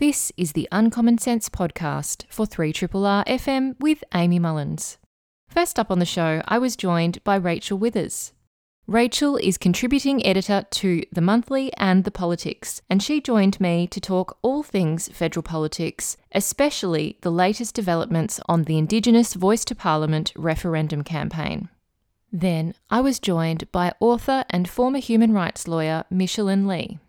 This 0.00 0.32
is 0.34 0.52
the 0.52 0.66
Uncommon 0.72 1.18
Sense 1.18 1.50
podcast 1.50 2.24
for 2.30 2.46
3RRR 2.46 3.22
FM 3.26 3.78
with 3.80 4.02
Amy 4.14 4.38
Mullins. 4.38 4.96
First 5.46 5.78
up 5.78 5.90
on 5.90 5.98
the 5.98 6.06
show, 6.06 6.40
I 6.48 6.56
was 6.56 6.74
joined 6.74 7.22
by 7.22 7.36
Rachel 7.36 7.76
Withers. 7.76 8.32
Rachel 8.86 9.36
is 9.36 9.58
contributing 9.58 10.24
editor 10.24 10.64
to 10.70 11.02
The 11.12 11.20
Monthly 11.20 11.70
and 11.76 12.04
The 12.04 12.10
Politics, 12.10 12.80
and 12.88 13.02
she 13.02 13.20
joined 13.20 13.60
me 13.60 13.86
to 13.88 14.00
talk 14.00 14.38
all 14.40 14.62
things 14.62 15.08
federal 15.08 15.42
politics, 15.42 16.16
especially 16.32 17.18
the 17.20 17.30
latest 17.30 17.74
developments 17.74 18.40
on 18.48 18.62
the 18.62 18.78
Indigenous 18.78 19.34
Voice 19.34 19.66
to 19.66 19.74
Parliament 19.74 20.32
referendum 20.34 21.04
campaign. 21.04 21.68
Then 22.32 22.72
I 22.88 23.02
was 23.02 23.18
joined 23.18 23.70
by 23.70 23.92
author 24.00 24.46
and 24.48 24.66
former 24.66 24.98
human 24.98 25.34
rights 25.34 25.68
lawyer 25.68 26.04
Micheline 26.08 26.66
Lee. 26.66 27.00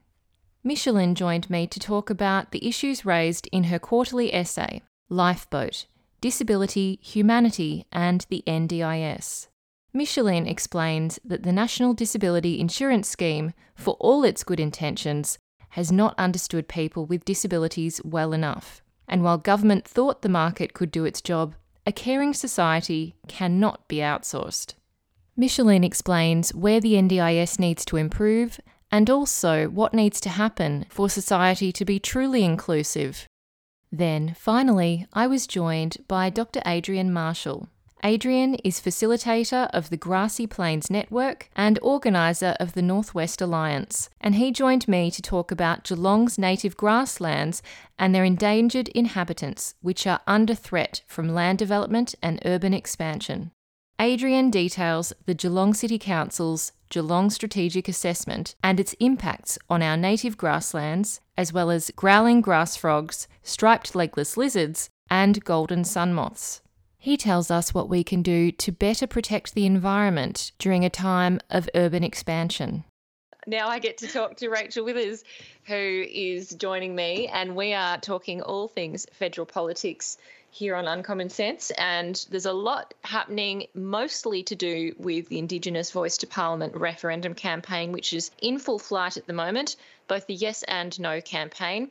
Micheline 0.63 1.15
joined 1.15 1.49
me 1.49 1.65
to 1.65 1.79
talk 1.79 2.11
about 2.11 2.51
the 2.51 2.67
issues 2.67 3.03
raised 3.03 3.47
in 3.51 3.65
her 3.65 3.79
quarterly 3.79 4.33
essay, 4.33 4.83
Lifeboat 5.09 5.88
Disability, 6.21 6.99
Humanity, 7.02 7.88
and 7.91 8.27
the 8.29 8.43
NDIS. 8.45 9.47
Micheline 9.91 10.45
explains 10.45 11.19
that 11.25 11.41
the 11.41 11.52
National 11.52 11.95
Disability 11.95 12.59
Insurance 12.59 13.09
Scheme, 13.09 13.53
for 13.73 13.95
all 13.99 14.23
its 14.23 14.43
good 14.43 14.59
intentions, 14.59 15.39
has 15.69 15.91
not 15.91 16.13
understood 16.19 16.67
people 16.67 17.07
with 17.07 17.25
disabilities 17.25 17.99
well 18.05 18.31
enough. 18.31 18.83
And 19.07 19.23
while 19.23 19.39
government 19.39 19.88
thought 19.88 20.21
the 20.21 20.30
market 20.30 20.75
could 20.75 20.91
do 20.91 21.05
its 21.05 21.21
job, 21.21 21.55
a 21.88 21.91
caring 21.91 22.35
society 22.35 23.16
cannot 23.27 23.88
be 23.88 23.97
outsourced. 23.97 24.75
Micheline 25.35 25.83
explains 25.83 26.53
where 26.53 26.80
the 26.80 26.93
NDIS 26.93 27.57
needs 27.57 27.83
to 27.85 27.97
improve 27.97 28.59
and 28.91 29.09
also 29.09 29.68
what 29.70 29.94
needs 29.94 30.20
to 30.22 30.30
happen 30.30 30.86
for 30.90 31.09
society 31.09 31.72
to 31.72 31.86
be 31.86 32.00
truly 32.00 32.44
inclusive. 32.44 33.27
Then, 33.91 34.36
finally, 34.38 35.08
I 35.14 35.27
was 35.27 35.48
joined 35.48 35.98
by 36.08 36.30
Dr. 36.30 36.61
Adrian 36.66 37.11
Marshall. 37.11 37.67
Adrian 38.03 38.56
is 38.64 38.81
facilitator 38.81 39.70
of 39.73 39.89
the 39.89 39.98
Grassy 39.98 40.48
Plains 40.48 40.89
Network 40.89 41.50
and 41.56 41.78
organiser 41.83 42.56
of 42.59 42.73
the 42.73 42.81
Northwest 42.81 43.42
Alliance, 43.42 44.09
and 44.20 44.36
he 44.36 44.52
joined 44.52 44.88
me 44.88 45.11
to 45.11 45.22
talk 45.22 45.52
about 45.52 45.83
Geelong's 45.83 46.39
native 46.39 46.76
grasslands 46.76 47.61
and 48.00 48.16
their 48.16 48.23
endangered 48.23 48.88
inhabitants, 48.89 49.76
which 49.81 50.08
are 50.08 50.22
under 50.26 50.55
threat 50.55 51.03
from 51.05 51.30
land 51.30 51.59
development 51.59 52.16
and 52.23 52.42
urban 52.44 52.73
expansion. 52.73 53.52
Adrian 54.02 54.49
details 54.49 55.13
the 55.27 55.35
Geelong 55.35 55.75
City 55.75 55.99
Council's 55.99 56.71
Geelong 56.89 57.30
Strategic 57.30 57.88
Assessment 57.88 58.55
and 58.63 58.80
its 58.80 58.93
impacts 58.99 59.59
on 59.69 59.83
our 59.83 59.95
native 59.95 60.38
grasslands, 60.38 61.21
as 61.38 61.53
well 61.53 61.69
as 61.69 61.91
growling 61.95 62.41
grass 62.41 62.75
frogs, 62.75 63.27
striped 63.43 63.93
legless 63.93 64.35
lizards, 64.38 64.89
and 65.11 65.43
golden 65.43 65.83
sun 65.83 66.16
moths. 66.16 66.63
He 66.97 67.16
tells 67.16 67.52
us 67.52 67.75
what 67.75 67.89
we 67.89 68.03
can 68.03 68.23
do 68.23 68.52
to 68.52 68.71
better 68.71 69.05
protect 69.05 69.53
the 69.53 69.67
environment 69.67 70.52
during 70.58 70.83
a 70.83 70.89
time 70.89 71.39
of 71.52 71.69
urban 71.75 72.03
expansion. 72.03 72.86
Now 73.45 73.67
I 73.67 73.77
get 73.77 73.99
to 73.99 74.08
talk 74.08 74.36
to 74.38 74.49
Rachel 74.49 74.83
Withers, 74.83 75.23
who 75.65 76.05
is 76.11 76.49
joining 76.55 76.95
me, 76.95 77.27
and 77.27 77.55
we 77.55 77.73
are 77.73 77.99
talking 77.99 78.41
all 78.41 78.67
things 78.67 79.05
federal 79.13 79.45
politics 79.45 80.17
here 80.52 80.75
on 80.75 80.88
Uncommon 80.88 81.30
Sense, 81.30 81.71
and 81.71 82.25
there's 82.30 82.45
a 82.45 82.53
lot 82.53 82.94
happening, 83.03 83.67
mostly 83.73 84.44
to 84.44 84.55
do 84.55 84.93
with 84.97 85.30
the 85.30 85.39
Indigenous 85.39 85.91
Voice 85.91 86.17
to 86.17 86.27
Parliament 86.27 86.75
referendum 86.75 87.33
campaign, 87.33 87.93
which 87.93 88.11
is 88.11 88.31
in 88.41 88.59
full 88.59 88.77
flight 88.77 89.16
at 89.16 89.25
the 89.25 89.33
moment, 89.33 89.77
both 90.08 90.27
the 90.27 90.33
Yes 90.33 90.63
and 90.63 90.99
No 90.99 91.21
campaign. 91.21 91.89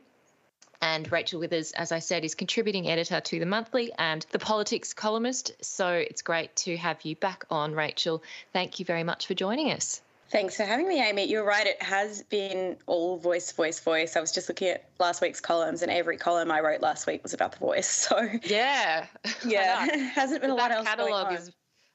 And 0.79 1.11
Rachel 1.11 1.39
Withers, 1.39 1.71
as 1.71 1.91
I 1.91 1.99
said, 1.99 2.23
is 2.23 2.35
contributing 2.35 2.87
editor 2.87 3.19
to 3.19 3.39
the 3.39 3.45
monthly 3.45 3.91
and 3.97 4.25
the 4.31 4.39
politics 4.39 4.93
columnist. 4.93 5.53
So 5.61 5.93
it's 5.93 6.21
great 6.21 6.55
to 6.57 6.77
have 6.77 7.01
you 7.03 7.15
back 7.15 7.45
on, 7.49 7.73
Rachel. 7.73 8.23
Thank 8.53 8.79
you 8.79 8.85
very 8.85 9.03
much 9.03 9.27
for 9.27 9.33
joining 9.33 9.71
us. 9.71 10.01
Thanks 10.31 10.55
for 10.55 10.63
having 10.63 10.87
me, 10.87 11.01
Amy. 11.01 11.25
You're 11.25 11.43
right, 11.43 11.67
it 11.67 11.81
has 11.83 12.23
been 12.23 12.77
all 12.85 13.17
voice, 13.17 13.51
voice, 13.51 13.81
voice. 13.81 14.15
I 14.15 14.21
was 14.21 14.31
just 14.31 14.47
looking 14.47 14.69
at 14.69 14.89
last 14.97 15.21
week's 15.21 15.41
columns, 15.41 15.81
and 15.81 15.91
every 15.91 16.15
column 16.15 16.49
I 16.49 16.61
wrote 16.61 16.79
last 16.79 17.05
week 17.05 17.21
was 17.21 17.33
about 17.33 17.51
the 17.51 17.59
voice. 17.59 18.07
So 18.11 18.29
yeah, 18.43 19.07
yeah, 19.45 19.85
hasn't 20.15 20.41
been 20.41 20.51
a 20.51 20.55
lot 20.55 20.71
else. 20.71 20.87
Catalogue 20.87 21.33
is 21.33 21.51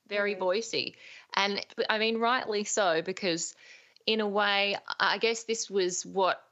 very 0.08 0.34
mm. 0.34 0.40
voicey, 0.40 0.94
and 1.34 1.64
I 1.88 1.98
mean 1.98 2.18
rightly 2.18 2.64
so 2.64 3.00
because 3.00 3.54
in 4.06 4.20
a 4.20 4.28
way, 4.28 4.76
I 5.00 5.16
guess 5.16 5.44
this 5.44 5.70
was 5.70 6.04
what 6.04 6.42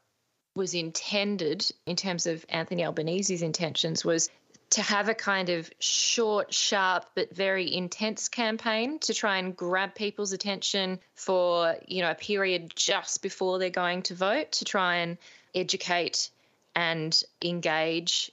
was 0.56 0.72
intended 0.72 1.70
in 1.86 1.96
terms 1.96 2.26
of 2.26 2.46
Anthony 2.48 2.82
Albanese's 2.82 3.42
intentions 3.42 4.04
was 4.04 4.30
to 4.74 4.82
have 4.82 5.08
a 5.08 5.14
kind 5.14 5.50
of 5.50 5.70
short, 5.78 6.52
sharp, 6.52 7.06
but 7.14 7.32
very 7.32 7.72
intense 7.72 8.28
campaign 8.28 8.98
to 8.98 9.14
try 9.14 9.36
and 9.38 9.56
grab 9.56 9.94
people's 9.94 10.32
attention 10.32 10.98
for, 11.14 11.76
you 11.86 12.02
know, 12.02 12.10
a 12.10 12.16
period 12.16 12.72
just 12.74 13.22
before 13.22 13.60
they're 13.60 13.70
going 13.70 14.02
to 14.02 14.16
vote 14.16 14.50
to 14.50 14.64
try 14.64 14.96
and 14.96 15.16
educate 15.54 16.28
and 16.74 17.22
engage 17.40 18.32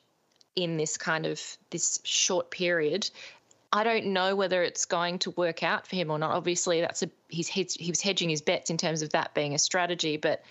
in 0.55 0.77
this 0.77 0.97
kind 0.97 1.27
of 1.27 1.39
this 1.69 1.99
short 2.03 2.49
period. 2.49 3.07
I 3.71 3.83
don't 3.83 4.07
know 4.07 4.35
whether 4.35 4.63
it's 4.63 4.85
going 4.85 5.19
to 5.19 5.31
work 5.31 5.61
out 5.61 5.85
for 5.85 5.95
him 5.95 6.09
or 6.09 6.17
not. 6.17 6.31
Obviously, 6.31 6.81
that's 6.81 7.03
a 7.03 7.09
he's 7.29 7.47
he 7.47 7.91
was 7.91 8.01
hedging 8.01 8.31
his 8.31 8.41
bets 8.41 8.71
in 8.71 8.77
terms 8.77 9.03
of 9.03 9.11
that 9.11 9.35
being 9.35 9.53
a 9.53 9.59
strategy, 9.59 10.17
but 10.17 10.43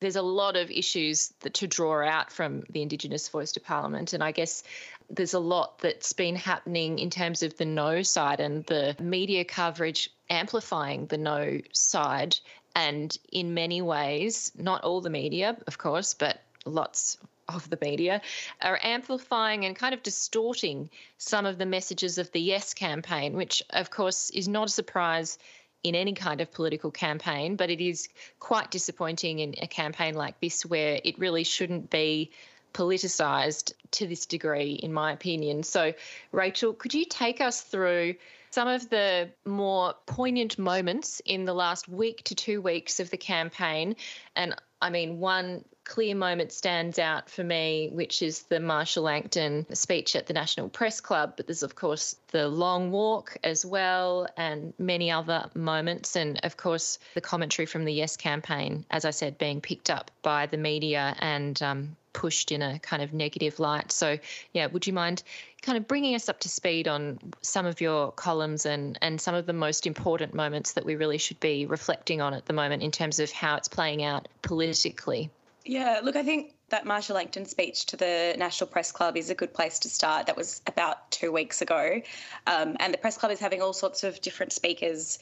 there's 0.00 0.16
a 0.16 0.22
lot 0.22 0.56
of 0.56 0.70
issues 0.70 1.34
that 1.40 1.54
to 1.54 1.66
draw 1.66 2.02
out 2.06 2.32
from 2.32 2.62
the 2.70 2.82
Indigenous 2.82 3.28
Voice 3.28 3.52
to 3.52 3.60
Parliament, 3.60 4.12
and 4.12 4.22
I 4.22 4.32
guess 4.32 4.62
there's 5.10 5.34
a 5.34 5.38
lot 5.38 5.78
that's 5.78 6.12
been 6.12 6.36
happening 6.36 6.98
in 6.98 7.10
terms 7.10 7.42
of 7.42 7.56
the 7.56 7.64
no 7.64 8.02
side 8.02 8.40
and 8.40 8.64
the 8.66 8.94
media 9.00 9.44
coverage 9.44 10.10
amplifying 10.28 11.06
the 11.06 11.18
no 11.18 11.60
side. 11.72 12.36
And 12.74 13.16
in 13.32 13.54
many 13.54 13.82
ways, 13.82 14.52
not 14.56 14.84
all 14.84 15.00
the 15.00 15.10
media, 15.10 15.56
of 15.66 15.78
course, 15.78 16.14
but 16.14 16.40
lots 16.64 17.16
of 17.48 17.68
the 17.70 17.78
media 17.80 18.20
are 18.60 18.78
amplifying 18.82 19.64
and 19.64 19.74
kind 19.74 19.94
of 19.94 20.02
distorting 20.02 20.90
some 21.16 21.46
of 21.46 21.58
the 21.58 21.66
messages 21.66 22.18
of 22.18 22.30
the 22.32 22.40
Yes 22.40 22.74
campaign, 22.74 23.34
which, 23.34 23.62
of 23.70 23.90
course, 23.90 24.30
is 24.30 24.46
not 24.46 24.68
a 24.68 24.72
surprise 24.72 25.38
in 25.82 25.94
any 25.94 26.12
kind 26.12 26.40
of 26.40 26.52
political 26.52 26.90
campaign, 26.90 27.56
but 27.56 27.70
it 27.70 27.80
is 27.80 28.08
quite 28.38 28.70
disappointing 28.70 29.38
in 29.38 29.54
a 29.62 29.66
campaign 29.66 30.14
like 30.14 30.38
this 30.40 30.66
where 30.66 31.00
it 31.02 31.18
really 31.18 31.44
shouldn't 31.44 31.88
be 31.88 32.30
politicised 32.72 33.72
to 33.92 34.06
this 34.06 34.26
degree, 34.26 34.72
in 34.72 34.92
my 34.92 35.12
opinion. 35.12 35.62
So, 35.62 35.92
Rachel, 36.32 36.72
could 36.72 36.94
you 36.94 37.04
take 37.04 37.40
us 37.40 37.60
through 37.60 38.14
some 38.50 38.68
of 38.68 38.88
the 38.90 39.30
more 39.44 39.94
poignant 40.06 40.58
moments 40.58 41.20
in 41.24 41.44
the 41.44 41.54
last 41.54 41.88
week 41.88 42.24
to 42.24 42.34
two 42.34 42.60
weeks 42.60 43.00
of 43.00 43.10
the 43.10 43.16
campaign? 43.16 43.96
And 44.36 44.54
I 44.80 44.90
mean, 44.90 45.18
one 45.18 45.64
clear 45.84 46.14
moment 46.14 46.52
stands 46.52 46.98
out 46.98 47.28
for 47.28 47.42
me, 47.42 47.90
which 47.92 48.22
is 48.22 48.42
the 48.42 48.60
Marcia 48.60 49.00
Langton 49.00 49.66
speech 49.74 50.14
at 50.14 50.26
the 50.26 50.34
National 50.34 50.68
Press 50.68 51.00
Club. 51.00 51.32
But 51.36 51.46
there's, 51.46 51.62
of 51.64 51.74
course, 51.74 52.14
the 52.28 52.46
long 52.46 52.92
walk 52.92 53.36
as 53.42 53.66
well, 53.66 54.28
and 54.36 54.72
many 54.78 55.10
other 55.10 55.50
moments. 55.54 56.14
And, 56.14 56.38
of 56.44 56.56
course, 56.56 56.98
the 57.14 57.20
commentary 57.20 57.66
from 57.66 57.84
the 57.84 57.92
Yes 57.92 58.16
campaign, 58.16 58.84
as 58.90 59.04
I 59.04 59.10
said, 59.10 59.38
being 59.38 59.60
picked 59.60 59.90
up 59.90 60.10
by 60.22 60.46
the 60.46 60.58
media 60.58 61.16
and 61.18 61.60
um, 61.62 61.96
pushed 62.12 62.52
in 62.52 62.62
a 62.62 62.78
kind 62.78 63.02
of 63.02 63.12
negative 63.12 63.58
light. 63.58 63.92
So, 63.92 64.18
yeah, 64.52 64.66
would 64.66 64.86
you 64.86 64.92
mind 64.92 65.22
kind 65.62 65.76
of 65.76 65.88
bringing 65.88 66.14
us 66.14 66.28
up 66.28 66.40
to 66.40 66.48
speed 66.48 66.88
on 66.88 67.18
some 67.42 67.66
of 67.66 67.80
your 67.80 68.12
columns 68.12 68.66
and, 68.66 68.98
and 69.02 69.20
some 69.20 69.34
of 69.34 69.46
the 69.46 69.52
most 69.52 69.86
important 69.86 70.34
moments 70.34 70.72
that 70.72 70.84
we 70.84 70.96
really 70.96 71.18
should 71.18 71.40
be 71.40 71.66
reflecting 71.66 72.20
on 72.20 72.34
at 72.34 72.46
the 72.46 72.52
moment 72.52 72.82
in 72.82 72.90
terms 72.90 73.18
of 73.18 73.30
how 73.30 73.56
it's 73.56 73.68
playing 73.68 74.02
out 74.02 74.28
politically? 74.42 75.30
Yeah, 75.64 76.00
look, 76.02 76.16
I 76.16 76.22
think 76.22 76.54
that 76.70 76.86
Marcia 76.86 77.14
Langton 77.14 77.46
speech 77.46 77.86
to 77.86 77.96
the 77.96 78.34
National 78.38 78.68
Press 78.68 78.92
Club 78.92 79.16
is 79.16 79.30
a 79.30 79.34
good 79.34 79.52
place 79.52 79.78
to 79.80 79.88
start. 79.88 80.26
That 80.26 80.36
was 80.36 80.60
about 80.66 81.10
two 81.10 81.32
weeks 81.32 81.62
ago. 81.62 82.00
Um, 82.46 82.76
and 82.78 82.92
the 82.92 82.98
Press 82.98 83.16
Club 83.16 83.32
is 83.32 83.40
having 83.40 83.62
all 83.62 83.72
sorts 83.72 84.04
of 84.04 84.20
different 84.20 84.52
speakers 84.52 85.18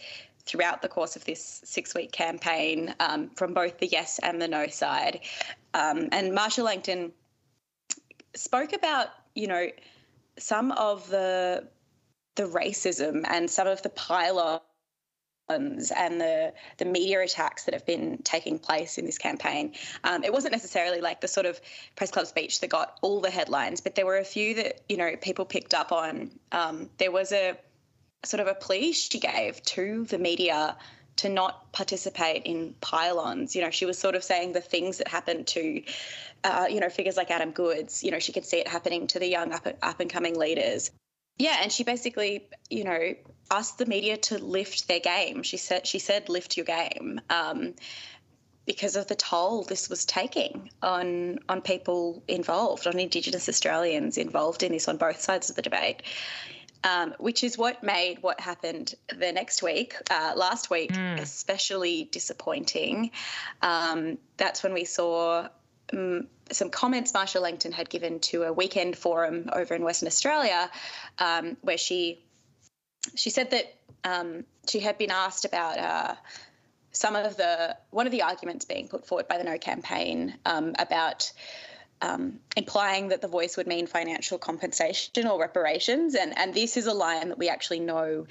throughout 0.47 0.81
the 0.81 0.89
course 0.89 1.17
of 1.17 1.25
this 1.25 1.61
six 1.65 1.95
week 1.95 2.13
campaign 2.13 2.95
um, 3.01 3.31
from 3.37 3.53
both 3.53 3.79
the 3.79 3.87
yes 3.87 4.19
and 4.23 4.41
the 4.41 4.49
no 4.49 4.67
side. 4.69 5.21
Um, 5.75 6.09
and 6.13 6.35
Marcia 6.35 6.63
Langton 6.63 7.13
spoke 8.35 8.73
about, 8.73 9.09
you 9.35 9.49
know, 9.49 9.69
some 10.39 10.73
of 10.73 11.09
the 11.09 11.69
the 12.37 12.45
racism 12.45 13.25
and 13.27 13.51
some 13.51 13.67
of 13.67 13.83
the 13.83 13.89
pile 13.89 14.63
and 15.49 15.81
the 16.21 16.53
the 16.79 16.85
media 16.85 17.23
attacks 17.23 17.65
that 17.65 17.75
have 17.75 17.87
been 17.87 18.19
taking 18.25 18.59
place 18.59 18.99
in 18.99 19.07
this 19.07 19.19
campaign. 19.19 19.73
Um, 20.05 20.25
it 20.25 20.33
wasn't 20.33 20.53
necessarily 20.53 21.01
like 21.01 21.21
the 21.21 21.29
sort 21.29 21.47
of 21.47 21.61
press 21.95 22.11
club 22.11 22.27
speech 22.27 22.61
that 22.61 22.69
got 22.69 22.99
all 23.01 23.21
the 23.21 23.31
headlines, 23.31 23.81
but 23.81 23.95
there 23.95 24.07
were 24.07 24.19
a 24.19 24.25
few 24.25 24.55
that 24.55 24.81
you 24.89 24.97
know 24.97 25.17
people 25.21 25.45
picked 25.45 25.75
up 25.75 25.93
on. 25.93 26.31
Um, 26.53 26.91
there 26.99 27.13
was 27.13 27.33
a 27.33 27.57
sort 28.25 28.41
of 28.41 28.47
a 28.47 28.55
plea 28.55 28.93
she 28.93 29.21
gave 29.21 29.63
to 29.63 30.05
the 30.05 30.19
media 30.19 30.77
to 31.17 31.29
not 31.29 31.73
participate 31.73 32.43
in 32.45 32.75
pylons. 32.81 33.57
You 33.57 33.63
know, 33.63 33.71
she 33.71 33.87
was 33.87 33.99
sort 33.99 34.15
of 34.15 34.23
saying 34.23 34.53
the 34.53 34.61
things 34.61 34.99
that 34.99 35.09
happened 35.09 35.47
to, 35.49 35.83
uh, 36.45 36.67
you 36.69 36.81
know, 36.81 36.91
figures 36.91 37.17
like 37.17 37.31
Adam 37.31 37.53
Goodes. 37.53 38.05
You 38.05 38.11
know, 38.11 38.19
she 38.19 38.33
could 38.33 38.45
see 38.45 38.59
it 38.59 38.69
happening 38.69 39.07
to 39.09 39.19
the 39.19 39.27
young 39.27 39.53
up, 39.53 39.67
up 39.83 40.01
and 40.01 40.11
coming 40.11 40.39
leaders. 40.39 40.91
Yeah, 41.39 41.59
and 41.63 41.71
she 41.71 41.85
basically, 41.85 42.49
you 42.71 42.85
know, 42.85 43.15
asked 43.51 43.79
the 43.79 43.87
media 43.87 44.17
to 44.17 44.39
lift 44.39 44.89
their 44.89 45.01
game. 45.01 45.43
She 45.43 45.57
said, 45.57 45.87
she 45.87 45.99
said, 45.99 46.29
lift 46.29 46.57
your 46.57 46.67
game. 46.67 47.21
Um, 47.31 47.75
because 48.67 48.97
of 48.97 49.07
the 49.07 49.15
toll 49.15 49.63
this 49.63 49.89
was 49.89 50.05
taking 50.05 50.71
on 50.83 51.39
on 51.49 51.61
people 51.63 52.23
involved, 52.27 52.87
on 52.87 52.99
Indigenous 52.99 53.49
Australians 53.49 54.19
involved 54.19 54.65
in 54.65 54.73
this 54.73 54.89
on 54.89 54.97
both 54.97 55.21
sides 55.21 55.49
of 55.49 55.57
the 55.57 55.63
debate 55.63 56.03
um, 56.85 57.15
which 57.19 57.43
is 57.45 57.59
what 57.59 57.83
made 57.83 58.23
what 58.23 58.41
happened 58.41 58.95
the 59.09 59.33
next 59.33 59.63
week, 59.63 59.97
uh, 60.11 60.33
last 60.37 60.71
week, 60.71 60.93
mm. 60.93 61.21
especially 61.21 62.09
disappointing. 62.11 63.11
Um, 63.63 64.19
that's 64.37 64.63
when 64.63 64.73
we 64.73 64.85
saw 64.85 65.49
um, 65.93 66.29
some 66.51 66.71
comments 66.71 67.13
Marcia 67.13 67.41
Langton 67.41 67.73
had 67.73 67.89
given 67.91 68.21
to 68.21 68.45
a 68.45 68.53
weekend 68.53 68.97
forum 68.97 69.49
over 69.53 69.75
in 69.75 69.83
Western 69.83 70.07
Australia, 70.07 70.71
um, 71.19 71.57
where 71.63 71.79
she 71.79 72.21
she 73.15 73.31
said 73.31 73.51
that 73.51 73.75
um, 74.05 74.45
she 74.69 74.81
had 74.81 74.99
been 74.99 75.11
asked 75.11 75.45
about. 75.45 75.79
Uh, 75.79 76.15
some 76.93 77.15
of 77.15 77.37
the 77.37 77.77
one 77.91 78.07
of 78.07 78.13
the 78.13 78.23
arguments 78.23 78.65
being 78.65 78.89
put 78.89 79.07
forward 79.07 79.29
by 79.29 79.37
the 79.37 79.45
No 79.45 79.59
campaign 79.59 80.35
um, 80.47 80.75
about 80.79 81.31
um, 82.03 82.41
implying 82.57 83.09
that 83.09 83.23
the 83.23 83.29
voice 83.29 83.57
would 83.57 83.67
mean 83.67 83.87
financial 83.87 84.39
compensation 84.39 85.27
or 85.27 85.41
reparations. 85.41 86.15
And, 86.15 86.37
and 86.39 86.55
this 86.55 86.77
is 86.77 86.87
a 86.87 86.93
line 86.93 87.29
that 87.29 87.39
we 87.39 87.49
actually 87.49 87.81
know 87.81 88.27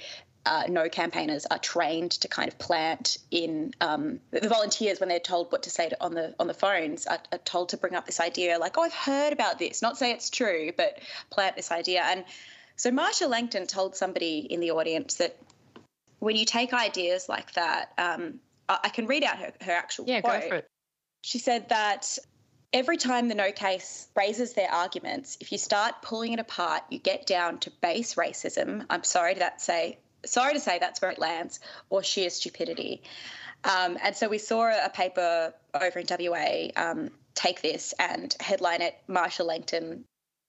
uh, 0.46 0.62
no 0.68 0.88
campaigners 0.88 1.44
are 1.46 1.58
trained 1.58 2.12
to 2.12 2.28
kind 2.28 2.48
of 2.48 2.56
plant 2.58 3.18
in 3.32 3.74
um, 3.80 4.20
the 4.30 4.48
volunteers 4.48 5.00
when 5.00 5.08
they're 5.08 5.18
told 5.18 5.50
what 5.50 5.64
to 5.64 5.70
say 5.70 5.88
to, 5.88 6.00
on 6.02 6.14
the 6.14 6.34
on 6.38 6.46
the 6.46 6.54
phones 6.54 7.04
are, 7.06 7.18
are, 7.32 7.38
told 7.38 7.68
to 7.70 7.76
bring 7.76 7.96
up 7.96 8.06
this 8.06 8.20
idea 8.20 8.56
like 8.56 8.78
oh 8.78 8.82
I've 8.82 8.94
heard 8.94 9.32
about 9.32 9.58
this 9.58 9.82
not 9.82 9.98
say 9.98 10.12
it's 10.12 10.30
true 10.30 10.70
but 10.76 11.00
plant 11.30 11.56
this 11.56 11.72
idea 11.72 12.02
and 12.04 12.24
so 12.76 12.92
Marcia 12.92 13.26
Langton 13.26 13.66
told 13.66 13.96
somebody 13.96 14.38
in 14.38 14.60
the 14.60 14.70
audience 14.70 15.16
that 15.16 15.36
when 16.20 16.36
you 16.36 16.44
take 16.44 16.72
ideas 16.72 17.28
like 17.28 17.52
that 17.54 17.90
um, 17.98 18.38
I, 18.68 18.78
I, 18.84 18.88
can 18.90 19.08
read 19.08 19.24
out 19.24 19.38
her, 19.38 19.52
her 19.62 19.72
actual 19.72 20.04
yeah 20.06 20.20
quote. 20.20 20.42
go 20.42 20.48
for 20.48 20.54
it 20.56 20.68
she 21.22 21.40
said 21.40 21.70
that 21.70 22.18
every 22.76 22.98
time 22.98 23.28
the 23.28 23.34
no 23.34 23.50
case 23.52 24.06
raises 24.14 24.52
their 24.52 24.70
arguments, 24.70 25.38
if 25.40 25.50
you 25.50 25.56
start 25.56 26.02
pulling 26.02 26.34
it 26.34 26.38
apart, 26.38 26.82
you 26.90 26.98
get 26.98 27.26
down 27.26 27.58
to 27.58 27.70
base 27.80 28.16
racism. 28.16 28.84
I'm 28.90 29.02
sorry 29.02 29.32
to 29.32 29.40
that 29.40 29.62
say 29.62 29.98
sorry 30.26 30.52
to 30.52 30.60
say 30.60 30.78
that's 30.78 31.00
where 31.00 31.10
it 31.10 31.18
lands, 31.18 31.60
or 31.88 32.02
sheer 32.02 32.28
stupidity. 32.28 33.02
Um, 33.64 33.96
and 34.02 34.14
so 34.14 34.28
we 34.28 34.38
saw 34.38 34.68
a 34.68 34.90
paper 34.90 35.54
over 35.74 35.98
in 35.98 36.06
WA 36.08 36.68
um, 36.76 37.10
take 37.34 37.62
this 37.62 37.94
and 37.98 38.34
headline 38.40 38.82
it 38.82 38.94
Marcia 39.08 39.44
Langton 39.44 40.04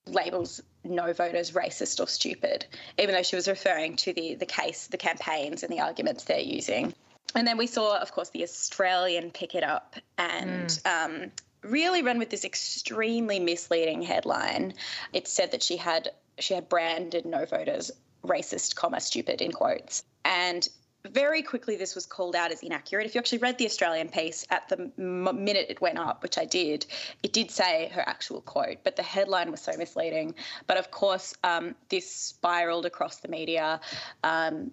labels 0.07 0.61
no 0.83 1.13
voters 1.13 1.51
racist 1.51 2.01
or 2.01 2.07
stupid, 2.07 2.65
even 2.97 3.15
though 3.15 3.23
she 3.23 3.37
was 3.37 3.47
referring 3.47 3.95
to 3.97 4.11
the 4.11 4.35
the 4.35 4.45
case, 4.45 4.87
the 4.87 4.97
campaigns 4.97 5.63
and 5.63 5.71
the 5.71 5.79
arguments 5.79 6.25
they're 6.25 6.39
using. 6.39 6.93
And 7.35 7.47
then 7.47 7.57
we 7.57 7.67
saw, 7.67 7.97
of 7.97 8.11
course, 8.11 8.29
the 8.29 8.43
Australian 8.43 9.31
pick 9.31 9.53
it 9.53 9.63
up 9.63 9.95
and 10.17 10.67
mm. 10.69 11.05
um, 11.05 11.31
really 11.69 12.01
run 12.01 12.19
with 12.19 12.29
this 12.29 12.45
extremely 12.45 13.39
misleading 13.39 14.01
headline. 14.01 14.73
It 15.13 15.27
said 15.27 15.51
that 15.51 15.63
she 15.63 15.77
had 15.77 16.11
she 16.39 16.53
had 16.53 16.69
branded 16.69 17.25
no 17.25 17.45
voters 17.45 17.91
racist, 18.23 18.75
comma 18.75 18.99
stupid 18.99 19.41
in 19.41 19.51
quotes, 19.51 20.03
and 20.25 20.67
very 21.05 21.41
quickly 21.41 21.75
this 21.75 21.95
was 21.95 22.05
called 22.05 22.35
out 22.35 22.51
as 22.51 22.61
inaccurate. 22.61 23.05
If 23.05 23.15
you 23.15 23.19
actually 23.19 23.37
read 23.39 23.57
the 23.57 23.65
Australian 23.65 24.09
piece 24.09 24.45
at 24.49 24.67
the 24.69 24.91
m- 24.97 25.43
minute 25.43 25.67
it 25.69 25.81
went 25.81 25.97
up, 25.97 26.23
which 26.23 26.37
I 26.37 26.45
did, 26.45 26.85
it 27.23 27.33
did 27.33 27.51
say 27.51 27.89
her 27.93 28.03
actual 28.07 28.41
quote, 28.41 28.77
but 28.83 28.95
the 28.95 29.03
headline 29.03 29.51
was 29.51 29.61
so 29.61 29.71
misleading. 29.77 30.35
But 30.65 30.77
of 30.77 30.91
course, 30.91 31.33
um, 31.43 31.75
this 31.89 32.09
spiraled 32.09 32.85
across 32.85 33.17
the 33.17 33.27
media. 33.27 33.79
Um, 34.23 34.71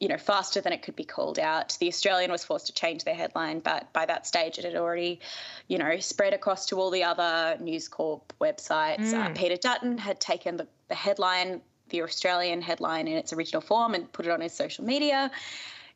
you 0.00 0.08
know, 0.08 0.16
faster 0.16 0.62
than 0.62 0.72
it 0.72 0.82
could 0.82 0.96
be 0.96 1.04
called 1.04 1.38
out. 1.38 1.76
The 1.78 1.86
Australian 1.88 2.32
was 2.32 2.42
forced 2.42 2.66
to 2.66 2.72
change 2.72 3.04
their 3.04 3.14
headline, 3.14 3.60
but 3.60 3.92
by 3.92 4.06
that 4.06 4.26
stage 4.26 4.58
it 4.58 4.64
had 4.64 4.74
already, 4.74 5.20
you 5.68 5.76
know, 5.76 5.98
spread 6.00 6.32
across 6.32 6.66
to 6.66 6.80
all 6.80 6.90
the 6.90 7.04
other 7.04 7.58
News 7.60 7.86
Corp 7.86 8.32
websites. 8.40 9.12
Mm. 9.12 9.26
Uh, 9.26 9.34
Peter 9.34 9.56
Dutton 9.56 9.98
had 9.98 10.18
taken 10.18 10.56
the, 10.56 10.66
the 10.88 10.94
headline, 10.94 11.60
the 11.90 12.02
Australian 12.02 12.62
headline 12.62 13.08
in 13.08 13.16
its 13.18 13.34
original 13.34 13.60
form 13.60 13.94
and 13.94 14.10
put 14.10 14.24
it 14.24 14.32
on 14.32 14.40
his 14.40 14.54
social 14.54 14.84
media. 14.84 15.30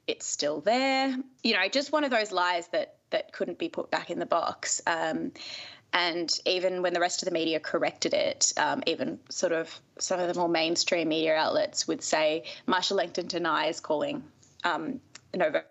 It's 0.06 0.26
still 0.26 0.60
there. 0.60 1.16
You 1.42 1.54
know, 1.54 1.66
just 1.68 1.90
one 1.90 2.04
of 2.04 2.10
those 2.10 2.30
lies 2.30 2.68
that 2.68 2.96
that 3.08 3.32
couldn't 3.32 3.58
be 3.58 3.68
put 3.68 3.90
back 3.90 4.10
in 4.10 4.18
the 4.18 4.26
box. 4.26 4.82
Um, 4.86 5.32
and 5.94 6.40
even 6.44 6.82
when 6.82 6.92
the 6.92 7.00
rest 7.00 7.22
of 7.22 7.26
the 7.26 7.32
media 7.32 7.60
corrected 7.60 8.12
it, 8.12 8.52
um, 8.56 8.82
even 8.86 9.20
sort 9.30 9.52
of 9.52 9.80
some 9.98 10.18
of 10.18 10.26
the 10.26 10.38
more 10.38 10.48
mainstream 10.48 11.08
media 11.08 11.36
outlets 11.36 11.86
would 11.86 12.02
say 12.02 12.42
Marcia 12.66 12.94
Langton 12.94 13.28
denies 13.28 13.78
calling 13.78 14.24
um, 14.64 15.00
Nova 15.34 15.64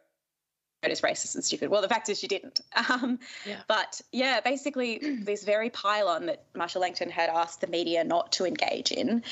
as 0.81 1.01
racist 1.01 1.35
and 1.35 1.43
stupid. 1.43 1.69
Well, 1.69 1.81
the 1.81 1.89
fact 1.89 2.07
is 2.09 2.19
she 2.19 2.27
didn't. 2.27 2.61
Um, 2.89 3.19
yeah. 3.45 3.59
But 3.67 4.01
yeah, 4.11 4.39
basically, 4.39 4.97
this 5.23 5.43
very 5.43 5.69
pylon 5.69 6.25
that 6.27 6.45
Marcia 6.55 6.79
Langton 6.79 7.09
had 7.09 7.29
asked 7.29 7.61
the 7.61 7.67
media 7.67 8.03
not 8.03 8.31
to 8.33 8.45
engage 8.45 8.91
in, 8.91 9.23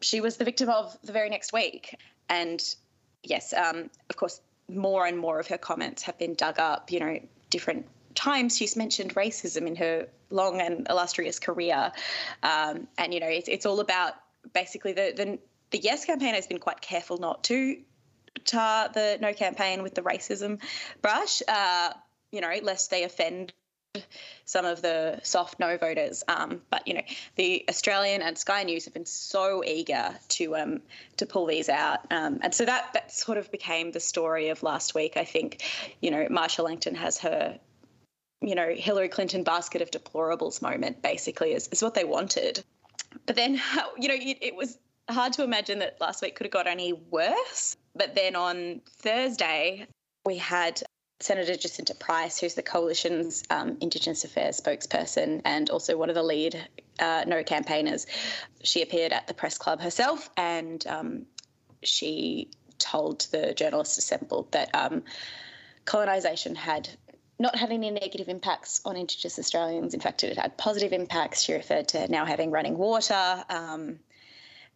she 0.00 0.20
was 0.20 0.36
the 0.36 0.44
victim 0.44 0.68
of 0.68 0.96
the 1.04 1.12
very 1.12 1.30
next 1.30 1.52
week. 1.52 1.96
And 2.28 2.62
yes, 3.22 3.54
um, 3.54 3.90
of 4.10 4.16
course, 4.16 4.40
more 4.68 5.06
and 5.06 5.18
more 5.18 5.38
of 5.38 5.46
her 5.48 5.58
comments 5.58 6.02
have 6.02 6.18
been 6.18 6.34
dug 6.34 6.58
up. 6.58 6.90
You 6.92 7.00
know, 7.00 7.18
different 7.50 7.86
times 8.16 8.56
she's 8.56 8.76
mentioned 8.76 9.14
racism 9.14 9.66
in 9.66 9.76
her 9.76 10.08
long 10.30 10.60
and 10.60 10.86
illustrious 10.90 11.38
career. 11.38 11.92
Um, 12.42 12.88
and, 12.98 13.14
you 13.14 13.20
know, 13.20 13.28
it's, 13.28 13.48
it's 13.48 13.66
all 13.66 13.80
about 13.80 14.14
basically 14.52 14.92
the, 14.92 15.12
the, 15.14 15.38
the 15.70 15.78
Yes 15.78 16.04
campaign 16.04 16.34
has 16.34 16.46
been 16.46 16.58
quite 16.58 16.80
careful 16.80 17.18
not 17.18 17.44
to 17.44 17.76
tar 18.44 18.88
the 18.92 19.18
No 19.20 19.32
campaign 19.32 19.82
with 19.82 19.94
the 19.94 20.02
racism 20.02 20.60
brush, 21.02 21.42
uh, 21.48 21.92
you 22.32 22.40
know, 22.40 22.52
lest 22.62 22.90
they 22.90 23.04
offend 23.04 23.52
some 24.44 24.66
of 24.66 24.82
the 24.82 25.18
soft 25.22 25.58
no 25.58 25.76
voters. 25.76 26.22
Um, 26.28 26.60
but 26.70 26.86
you 26.86 26.94
know, 26.94 27.02
the 27.36 27.64
Australian 27.68 28.22
and 28.22 28.36
Sky 28.36 28.62
News 28.62 28.84
have 28.84 28.94
been 28.94 29.06
so 29.06 29.64
eager 29.64 30.14
to 30.28 30.56
um, 30.56 30.82
to 31.16 31.26
pull 31.26 31.46
these 31.46 31.68
out, 31.68 32.00
um, 32.10 32.38
and 32.42 32.54
so 32.54 32.64
that 32.66 32.92
that 32.92 33.10
sort 33.10 33.38
of 33.38 33.50
became 33.50 33.92
the 33.92 34.00
story 34.00 34.50
of 34.50 34.62
last 34.62 34.94
week. 34.94 35.16
I 35.16 35.24
think, 35.24 35.62
you 36.02 36.10
know, 36.10 36.26
Marcia 36.30 36.62
Langton 36.62 36.94
has 36.94 37.18
her 37.18 37.58
you 38.40 38.54
know, 38.54 38.68
Hillary 38.74 39.08
Clinton 39.08 39.42
basket 39.42 39.82
of 39.82 39.90
deplorables 39.90 40.62
moment, 40.62 41.02
basically, 41.02 41.52
is, 41.52 41.68
is 41.68 41.82
what 41.82 41.94
they 41.94 42.04
wanted. 42.04 42.62
But 43.26 43.36
then, 43.36 43.54
you 43.98 44.08
know, 44.08 44.14
it, 44.14 44.38
it 44.40 44.54
was 44.54 44.78
hard 45.08 45.32
to 45.34 45.44
imagine 45.44 45.78
that 45.80 46.00
last 46.00 46.22
week 46.22 46.36
could 46.36 46.46
have 46.46 46.52
got 46.52 46.66
any 46.66 46.92
worse. 46.92 47.76
But 47.94 48.14
then 48.14 48.36
on 48.36 48.80
Thursday, 48.98 49.86
we 50.24 50.36
had 50.36 50.82
Senator 51.20 51.56
Jacinta 51.56 51.94
Price, 51.94 52.38
who's 52.38 52.54
the 52.54 52.62
coalition's 52.62 53.42
um, 53.48 53.78
Indigenous 53.80 54.24
Affairs 54.24 54.60
spokesperson 54.60 55.40
and 55.44 55.70
also 55.70 55.96
one 55.96 56.10
of 56.10 56.14
the 56.14 56.22
lead 56.22 56.68
uh, 56.98 57.24
no 57.26 57.42
campaigners. 57.42 58.06
She 58.62 58.82
appeared 58.82 59.12
at 59.12 59.26
the 59.26 59.34
press 59.34 59.56
club 59.56 59.80
herself 59.80 60.28
and 60.36 60.86
um, 60.86 61.26
she 61.82 62.50
told 62.78 63.26
the 63.30 63.54
journalists 63.54 63.96
assembled 63.96 64.52
that 64.52 64.74
um, 64.74 65.04
colonisation 65.86 66.54
had 66.54 66.88
not 67.38 67.56
had 67.56 67.70
any 67.70 67.90
negative 67.90 68.28
impacts 68.28 68.80
on 68.84 68.96
Indigenous 68.96 69.38
Australians. 69.38 69.94
In 69.94 70.00
fact, 70.00 70.24
it 70.24 70.38
had 70.38 70.56
positive 70.56 70.92
impacts. 70.92 71.42
She 71.42 71.52
referred 71.52 71.88
to 71.88 72.08
now 72.08 72.24
having 72.24 72.50
running 72.50 72.78
water. 72.78 73.44
Um, 73.48 73.98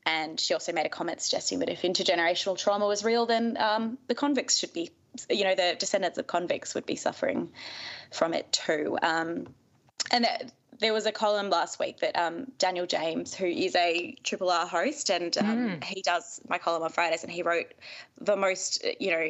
and 0.06 0.38
she 0.38 0.54
also 0.54 0.72
made 0.72 0.86
a 0.86 0.90
comment 0.90 1.20
suggesting 1.20 1.58
that 1.60 1.68
if 1.68 1.82
intergenerational 1.82 2.58
trauma 2.58 2.86
was 2.86 3.04
real, 3.04 3.26
then 3.26 3.56
um, 3.58 3.98
the 4.08 4.14
convicts 4.14 4.58
should 4.58 4.72
be, 4.72 4.90
you 5.28 5.44
know, 5.44 5.54
the 5.54 5.76
descendants 5.78 6.18
of 6.18 6.26
convicts 6.26 6.74
would 6.74 6.86
be 6.86 6.96
suffering 6.96 7.50
from 8.10 8.34
it 8.34 8.50
too. 8.52 8.98
Um, 9.02 9.46
and 10.10 10.24
that, 10.24 10.52
there 10.80 10.94
was 10.94 11.06
a 11.06 11.12
column 11.12 11.50
last 11.50 11.78
week 11.78 12.00
that 12.00 12.16
um, 12.16 12.50
Daniel 12.58 12.86
James, 12.86 13.34
who 13.34 13.44
is 13.44 13.76
a 13.76 14.16
Triple 14.22 14.50
R 14.50 14.66
host, 14.66 15.10
and 15.10 15.36
um, 15.36 15.46
mm. 15.46 15.84
he 15.84 16.02
does 16.02 16.40
my 16.48 16.56
column 16.56 16.82
on 16.82 16.90
Fridays, 16.90 17.22
and 17.22 17.30
he 17.30 17.42
wrote 17.42 17.74
the 18.18 18.34
most, 18.34 18.84
you 18.98 19.10
know, 19.10 19.28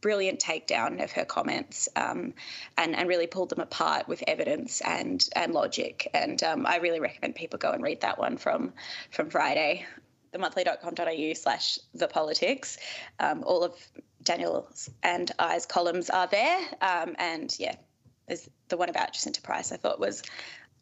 brilliant 0.00 0.40
takedown 0.40 1.02
of 1.02 1.12
her 1.12 1.24
comments 1.24 1.88
um, 1.96 2.34
and, 2.78 2.96
and 2.96 3.08
really 3.08 3.26
pulled 3.26 3.50
them 3.50 3.60
apart 3.60 4.08
with 4.08 4.22
evidence 4.26 4.80
and, 4.80 5.28
and 5.34 5.52
logic. 5.52 6.08
And 6.14 6.42
um, 6.42 6.66
I 6.66 6.76
really 6.76 7.00
recommend 7.00 7.34
people 7.34 7.58
go 7.58 7.70
and 7.70 7.82
read 7.82 8.00
that 8.00 8.18
one 8.18 8.36
from, 8.36 8.72
from 9.10 9.30
Friday, 9.30 9.84
themonthly.com.au 10.32 11.34
slash 11.34 11.78
the 11.94 12.08
politics. 12.08 12.78
Um, 13.18 13.42
all 13.44 13.62
of 13.62 13.74
Daniel's 14.22 14.90
and 15.02 15.30
I's 15.38 15.66
columns 15.66 16.10
are 16.10 16.26
there. 16.26 16.58
Um, 16.80 17.14
and 17.18 17.54
yeah, 17.58 17.76
there's 18.26 18.48
the 18.68 18.76
one 18.76 18.88
about 18.88 19.12
Jacinta 19.12 19.42
Price 19.42 19.72
I 19.72 19.76
thought 19.76 20.00
was 20.00 20.22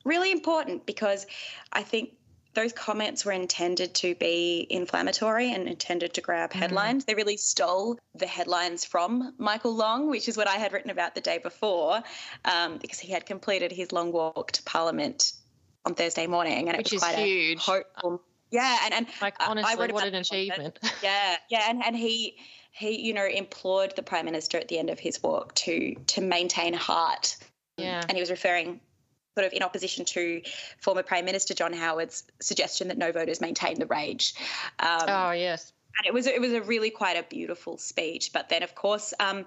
really 0.04 0.30
important 0.30 0.86
because 0.86 1.26
I 1.72 1.82
think 1.82 2.10
those 2.54 2.72
comments 2.72 3.24
were 3.24 3.32
intended 3.32 3.94
to 3.94 4.14
be 4.14 4.66
inflammatory 4.68 5.52
and 5.52 5.68
intended 5.68 6.14
to 6.14 6.20
grab 6.20 6.50
mm. 6.50 6.54
headlines. 6.54 7.04
Mm. 7.04 7.06
They 7.06 7.14
really 7.14 7.36
stole 7.36 7.98
the 8.14 8.26
headlines 8.26 8.84
from 8.84 9.34
Michael 9.38 9.74
Long, 9.74 10.08
which 10.10 10.28
is 10.28 10.36
what 10.36 10.48
I 10.48 10.56
had 10.56 10.72
written 10.72 10.90
about 10.90 11.14
the 11.14 11.20
day 11.20 11.38
before, 11.38 12.02
um, 12.44 12.78
because 12.78 12.98
he 12.98 13.12
had 13.12 13.26
completed 13.26 13.72
his 13.72 13.92
long 13.92 14.12
walk 14.12 14.52
to 14.52 14.62
Parliament 14.62 15.32
on 15.84 15.94
Thursday 15.94 16.26
morning, 16.26 16.68
and 16.68 16.76
which 16.76 16.92
it 16.92 16.96
was 16.96 17.02
quite 17.02 17.18
huge. 17.18 17.58
hopeful. 17.58 18.22
Yeah, 18.50 18.78
and 18.84 18.94
and 18.94 19.06
like 19.20 19.34
honestly, 19.40 19.92
what 19.92 20.06
an 20.06 20.14
achievement. 20.14 20.78
yeah, 21.02 21.36
yeah, 21.50 21.66
and 21.68 21.84
and 21.84 21.94
he 21.94 22.36
he 22.72 23.00
you 23.00 23.12
know 23.12 23.26
implored 23.26 23.94
the 23.94 24.02
prime 24.02 24.24
minister 24.24 24.58
at 24.58 24.68
the 24.68 24.78
end 24.78 24.90
of 24.90 24.98
his 24.98 25.22
walk 25.22 25.54
to 25.56 25.94
to 26.06 26.20
maintain 26.20 26.72
heart. 26.72 27.36
Yeah, 27.76 28.02
and 28.08 28.12
he 28.12 28.20
was 28.20 28.30
referring 28.30 28.80
sort 29.38 29.46
of 29.46 29.52
in 29.52 29.62
opposition 29.62 30.04
to 30.04 30.42
former 30.80 31.04
Prime 31.04 31.24
Minister 31.24 31.54
John 31.54 31.72
Howard's 31.72 32.24
suggestion 32.40 32.88
that 32.88 32.98
no 32.98 33.12
voters 33.12 33.40
maintain 33.40 33.78
the 33.78 33.86
rage. 33.86 34.34
Um, 34.80 35.04
oh 35.06 35.30
yes, 35.30 35.72
and 35.96 36.08
it 36.08 36.12
was 36.12 36.26
it 36.26 36.40
was 36.40 36.52
a 36.52 36.60
really 36.60 36.90
quite 36.90 37.16
a 37.16 37.22
beautiful 37.22 37.78
speech. 37.78 38.32
But 38.32 38.48
then, 38.48 38.62
of 38.64 38.74
course. 38.74 39.14
Um, 39.20 39.46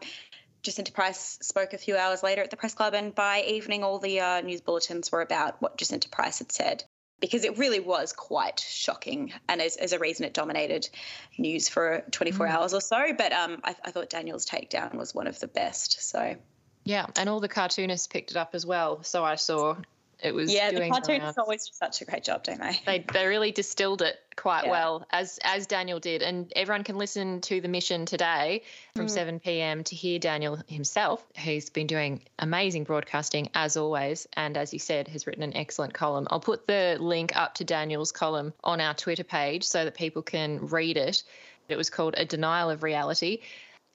Jacinta 0.63 0.91
Price 0.91 1.39
spoke 1.41 1.74
a 1.74 1.77
few 1.79 1.98
hours 1.98 2.21
later 2.21 2.43
at 2.43 2.51
the 2.51 2.55
press 2.55 2.75
club, 2.75 2.93
and 2.93 3.15
by 3.15 3.41
evening, 3.41 3.83
all 3.83 3.98
the 3.98 4.19
uh, 4.19 4.41
news 4.41 4.62
bulletins 4.62 5.12
were 5.12 5.21
about 5.21 5.60
what 5.60 5.75
Jacinta 5.75 6.07
Price 6.07 6.38
had 6.38 6.51
said 6.51 6.83
because 7.19 7.43
it 7.45 7.57
really 7.57 7.79
was 7.79 8.13
quite 8.13 8.60
shocking. 8.60 9.33
And 9.50 9.60
as, 9.60 9.75
as 9.77 9.91
a 9.91 10.00
reason, 10.00 10.25
it 10.25 10.36
dominated 10.36 10.88
news 11.38 11.67
for 11.67 12.03
24 12.12 12.45
mm. 12.45 12.50
hours 12.51 12.74
or 12.75 12.81
so. 12.81 13.13
But 13.17 13.31
um, 13.31 13.62
I, 13.63 13.75
I, 13.83 13.91
thought 13.91 14.10
Daniel's 14.10 14.45
takedown 14.45 14.95
was 14.95 15.15
one 15.15 15.27
of 15.27 15.39
the 15.39 15.48
best. 15.48 16.01
So 16.07 16.36
yeah, 16.83 17.07
and 17.17 17.29
all 17.29 17.39
the 17.39 17.47
cartoonists 17.47 18.07
picked 18.07 18.31
it 18.31 18.38
up 18.38 18.51
as 18.53 18.65
well. 18.65 19.03
So 19.03 19.23
I 19.23 19.35
saw 19.35 19.75
it 20.21 20.35
was 20.35 20.53
yeah. 20.53 20.71
the 20.71 20.88
cartoonists 20.89 21.38
always 21.38 21.65
do 21.65 21.71
such 21.73 22.01
a 22.01 22.05
great 22.05 22.23
job, 22.23 22.43
don't 22.43 22.59
they? 22.59 22.79
They 22.85 23.05
they 23.11 23.25
really 23.25 23.51
distilled 23.51 24.01
it 24.01 24.19
quite 24.35 24.65
yeah. 24.65 24.71
well, 24.71 25.07
as 25.11 25.39
as 25.43 25.65
Daniel 25.65 26.00
did, 26.00 26.21
and 26.21 26.51
everyone 26.55 26.83
can 26.83 26.97
listen 26.97 27.41
to 27.41 27.59
the 27.59 27.67
mission 27.67 28.05
today 28.05 28.63
from 28.95 29.07
mm. 29.07 29.09
7 29.09 29.39
p.m. 29.39 29.83
to 29.85 29.95
hear 29.95 30.19
Daniel 30.19 30.59
himself, 30.67 31.25
who's 31.43 31.69
been 31.69 31.88
doing 31.88 32.21
amazing 32.39 32.83
broadcasting 32.83 33.50
as 33.55 33.77
always, 33.77 34.27
and 34.33 34.57
as 34.57 34.73
you 34.73 34.79
said, 34.79 35.07
has 35.07 35.25
written 35.25 35.43
an 35.43 35.55
excellent 35.55 35.93
column. 35.93 36.27
I'll 36.29 36.39
put 36.39 36.67
the 36.67 36.97
link 37.00 37.35
up 37.35 37.55
to 37.55 37.63
Daniel's 37.63 38.11
column 38.11 38.53
on 38.63 38.79
our 38.79 38.93
Twitter 38.93 39.23
page 39.23 39.63
so 39.63 39.85
that 39.85 39.95
people 39.95 40.21
can 40.21 40.67
read 40.67 40.97
it. 40.97 41.23
It 41.67 41.77
was 41.77 41.89
called 41.89 42.15
A 42.17 42.25
Denial 42.25 42.69
of 42.69 42.83
Reality 42.83 43.39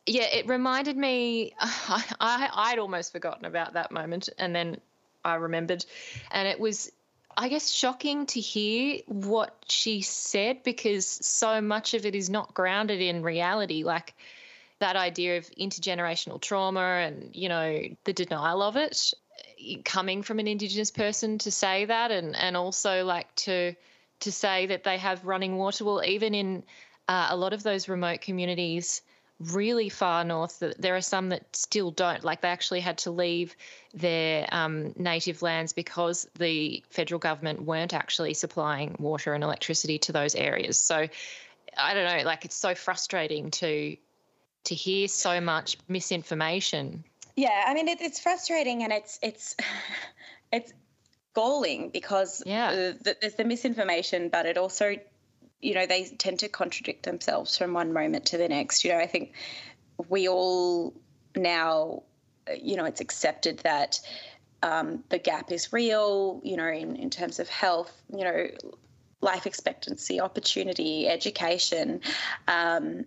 yeah, 0.07 0.25
it 0.33 0.47
reminded 0.47 0.97
me. 0.97 1.55
I, 1.61 2.05
I 2.21 2.51
I'd 2.53 2.79
almost 2.79 3.13
forgotten 3.13 3.45
about 3.45 3.75
that 3.75 3.91
moment, 3.91 4.29
and 4.39 4.55
then 4.55 4.81
I 5.25 5.35
remembered, 5.35 5.85
and 6.31 6.47
it 6.47 6.61
was, 6.61 6.91
I 7.37 7.49
guess, 7.49 7.71
shocking 7.71 8.27
to 8.27 8.41
hear 8.41 9.01
what 9.07 9.57
she 9.69 10.03
said 10.03 10.63
because 10.63 11.07
so 11.07 11.61
much 11.61 11.95
of 11.95 12.07
it 12.07 12.15
is 12.15 12.31
not 12.31 12.55
grounded 12.55 13.01
in 13.01 13.23
reality. 13.23 13.83
Like 13.83 14.15
that 14.79 14.97
idea 14.97 15.39
of 15.39 15.51
intergenerational 15.59 16.41
trauma 16.41 16.81
and 16.81 17.35
you 17.35 17.49
know 17.49 17.83
the 18.05 18.13
denial 18.13 18.63
of 18.63 18.77
it 18.77 19.13
coming 19.85 20.23
from 20.23 20.39
an 20.39 20.47
indigenous 20.47 20.91
person 20.91 21.39
to 21.39 21.51
say 21.51 21.85
that 21.87 22.11
and 22.11 22.37
and 22.37 22.57
also 22.57 23.05
like 23.05 23.35
to 23.35 23.75
to 24.21 24.33
say 24.33 24.67
that 24.67 24.85
they 24.85 24.99
have 24.99 25.25
running 25.25 25.57
water 25.57 25.85
well 25.85 26.03
even 26.05 26.35
in 26.35 26.63
uh, 27.09 27.29
a 27.31 27.37
lot 27.37 27.53
of 27.53 27.63
those 27.63 27.89
remote 27.89 28.21
communities 28.21 29.03
really 29.41 29.89
far 29.89 30.25
north. 30.25 30.59
That 30.61 30.81
there 30.81 30.97
are 30.97 31.03
some 31.03 31.31
that 31.31 31.55
still 31.55 31.91
don't. 31.91 32.25
Like 32.25 32.41
they 32.41 32.49
actually 32.49 32.81
had 32.81 32.99
to 32.99 33.11
leave 33.11 33.57
their 33.95 34.47
um, 34.53 34.93
native 34.97 35.43
lands 35.43 35.73
because 35.73 36.29
the 36.39 36.83
federal 36.91 37.19
government 37.19 37.63
weren't 37.63 37.95
actually 37.95 38.35
supplying 38.35 38.97
water 38.99 39.35
and 39.35 39.45
electricity 39.45 39.99
to 40.01 40.13
those 40.13 40.35
areas. 40.35 40.79
So 40.79 41.09
I 41.77 41.95
don't 41.95 42.19
know. 42.19 42.25
Like 42.25 42.45
it's 42.45 42.57
so 42.57 42.75
frustrating 42.75 43.51
to 43.53 43.97
to 44.65 44.75
hear 44.75 45.09
so 45.09 45.41
much 45.41 45.79
misinformation. 45.89 47.05
Yeah, 47.37 47.65
I 47.67 47.75
mean 47.75 47.89
it, 47.89 48.01
it's 48.01 48.21
frustrating 48.21 48.83
and 48.83 48.93
it's 48.93 49.19
it's 49.23 49.57
it's 50.53 50.73
galling 51.35 51.91
because 51.91 52.43
yeah. 52.47 52.73
the, 52.73 53.17
there's 53.21 53.35
the 53.35 53.45
misinformation, 53.45 54.31
but 54.31 54.47
it 54.47 54.57
also 54.57 54.97
you 55.67 55.75
know, 55.75 55.85
they 55.85 56.05
tend 56.05 56.39
to 56.39 56.49
contradict 56.49 57.03
themselves 57.03 57.59
from 57.59 57.73
one 57.73 57.93
moment 57.93 58.27
to 58.27 58.39
the 58.39 58.49
next. 58.49 58.85
You 58.85 58.93
know, 58.93 58.99
I 58.99 59.09
think 59.09 59.33
we 60.09 60.29
all 60.29 60.95
now, 61.35 62.05
you 62.57 62.77
know, 62.77 62.85
it's 62.85 63.01
accepted 63.01 63.59
that 63.59 64.01
um, 64.63 65.03
the 65.09 65.19
gap 65.19 65.51
is 65.51 65.73
real, 65.73 66.41
you 66.45 66.57
know, 66.57 66.69
in, 66.69 66.95
in 66.95 67.11
terms 67.11 67.41
of 67.41 67.49
health, 67.49 67.93
you 68.17 68.23
know, 68.23 68.47
life 69.21 69.45
expectancy, 69.45 70.21
opportunity, 70.21 71.09
education. 71.09 72.01
Um, 72.47 73.05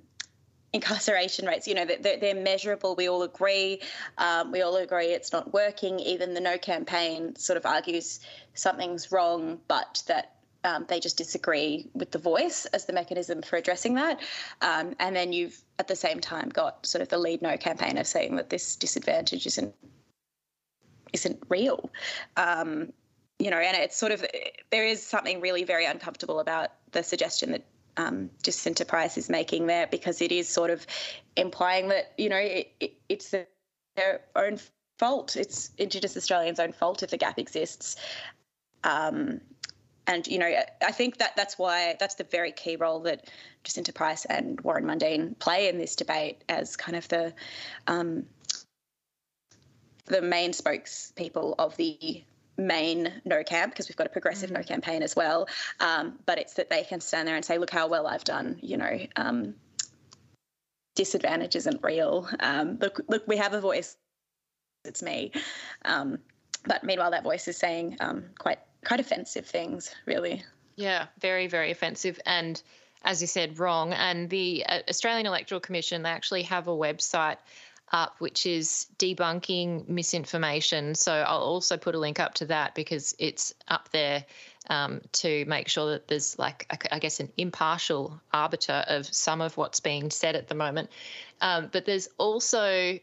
incarceration 0.73 1.47
rates, 1.47 1.65
you 1.65 1.73
know, 1.73 1.85
they're, 1.85 2.17
they're 2.17 2.35
measurable. 2.35 2.93
We 2.93 3.07
all 3.07 3.23
agree. 3.23 3.81
Um, 4.17 4.51
we 4.51 4.61
all 4.61 4.75
agree 4.75 5.07
it's 5.07 5.31
not 5.31 5.53
working. 5.53 5.99
Even 5.99 6.33
the 6.33 6.41
No 6.41 6.57
campaign 6.57 7.37
sort 7.37 7.55
of 7.55 7.65
argues 7.65 8.19
something's 8.53 9.11
wrong, 9.13 9.59
but 9.67 10.03
that 10.07 10.35
um, 10.63 10.85
they 10.87 10.99
just 10.99 11.17
disagree 11.17 11.89
with 11.93 12.11
the 12.11 12.17
voice 12.17 12.65
as 12.67 12.85
the 12.85 12.93
mechanism 12.93 13.41
for 13.41 13.55
addressing 13.55 13.95
that. 13.95 14.19
Um, 14.61 14.95
and 14.99 15.15
then 15.15 15.31
you've 15.31 15.61
at 15.77 15.87
the 15.87 15.95
same 15.95 16.19
time 16.19 16.49
got 16.49 16.85
sort 16.85 17.01
of 17.01 17.09
the 17.09 17.17
lead 17.17 17.41
no 17.41 17.57
campaigner 17.57 18.03
saying 18.03 18.35
that 18.35 18.49
this 18.49 18.75
disadvantage 18.75 19.45
isn't 19.45 19.73
isn't 21.13 21.39
real. 21.49 21.89
Um, 22.37 22.93
you 23.39 23.49
know, 23.49 23.57
and 23.57 23.75
it's 23.77 23.97
sort 23.97 24.11
of 24.11 24.23
there 24.69 24.85
is 24.85 25.05
something 25.05 25.39
really 25.41 25.63
very 25.63 25.85
uncomfortable 25.85 26.39
about 26.39 26.71
the 26.91 27.03
suggestion 27.03 27.51
that 27.51 27.65
um, 27.97 28.29
Jacinta 28.43 28.85
Price 28.85 29.17
is 29.17 29.29
making 29.29 29.67
there 29.67 29.87
because 29.87 30.21
it 30.21 30.31
is 30.31 30.47
sort 30.47 30.69
of 30.69 30.85
implying 31.35 31.87
that 31.89 32.13
you 32.17 32.29
know 32.29 32.37
it, 32.37 32.71
it, 32.79 32.93
it's 33.07 33.31
their 33.31 34.21
own 34.35 34.59
fault. 34.97 35.35
It's 35.37 35.71
Indigenous 35.77 36.17
Australians' 36.17 36.59
own 36.59 36.73
fault 36.73 37.01
if 37.01 37.09
the 37.09 37.17
gap 37.17 37.39
exists. 37.39 37.95
Um, 38.83 39.41
and 40.09 40.25
you 40.27 40.39
know, 40.39 40.51
I 40.85 40.91
think 40.91 41.17
that 41.19 41.35
that's 41.35 41.59
why 41.59 41.95
that's 41.99 42.15
the 42.15 42.23
very 42.23 42.51
key 42.51 42.75
role 42.75 42.99
that 43.01 43.29
Jacinta 43.63 43.93
Price 43.93 44.25
and 44.25 44.59
Warren 44.61 44.83
Mundine 44.83 45.37
play 45.37 45.69
in 45.69 45.77
this 45.77 45.95
debate 45.95 46.43
as 46.49 46.75
kind 46.75 46.97
of 46.97 47.07
the 47.09 47.31
um, 47.85 48.25
the 50.05 50.23
main 50.23 50.51
spokespeople 50.51 51.53
of 51.59 51.77
the 51.77 52.23
main 52.57 53.21
no 53.23 53.43
camp 53.43 53.71
because 53.71 53.87
we've 53.87 53.95
got 53.95 54.07
a 54.07 54.09
progressive 54.09 54.49
mm. 54.49 54.55
no 54.55 54.63
campaign 54.63 55.03
as 55.03 55.15
well. 55.15 55.47
Um, 55.79 56.17
but 56.25 56.39
it's 56.39 56.55
that 56.55 56.71
they 56.71 56.83
can 56.83 56.99
stand 57.01 57.27
there 57.27 57.35
and 57.35 57.45
say, 57.45 57.59
"Look 57.59 57.69
how 57.69 57.87
well 57.87 58.07
I've 58.07 58.23
done." 58.23 58.57
You 58.61 58.77
know, 58.77 58.99
um, 59.15 59.53
disadvantage 60.95 61.55
isn't 61.55 61.83
real. 61.83 62.27
Um, 62.39 62.79
look, 62.81 62.99
look, 63.07 63.27
we 63.27 63.37
have 63.37 63.53
a 63.53 63.61
voice. 63.61 63.95
It's 64.85 65.03
me. 65.03 65.33
Um, 65.85 66.17
but 66.65 66.83
meanwhile, 66.83 67.11
that 67.11 67.23
voice 67.23 67.47
is 67.47 67.57
saying 67.57 67.97
um, 67.99 68.25
quite 68.39 68.59
quite 68.85 68.99
offensive 68.99 69.45
things, 69.45 69.93
really. 70.05 70.43
Yeah, 70.75 71.07
very, 71.19 71.47
very 71.47 71.71
offensive. 71.71 72.19
And 72.25 72.61
as 73.03 73.21
you 73.21 73.27
said, 73.27 73.59
wrong. 73.59 73.93
And 73.93 74.29
the 74.29 74.65
uh, 74.67 74.79
Australian 74.89 75.25
Electoral 75.25 75.61
Commission, 75.61 76.03
they 76.03 76.09
actually 76.09 76.43
have 76.43 76.67
a 76.67 76.71
website 76.71 77.37
up 77.91 78.15
which 78.19 78.45
is 78.45 78.87
debunking 78.97 79.87
misinformation. 79.87 80.95
So 80.95 81.11
I'll 81.11 81.39
also 81.39 81.77
put 81.77 81.95
a 81.95 81.99
link 81.99 82.19
up 82.19 82.35
to 82.35 82.45
that 82.45 82.75
because 82.75 83.15
it's 83.17 83.53
up 83.67 83.89
there 83.91 84.25
um, 84.69 85.01
to 85.13 85.45
make 85.45 85.67
sure 85.67 85.91
that 85.91 86.07
there's 86.07 86.37
like 86.37 86.67
I 86.91 86.99
guess 86.99 87.19
an 87.19 87.31
impartial 87.37 88.21
arbiter 88.31 88.83
of 88.87 89.07
some 89.07 89.41
of 89.41 89.57
what's 89.57 89.79
being 89.79 90.11
said 90.11 90.35
at 90.35 90.47
the 90.47 90.55
moment. 90.55 90.91
Um, 91.41 91.69
but 91.71 91.85
there's 91.85 92.09
also 92.17 92.99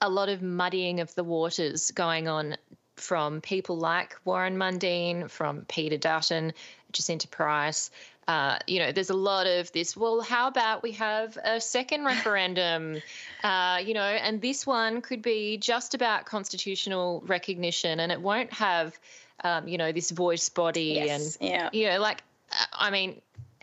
a 0.00 0.08
lot 0.08 0.28
of 0.28 0.42
muddying 0.42 1.00
of 1.00 1.12
the 1.14 1.24
waters 1.24 1.90
going 1.90 2.28
on 2.28 2.56
from 3.00 3.40
people 3.40 3.76
like 3.76 4.16
Warren 4.24 4.56
Mundine, 4.56 5.30
from 5.30 5.64
Peter 5.68 5.96
Dutton, 5.96 6.52
Jacinta 6.92 7.28
Price. 7.28 7.90
Uh, 8.28 8.58
you 8.66 8.78
know, 8.78 8.92
there's 8.92 9.08
a 9.08 9.14
lot 9.14 9.46
of 9.46 9.72
this. 9.72 9.96
Well, 9.96 10.20
how 10.20 10.48
about 10.48 10.82
we 10.82 10.92
have 10.92 11.38
a 11.42 11.60
second 11.60 12.04
referendum? 12.04 13.02
Uh, 13.44 13.78
you 13.78 13.94
know, 13.94 14.00
and 14.02 14.42
this 14.42 14.66
one 14.66 15.00
could 15.00 15.22
be 15.22 15.58
just 15.58 15.94
about 15.94 16.26
constitutional 16.26 17.22
recognition, 17.24 18.00
and 18.00 18.10
it 18.10 18.20
won't 18.20 18.52
have, 18.52 18.98
um, 19.44 19.68
you 19.68 19.78
know, 19.78 19.92
this 19.92 20.10
voice 20.10 20.48
body 20.48 20.94
yes, 20.96 21.36
and 21.36 21.48
yeah. 21.48 21.70
you 21.72 21.86
know, 21.86 22.00
like, 22.00 22.24
uh, 22.50 22.64
I 22.72 22.90
mean, 22.90 23.22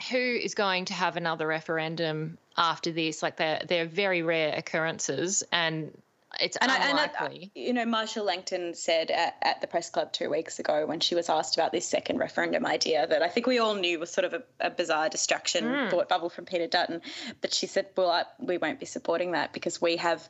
who 0.10 0.18
is 0.18 0.56
going 0.56 0.86
to 0.86 0.94
have 0.94 1.18
another 1.18 1.46
referendum 1.46 2.38
after 2.56 2.94
this? 2.94 3.22
Like, 3.22 3.36
they're 3.36 3.64
they're 3.68 3.86
very 3.86 4.22
rare 4.22 4.56
occurrences, 4.56 5.44
and 5.52 5.92
it's 6.40 6.58
and 6.58 6.72
unlikely. 6.72 7.18
I, 7.20 7.26
and 7.28 7.50
you 7.54 7.74
know, 7.74 7.86
Marcia 7.86 8.24
Langton 8.24 8.74
said 8.74 9.12
at, 9.12 9.36
at, 9.42 9.62
the 9.62 9.68
press 9.68 9.90
club 9.90 10.12
two 10.12 10.30
weeks 10.30 10.60
ago 10.60 10.86
when 10.86 11.00
she 11.00 11.16
was 11.16 11.30
asked 11.30 11.56
about 11.56 11.72
this 11.72 11.86
second 11.86 12.18
referendum 12.18 12.66
idea 12.66 13.08
that 13.08 13.22
I 13.22 13.28
think 13.28 13.48
we 13.48 13.60
all 13.60 13.76
knew 13.76 14.00
was 14.00 14.12
sort 14.12 14.26
of 14.26 14.34
a, 14.34 14.44
a 14.60 14.70
bizarre 14.70 15.10
distraction 15.10 15.66
mm. 15.66 15.90
thought 15.90 16.10
bubble 16.10 16.30
from 16.30 16.46
Peter 16.46 16.68
Dutton, 16.68 17.02
but 17.42 17.54
she 17.54 17.68
said, 17.68 17.88
"Well, 17.96 18.10
I, 18.10 18.24
we 18.40 18.58
won't 18.58 18.80
be 18.80 18.86
supporting 18.86 19.32
that 19.32 19.54
because 19.54 19.82
we 19.82 19.98
have 19.98 20.28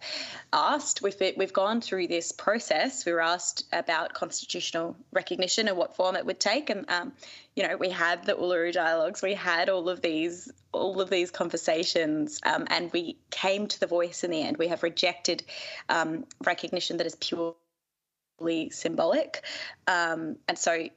asked. 0.54 1.02
We've 1.02 1.16
we've 1.38 1.54
gone 1.54 1.82
through 1.82 2.08
this 2.08 2.32
process. 2.32 3.06
We 3.06 3.12
were 3.12 3.22
asked 3.22 3.66
about 3.74 4.14
constitutional 4.14 4.96
recognition 5.12 5.68
and 5.68 5.78
what 5.78 5.96
form 5.96 6.16
it 6.16 6.26
would 6.26 6.40
take, 6.40 6.70
and 6.70 6.90
um, 6.90 7.14
you 7.56 7.66
know, 7.66 7.78
we 7.78 7.90
had 7.90 8.26
the 8.26 8.34
Uluru 8.34 8.74
dialogues, 8.74 9.22
we 9.22 9.34
had 9.34 9.70
all 9.70 9.88
of 9.90 10.02
these 10.02 10.52
all 10.74 11.00
of 11.00 11.10
these 11.10 11.32
conversations, 11.32 12.40
um, 12.44 12.66
and 12.70 12.92
we 12.92 13.18
came 13.32 13.66
to 13.68 13.80
the 13.80 13.88
voice 13.88 14.26
in 14.26 14.32
the 14.32 14.42
end. 14.42 14.58
We 14.58 14.68
have 14.68 14.84
rejected 14.84 15.44
um, 15.88 16.26
recognition 16.44 16.98
that 16.98 17.08
is 17.08 17.16
purely 17.16 18.70
symbolic, 18.72 19.46
um, 19.88 20.36
and 20.50 20.58
so 20.58 20.88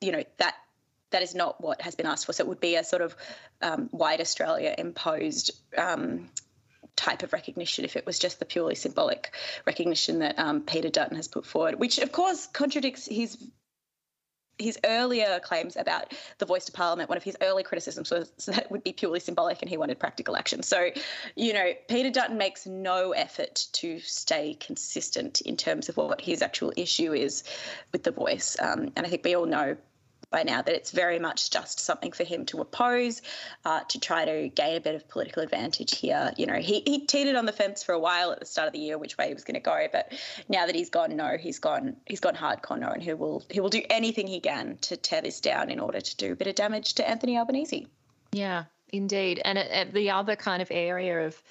you 0.00 0.12
know 0.12 0.22
that 0.38 0.54
that 1.10 1.22
is 1.22 1.34
not 1.34 1.60
what 1.60 1.80
has 1.82 1.96
been 1.96 2.06
asked 2.06 2.26
for. 2.26 2.32
So 2.32 2.44
it 2.44 2.48
would 2.48 2.60
be 2.60 2.76
a 2.76 2.84
sort 2.84 3.02
of 3.02 3.16
um, 3.60 3.88
white 3.90 4.20
Australia 4.20 4.74
imposed 4.78 5.50
um, 5.76 6.30
type 6.94 7.24
of 7.24 7.32
recognition 7.32 7.84
if 7.84 7.96
it 7.96 8.06
was 8.06 8.20
just 8.20 8.38
the 8.38 8.44
purely 8.44 8.76
symbolic 8.76 9.32
recognition 9.66 10.20
that 10.20 10.38
um, 10.38 10.60
Peter 10.60 10.90
Dutton 10.90 11.16
has 11.16 11.26
put 11.26 11.44
forward, 11.44 11.80
which 11.80 11.98
of 11.98 12.12
course 12.12 12.46
contradicts 12.46 13.06
his 13.06 13.36
his 14.58 14.78
earlier 14.84 15.40
claims 15.40 15.76
about 15.76 16.12
the 16.38 16.46
voice 16.46 16.64
to 16.66 16.72
parliament, 16.72 17.08
one 17.08 17.18
of 17.18 17.24
his 17.24 17.36
early 17.40 17.62
criticisms 17.62 18.10
was 18.10 18.30
that 18.46 18.58
it 18.58 18.70
would 18.70 18.84
be 18.84 18.92
purely 18.92 19.20
symbolic 19.20 19.60
and 19.62 19.68
he 19.68 19.76
wanted 19.76 19.98
practical 19.98 20.36
action. 20.36 20.62
So, 20.62 20.90
you 21.36 21.52
know, 21.52 21.72
Peter 21.88 22.10
Dutton 22.10 22.38
makes 22.38 22.66
no 22.66 23.12
effort 23.12 23.66
to 23.72 23.98
stay 24.00 24.54
consistent 24.54 25.40
in 25.42 25.56
terms 25.56 25.88
of 25.88 25.96
what 25.96 26.20
his 26.20 26.42
actual 26.42 26.72
issue 26.76 27.12
is 27.12 27.44
with 27.92 28.04
the 28.04 28.10
voice. 28.10 28.56
Um, 28.60 28.92
and 28.96 29.06
I 29.06 29.08
think 29.08 29.24
we 29.24 29.34
all 29.34 29.46
know 29.46 29.76
by 30.30 30.42
now 30.42 30.62
that 30.62 30.74
it's 30.74 30.90
very 30.90 31.18
much 31.18 31.50
just 31.50 31.80
something 31.80 32.12
for 32.12 32.24
him 32.24 32.44
to 32.46 32.60
oppose, 32.60 33.22
uh, 33.64 33.80
to 33.88 34.00
try 34.00 34.24
to 34.24 34.48
gain 34.48 34.76
a 34.76 34.80
bit 34.80 34.94
of 34.94 35.08
political 35.08 35.42
advantage 35.42 35.98
here. 35.98 36.32
You 36.36 36.46
know, 36.46 36.54
he, 36.54 36.82
he 36.86 37.06
teetered 37.06 37.36
on 37.36 37.46
the 37.46 37.52
fence 37.52 37.82
for 37.82 37.92
a 37.92 37.98
while 37.98 38.32
at 38.32 38.40
the 38.40 38.46
start 38.46 38.66
of 38.66 38.72
the 38.72 38.78
year 38.78 38.98
which 38.98 39.16
way 39.18 39.28
he 39.28 39.34
was 39.34 39.44
going 39.44 39.54
to 39.54 39.60
go, 39.60 39.86
but 39.92 40.12
now 40.48 40.66
that 40.66 40.74
he's 40.74 40.90
gone 40.90 41.16
no, 41.16 41.36
he's 41.38 41.58
gone 41.58 41.96
he's 42.06 42.20
gone 42.20 42.34
hardcore 42.34 42.78
no, 42.78 42.88
and 42.88 43.02
he 43.02 43.12
will 43.14 43.44
he 43.50 43.60
will 43.60 43.68
do 43.68 43.82
anything 43.90 44.26
he 44.26 44.40
can 44.40 44.78
to 44.82 44.96
tear 44.96 45.22
this 45.22 45.40
down 45.40 45.70
in 45.70 45.80
order 45.80 46.00
to 46.00 46.16
do 46.16 46.32
a 46.32 46.36
bit 46.36 46.46
of 46.46 46.54
damage 46.54 46.94
to 46.94 47.08
Anthony 47.08 47.38
Albanese. 47.38 47.86
Yeah, 48.32 48.64
indeed, 48.90 49.40
and 49.44 49.58
it, 49.58 49.70
it, 49.70 49.92
the 49.92 50.10
other 50.10 50.36
kind 50.36 50.62
of 50.62 50.68
area 50.70 51.26
of 51.26 51.42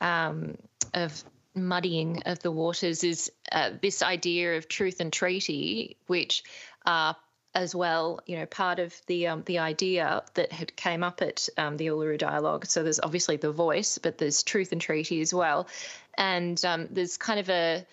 um, 0.00 0.56
of 0.92 1.24
muddying 1.54 2.22
of 2.26 2.40
the 2.40 2.50
waters 2.50 3.04
is 3.04 3.30
uh, 3.52 3.70
this 3.80 4.02
idea 4.02 4.56
of 4.56 4.68
truth 4.68 5.00
and 5.00 5.12
treaty, 5.12 5.96
which 6.06 6.42
are 6.84 7.16
as 7.54 7.74
well, 7.74 8.20
you 8.26 8.36
know, 8.36 8.46
part 8.46 8.78
of 8.78 8.94
the 9.06 9.28
um, 9.28 9.42
the 9.46 9.58
idea 9.58 10.22
that 10.34 10.52
had 10.52 10.74
came 10.76 11.02
up 11.02 11.22
at 11.22 11.48
um, 11.56 11.76
the 11.76 11.86
Uluru 11.86 12.18
Dialogue. 12.18 12.66
So 12.66 12.82
there's 12.82 13.00
obviously 13.00 13.36
the 13.36 13.52
voice, 13.52 13.98
but 13.98 14.18
there's 14.18 14.42
truth 14.42 14.72
and 14.72 14.80
treaty 14.80 15.20
as 15.20 15.32
well, 15.32 15.68
and 16.16 16.62
um, 16.64 16.88
there's 16.90 17.16
kind 17.16 17.38
of 17.40 17.48
a 17.48 17.86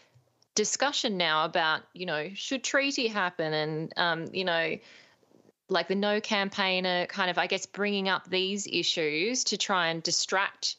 discussion 0.54 1.18
now 1.18 1.46
about, 1.46 1.82
you 1.94 2.06
know, 2.06 2.30
should 2.34 2.64
treaty 2.64 3.08
happen, 3.08 3.54
and 3.54 3.94
um, 3.98 4.26
you 4.34 4.46
know, 4.46 4.78
like 5.70 5.88
the 5.88 5.96
No 5.96 6.20
campaigner, 6.20 7.06
kind 7.06 7.30
of, 7.30 7.38
I 7.38 7.48
guess, 7.48 7.66
bringing 7.66 8.10
up 8.10 8.30
these 8.30 8.68
issues 8.68 9.46
to 9.46 9.58
try 9.58 9.88
and 9.88 10.02
distract 10.02 10.76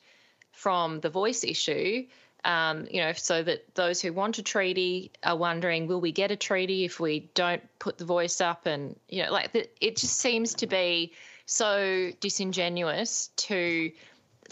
from 0.51 1.01
the 1.01 1.11
voice 1.11 1.45
issue 1.45 2.07
um, 2.45 2.87
you 2.91 3.01
know, 3.01 3.13
so 3.13 3.43
that 3.43 3.75
those 3.75 4.01
who 4.01 4.13
want 4.13 4.39
a 4.39 4.43
treaty 4.43 5.13
are 5.23 5.37
wondering, 5.37 5.87
will 5.87 6.01
we 6.01 6.13
get 6.13 6.31
a 6.31 6.37
treaty 6.37 6.85
if 6.85 6.99
we 6.99 7.31
don't 7.35 7.63
put 7.79 7.99
the 7.99 8.05
voice 8.05 8.41
up? 8.41 8.67
And, 8.67 8.99
you 9.09 9.23
know, 9.23 9.33
like 9.33 9.53
the, 9.53 9.69
it 9.81 9.97
just 9.97 10.19
seems 10.19 10.55
to 10.55 10.67
be 10.67 11.13
so 11.47 12.11
disingenuous 12.21 13.31
to 13.37 13.93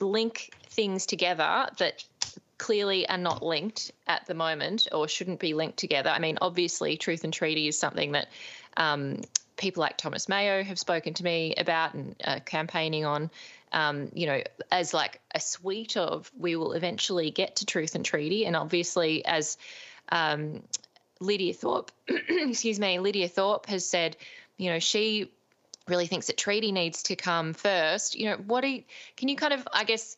link 0.00 0.52
things 0.68 1.06
together 1.06 1.68
that 1.78 2.04
clearly 2.58 3.08
are 3.08 3.18
not 3.18 3.42
linked 3.42 3.90
at 4.06 4.26
the 4.26 4.34
moment 4.34 4.86
or 4.92 5.08
shouldn't 5.08 5.40
be 5.40 5.54
linked 5.54 5.78
together. 5.78 6.10
I 6.10 6.18
mean, 6.18 6.38
obviously, 6.40 6.96
truth 6.96 7.24
and 7.24 7.32
treaty 7.32 7.66
is 7.68 7.78
something 7.78 8.12
that 8.12 8.28
um, 8.76 9.22
people 9.56 9.80
like 9.80 9.96
Thomas 9.96 10.28
Mayo 10.28 10.62
have 10.62 10.78
spoken 10.78 11.14
to 11.14 11.24
me 11.24 11.54
about 11.56 11.94
and 11.94 12.14
uh, 12.24 12.40
campaigning 12.40 13.04
on 13.04 13.30
um, 13.72 14.10
you 14.14 14.26
know, 14.26 14.42
as 14.70 14.92
like 14.92 15.20
a 15.34 15.40
suite 15.40 15.96
of 15.96 16.30
we 16.36 16.56
will 16.56 16.72
eventually 16.72 17.30
get 17.30 17.56
to 17.56 17.66
truth 17.66 17.94
and 17.94 18.04
treaty. 18.04 18.46
And 18.46 18.56
obviously, 18.56 19.24
as 19.24 19.58
um, 20.10 20.62
Lydia 21.20 21.54
Thorpe, 21.54 21.92
excuse 22.08 22.80
me, 22.80 22.98
Lydia 22.98 23.28
Thorpe 23.28 23.66
has 23.66 23.86
said, 23.86 24.16
you 24.56 24.70
know, 24.70 24.78
she 24.78 25.30
really 25.88 26.06
thinks 26.06 26.26
that 26.26 26.36
treaty 26.36 26.72
needs 26.72 27.04
to 27.04 27.16
come 27.16 27.52
first. 27.52 28.14
You 28.14 28.30
know, 28.30 28.36
what 28.36 28.62
do 28.62 28.68
you, 28.68 28.84
can 29.16 29.28
you 29.28 29.36
kind 29.36 29.52
of, 29.52 29.66
I 29.72 29.84
guess, 29.84 30.16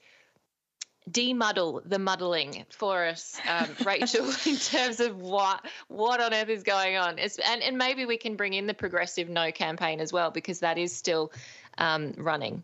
demuddle 1.10 1.82
the 1.84 1.98
muddling 1.98 2.64
for 2.70 3.04
us, 3.04 3.38
um, 3.48 3.68
Rachel, 3.84 4.24
in 4.46 4.56
terms 4.56 5.00
of 5.00 5.20
what 5.20 5.64
what 5.88 6.20
on 6.20 6.32
earth 6.32 6.48
is 6.48 6.62
going 6.62 6.96
on. 6.96 7.18
It's, 7.18 7.38
and 7.38 7.62
and 7.62 7.76
maybe 7.76 8.06
we 8.06 8.16
can 8.16 8.36
bring 8.36 8.54
in 8.54 8.66
the 8.66 8.74
progressive 8.74 9.28
no 9.28 9.50
campaign 9.52 10.00
as 10.00 10.12
well 10.12 10.30
because 10.30 10.60
that 10.60 10.78
is 10.78 10.94
still 10.94 11.32
um, 11.78 12.14
running. 12.16 12.62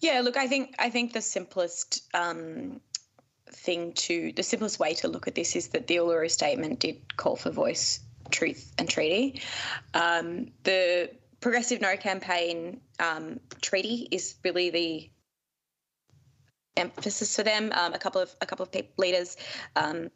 Yeah, 0.00 0.20
look, 0.20 0.36
I 0.36 0.48
think 0.48 0.74
I 0.78 0.90
think 0.90 1.12
the 1.12 1.20
simplest 1.20 2.02
um, 2.14 2.80
thing 3.50 3.92
to 3.92 4.32
the 4.34 4.42
simplest 4.42 4.78
way 4.78 4.94
to 4.94 5.08
look 5.08 5.28
at 5.28 5.34
this 5.34 5.54
is 5.56 5.68
that 5.68 5.86
the 5.86 5.96
Uluru 5.96 6.30
Statement 6.30 6.80
did 6.80 7.16
call 7.16 7.36
for 7.36 7.50
voice, 7.50 8.00
truth, 8.30 8.72
and 8.78 8.88
treaty. 8.88 9.42
Um, 9.94 10.52
the 10.64 11.10
Progressive 11.40 11.80
No 11.80 11.96
campaign 11.96 12.80
um, 13.00 13.40
treaty 13.60 14.06
is 14.10 14.36
really 14.44 14.70
the 14.70 15.10
emphasis 16.76 17.34
for 17.34 17.42
them. 17.42 17.72
Um, 17.74 17.94
a 17.94 17.98
couple 17.98 18.20
of 18.20 18.34
a 18.40 18.46
couple 18.46 18.64
of 18.64 18.74
leaders 18.96 19.36
um, 19.76 20.10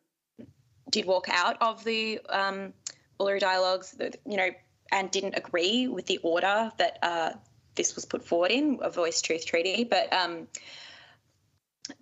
did 0.90 1.04
walk 1.04 1.28
out 1.28 1.60
of 1.60 1.84
the 1.84 2.20
um, 2.28 2.72
Uluru 3.20 3.40
dialogues, 3.40 3.94
you 4.24 4.36
know, 4.36 4.48
and 4.92 5.10
didn't 5.10 5.34
agree 5.36 5.88
with 5.88 6.06
the 6.06 6.18
order 6.18 6.70
that 6.78 6.98
uh, 7.02 7.32
this 7.76 7.94
was 7.94 8.04
put 8.04 8.24
forward 8.24 8.50
in 8.50 8.78
a 8.82 8.90
voice 8.90 9.22
truth 9.22 9.46
treaty, 9.46 9.84
but 9.84 10.12
um, 10.12 10.48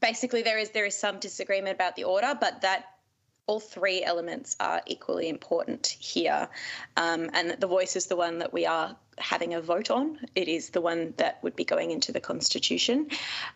basically 0.00 0.42
there 0.42 0.58
is 0.58 0.70
there 0.70 0.86
is 0.86 0.96
some 0.96 1.18
disagreement 1.18 1.74
about 1.74 1.96
the 1.96 2.04
order, 2.04 2.36
but 2.40 2.62
that 2.62 2.86
all 3.46 3.60
three 3.60 4.02
elements 4.02 4.56
are 4.58 4.80
equally 4.86 5.28
important 5.28 5.86
here, 5.86 6.48
um, 6.96 7.30
and 7.34 7.50
the 7.60 7.66
voice 7.66 7.94
is 7.96 8.06
the 8.06 8.16
one 8.16 8.38
that 8.38 8.52
we 8.52 8.64
are 8.64 8.96
having 9.18 9.54
a 9.54 9.60
vote 9.60 9.90
on. 9.90 10.18
It 10.34 10.48
is 10.48 10.70
the 10.70 10.80
one 10.80 11.12
that 11.18 11.42
would 11.42 11.54
be 11.54 11.64
going 11.64 11.90
into 11.90 12.12
the 12.12 12.20
constitution, 12.20 13.08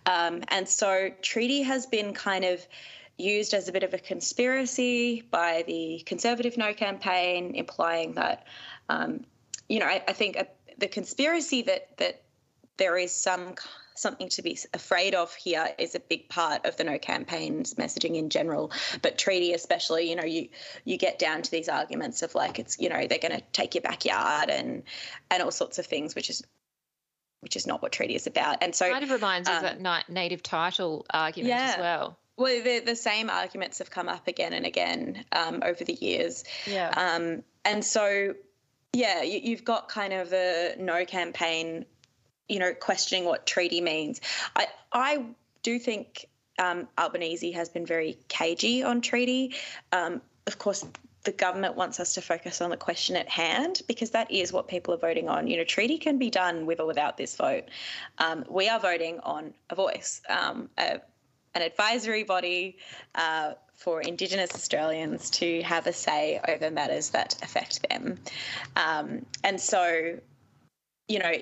um, 0.04 0.42
and 0.48 0.68
so 0.68 1.10
treaty 1.22 1.62
has 1.62 1.86
been 1.86 2.12
kind 2.12 2.44
of 2.44 2.66
used 3.18 3.52
as 3.52 3.68
a 3.68 3.72
bit 3.72 3.82
of 3.82 3.92
a 3.94 3.98
conspiracy 3.98 5.22
by 5.22 5.64
the 5.66 6.02
Conservative 6.06 6.56
No 6.56 6.72
campaign, 6.72 7.54
implying 7.56 8.12
that, 8.14 8.46
um, 8.88 9.24
you 9.68 9.80
know, 9.80 9.86
I, 9.86 10.02
I 10.06 10.12
think 10.12 10.36
a 10.36 10.46
the 10.78 10.88
conspiracy 10.88 11.62
that 11.62 11.96
that 11.98 12.22
there 12.76 12.96
is 12.96 13.12
some 13.12 13.54
something 13.94 14.28
to 14.28 14.42
be 14.42 14.56
afraid 14.74 15.14
of 15.14 15.34
here 15.34 15.68
is 15.76 15.96
a 15.96 16.00
big 16.00 16.28
part 16.28 16.64
of 16.64 16.76
the 16.76 16.84
no 16.84 16.98
campaign's 16.98 17.74
messaging 17.74 18.14
in 18.14 18.30
general 18.30 18.70
but 19.02 19.18
treaty 19.18 19.52
especially 19.52 20.08
you 20.08 20.14
know 20.14 20.24
you 20.24 20.48
you 20.84 20.96
get 20.96 21.18
down 21.18 21.42
to 21.42 21.50
these 21.50 21.68
arguments 21.68 22.22
of 22.22 22.34
like 22.34 22.58
it's 22.58 22.78
you 22.78 22.88
know 22.88 23.06
they're 23.06 23.18
going 23.18 23.36
to 23.36 23.42
take 23.52 23.74
your 23.74 23.82
backyard 23.82 24.50
and 24.50 24.84
and 25.30 25.42
all 25.42 25.50
sorts 25.50 25.78
of 25.78 25.86
things 25.86 26.14
which 26.14 26.30
is 26.30 26.42
which 27.40 27.56
is 27.56 27.66
not 27.66 27.82
what 27.82 27.92
treaty 27.92 28.14
is 28.14 28.26
about 28.26 28.58
and 28.62 28.74
so 28.74 28.90
kind 28.90 29.04
of 29.04 29.10
reminds 29.10 29.48
um, 29.48 29.56
us 29.56 29.72
of 29.72 29.82
that 29.82 30.08
native 30.08 30.42
title 30.42 31.04
argument 31.10 31.48
yeah. 31.48 31.72
as 31.74 31.80
well 31.80 32.18
well, 32.36 32.62
the, 32.62 32.78
the 32.78 32.94
same 32.94 33.30
arguments 33.30 33.78
have 33.80 33.90
come 33.90 34.08
up 34.08 34.28
again 34.28 34.52
and 34.52 34.64
again 34.64 35.24
um, 35.32 35.60
over 35.64 35.82
the 35.82 35.94
years. 35.94 36.44
Yeah. 36.68 36.88
Um, 36.96 37.42
and 37.64 37.84
so 37.84 38.34
yeah, 38.92 39.22
you, 39.22 39.54
have 39.56 39.64
got 39.64 39.88
kind 39.88 40.12
of 40.12 40.32
a 40.32 40.74
no 40.78 41.04
campaign, 41.04 41.84
you 42.48 42.58
know, 42.58 42.72
questioning 42.74 43.24
what 43.24 43.46
treaty 43.46 43.80
means. 43.80 44.20
I 44.56 44.66
I 44.92 45.24
do 45.62 45.78
think 45.78 46.26
um, 46.58 46.88
Albanese 46.96 47.52
has 47.52 47.68
been 47.68 47.86
very 47.86 48.18
cagey 48.28 48.82
on 48.82 49.00
treaty. 49.00 49.54
Um, 49.92 50.22
of 50.46 50.58
course, 50.58 50.84
the 51.24 51.32
government 51.32 51.76
wants 51.76 52.00
us 52.00 52.14
to 52.14 52.22
focus 52.22 52.60
on 52.60 52.70
the 52.70 52.76
question 52.76 53.16
at 53.16 53.28
hand 53.28 53.82
because 53.86 54.10
that 54.10 54.30
is 54.30 54.52
what 54.52 54.66
people 54.68 54.94
are 54.94 54.98
voting 54.98 55.28
on. 55.28 55.46
You 55.46 55.58
know, 55.58 55.64
treaty 55.64 55.98
can 55.98 56.18
be 56.18 56.30
done 56.30 56.64
with 56.64 56.80
or 56.80 56.86
without 56.86 57.16
this 57.16 57.36
vote. 57.36 57.64
Um, 58.18 58.44
we 58.48 58.68
are 58.68 58.80
voting 58.80 59.20
on 59.20 59.52
a 59.68 59.74
voice, 59.74 60.22
um, 60.28 60.70
a, 60.78 61.00
an 61.54 61.62
advisory 61.62 62.24
body. 62.24 62.78
Uh, 63.14 63.54
for 63.78 64.00
Indigenous 64.00 64.50
Australians 64.54 65.30
to 65.30 65.62
have 65.62 65.86
a 65.86 65.92
say 65.92 66.40
over 66.48 66.68
matters 66.70 67.10
that 67.10 67.36
affect 67.42 67.88
them. 67.88 68.18
Um, 68.74 69.24
and 69.44 69.60
so, 69.60 70.18
you 71.06 71.18
know, 71.20 71.32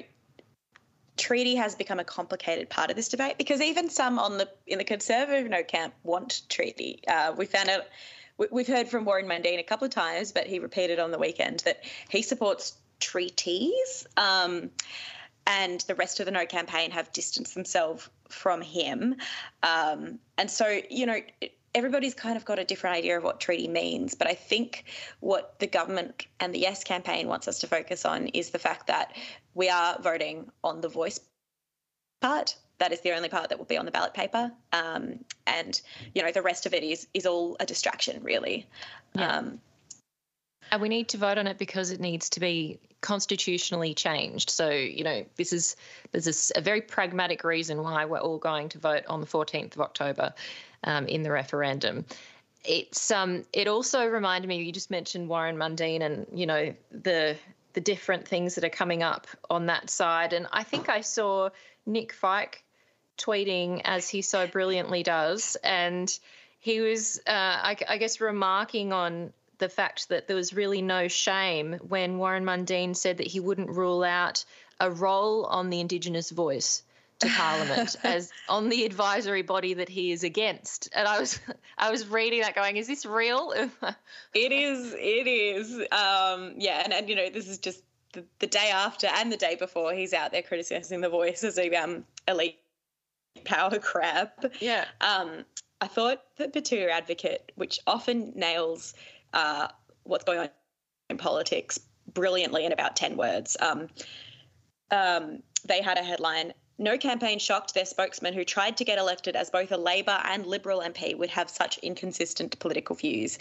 treaty 1.16 1.56
has 1.56 1.74
become 1.74 1.98
a 1.98 2.04
complicated 2.04 2.68
part 2.68 2.90
of 2.90 2.96
this 2.96 3.08
debate 3.08 3.38
because 3.38 3.62
even 3.62 3.88
some 3.88 4.18
on 4.18 4.36
the 4.36 4.46
in 4.66 4.76
the 4.76 4.84
conservative 4.84 5.50
no 5.50 5.62
camp 5.62 5.94
want 6.04 6.42
treaty. 6.50 7.00
Uh, 7.08 7.32
we 7.36 7.46
found 7.46 7.70
out 7.70 7.86
we've 8.50 8.68
heard 8.68 8.86
from 8.86 9.06
Warren 9.06 9.26
Mundine 9.26 9.58
a 9.58 9.62
couple 9.62 9.86
of 9.86 9.90
times, 9.90 10.30
but 10.30 10.46
he 10.46 10.58
repeated 10.58 10.98
on 10.98 11.10
the 11.10 11.18
weekend 11.18 11.60
that 11.60 11.84
he 12.10 12.20
supports 12.20 12.74
treaties. 13.00 14.06
Um, 14.18 14.70
and 15.46 15.80
the 15.82 15.94
rest 15.94 16.20
of 16.20 16.26
the 16.26 16.32
No 16.32 16.44
campaign 16.44 16.90
have 16.90 17.12
distanced 17.12 17.54
themselves 17.54 18.10
from 18.28 18.60
him. 18.60 19.14
Um, 19.62 20.18
and 20.36 20.50
so, 20.50 20.80
you 20.90 21.06
know, 21.06 21.20
everybody's 21.76 22.14
kind 22.14 22.38
of 22.38 22.44
got 22.46 22.58
a 22.58 22.64
different 22.64 22.96
idea 22.96 23.18
of 23.18 23.22
what 23.22 23.38
treaty 23.38 23.68
means. 23.68 24.14
But 24.14 24.26
I 24.26 24.34
think 24.34 24.84
what 25.20 25.58
the 25.60 25.66
government 25.66 26.26
and 26.40 26.52
the 26.52 26.58
Yes 26.58 26.82
campaign 26.82 27.28
wants 27.28 27.46
us 27.46 27.58
to 27.60 27.66
focus 27.66 28.04
on 28.04 28.28
is 28.28 28.50
the 28.50 28.58
fact 28.58 28.86
that 28.86 29.14
we 29.54 29.68
are 29.68 30.00
voting 30.00 30.50
on 30.64 30.80
the 30.80 30.88
voice 30.88 31.20
part. 32.22 32.56
That 32.78 32.92
is 32.92 33.02
the 33.02 33.12
only 33.12 33.28
part 33.28 33.50
that 33.50 33.58
will 33.58 33.66
be 33.66 33.76
on 33.76 33.84
the 33.84 33.90
ballot 33.90 34.14
paper, 34.14 34.52
um, 34.72 35.20
and 35.46 35.80
you 36.14 36.22
know 36.22 36.30
the 36.30 36.42
rest 36.42 36.66
of 36.66 36.74
it 36.74 36.82
is 36.82 37.06
is 37.14 37.24
all 37.24 37.56
a 37.58 37.64
distraction, 37.64 38.22
really. 38.22 38.66
Yeah. 39.14 39.38
Um, 39.38 39.60
and 40.72 40.82
we 40.82 40.88
need 40.88 41.08
to 41.10 41.16
vote 41.16 41.38
on 41.38 41.46
it 41.46 41.58
because 41.58 41.90
it 41.90 42.00
needs 42.00 42.28
to 42.30 42.40
be 42.40 42.78
constitutionally 43.00 43.94
changed. 43.94 44.50
So, 44.50 44.68
you 44.68 45.04
know, 45.04 45.24
this 45.36 45.52
is 45.52 45.76
there's 46.12 46.50
a, 46.54 46.58
a 46.58 46.60
very 46.60 46.80
pragmatic 46.80 47.44
reason 47.44 47.82
why 47.82 48.04
we're 48.04 48.18
all 48.18 48.38
going 48.38 48.68
to 48.70 48.78
vote 48.78 49.04
on 49.06 49.20
the 49.20 49.26
14th 49.26 49.74
of 49.76 49.80
October 49.80 50.34
um, 50.86 51.06
in 51.06 51.22
the 51.22 51.30
referendum. 51.30 52.04
It's 52.64 53.10
um, 53.10 53.44
it 53.52 53.68
also 53.68 54.06
reminded 54.06 54.48
me. 54.48 54.62
You 54.62 54.72
just 54.72 54.90
mentioned 54.90 55.28
Warren 55.28 55.56
Mundine, 55.56 56.02
and 56.02 56.26
you 56.32 56.46
know 56.46 56.74
the 56.90 57.36
the 57.74 57.80
different 57.80 58.26
things 58.26 58.54
that 58.54 58.64
are 58.64 58.70
coming 58.70 59.02
up 59.02 59.26
on 59.50 59.66
that 59.66 59.90
side. 59.90 60.32
And 60.32 60.46
I 60.50 60.62
think 60.62 60.88
I 60.88 61.02
saw 61.02 61.50
Nick 61.84 62.14
Feik 62.14 62.54
tweeting 63.18 63.82
as 63.84 64.08
he 64.08 64.22
so 64.22 64.46
brilliantly 64.46 65.02
does, 65.02 65.56
and 65.62 66.18
he 66.58 66.80
was, 66.80 67.20
uh, 67.26 67.30
I, 67.30 67.76
I 67.88 67.98
guess, 67.98 68.20
remarking 68.20 68.92
on 68.92 69.32
the 69.58 69.68
fact 69.68 70.08
that 70.08 70.26
there 70.26 70.36
was 70.36 70.52
really 70.52 70.82
no 70.82 71.06
shame 71.08 71.74
when 71.88 72.18
Warren 72.18 72.44
Mundine 72.44 72.96
said 72.96 73.18
that 73.18 73.26
he 73.26 73.40
wouldn't 73.40 73.70
rule 73.70 74.02
out 74.02 74.44
a 74.80 74.90
role 74.90 75.44
on 75.44 75.70
the 75.70 75.80
Indigenous 75.80 76.30
voice 76.30 76.82
to 77.20 77.28
Parliament 77.28 77.96
as 78.04 78.30
on 78.48 78.68
the 78.68 78.84
advisory 78.84 79.42
body 79.42 79.74
that 79.74 79.88
he 79.88 80.12
is 80.12 80.24
against. 80.24 80.88
And 80.94 81.06
I 81.08 81.20
was 81.20 81.40
I 81.78 81.90
was 81.90 82.06
reading 82.06 82.40
that 82.42 82.54
going, 82.54 82.76
is 82.76 82.86
this 82.86 83.06
real? 83.06 83.52
it 84.34 84.52
is, 84.52 84.94
it 84.94 85.26
is. 85.26 85.72
Um, 85.92 86.54
yeah, 86.58 86.82
and, 86.84 86.92
and 86.92 87.08
you 87.08 87.16
know, 87.16 87.30
this 87.30 87.48
is 87.48 87.58
just 87.58 87.82
the, 88.12 88.24
the 88.38 88.46
day 88.46 88.70
after 88.72 89.06
and 89.06 89.30
the 89.32 89.36
day 89.36 89.56
before 89.56 89.92
he's 89.92 90.12
out 90.12 90.32
there 90.32 90.42
criticizing 90.42 91.00
the 91.00 91.08
voice 91.08 91.44
as 91.44 91.58
a 91.58 91.74
um 91.74 92.04
elite 92.28 92.58
power 93.44 93.78
grab. 93.78 94.30
Yeah. 94.60 94.84
Um, 95.00 95.44
I 95.80 95.88
thought 95.88 96.22
that 96.38 96.54
Betoota 96.54 96.90
Advocate, 96.90 97.52
which 97.54 97.80
often 97.86 98.32
nails 98.34 98.94
uh, 99.34 99.68
what's 100.04 100.24
going 100.24 100.38
on 100.38 100.48
in 101.10 101.18
politics 101.18 101.78
brilliantly 102.12 102.64
in 102.64 102.72
about 102.72 102.96
10 102.96 103.16
words. 103.16 103.56
Um, 103.60 103.88
um, 104.90 105.42
they 105.66 105.82
had 105.82 105.98
a 105.98 106.02
headline 106.02 106.54
no 106.78 106.98
campaign 106.98 107.38
shocked 107.38 107.74
their 107.74 107.86
spokesman, 107.86 108.34
who 108.34 108.44
tried 108.44 108.76
to 108.76 108.84
get 108.84 108.98
elected 108.98 109.36
as 109.36 109.50
both 109.50 109.72
a 109.72 109.76
Labor 109.76 110.20
and 110.24 110.46
Liberal 110.46 110.80
MP, 110.80 111.16
would 111.16 111.30
have 111.30 111.48
such 111.48 111.78
inconsistent 111.78 112.58
political 112.58 112.94
views. 112.94 113.38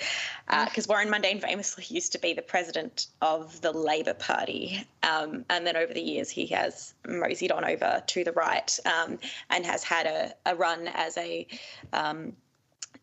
Because 0.47 0.87
uh, 0.87 0.89
Warren 0.89 1.09
Mundine 1.09 1.41
famously 1.41 1.85
used 1.89 2.11
to 2.13 2.19
be 2.19 2.33
the 2.33 2.41
president 2.41 3.07
of 3.21 3.59
the 3.61 3.71
Labor 3.71 4.13
Party. 4.13 4.85
Um, 5.03 5.45
and 5.49 5.67
then 5.67 5.75
over 5.75 5.93
the 5.93 6.01
years, 6.01 6.29
he 6.29 6.45
has 6.47 6.93
moseyed 7.07 7.51
on 7.51 7.65
over 7.65 8.01
to 8.05 8.23
the 8.23 8.31
right 8.31 8.79
um, 8.85 9.19
and 9.49 9.65
has 9.65 9.83
had 9.83 10.05
a, 10.05 10.33
a 10.45 10.55
run 10.55 10.87
as 10.93 11.17
a 11.17 11.47
um, 11.93 12.33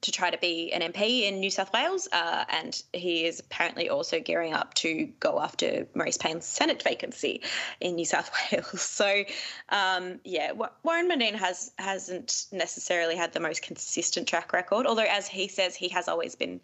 to 0.00 0.10
try 0.10 0.30
to 0.30 0.38
be 0.38 0.72
an 0.72 0.92
MP 0.92 1.22
in 1.22 1.40
New 1.40 1.50
South 1.50 1.72
Wales, 1.72 2.08
uh, 2.12 2.44
and 2.48 2.82
he 2.92 3.24
is 3.24 3.40
apparently 3.40 3.88
also 3.88 4.20
gearing 4.20 4.52
up 4.52 4.74
to 4.74 5.06
go 5.20 5.40
after 5.40 5.86
Marise 5.94 6.18
Payne's 6.18 6.46
Senate 6.46 6.82
vacancy 6.82 7.42
in 7.80 7.94
New 7.94 8.04
South 8.04 8.30
Wales. 8.52 8.80
So, 8.80 9.24
um, 9.68 10.20
yeah, 10.24 10.52
Warren 10.52 11.08
Mundine 11.08 11.34
has 11.34 11.72
hasn't 11.78 12.46
necessarily 12.52 13.16
had 13.16 13.32
the 13.32 13.40
most 13.40 13.62
consistent 13.62 14.26
track 14.28 14.52
record, 14.52 14.86
although 14.86 15.02
as 15.02 15.28
he 15.28 15.48
says, 15.48 15.74
he 15.74 15.88
has 15.90 16.08
always 16.08 16.34
been 16.34 16.60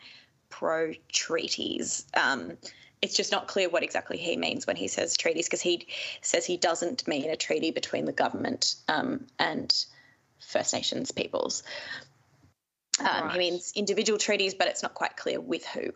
pro 0.50 0.94
treaties. 1.12 2.06
Um, 2.14 2.56
it's 3.00 3.14
just 3.14 3.30
not 3.30 3.46
clear 3.46 3.68
what 3.68 3.82
exactly 3.82 4.16
he 4.16 4.36
means 4.36 4.66
when 4.66 4.76
he 4.76 4.88
says 4.88 5.16
treaties, 5.16 5.46
because 5.46 5.60
he 5.60 5.86
says 6.20 6.44
he 6.44 6.56
doesn't 6.56 7.06
mean 7.06 7.30
a 7.30 7.36
treaty 7.36 7.70
between 7.70 8.06
the 8.06 8.12
government 8.12 8.74
um, 8.88 9.26
and 9.38 9.84
First 10.40 10.72
Nations 10.72 11.10
peoples. 11.10 11.62
Um, 13.00 13.06
right. 13.06 13.32
He 13.32 13.38
means 13.38 13.72
individual 13.74 14.18
treaties, 14.18 14.54
but 14.54 14.68
it's 14.68 14.82
not 14.82 14.94
quite 14.94 15.16
clear 15.16 15.40
with 15.40 15.66
who 15.66 15.92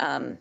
um, 0.00 0.38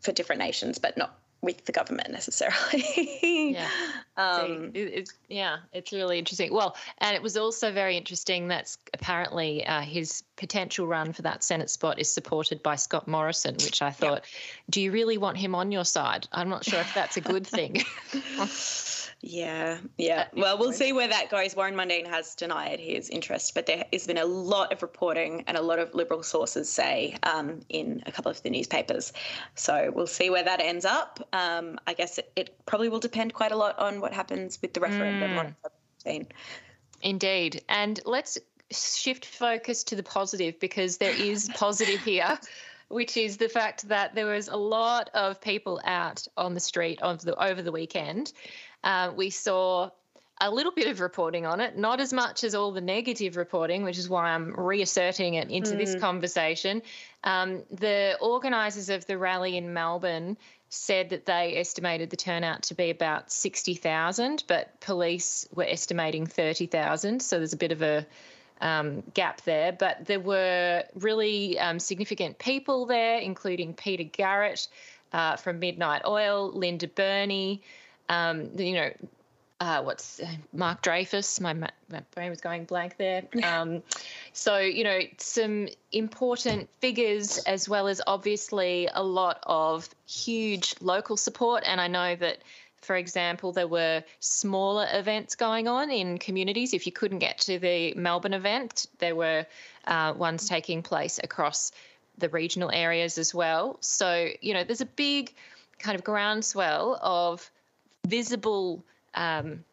for 0.00 0.12
different 0.12 0.40
nations, 0.40 0.78
but 0.78 0.96
not 0.96 1.18
with 1.42 1.64
the 1.64 1.72
government 1.72 2.10
necessarily. 2.10 3.18
yeah. 3.52 3.68
Um, 4.14 4.72
it, 4.74 4.92
it's, 4.92 5.14
yeah, 5.30 5.56
it's 5.72 5.90
really 5.90 6.18
interesting. 6.18 6.52
Well, 6.52 6.76
and 6.98 7.16
it 7.16 7.22
was 7.22 7.38
also 7.38 7.72
very 7.72 7.96
interesting 7.96 8.48
that 8.48 8.76
apparently 8.92 9.66
uh, 9.66 9.80
his 9.80 10.22
potential 10.36 10.86
run 10.86 11.14
for 11.14 11.22
that 11.22 11.42
Senate 11.42 11.70
spot 11.70 11.98
is 11.98 12.12
supported 12.12 12.62
by 12.62 12.76
Scott 12.76 13.08
Morrison, 13.08 13.54
which 13.54 13.80
I 13.80 13.90
thought, 13.90 14.26
do 14.68 14.82
you 14.82 14.92
really 14.92 15.16
want 15.16 15.38
him 15.38 15.54
on 15.54 15.72
your 15.72 15.86
side? 15.86 16.28
I'm 16.30 16.50
not 16.50 16.62
sure 16.62 16.80
if 16.80 16.92
that's 16.92 17.16
a 17.16 17.22
good 17.22 17.46
thing. 17.46 17.84
Yeah, 19.24 19.78
yeah. 19.98 20.26
Well, 20.34 20.58
we'll 20.58 20.72
see 20.72 20.92
where 20.92 21.06
that 21.06 21.30
goes. 21.30 21.54
Warren 21.54 21.76
Mundine 21.76 22.08
has 22.08 22.34
denied 22.34 22.80
his 22.80 23.08
interest, 23.08 23.54
but 23.54 23.66
there 23.66 23.84
has 23.92 24.04
been 24.04 24.18
a 24.18 24.24
lot 24.24 24.72
of 24.72 24.82
reporting 24.82 25.44
and 25.46 25.56
a 25.56 25.62
lot 25.62 25.78
of 25.78 25.94
Liberal 25.94 26.24
sources 26.24 26.68
say 26.68 27.16
um, 27.22 27.60
in 27.68 28.02
a 28.04 28.10
couple 28.10 28.32
of 28.32 28.42
the 28.42 28.50
newspapers. 28.50 29.12
So 29.54 29.92
we'll 29.94 30.08
see 30.08 30.28
where 30.28 30.42
that 30.42 30.60
ends 30.60 30.84
up. 30.84 31.20
Um, 31.32 31.78
I 31.86 31.94
guess 31.94 32.18
it, 32.18 32.32
it, 32.34 32.66
probably 32.66 32.88
will 32.88 32.98
depend 32.98 33.32
quite 33.32 33.52
a 33.52 33.56
lot 33.56 33.78
on 33.78 34.00
what 34.00 34.12
happens 34.12 34.58
with 34.60 34.74
the 34.74 34.80
referendum 34.80 35.54
mm. 36.04 36.26
Indeed. 37.00 37.62
And 37.68 38.00
let's 38.04 38.38
shift 38.72 39.24
focus 39.24 39.84
to 39.84 39.94
the 39.94 40.02
positive 40.02 40.58
because 40.58 40.96
there 40.96 41.14
is 41.14 41.48
positive 41.54 42.00
here 42.00 42.38
which 42.88 43.16
is 43.16 43.38
the 43.38 43.48
fact 43.48 43.88
that 43.88 44.14
there 44.14 44.26
was 44.26 44.48
a 44.48 44.56
lot 44.56 45.08
of 45.14 45.40
people 45.40 45.80
out 45.84 46.26
on 46.36 46.52
the 46.52 46.60
street 46.60 47.00
of 47.00 47.22
the 47.22 47.34
over 47.42 47.62
the 47.62 47.72
weekend 47.72 48.34
uh, 48.84 49.12
we 49.14 49.30
saw 49.30 49.90
a 50.40 50.50
little 50.50 50.72
bit 50.72 50.88
of 50.88 51.00
reporting 51.00 51.46
on 51.46 51.60
it, 51.60 51.78
not 51.78 52.00
as 52.00 52.12
much 52.12 52.42
as 52.42 52.54
all 52.54 52.72
the 52.72 52.80
negative 52.80 53.36
reporting, 53.36 53.84
which 53.84 53.98
is 53.98 54.08
why 54.08 54.30
I'm 54.30 54.52
reasserting 54.58 55.34
it 55.34 55.50
into 55.50 55.74
mm. 55.74 55.78
this 55.78 55.94
conversation. 55.94 56.82
Um, 57.22 57.62
the 57.70 58.18
organisers 58.20 58.88
of 58.88 59.06
the 59.06 59.16
rally 59.16 59.56
in 59.56 59.72
Melbourne 59.72 60.36
said 60.68 61.10
that 61.10 61.26
they 61.26 61.58
estimated 61.58 62.10
the 62.10 62.16
turnout 62.16 62.62
to 62.64 62.74
be 62.74 62.90
about 62.90 63.30
60,000, 63.30 64.42
but 64.48 64.80
police 64.80 65.46
were 65.54 65.66
estimating 65.68 66.26
30,000. 66.26 67.20
So 67.22 67.36
there's 67.36 67.52
a 67.52 67.58
bit 67.58 67.72
of 67.72 67.82
a 67.82 68.06
um, 68.60 69.02
gap 69.14 69.42
there. 69.42 69.72
But 69.72 70.06
there 70.06 70.20
were 70.20 70.84
really 70.94 71.58
um, 71.58 71.78
significant 71.78 72.38
people 72.38 72.86
there, 72.86 73.18
including 73.18 73.74
Peter 73.74 74.04
Garrett 74.04 74.66
uh, 75.12 75.36
from 75.36 75.58
Midnight 75.58 76.02
Oil, 76.06 76.50
Linda 76.52 76.88
Burney 76.88 77.62
um, 78.12 78.50
you 78.56 78.74
know, 78.74 78.90
uh, 79.60 79.80
what's 79.82 80.20
uh, 80.20 80.26
Mark 80.52 80.82
Dreyfus? 80.82 81.40
My, 81.40 81.52
my, 81.52 81.70
brain 82.14 82.30
was 82.30 82.40
going 82.40 82.64
blank 82.64 82.96
there. 82.96 83.22
Um, 83.44 83.82
so, 84.32 84.58
you 84.58 84.84
know, 84.84 85.00
some 85.18 85.68
important 85.92 86.68
figures 86.80 87.38
as 87.38 87.68
well 87.68 87.86
as 87.86 88.02
obviously 88.06 88.88
a 88.92 89.02
lot 89.02 89.38
of 89.44 89.88
huge 90.06 90.74
local 90.80 91.16
support. 91.16 91.62
And 91.64 91.80
I 91.80 91.86
know 91.86 92.16
that, 92.16 92.38
for 92.80 92.96
example, 92.96 93.52
there 93.52 93.68
were 93.68 94.02
smaller 94.20 94.86
events 94.92 95.36
going 95.36 95.68
on 95.68 95.90
in 95.90 96.18
communities. 96.18 96.74
If 96.74 96.86
you 96.86 96.92
couldn't 96.92 97.20
get 97.20 97.38
to 97.40 97.58
the 97.58 97.94
Melbourne 97.94 98.34
event, 98.34 98.86
there 98.98 99.14
were 99.14 99.46
uh, 99.86 100.12
ones 100.16 100.48
taking 100.48 100.82
place 100.82 101.20
across 101.22 101.72
the 102.18 102.28
regional 102.28 102.70
areas 102.72 103.16
as 103.16 103.32
well. 103.34 103.78
So, 103.80 104.28
you 104.40 104.54
know, 104.54 104.64
there's 104.64 104.80
a 104.80 104.86
big 104.86 105.32
kind 105.78 105.94
of 105.94 106.04
groundswell 106.04 106.98
of 107.00 107.48
visible 108.06 108.84
um, 109.14 109.64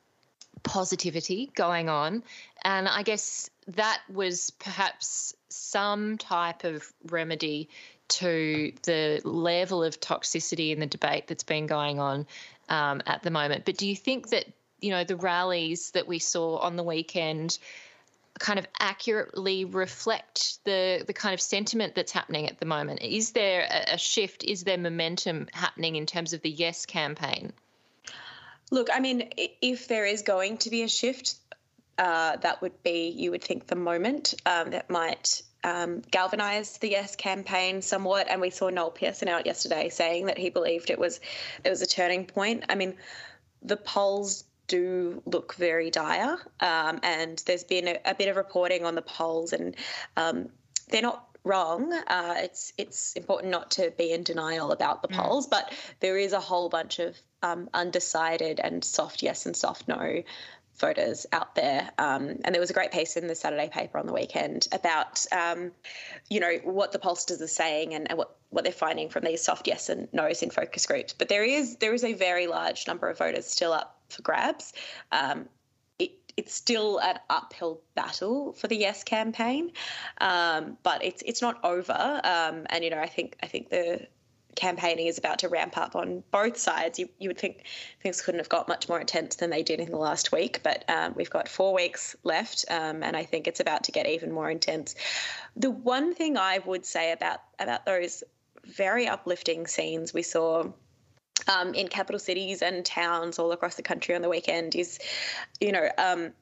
positivity 0.64 1.52
going 1.56 1.90
on. 1.90 2.24
And 2.64 2.88
I 2.88 3.04
guess 3.04 3.50
that 3.68 4.02
was 4.12 4.52
perhaps 4.52 5.36
some 5.50 6.18
type 6.18 6.64
of 6.64 6.92
remedy 7.10 7.70
to 8.10 8.74
the 8.84 9.22
level 9.24 9.84
of 9.84 10.00
toxicity 10.00 10.72
in 10.72 10.80
the 10.80 10.88
debate 10.88 11.28
that's 11.28 11.44
been 11.44 11.68
going 11.68 12.00
on 12.00 12.26
um, 12.68 13.02
at 13.06 13.24
the 13.24 13.32
moment. 13.32 13.66
But 13.66 13.78
do 13.78 13.88
you 13.88 13.96
think 13.96 14.30
that, 14.30 14.46
you 14.82 14.90
know, 14.90 15.04
the 15.04 15.16
rallies 15.16 15.92
that 15.92 16.08
we 16.08 16.20
saw 16.20 16.58
on 16.58 16.76
the 16.76 16.84
weekend 16.84 17.60
kind 18.40 18.58
of 18.58 18.66
accurately 18.80 19.66
reflect 19.66 20.64
the 20.64 21.04
the 21.06 21.14
kind 21.14 21.34
of 21.34 21.42
sentiment 21.42 21.94
that's 21.94 22.12
happening 22.12 22.48
at 22.48 22.60
the 22.60 22.66
moment? 22.66 23.02
Is 23.02 23.32
there 23.32 23.68
a, 23.70 23.96
a 23.96 23.98
shift? 23.98 24.44
Is 24.44 24.64
there 24.64 24.78
momentum 24.78 25.48
happening 25.52 25.96
in 25.96 26.06
terms 26.06 26.34
of 26.34 26.42
the 26.42 26.50
Yes 26.50 26.86
campaign? 26.86 27.54
Look, 28.72 28.90
I 28.94 29.00
mean, 29.00 29.30
if 29.62 29.88
there 29.88 30.06
is 30.06 30.22
going 30.22 30.58
to 30.60 30.70
be 30.70 30.84
a 30.84 30.88
shift, 30.88 31.36
uh, 31.98 32.38
that 32.38 32.62
would 32.62 32.82
be, 32.84 33.10
you 33.10 33.32
would 33.32 33.44
think, 33.44 33.68
the 33.68 33.76
moment 33.76 34.36
um, 34.46 34.72
that 34.72 34.90
might 34.90 35.42
um, 35.64 36.02
galvanized 36.12 36.82
the 36.82 36.90
Yes 36.90 37.16
campaign 37.16 37.82
somewhat, 37.82 38.28
and 38.30 38.40
we 38.42 38.50
saw 38.50 38.70
Noel 38.70 38.92
Pearson 38.92 39.28
out 39.28 39.46
yesterday 39.46 39.90
saying 39.90 40.28
that 40.28 40.38
he 40.38 40.50
believed 40.50 40.90
it 40.90 41.00
was 41.00 41.20
it 41.64 41.70
was 41.70 41.82
a 41.82 41.88
turning 41.88 42.26
point. 42.26 42.64
I 42.70 42.76
mean, 42.76 42.96
the 43.62 43.78
polls 43.78 44.46
do 44.68 45.22
look 45.26 45.56
very 45.56 45.90
dire, 45.90 46.38
um, 46.62 47.00
and 47.04 47.42
there's 47.46 47.64
been 47.64 47.88
a, 47.88 48.00
a, 48.06 48.16
bit 48.16 48.30
of 48.30 48.38
reporting 48.38 48.86
on 48.86 48.96
the 48.96 49.02
polls, 49.02 49.52
and 49.52 49.76
um, 50.16 50.50
they're 50.90 51.02
not 51.02 51.28
wrong. 51.44 51.92
Uh, 51.92 52.36
it's 52.38 52.72
it's 52.78 53.14
important 53.14 53.52
not 53.52 53.72
to 53.72 53.92
be 53.98 54.12
in 54.12 54.24
denial 54.24 54.72
about 54.72 55.02
the 55.02 55.08
mm. 55.10 55.18
polls, 55.18 55.48
but 55.48 55.74
there 56.00 56.18
is 56.18 56.32
a 56.34 56.40
whole 56.40 56.70
bunch 56.70 57.00
of 57.00 57.18
um, 57.42 57.70
undecided 57.74 58.60
and 58.60 58.84
soft 58.84 59.24
yes 59.24 59.46
and 59.46 59.56
soft 59.56 59.88
no 59.88 60.24
voters 60.80 61.26
out 61.32 61.56
there. 61.56 61.92
Um, 61.98 62.40
and 62.44 62.56
there 62.56 62.60
was 62.60 62.70
a 62.70 62.74
great 62.74 62.92
piece 62.92 63.18
in 63.18 63.28
the 63.28 63.36
Saturday 63.36 63.70
paper 63.70 63.98
on 63.98 64.08
the 64.08 64.14
weekend 64.14 64.68
about, 64.72 65.26
um, 65.32 65.72
you 66.30 66.40
know, 66.40 66.54
what 66.64 66.92
the 66.92 67.00
pollsters 67.00 67.42
are 67.42 67.48
saying 67.48 67.94
and, 67.94 68.10
and, 68.10 68.18
what, 68.18 68.38
what 68.50 68.64
they're 68.64 68.74
finding 68.74 69.10
from 69.10 69.24
these 69.24 69.44
soft 69.44 69.68
yes 69.68 69.90
and 69.90 70.08
no's 70.14 70.42
in 70.42 70.50
focus 70.50 70.86
groups. 70.86 71.14
But 71.14 71.30
there 71.30 71.44
is 71.44 71.76
there 71.78 71.94
is 71.94 72.04
a 72.04 72.14
very 72.14 72.48
large 72.48 72.88
number 72.88 73.10
of 73.10 73.18
voters 73.18 73.46
still 73.46 73.74
up 73.74 74.00
for 74.10 74.22
grabs. 74.22 74.74
Um, 75.12 75.48
it, 76.00 76.12
it's 76.38 76.54
still 76.54 77.00
an 77.00 77.20
uphill 77.30 77.82
battle 77.96 78.54
for 78.54 78.68
the 78.68 78.78
Yes 78.78 79.04
campaign, 79.04 79.72
um, 80.20 80.78
but 80.82 81.04
it's 81.04 81.22
it's 81.26 81.42
not 81.42 81.64
over. 81.64 82.22
Um, 82.24 82.66
and 82.70 82.84
you 82.84 82.90
know, 82.90 83.00
I 83.00 83.08
think 83.08 83.36
I 83.44 83.48
think 83.48 83.70
the 83.70 84.08
campaigning 84.60 85.08
is 85.08 85.18
about 85.18 85.40
to 85.40 85.48
ramp 85.48 85.78
up 85.78 85.96
on 85.96 86.24
both 86.32 86.58
sides. 86.58 87.00
You, 87.00 87.10
you 87.18 87.30
would 87.30 87.38
think 87.38 87.64
things 88.04 88.22
couldn't 88.22 88.40
have 88.40 88.50
got 88.50 88.68
much 88.68 88.90
more 88.90 89.00
intense 89.00 89.38
than 89.38 89.50
they 89.50 89.64
did 89.64 89.80
in 89.80 89.90
the 89.90 89.98
last 89.98 90.32
week, 90.32 90.60
but 90.64 90.84
um, 90.90 91.14
we've 91.16 91.30
got 91.30 91.48
four 91.48 91.74
weeks 91.74 92.16
left, 92.24 92.66
um, 92.70 93.02
and 93.02 93.16
I 93.16 93.24
think 93.24 93.48
it's 93.48 93.62
about 93.62 93.86
to 93.86 93.92
get 93.92 94.06
even 94.06 94.32
more 94.32 94.52
intense. 94.52 94.96
The 95.56 95.72
one 95.72 96.14
thing 96.14 96.38
I 96.38 96.60
would 96.60 96.86
say 96.86 97.12
about 97.12 97.40
about 97.58 97.86
those 97.86 98.24
very 98.66 99.08
uplifting 99.08 99.66
scenes 99.66 100.14
we 100.14 100.24
saw. 100.24 100.72
Um, 101.48 101.74
in 101.74 101.88
capital 101.88 102.20
cities 102.20 102.62
and 102.62 102.86
towns 102.86 103.40
all 103.40 103.54
across 103.54 103.76
the 103.76 103.82
country 103.82 104.14
on 104.14 104.22
the 104.22 104.30
weekend 104.30 104.76
is, 104.76 105.00
you 105.62 105.72
know, 105.72 105.90
um, 105.98 106.34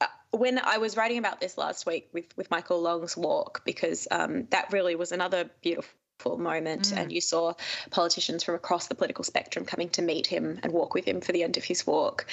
uh, 0.00 0.06
when 0.30 0.58
I 0.58 0.76
was 0.76 0.94
writing 0.94 1.18
about 1.18 1.40
this 1.40 1.56
last 1.56 1.86
week 1.86 2.10
with 2.12 2.26
with 2.36 2.50
Michael 2.50 2.82
Long's 2.82 3.16
walk, 3.16 3.62
because 3.64 4.06
um, 4.10 4.46
that 4.50 4.72
really 4.72 4.94
was 4.94 5.10
another 5.10 5.48
beautiful 5.62 5.90
moment 6.24 6.88
mm. 6.88 6.96
and 6.96 7.12
you 7.12 7.20
saw 7.20 7.52
politicians 7.90 8.42
from 8.42 8.54
across 8.54 8.88
the 8.88 8.94
political 8.94 9.24
spectrum 9.24 9.64
coming 9.64 9.88
to 9.88 10.02
meet 10.02 10.26
him 10.26 10.58
and 10.62 10.72
walk 10.72 10.94
with 10.94 11.04
him 11.04 11.20
for 11.20 11.32
the 11.32 11.42
end 11.42 11.56
of 11.56 11.64
his 11.64 11.86
walk 11.86 12.26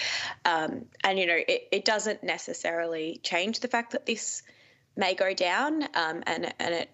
um, 0.45 0.85
and 1.03 1.19
you 1.19 1.27
know 1.27 1.39
it, 1.47 1.67
it 1.71 1.85
doesn't 1.85 2.23
necessarily 2.23 3.19
change 3.23 3.59
the 3.59 3.67
fact 3.67 3.91
that 3.91 4.05
this 4.05 4.41
may 4.95 5.13
go 5.13 5.33
down 5.33 5.83
um, 5.93 6.23
and 6.25 6.53
and 6.59 6.73
it 6.73 6.89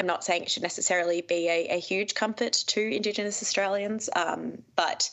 I'm 0.00 0.06
not 0.06 0.24
saying 0.24 0.42
it 0.42 0.50
should 0.50 0.64
necessarily 0.64 1.20
be 1.20 1.48
a, 1.48 1.76
a 1.76 1.78
huge 1.78 2.14
comfort 2.14 2.52
to 2.52 2.80
Indigenous 2.80 3.40
Australians, 3.40 4.10
um, 4.16 4.64
but 4.74 5.08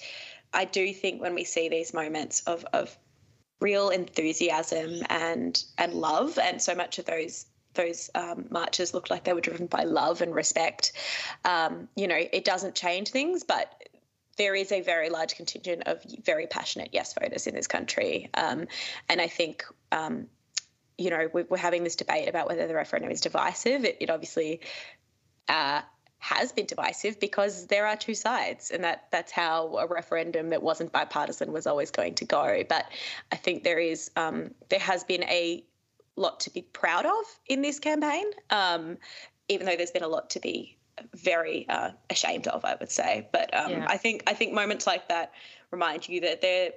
I 0.52 0.66
do 0.66 0.92
think 0.94 1.22
when 1.22 1.36
we 1.36 1.44
see 1.44 1.70
these 1.70 1.94
moments 1.94 2.42
of, 2.48 2.66
of 2.74 2.98
real 3.62 3.90
enthusiasm 3.90 5.04
and 5.10 5.64
and 5.78 5.94
love, 5.94 6.40
and 6.40 6.60
so 6.60 6.74
much 6.74 6.98
of 6.98 7.06
those 7.06 7.46
those 7.74 8.10
um, 8.16 8.46
marches 8.50 8.94
looked 8.94 9.10
like 9.10 9.24
they 9.24 9.34
were 9.34 9.42
driven 9.42 9.68
by 9.68 9.84
love 9.84 10.22
and 10.22 10.34
respect. 10.34 10.94
Um, 11.46 11.88
you 11.96 12.08
know, 12.08 12.18
it 12.18 12.44
doesn't 12.44 12.76
change 12.76 13.10
things, 13.10 13.44
but 13.44 13.72
there 14.38 14.56
is 14.56 14.72
a 14.72 14.82
very 14.82 15.10
large 15.10 15.36
contingent 15.36 15.84
of 15.86 16.04
very 16.24 16.48
passionate 16.48 16.90
yes 16.94 17.14
voters 17.14 17.46
in 17.46 17.54
this 17.54 17.68
country. 17.68 18.30
Um, 18.34 18.68
and 19.10 19.22
I 19.22 19.28
think, 19.28 19.66
um, 19.92 20.28
you 20.98 21.10
know, 21.10 21.30
we're, 21.32 21.58
having 21.58 21.84
this 21.84 21.96
debate 21.96 22.28
about 22.28 22.48
whether 22.48 22.66
the 22.66 22.74
referendum 22.74 23.12
is 23.12 23.22
divisive. 23.22 23.84
It, 23.84 23.98
it 24.00 24.10
obviously 24.10 24.62
uh, 25.48 25.82
has 26.20 26.52
been 26.52 26.66
divisive 26.66 27.20
because 27.20 27.68
there 27.68 27.86
are 27.86 27.96
two 27.96 28.14
sides, 28.14 28.72
and 28.72 28.84
that 28.84 29.08
that's 29.12 29.32
how 29.32 29.78
a 29.78 29.88
referendum 29.88 30.50
that 30.50 30.62
wasn't 30.62 30.92
bipartisan 30.92 31.52
was 31.52 31.68
always 31.68 31.92
going 31.92 32.16
to 32.16 32.26
go. 32.26 32.64
But 32.68 32.86
I 33.32 33.36
think 33.36 33.64
there 33.64 33.80
is 33.80 34.12
um, 34.16 34.52
there 34.70 34.80
has 34.80 35.04
been 35.04 35.24
a 35.24 35.64
lot 36.20 36.42
to 36.42 36.50
be 36.50 36.62
proud 36.62 37.06
of 37.06 37.24
in 37.48 37.62
this 37.62 37.80
campaign, 37.80 38.26
um, 38.50 38.98
even 39.48 39.66
though 39.66 39.76
there's 39.76 39.92
been 39.92 40.04
a 40.04 40.08
lot 40.08 40.30
to 40.32 40.40
be 40.40 40.78
very 41.16 41.68
uh, 41.70 41.92
ashamed 42.10 42.48
of, 42.48 42.66
I 42.66 42.76
would 42.80 42.92
say. 42.92 43.28
But 43.32 43.54
um, 43.56 43.72
yeah. 43.72 43.86
I 43.88 43.98
think 43.98 44.24
I 44.28 44.34
think 44.34 44.54
moments 44.54 44.86
like 44.86 45.08
that 45.10 45.34
remind 45.72 46.08
you 46.08 46.22
that 46.22 46.42
there 46.42 46.72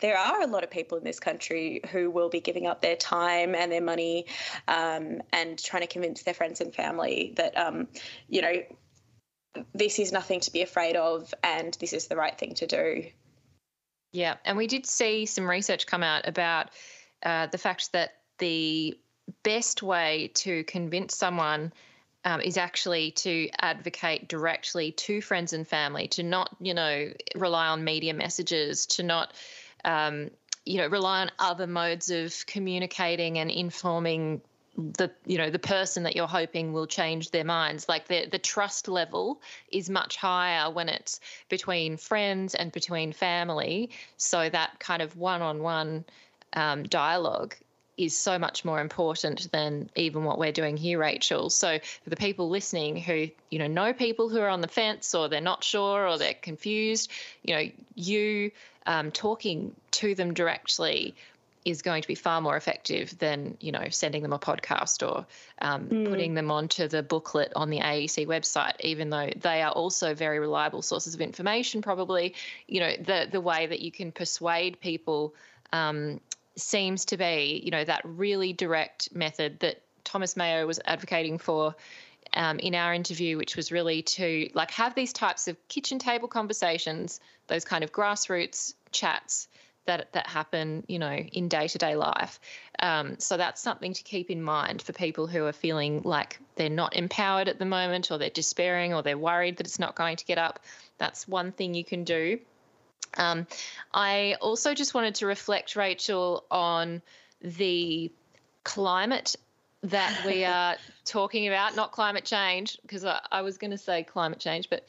there 0.00 0.18
are 0.18 0.42
a 0.42 0.46
lot 0.46 0.64
of 0.64 0.70
people 0.70 0.98
in 0.98 1.04
this 1.04 1.20
country 1.20 1.80
who 1.90 2.10
will 2.10 2.28
be 2.28 2.40
giving 2.40 2.66
up 2.66 2.82
their 2.82 2.96
time 2.96 3.54
and 3.54 3.70
their 3.70 3.80
money 3.80 4.26
um, 4.68 5.22
and 5.32 5.62
trying 5.62 5.82
to 5.82 5.88
convince 5.88 6.22
their 6.22 6.34
friends 6.34 6.60
and 6.60 6.74
family 6.74 7.32
that 7.36 7.56
um, 7.56 7.88
you 8.28 8.42
know 8.42 8.54
this 9.72 9.98
is 9.98 10.12
nothing 10.12 10.40
to 10.40 10.50
be 10.50 10.62
afraid 10.62 10.96
of 10.96 11.32
and 11.42 11.76
this 11.80 11.92
is 11.92 12.08
the 12.08 12.16
right 12.16 12.36
thing 12.38 12.54
to 12.54 12.66
do. 12.66 13.04
Yeah, 14.12 14.36
and 14.44 14.56
we 14.56 14.68
did 14.68 14.86
see 14.86 15.26
some 15.26 15.50
research 15.50 15.86
come 15.86 16.04
out 16.04 16.28
about 16.28 16.70
uh, 17.24 17.48
the 17.48 17.58
fact 17.58 17.92
that 17.92 18.12
the 18.38 18.98
best 19.42 19.82
way 19.82 20.30
to 20.34 20.64
convince 20.64 21.16
someone 21.16 21.72
um, 22.24 22.40
is 22.40 22.56
actually 22.56 23.10
to 23.12 23.48
advocate 23.60 24.28
directly 24.28 24.92
to 24.92 25.20
friends 25.20 25.52
and 25.52 25.66
family, 25.68 26.08
to 26.08 26.22
not, 26.22 26.54
you 26.60 26.74
know, 26.74 27.12
rely 27.34 27.66
on 27.68 27.84
media 27.84 28.14
messages, 28.14 28.86
to 28.86 29.02
not, 29.02 29.32
um, 29.84 30.30
you 30.64 30.78
know, 30.78 30.86
rely 30.86 31.20
on 31.20 31.30
other 31.38 31.66
modes 31.66 32.10
of 32.10 32.34
communicating 32.46 33.38
and 33.38 33.50
informing 33.50 34.40
the 34.76 35.08
you 35.24 35.38
know 35.38 35.50
the 35.50 35.58
person 35.58 36.02
that 36.02 36.16
you're 36.16 36.26
hoping 36.26 36.72
will 36.72 36.86
change 36.86 37.30
their 37.30 37.44
minds. 37.44 37.88
Like 37.88 38.08
the 38.08 38.26
the 38.26 38.38
trust 38.40 38.88
level 38.88 39.40
is 39.70 39.88
much 39.88 40.16
higher 40.16 40.70
when 40.70 40.88
it's 40.88 41.20
between 41.48 41.96
friends 41.96 42.54
and 42.56 42.72
between 42.72 43.12
family. 43.12 43.90
So 44.16 44.48
that 44.48 44.80
kind 44.80 45.00
of 45.00 45.16
one-on-one 45.16 46.04
um, 46.54 46.82
dialogue 46.84 47.54
is 47.96 48.16
so 48.16 48.38
much 48.38 48.64
more 48.64 48.80
important 48.80 49.50
than 49.52 49.88
even 49.94 50.24
what 50.24 50.38
we're 50.38 50.52
doing 50.52 50.76
here, 50.76 50.98
Rachel. 50.98 51.50
So 51.50 51.78
for 52.02 52.10
the 52.10 52.16
people 52.16 52.48
listening 52.48 52.96
who, 52.96 53.28
you 53.50 53.58
know, 53.58 53.68
know 53.68 53.92
people 53.92 54.28
who 54.28 54.40
are 54.40 54.48
on 54.48 54.60
the 54.60 54.68
fence 54.68 55.14
or 55.14 55.28
they're 55.28 55.40
not 55.40 55.62
sure 55.62 56.08
or 56.08 56.18
they're 56.18 56.34
confused, 56.34 57.10
you 57.42 57.54
know, 57.54 57.70
you 57.94 58.50
um, 58.86 59.10
talking 59.10 59.74
to 59.92 60.14
them 60.14 60.34
directly 60.34 61.14
is 61.64 61.82
going 61.82 62.02
to 62.02 62.08
be 62.08 62.14
far 62.14 62.40
more 62.40 62.56
effective 62.56 63.18
than 63.18 63.56
you 63.60 63.72
know 63.72 63.88
sending 63.88 64.22
them 64.22 64.32
a 64.32 64.38
podcast 64.38 65.06
or 65.06 65.26
um, 65.62 65.86
mm. 65.86 66.08
putting 66.08 66.34
them 66.34 66.50
onto 66.50 66.88
the 66.88 67.02
booklet 67.02 67.52
on 67.56 67.70
the 67.70 67.80
AEC 67.80 68.26
website. 68.26 68.74
Even 68.80 69.10
though 69.10 69.30
they 69.36 69.62
are 69.62 69.72
also 69.72 70.14
very 70.14 70.38
reliable 70.38 70.82
sources 70.82 71.14
of 71.14 71.20
information, 71.20 71.80
probably 71.80 72.34
you 72.68 72.80
know 72.80 72.92
the 73.00 73.28
the 73.30 73.40
way 73.40 73.66
that 73.66 73.80
you 73.80 73.90
can 73.90 74.12
persuade 74.12 74.78
people 74.80 75.34
um, 75.72 76.20
seems 76.56 77.04
to 77.06 77.16
be, 77.16 77.60
you 77.64 77.70
know, 77.70 77.84
that 77.84 78.02
really 78.04 78.52
direct 78.52 79.14
method 79.14 79.60
that 79.60 79.82
Thomas 80.04 80.36
Mayo 80.36 80.66
was 80.66 80.80
advocating 80.84 81.38
for 81.38 81.74
um, 82.34 82.58
in 82.58 82.74
our 82.74 82.94
interview, 82.94 83.36
which 83.36 83.56
was 83.56 83.72
really 83.72 84.02
to 84.02 84.50
like 84.54 84.70
have 84.72 84.94
these 84.94 85.12
types 85.12 85.48
of 85.48 85.56
kitchen 85.68 85.98
table 85.98 86.28
conversations, 86.28 87.20
those 87.46 87.64
kind 87.64 87.84
of 87.84 87.92
grassroots 87.92 88.74
chats 88.92 89.48
that 89.86 90.12
that 90.12 90.26
happen, 90.26 90.84
you 90.88 90.98
know, 90.98 91.14
in 91.14 91.48
day 91.48 91.68
to 91.68 91.78
day 91.78 91.96
life. 91.96 92.40
Um, 92.78 93.18
so 93.18 93.36
that's 93.36 93.60
something 93.60 93.92
to 93.92 94.02
keep 94.02 94.30
in 94.30 94.42
mind 94.42 94.82
for 94.82 94.92
people 94.92 95.26
who 95.26 95.44
are 95.44 95.52
feeling 95.52 96.02
like 96.02 96.38
they're 96.56 96.70
not 96.70 96.96
empowered 96.96 97.48
at 97.48 97.58
the 97.58 97.64
moment, 97.64 98.10
or 98.10 98.18
they're 98.18 98.30
despairing, 98.30 98.94
or 98.94 99.02
they're 99.02 99.18
worried 99.18 99.58
that 99.58 99.66
it's 99.66 99.78
not 99.78 99.94
going 99.94 100.16
to 100.16 100.24
get 100.24 100.38
up. 100.38 100.60
That's 100.98 101.28
one 101.28 101.52
thing 101.52 101.74
you 101.74 101.84
can 101.84 102.04
do. 102.04 102.38
Um, 103.16 103.46
I 103.92 104.36
also 104.40 104.74
just 104.74 104.94
wanted 104.94 105.16
to 105.16 105.26
reflect, 105.26 105.76
Rachel, 105.76 106.44
on 106.50 107.02
the 107.40 108.10
climate 108.64 109.36
that 109.82 110.24
we 110.24 110.44
are 110.44 110.76
talking 111.04 111.46
about, 111.46 111.76
not 111.76 111.92
climate 111.92 112.24
change, 112.24 112.78
because 112.82 113.04
I, 113.04 113.20
I, 113.30 113.42
was 113.42 113.58
going 113.58 113.70
to 113.70 113.78
say 113.78 114.02
climate 114.02 114.38
change, 114.38 114.70
but 114.70 114.86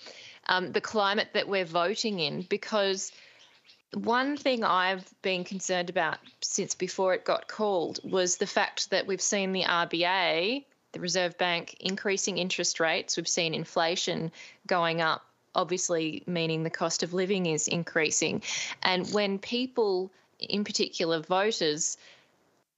um, 0.47 0.71
the 0.71 0.81
climate 0.81 1.29
that 1.33 1.47
we're 1.47 1.65
voting 1.65 2.19
in, 2.19 2.41
because 2.43 3.11
one 3.93 4.37
thing 4.37 4.63
I've 4.63 5.05
been 5.21 5.43
concerned 5.43 5.89
about 5.89 6.17
since 6.41 6.75
before 6.75 7.13
it 7.13 7.23
got 7.23 7.47
called 7.47 7.99
was 8.03 8.37
the 8.37 8.47
fact 8.47 8.89
that 8.89 9.07
we've 9.07 9.21
seen 9.21 9.53
the 9.53 9.63
RBA, 9.63 10.65
the 10.91 10.99
Reserve 10.99 11.37
Bank, 11.37 11.77
increasing 11.79 12.37
interest 12.37 12.79
rates. 12.79 13.17
We've 13.17 13.27
seen 13.27 13.53
inflation 13.53 14.31
going 14.67 15.01
up 15.01 15.23
obviously 15.55 16.23
meaning 16.27 16.63
the 16.63 16.69
cost 16.69 17.03
of 17.03 17.13
living 17.13 17.45
is 17.45 17.67
increasing. 17.67 18.41
And 18.83 19.11
when 19.13 19.39
people, 19.39 20.11
in 20.39 20.63
particular 20.63 21.19
voters, 21.19 21.97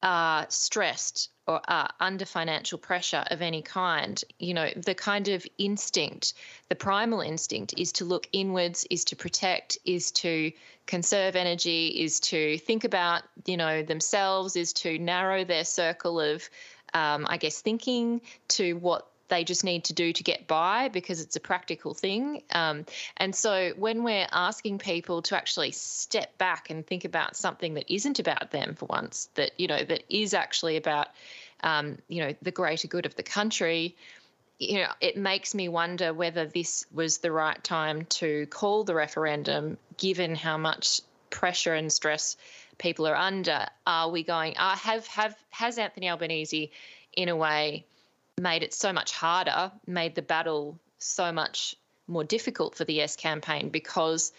are 0.04 0.46
stressed 0.50 1.32
or 1.48 1.60
are 1.68 1.90
under 2.00 2.26
financial 2.26 2.78
pressure 2.78 3.24
of 3.32 3.42
any 3.42 3.62
kind, 3.62 4.24
you 4.38 4.54
know, 4.54 4.70
the 4.76 4.94
kind 4.94 5.28
of 5.28 5.46
instinct, 5.58 6.34
the 6.70 6.76
primal 6.76 7.22
instinct 7.22 7.74
is 7.78 7.92
to 7.94 8.06
look 8.06 8.28
inwards, 8.32 8.86
is 8.92 9.06
to 9.06 9.16
protect, 9.16 9.78
is 9.86 10.12
to 10.12 10.52
conserve 10.86 11.36
energy, 11.36 11.88
is 11.88 12.20
to 12.20 12.58
think 12.60 12.84
about, 12.84 13.24
you 13.46 13.58
know, 13.58 13.82
themselves, 13.82 14.56
is 14.56 14.72
to 14.74 15.00
narrow 15.00 15.44
their 15.44 15.66
circle 15.66 16.20
of 16.20 16.48
um, 16.94 17.28
I 17.30 17.38
guess, 17.38 17.62
thinking 17.62 18.22
to 18.50 18.74
what 18.74 19.08
they 19.30 19.44
just 19.44 19.64
need 19.64 19.86
to 19.86 19.94
do 19.94 20.14
to 20.14 20.24
get 20.24 20.48
by 20.48 20.90
because 20.90 21.22
it's 21.22 21.36
a 21.36 21.40
practical 21.40 21.94
thing. 21.94 22.44
Um, 22.52 22.86
and 23.18 23.36
so 23.36 23.74
when 23.78 24.04
we're 24.04 24.28
asking 24.32 24.80
people 24.80 25.22
to 25.24 25.36
actually 25.36 25.72
step 25.72 26.38
back 26.38 26.70
and 26.70 26.86
think 26.86 27.06
about 27.06 27.36
something 27.36 27.74
that 27.76 27.94
isn't 27.94 28.20
about 28.20 28.52
them 28.52 28.76
for 28.76 28.86
once, 28.86 29.30
that 29.36 29.52
you 29.58 29.68
know 29.68 29.84
that 29.84 30.04
is 30.10 30.34
actually 30.34 30.78
about 30.78 31.08
um, 31.62 31.98
you 32.08 32.24
know 32.24 32.36
the 32.42 32.52
greater 32.52 32.88
good 32.88 33.06
of 33.06 33.16
the 33.16 33.24
country. 33.24 33.96
You 34.60 34.80
know, 34.80 34.92
it 35.02 35.18
makes 35.18 35.54
me 35.54 35.70
wonder 35.70 36.14
whether 36.14 36.48
this 36.48 36.86
was 36.92 37.20
the 37.20 37.32
right 37.32 37.64
time 37.64 38.06
to 38.06 38.48
call 38.48 38.84
the 38.84 38.96
referendum, 38.96 39.78
given 39.98 40.34
how 40.34 40.58
much 40.58 41.02
pressure 41.30 41.76
and 41.76 41.94
stress 41.94 42.38
people 42.80 43.08
are 43.08 43.16
under. 43.16 43.68
Are 43.86 44.10
we 44.10 44.24
going? 44.24 44.58
Uh, 44.58 44.76
have 44.76 45.06
have 45.08 45.36
has 45.50 45.78
Anthony 45.78 46.10
Albanese, 46.10 46.72
in 47.14 47.30
a 47.30 47.36
way, 47.36 47.86
made 48.40 48.64
it 48.64 48.74
so 48.74 48.94
much 48.94 49.12
harder, 49.12 49.72
made 49.86 50.16
the 50.16 50.22
battle 50.22 50.80
so 51.00 51.32
much 51.32 51.76
more 52.08 52.24
difficult 52.24 52.76
for 52.76 52.86
the 52.86 52.94
Yes 52.94 53.16
campaign 53.16 53.70
because 53.70 54.32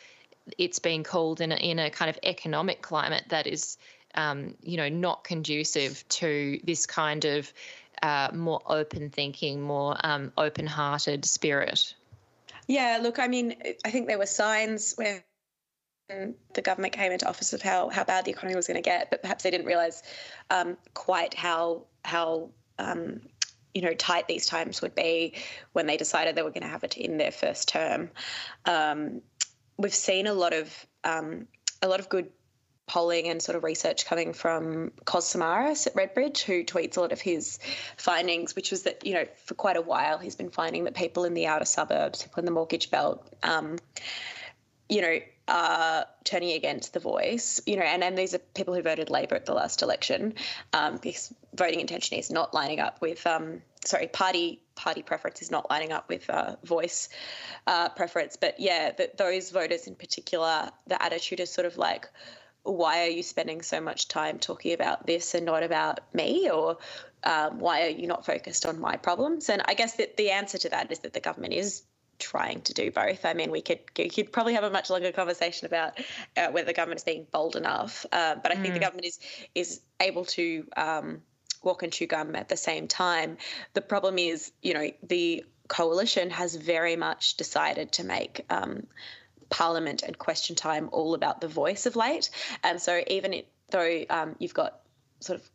it's 0.56 0.78
been 0.78 1.04
called 1.04 1.40
in 1.40 1.52
a, 1.52 1.56
in 1.56 1.78
a 1.78 1.90
kind 1.90 2.08
of 2.08 2.18
economic 2.22 2.80
climate 2.80 3.24
that 3.28 3.46
is, 3.46 3.76
um, 4.14 4.54
you 4.62 4.76
know, 4.76 4.88
not 4.88 5.24
conducive 5.24 6.06
to 6.08 6.58
this 6.64 6.86
kind 6.86 7.24
of 7.24 7.52
uh, 8.02 8.30
more 8.32 8.60
open 8.66 9.10
thinking, 9.10 9.60
more 9.60 9.96
um, 10.04 10.32
open 10.38 10.66
hearted 10.66 11.24
spirit. 11.24 11.94
Yeah, 12.66 12.98
look, 13.02 13.18
I 13.18 13.28
mean, 13.28 13.56
I 13.84 13.90
think 13.90 14.06
there 14.06 14.18
were 14.18 14.26
signs 14.26 14.94
when 14.96 15.22
the 16.08 16.62
government 16.62 16.94
came 16.94 17.12
into 17.12 17.28
office 17.28 17.52
of 17.52 17.60
how, 17.60 17.88
how 17.88 18.04
bad 18.04 18.24
the 18.24 18.30
economy 18.30 18.56
was 18.56 18.66
going 18.66 18.76
to 18.76 18.82
get, 18.82 19.10
but 19.10 19.20
perhaps 19.20 19.42
they 19.42 19.50
didn't 19.50 19.66
realise 19.66 20.02
um, 20.50 20.76
quite 20.94 21.34
how 21.34 21.82
how 22.04 22.48
um, 22.78 23.20
you 23.74 23.82
know 23.82 23.94
tight 23.94 24.28
these 24.28 24.46
times 24.46 24.82
would 24.82 24.94
be 24.94 25.34
when 25.72 25.86
they 25.86 25.96
decided 25.96 26.34
they 26.34 26.42
were 26.42 26.50
going 26.50 26.62
to 26.62 26.68
have 26.68 26.84
it 26.84 26.96
in 26.96 27.16
their 27.16 27.32
first 27.32 27.68
term. 27.68 28.10
Um, 28.64 29.22
we've 29.76 29.94
seen 29.94 30.26
a 30.26 30.34
lot 30.34 30.52
of 30.52 30.86
um, 31.04 31.46
a 31.82 31.88
lot 31.88 32.00
of 32.00 32.08
good 32.08 32.30
polling 32.88 33.28
and 33.28 33.40
sort 33.40 33.54
of 33.54 33.62
research 33.62 34.06
coming 34.06 34.32
from 34.32 34.90
Kos 35.04 35.32
Samaras 35.32 35.86
at 35.86 35.94
Redbridge, 35.94 36.42
who 36.42 36.64
tweets 36.64 36.96
a 36.96 37.00
lot 37.00 37.12
of 37.12 37.20
his 37.20 37.58
findings, 37.96 38.56
which 38.56 38.70
was 38.70 38.82
that, 38.84 39.06
you 39.06 39.14
know, 39.14 39.26
for 39.44 39.54
quite 39.54 39.76
a 39.76 39.82
while 39.82 40.18
he's 40.18 40.34
been 40.34 40.50
finding 40.50 40.84
that 40.84 40.94
people 40.94 41.24
in 41.24 41.34
the 41.34 41.46
outer 41.46 41.66
suburbs, 41.66 42.22
people 42.22 42.40
in 42.40 42.46
the 42.46 42.50
mortgage 42.50 42.90
belt, 42.90 43.30
um, 43.42 43.78
you 44.88 45.02
know, 45.02 45.18
are 45.48 46.06
turning 46.24 46.52
against 46.52 46.92
the 46.92 47.00
voice, 47.00 47.60
you 47.66 47.76
know, 47.76 47.82
and, 47.82 48.04
and 48.04 48.16
these 48.16 48.34
are 48.34 48.38
people 48.54 48.74
who 48.74 48.82
voted 48.82 49.08
Labor 49.08 49.34
at 49.34 49.46
the 49.46 49.54
last 49.54 49.80
election 49.82 50.34
um, 50.74 50.96
because 50.96 51.32
voting 51.54 51.80
intention 51.80 52.18
is 52.18 52.30
not 52.30 52.52
lining 52.52 52.80
up 52.80 53.00
with, 53.00 53.26
um, 53.26 53.62
sorry, 53.84 54.08
party 54.08 54.60
party 54.76 55.02
preference 55.02 55.42
is 55.42 55.50
not 55.50 55.68
lining 55.70 55.90
up 55.90 56.08
with 56.08 56.28
uh, 56.30 56.54
voice 56.64 57.08
uh, 57.66 57.88
preference. 57.88 58.36
But 58.36 58.60
yeah, 58.60 58.92
that 58.92 59.18
those 59.18 59.50
voters 59.50 59.86
in 59.86 59.94
particular, 59.94 60.70
the 60.86 61.02
attitude 61.02 61.40
is 61.40 61.50
sort 61.50 61.66
of 61.66 61.76
like, 61.76 62.08
why 62.62 63.02
are 63.02 63.10
you 63.10 63.22
spending 63.22 63.62
so 63.62 63.80
much 63.80 64.06
time 64.06 64.38
talking 64.38 64.72
about 64.72 65.06
this 65.06 65.34
and 65.34 65.46
not 65.46 65.62
about 65.62 66.00
me? 66.14 66.48
Or 66.50 66.78
um, 67.24 67.58
why 67.58 67.86
are 67.86 67.90
you 67.90 68.06
not 68.06 68.24
focused 68.24 68.66
on 68.66 68.78
my 68.78 68.96
problems? 68.96 69.48
And 69.48 69.62
I 69.66 69.74
guess 69.74 69.96
that 69.96 70.16
the 70.16 70.30
answer 70.30 70.58
to 70.58 70.68
that 70.68 70.92
is 70.92 71.00
that 71.00 71.12
the 71.12 71.20
government 71.20 71.54
is 71.54 71.82
trying 72.18 72.60
to 72.62 72.74
do 72.74 72.90
both. 72.90 73.24
I 73.24 73.34
mean, 73.34 73.50
we 73.50 73.62
could 73.62 73.94
could 73.94 74.32
probably 74.32 74.54
have 74.54 74.64
a 74.64 74.70
much 74.70 74.90
longer 74.90 75.12
conversation 75.12 75.66
about 75.66 75.98
uh, 76.36 76.48
whether 76.48 76.66
the 76.66 76.72
government 76.72 77.00
is 77.00 77.04
being 77.04 77.26
bold 77.30 77.56
enough, 77.56 78.06
uh, 78.12 78.36
but 78.36 78.52
I 78.52 78.56
mm. 78.56 78.62
think 78.62 78.74
the 78.74 78.80
mm. 78.80 78.84
government 78.84 79.06
is 79.06 79.18
is 79.54 79.80
able 80.00 80.24
to 80.26 80.66
um, 80.76 81.22
walk 81.62 81.82
and 81.82 81.92
chew 81.92 82.06
gum 82.06 82.34
at 82.36 82.48
the 82.48 82.56
same 82.56 82.88
time. 82.88 83.38
The 83.74 83.80
problem 83.80 84.18
is, 84.18 84.52
you 84.62 84.74
know, 84.74 84.90
the 85.02 85.44
coalition 85.68 86.30
has 86.30 86.54
very 86.54 86.96
much 86.96 87.36
decided 87.36 87.92
to 87.92 88.04
make. 88.04 88.44
Um, 88.50 88.86
Parliament 89.50 90.02
and 90.02 90.18
question 90.18 90.56
time 90.56 90.90
all 90.92 91.14
about 91.14 91.40
the 91.40 91.48
voice 91.48 91.86
of 91.86 91.96
late, 91.96 92.28
and 92.62 92.82
so 92.82 93.02
even 93.06 93.32
it, 93.32 93.48
though 93.70 94.04
um, 94.10 94.36
you've 94.38 94.52
got 94.52 94.80
sort 95.20 95.40
of 95.40 95.50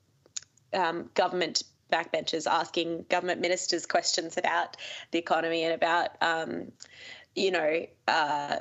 um, 0.73 1.09
government 1.13 1.61
backbenchers 1.93 2.49
asking 2.49 3.05
government 3.09 3.39
ministers 3.39 3.85
questions 3.85 4.37
about 4.37 4.77
the 5.11 5.19
economy 5.19 5.63
and 5.63 5.73
about, 5.73 6.11
um, 6.21 6.71
you 7.35 7.51
know, 7.51 7.85
uh, 8.07 8.57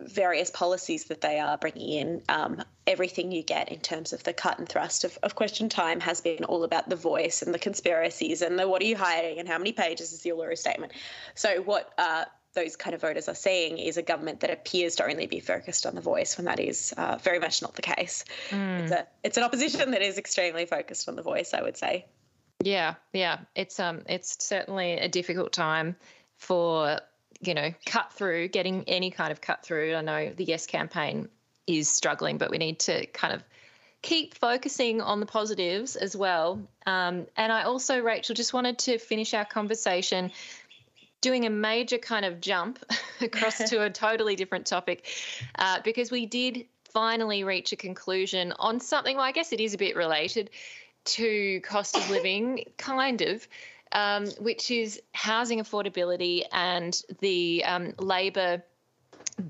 various 0.00 0.50
policies 0.50 1.04
that 1.04 1.20
they 1.20 1.38
are 1.38 1.56
bringing 1.56 1.88
in. 1.88 2.22
Um, 2.28 2.62
everything 2.86 3.32
you 3.32 3.42
get 3.42 3.70
in 3.70 3.80
terms 3.80 4.12
of 4.12 4.22
the 4.24 4.32
cut 4.32 4.58
and 4.58 4.68
thrust 4.68 5.04
of, 5.04 5.16
of, 5.22 5.34
question 5.34 5.70
time 5.70 6.00
has 6.00 6.20
been 6.20 6.44
all 6.44 6.64
about 6.64 6.88
the 6.90 6.96
voice 6.96 7.40
and 7.40 7.54
the 7.54 7.58
conspiracies 7.58 8.42
and 8.42 8.58
the 8.58 8.68
what 8.68 8.82
are 8.82 8.84
you 8.84 8.96
hiding 8.96 9.38
and 9.38 9.48
how 9.48 9.56
many 9.56 9.72
pages 9.72 10.12
is 10.12 10.20
the 10.20 10.30
Uluru 10.30 10.58
statement. 10.58 10.92
So 11.34 11.62
what 11.62 11.92
uh, 11.96 12.24
those 12.54 12.76
kind 12.76 12.94
of 12.94 13.00
voters 13.00 13.28
are 13.28 13.34
seeing 13.34 13.78
is 13.78 13.96
a 13.96 14.02
government 14.02 14.40
that 14.40 14.50
appears 14.50 14.96
to 14.96 15.04
only 15.04 15.26
be 15.26 15.40
focused 15.40 15.86
on 15.86 15.94
the 15.94 16.00
voice 16.00 16.36
when 16.36 16.44
that 16.44 16.60
is 16.60 16.92
uh, 16.96 17.18
very 17.22 17.38
much 17.38 17.62
not 17.62 17.74
the 17.74 17.82
case. 17.82 18.24
Mm. 18.50 18.80
It's, 18.82 18.92
a, 18.92 19.06
it's 19.22 19.36
an 19.36 19.44
opposition 19.44 19.90
that 19.92 20.02
is 20.02 20.18
extremely 20.18 20.66
focused 20.66 21.08
on 21.08 21.16
the 21.16 21.22
voice, 21.22 21.54
I 21.54 21.62
would 21.62 21.76
say. 21.76 22.06
Yeah, 22.64 22.94
yeah, 23.12 23.40
it's 23.54 23.78
um, 23.78 24.02
it's 24.08 24.42
certainly 24.42 24.92
a 24.94 25.06
difficult 25.06 25.52
time 25.52 25.96
for 26.38 26.98
you 27.42 27.52
know 27.52 27.74
cut 27.84 28.10
through 28.14 28.48
getting 28.48 28.84
any 28.88 29.10
kind 29.10 29.30
of 29.30 29.42
cut 29.42 29.62
through. 29.62 29.94
I 29.94 30.00
know 30.00 30.30
the 30.30 30.44
Yes 30.44 30.66
campaign 30.66 31.28
is 31.66 31.90
struggling, 31.90 32.38
but 32.38 32.50
we 32.50 32.56
need 32.56 32.78
to 32.80 33.04
kind 33.06 33.34
of 33.34 33.44
keep 34.00 34.34
focusing 34.34 35.02
on 35.02 35.20
the 35.20 35.26
positives 35.26 35.94
as 35.94 36.16
well. 36.16 36.58
Um, 36.86 37.26
and 37.36 37.52
I 37.52 37.64
also, 37.64 38.00
Rachel, 38.00 38.34
just 38.34 38.54
wanted 38.54 38.78
to 38.80 38.96
finish 38.96 39.34
our 39.34 39.44
conversation 39.44 40.32
doing 41.20 41.44
a 41.44 41.50
major 41.50 41.98
kind 41.98 42.24
of 42.24 42.40
jump 42.40 42.82
across 43.20 43.58
to 43.70 43.82
a 43.82 43.90
totally 43.90 44.36
different 44.36 44.66
topic 44.66 45.06
uh, 45.58 45.80
because 45.84 46.10
we 46.10 46.24
did 46.24 46.66
finally 46.94 47.44
reach 47.44 47.72
a 47.72 47.76
conclusion 47.76 48.54
on 48.58 48.80
something. 48.80 49.16
Well, 49.16 49.24
I 49.24 49.32
guess 49.32 49.52
it 49.52 49.60
is 49.60 49.74
a 49.74 49.78
bit 49.78 49.96
related 49.96 50.48
to 51.04 51.60
cost 51.60 51.96
of 51.96 52.10
living, 52.10 52.64
kind 52.76 53.20
of, 53.22 53.46
um, 53.92 54.26
which 54.38 54.70
is 54.70 55.00
housing 55.12 55.60
affordability 55.60 56.44
and 56.52 57.00
the 57.20 57.64
um, 57.64 57.94
Labor 57.98 58.62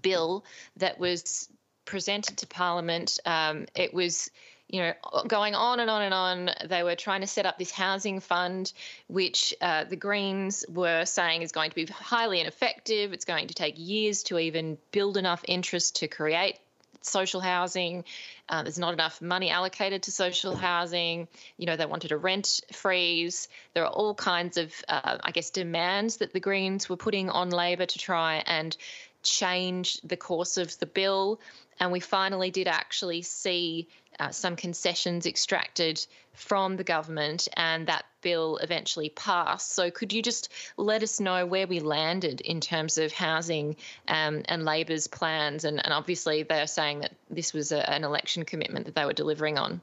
bill 0.03 0.45
that 0.77 0.99
was 0.99 1.49
presented 1.85 2.39
to 2.39 2.47
Parliament. 2.47 3.19
Um, 3.25 3.67
it 3.75 3.93
was 3.93 4.31
you 4.69 4.81
know, 4.81 4.93
going 5.29 5.55
on 5.55 5.79
and 5.81 5.91
on 5.91 6.03
and 6.03 6.15
on. 6.15 6.51
They 6.67 6.83
were 6.83 6.97
trying 6.97 7.21
to 7.21 7.27
set 7.27 7.47
up 7.47 7.59
this 7.59 7.71
housing 7.71 8.21
fund, 8.21 8.73
which 9.09 9.55
uh, 9.61 9.85
the 9.85 9.97
Greens 9.97 10.65
were 10.69 11.05
saying 11.05 11.43
is 11.43 11.53
going 11.53 11.71
to 11.71 11.77
be 11.77 11.87
highly 11.87 12.41
ineffective. 12.41 13.13
It's 13.13 13.25
going 13.25 13.49
to 13.49 13.55
take 13.55 13.75
years 13.77 14.23
to 14.25 14.39
even 14.39 14.79
build 14.91 15.17
enough 15.17 15.45
interest 15.47 15.97
to 15.97 16.09
create 16.09 16.59
social 17.07 17.41
housing. 17.41 18.05
Uh, 18.49 18.63
there's 18.63 18.79
not 18.79 18.93
enough 18.93 19.21
money 19.21 19.51
allocated 19.51 20.05
to 20.05 20.11
social 20.11 20.55
housing. 20.55 21.29
You 21.57 21.67
know, 21.67 21.77
they 21.77 21.87
wanted 21.87 22.13
a 22.13 22.17
rent 22.17 22.61
freeze. 22.73 23.49
There 23.75 23.85
are 23.85 23.91
all 23.91 24.15
kinds 24.15 24.57
of, 24.57 24.73
uh, 24.89 25.19
I 25.23 25.31
guess, 25.31 25.51
demands 25.51 26.19
that 26.19 26.33
the 26.33 26.41
Greens 26.41 26.89
were 26.89 26.97
putting 26.97 27.31
on 27.31 27.51
Labor 27.51 27.87
to 27.87 27.99
try 27.99 28.43
and 28.47 28.77
change 29.23 30.01
the 30.03 30.17
course 30.17 30.57
of 30.57 30.79
the 30.79 30.87
bill. 30.87 31.41
And 31.81 31.93
we 31.93 32.01
finally 32.01 32.51
did 32.51 32.69
actually 32.69 33.23
see 33.23 33.89
uh, 34.19 34.31
some 34.31 34.57
concessions 34.57 35.27
extracted 35.27 36.05
from 36.33 36.77
the 36.77 36.85
government, 36.85 37.49
and 37.57 37.87
that 37.87 38.05
bill 38.21 38.59
eventually 38.59 39.09
passed. 39.09 39.73
So, 39.73 39.91
could 39.91 40.13
you 40.13 40.23
just 40.23 40.53
let 40.77 41.03
us 41.03 41.21
know 41.21 41.47
where 41.47 41.67
we 41.67 41.81
landed 41.81 42.41
in 42.41 42.61
terms 42.61 42.99
of 42.99 43.13
housing 43.13 43.77
um, 44.09 44.43
and 44.47 44.65
Labor's 44.65 45.07
plans? 45.07 45.65
And, 45.65 45.85
and, 45.85 45.93
obviously, 45.93 46.43
they're 46.43 46.67
saying 46.67 47.01
that 47.01 47.13
this 47.31 47.53
was 47.53 47.73
a, 47.73 47.89
an 47.89 48.05
election 48.05 48.45
commitment 48.45 48.87
that 48.87 48.95
they 48.95 49.05
were 49.05 49.13
delivering 49.13 49.59
on. 49.59 49.81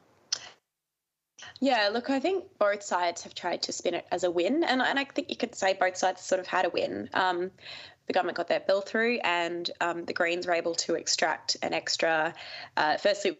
Yeah, 1.60 1.90
look, 1.92 2.10
I 2.10 2.20
think 2.20 2.46
both 2.58 2.84
sides 2.84 3.24
have 3.24 3.34
tried 3.34 3.64
to 3.64 3.72
spin 3.72 3.96
it 3.96 4.06
as 4.12 4.24
a 4.24 4.32
win, 4.32 4.64
and, 4.64 4.82
and 4.82 5.00
I 5.00 5.06
think 5.06 5.30
you 5.30 5.36
could 5.36 5.56
say 5.56 5.74
both 5.74 5.98
sides 5.98 6.22
sort 6.22 6.40
of 6.40 6.48
had 6.48 6.66
a 6.66 6.70
win. 6.70 7.10
Um, 7.14 7.52
the 8.08 8.14
government 8.14 8.38
got 8.38 8.48
their 8.48 8.60
bill 8.60 8.82
through, 8.82 9.20
and 9.24 9.70
um, 9.80 10.06
the 10.06 10.14
Greens 10.14 10.48
were 10.48 10.54
able 10.54 10.76
to 10.76 10.96
extract 10.96 11.58
an 11.62 11.74
extra. 11.74 12.34
Uh, 12.76 12.98
firstly, 12.98 13.32
it 13.32 13.40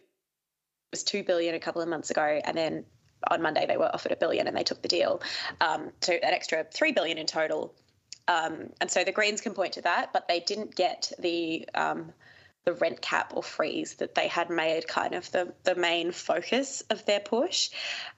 was 0.90 1.02
two 1.02 1.22
billion 1.22 1.54
a 1.54 1.60
couple 1.60 1.82
of 1.82 1.88
months 1.88 2.10
ago, 2.10 2.40
and 2.44 2.56
then 2.56 2.84
on 3.30 3.42
Monday 3.42 3.66
they 3.66 3.76
were 3.76 3.90
offered 3.92 4.12
a 4.12 4.16
billion 4.16 4.46
and 4.48 4.56
they 4.56 4.64
took 4.64 4.82
the 4.82 4.88
deal. 4.88 5.22
Um, 5.60 5.90
so 6.00 6.12
an 6.12 6.34
extra 6.34 6.64
three 6.64 6.92
billion 6.92 7.18
in 7.18 7.26
total. 7.26 7.74
Um, 8.28 8.70
and 8.80 8.90
so 8.90 9.04
the 9.04 9.12
Greens 9.12 9.40
can 9.40 9.54
point 9.54 9.72
to 9.74 9.82
that, 9.82 10.12
but 10.12 10.28
they 10.28 10.40
didn't 10.40 10.74
get 10.74 11.12
the 11.18 11.68
um, 11.74 12.12
the 12.64 12.72
rent 12.74 13.00
cap 13.00 13.32
or 13.34 13.42
freeze 13.42 13.94
that 13.94 14.14
they 14.14 14.28
had 14.28 14.48
made 14.48 14.86
kind 14.86 15.14
of 15.14 15.30
the, 15.32 15.52
the 15.64 15.74
main 15.74 16.12
focus 16.12 16.82
of 16.90 17.04
their 17.06 17.20
push. 17.20 17.70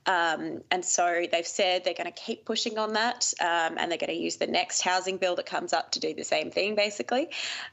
Um, 0.06 0.62
and 0.70 0.84
so 0.84 1.24
they've 1.30 1.46
said 1.46 1.84
they're 1.84 1.94
going 1.94 2.12
to 2.12 2.22
keep 2.22 2.44
pushing 2.44 2.78
on 2.78 2.92
that 2.92 3.32
um, 3.40 3.78
and 3.78 3.90
they're 3.90 3.98
going 3.98 4.14
to 4.14 4.22
use 4.22 4.36
the 4.36 4.46
next 4.46 4.82
housing 4.82 5.16
bill 5.16 5.36
that 5.36 5.46
comes 5.46 5.72
up 5.72 5.92
to 5.92 6.00
do 6.00 6.14
the 6.14 6.24
same 6.24 6.50
thing, 6.50 6.74
basically. 6.74 7.28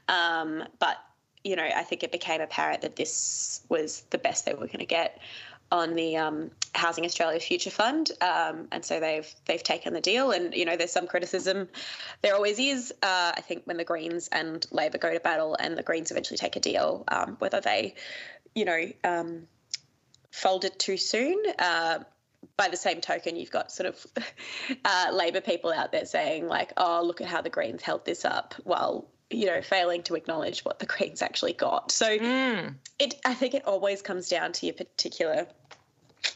Um, 0.08 0.64
but 0.78 0.96
you 1.44 1.56
know, 1.56 1.64
I 1.64 1.82
think 1.82 2.04
it 2.04 2.12
became 2.12 2.40
apparent 2.40 2.82
that 2.82 2.96
this 2.96 3.62
was 3.68 4.02
the 4.10 4.18
best 4.18 4.46
they 4.46 4.52
were 4.52 4.66
going 4.66 4.78
to 4.78 4.86
get 4.86 5.18
on 5.72 5.94
the 5.94 6.18
um, 6.18 6.50
Housing 6.74 7.06
Australia 7.06 7.40
Future 7.40 7.70
Fund, 7.70 8.12
um, 8.20 8.68
and 8.70 8.84
so 8.84 9.00
they've 9.00 9.28
they've 9.46 9.62
taken 9.62 9.94
the 9.94 10.00
deal. 10.02 10.30
And 10.30 10.54
you 10.54 10.66
know, 10.66 10.76
there's 10.76 10.92
some 10.92 11.06
criticism. 11.06 11.68
There 12.20 12.34
always 12.34 12.58
is. 12.58 12.92
Uh, 13.02 13.32
I 13.34 13.40
think 13.40 13.62
when 13.64 13.78
the 13.78 13.84
Greens 13.84 14.28
and 14.28 14.64
Labor 14.70 14.98
go 14.98 15.12
to 15.12 15.18
battle, 15.18 15.56
and 15.58 15.76
the 15.76 15.82
Greens 15.82 16.10
eventually 16.10 16.36
take 16.36 16.56
a 16.56 16.60
deal, 16.60 17.04
um, 17.08 17.36
whether 17.38 17.60
they, 17.60 17.94
you 18.54 18.66
know, 18.66 18.84
um, 19.02 19.48
fold 20.30 20.64
it 20.64 20.78
too 20.78 20.98
soon. 20.98 21.42
Uh, 21.58 22.00
by 22.56 22.68
the 22.68 22.76
same 22.76 23.00
token, 23.00 23.36
you've 23.36 23.52
got 23.52 23.72
sort 23.72 23.88
of 23.88 24.06
uh, 24.84 25.10
Labor 25.12 25.40
people 25.40 25.72
out 25.72 25.90
there 25.90 26.04
saying 26.04 26.46
like, 26.46 26.74
"Oh, 26.76 27.02
look 27.02 27.22
at 27.22 27.28
how 27.28 27.40
the 27.40 27.50
Greens 27.50 27.82
held 27.82 28.04
this 28.04 28.26
up," 28.26 28.54
while 28.62 29.08
you 29.32 29.46
know, 29.46 29.62
failing 29.62 30.02
to 30.04 30.14
acknowledge 30.14 30.64
what 30.64 30.78
the 30.78 30.86
Greens 30.92 31.22
actually 31.22 31.54
got. 31.54 31.90
So 31.90 32.06
mm. 32.18 32.74
it, 32.98 33.14
I 33.24 33.34
think 33.34 33.54
it 33.54 33.66
always 33.66 34.02
comes 34.02 34.28
down 34.28 34.52
to 34.52 34.66
your 34.66 34.74
particular, 34.74 35.46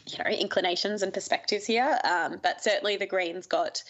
you 0.07 0.19
know, 0.19 0.31
inclinations 0.31 1.03
and 1.03 1.13
perspectives 1.13 1.67
here. 1.67 1.99
Um, 2.05 2.41
but 2.43 2.63
certainly 2.63 2.97
the 2.97 3.07
Greens 3.07 3.47
got 3.47 3.83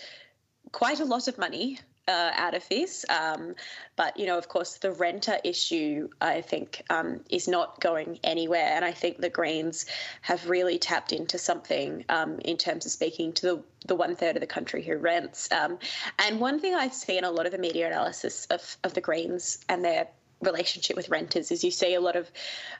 quite 0.72 1.00
a 1.00 1.04
lot 1.04 1.28
of 1.28 1.38
money 1.38 1.78
uh, 2.08 2.30
out 2.34 2.54
of 2.54 2.68
this. 2.68 3.04
Um, 3.08 3.54
but, 3.96 4.16
you 4.16 4.26
know, 4.26 4.38
of 4.38 4.48
course, 4.48 4.78
the 4.78 4.92
renter 4.92 5.38
issue, 5.42 6.08
I 6.20 6.40
think, 6.40 6.82
um, 6.90 7.20
is 7.30 7.48
not 7.48 7.80
going 7.80 8.20
anywhere. 8.22 8.72
And 8.74 8.84
I 8.84 8.92
think 8.92 9.18
the 9.18 9.30
Greens 9.30 9.86
have 10.22 10.48
really 10.48 10.78
tapped 10.78 11.12
into 11.12 11.38
something 11.38 12.04
um, 12.08 12.38
in 12.40 12.56
terms 12.56 12.86
of 12.86 12.92
speaking 12.92 13.32
to 13.34 13.46
the, 13.46 13.62
the 13.86 13.94
one 13.94 14.14
third 14.14 14.36
of 14.36 14.40
the 14.40 14.46
country 14.46 14.82
who 14.82 14.96
rents. 14.96 15.50
Um, 15.50 15.78
and 16.18 16.40
one 16.40 16.60
thing 16.60 16.74
I 16.74 16.88
see 16.88 17.18
in 17.18 17.24
a 17.24 17.30
lot 17.30 17.46
of 17.46 17.52
the 17.52 17.58
media 17.58 17.86
analysis 17.86 18.46
of, 18.46 18.76
of 18.84 18.94
the 18.94 19.00
Greens 19.00 19.58
and 19.68 19.84
their 19.84 20.08
relationship 20.40 20.96
with 20.96 21.08
renters 21.08 21.50
is 21.50 21.64
you 21.64 21.70
see 21.70 21.94
a 21.94 22.00
lot 22.00 22.16
of 22.16 22.30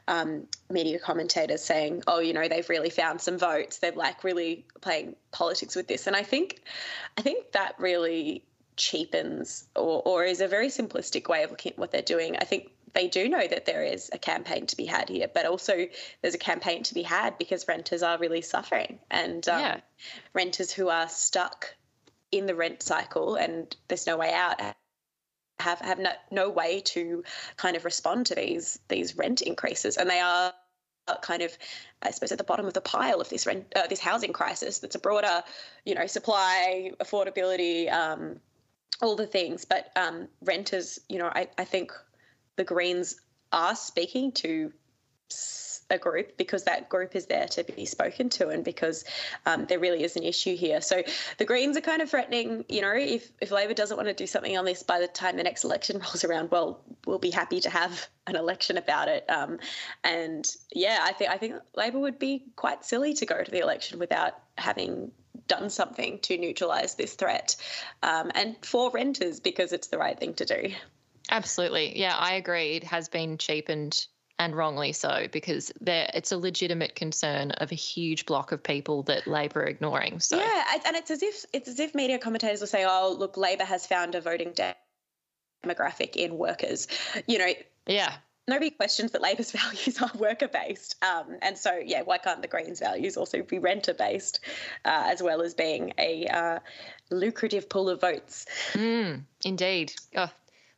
um, 0.07 0.47
media 0.69 0.99
commentators 0.99 1.63
saying, 1.63 2.03
"Oh, 2.07 2.19
you 2.19 2.33
know, 2.33 2.47
they've 2.47 2.69
really 2.69 2.89
found 2.89 3.21
some 3.21 3.37
votes. 3.37 3.79
They're 3.79 3.91
like 3.91 4.23
really 4.23 4.65
playing 4.81 5.15
politics 5.31 5.75
with 5.75 5.87
this." 5.87 6.07
And 6.07 6.15
I 6.15 6.23
think, 6.23 6.61
I 7.17 7.21
think 7.21 7.51
that 7.53 7.75
really 7.79 8.43
cheapens 8.75 9.67
or, 9.75 10.01
or 10.05 10.23
is 10.23 10.39
a 10.39 10.47
very 10.47 10.67
simplistic 10.67 11.27
way 11.27 11.43
of 11.43 11.51
looking 11.51 11.73
at 11.73 11.79
what 11.79 11.91
they're 11.91 12.01
doing. 12.01 12.37
I 12.37 12.45
think 12.45 12.71
they 12.93 13.07
do 13.07 13.27
know 13.27 13.45
that 13.45 13.65
there 13.65 13.83
is 13.83 14.09
a 14.13 14.17
campaign 14.17 14.65
to 14.67 14.77
be 14.77 14.85
had 14.85 15.09
here, 15.09 15.27
but 15.31 15.45
also 15.45 15.87
there's 16.21 16.35
a 16.35 16.39
campaign 16.39 16.83
to 16.83 16.93
be 16.93 17.03
had 17.03 17.37
because 17.37 17.67
renters 17.67 18.03
are 18.03 18.17
really 18.17 18.41
suffering 18.41 18.99
and 19.11 19.47
um, 19.49 19.59
yeah. 19.59 19.79
renters 20.33 20.71
who 20.71 20.89
are 20.89 21.09
stuck 21.09 21.75
in 22.31 22.45
the 22.45 22.55
rent 22.55 22.81
cycle 22.81 23.35
and 23.35 23.75
there's 23.87 24.07
no 24.07 24.17
way 24.17 24.33
out 24.33 24.61
have 25.59 25.79
have 25.79 25.99
no, 25.99 26.11
no 26.31 26.49
way 26.49 26.81
to 26.81 27.23
kind 27.55 27.75
of 27.75 27.85
respond 27.85 28.25
to 28.27 28.35
these 28.35 28.79
these 28.87 29.17
rent 29.17 29.41
increases 29.41 29.97
and 29.97 30.09
they 30.09 30.19
are 30.19 30.53
kind 31.21 31.41
of 31.41 31.57
I 32.01 32.11
suppose 32.11 32.31
at 32.31 32.37
the 32.37 32.43
bottom 32.43 32.65
of 32.65 32.73
the 32.73 32.81
pile 32.81 33.21
of 33.21 33.29
this 33.29 33.45
rent 33.45 33.65
uh, 33.75 33.87
this 33.87 33.99
housing 33.99 34.33
crisis 34.33 34.79
that's 34.79 34.95
a 34.95 34.99
broader 34.99 35.43
you 35.85 35.95
know 35.95 36.05
supply 36.05 36.91
affordability 36.99 37.91
um, 37.91 38.39
all 39.01 39.15
the 39.15 39.27
things. 39.27 39.65
But 39.65 39.91
um, 39.95 40.27
renters, 40.41 40.99
you 41.09 41.19
know, 41.19 41.27
I, 41.27 41.47
I 41.57 41.65
think 41.65 41.91
the 42.55 42.63
Greens 42.63 43.19
are 43.51 43.75
speaking 43.75 44.31
to 44.33 44.71
a 45.89 45.97
group 45.97 46.37
because 46.37 46.63
that 46.63 46.89
group 46.89 47.15
is 47.15 47.27
there 47.27 47.47
to 47.47 47.63
be 47.63 47.85
spoken 47.85 48.29
to 48.29 48.49
and 48.49 48.63
because 48.63 49.05
um, 49.45 49.65
there 49.65 49.79
really 49.79 50.03
is 50.03 50.15
an 50.15 50.23
issue 50.23 50.55
here. 50.55 50.81
So 50.81 51.03
the 51.37 51.45
Greens 51.45 51.77
are 51.77 51.81
kind 51.81 52.01
of 52.01 52.09
threatening, 52.09 52.65
you 52.67 52.81
know, 52.81 52.93
if, 52.93 53.31
if 53.39 53.51
Labor 53.51 53.73
doesn't 53.73 53.95
want 53.95 54.07
to 54.07 54.13
do 54.13 54.27
something 54.27 54.57
on 54.57 54.65
this 54.65 54.83
by 54.83 54.99
the 54.99 55.07
time 55.07 55.37
the 55.37 55.43
next 55.43 55.63
election 55.63 55.99
rolls 56.03 56.23
around, 56.23 56.51
well, 56.51 56.81
we'll 57.05 57.19
be 57.19 57.31
happy 57.31 57.59
to 57.61 57.69
have 57.69 58.07
an 58.27 58.35
election 58.35 58.77
about 58.77 59.07
it. 59.07 59.25
Um, 59.29 59.59
and 60.03 60.49
yeah, 60.73 60.99
I 61.01 61.13
think 61.13 61.31
I 61.31 61.37
think 61.37 61.55
Labor 61.75 61.99
would 61.99 62.19
be 62.19 62.43
quite 62.55 62.83
silly 62.83 63.13
to 63.15 63.25
go 63.25 63.43
to 63.43 63.49
the 63.49 63.59
election 63.59 63.99
without 63.99 64.33
having 64.57 65.11
done 65.47 65.69
something 65.69 66.19
to 66.19 66.37
neutralise 66.37 66.95
this 66.95 67.13
threat 67.13 67.55
um, 68.03 68.31
and 68.35 68.57
for 68.65 68.91
renters 68.91 69.39
because 69.39 69.71
it's 69.71 69.87
the 69.87 69.97
right 69.97 70.19
thing 70.19 70.33
to 70.33 70.45
do. 70.45 70.73
Absolutely. 71.29 71.97
Yeah, 71.97 72.15
I 72.17 72.33
agree. 72.33 72.75
It 72.75 72.83
has 72.85 73.07
been 73.07 73.37
cheapened 73.37 74.07
and 74.39 74.55
wrongly 74.55 74.93
so 74.93 75.27
because 75.31 75.71
it's 75.81 76.31
a 76.31 76.37
legitimate 76.37 76.95
concern 76.95 77.51
of 77.51 77.71
a 77.71 77.75
huge 77.75 78.25
block 78.25 78.51
of 78.51 78.61
people 78.61 79.03
that 79.03 79.27
Labor 79.27 79.63
are 79.63 79.65
ignoring. 79.65 80.19
So 80.19 80.37
yeah, 80.37 80.63
and 80.85 80.95
it's 80.95 81.11
as 81.11 81.23
if 81.23 81.45
it's 81.53 81.67
as 81.67 81.79
if 81.79 81.95
media 81.95 82.19
commentators 82.19 82.59
will 82.59 82.67
say, 82.67 82.85
"Oh, 82.87 83.15
look, 83.17 83.37
Labor 83.37 83.65
has 83.65 83.87
found 83.87 84.15
a 84.15 84.21
voting 84.21 84.53
demographic 85.65 86.15
in 86.15 86.37
workers." 86.37 86.87
You 87.25 87.39
know, 87.39 87.53
yeah, 87.87 88.13
nobody 88.47 88.69
questions 88.69 89.11
that 89.11 89.21
Labor's 89.21 89.51
values 89.63 90.01
are 90.01 90.11
worker 90.17 90.47
based. 90.47 90.95
Um, 91.03 91.37
and 91.41 91.57
so, 91.57 91.79
yeah, 91.83 92.01
why 92.01 92.17
can't 92.17 92.41
the 92.41 92.47
Greens' 92.47 92.79
values 92.79 93.17
also 93.17 93.43
be 93.43 93.59
renter 93.59 93.93
based 93.93 94.39
uh, 94.85 95.03
as 95.07 95.21
well 95.21 95.41
as 95.41 95.53
being 95.53 95.93
a 95.97 96.27
uh, 96.27 96.59
lucrative 97.09 97.69
pool 97.69 97.89
of 97.89 98.01
votes? 98.01 98.45
Mm, 98.73 99.23
indeed. 99.43 99.93
Oh, 100.15 100.29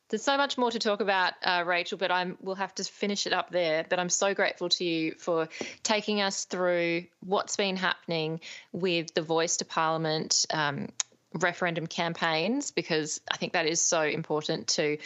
there's 0.09 0.23
so 0.23 0.37
much 0.37 0.57
more 0.57 0.71
to 0.71 0.79
talk 0.79 1.01
about, 1.01 1.33
uh, 1.43 1.63
Rachel, 1.65 1.97
but 1.97 2.11
I'm 2.11 2.37
we'll 2.41 2.55
have 2.55 2.73
to 2.75 2.83
finish 2.83 3.27
it 3.27 3.33
up 3.33 3.51
there. 3.51 3.85
But 3.87 3.99
I'm 3.99 4.09
so 4.09 4.33
grateful 4.33 4.69
to 4.69 4.83
you 4.83 5.13
for 5.17 5.49
taking 5.83 6.21
us 6.21 6.45
through 6.45 7.05
what's 7.25 7.55
been 7.55 7.75
happening 7.75 8.41
with 8.71 9.13
the 9.13 9.21
Voice 9.21 9.57
to 9.57 9.65
Parliament. 9.65 10.45
Um, 10.51 10.89
referendum 11.35 11.85
campaigns 11.85 12.71
because 12.71 13.21
I 13.31 13.37
think 13.37 13.53
that 13.53 13.67
is 13.67 13.79
so 13.81 14.01
important 14.01 14.67
to 14.69 14.97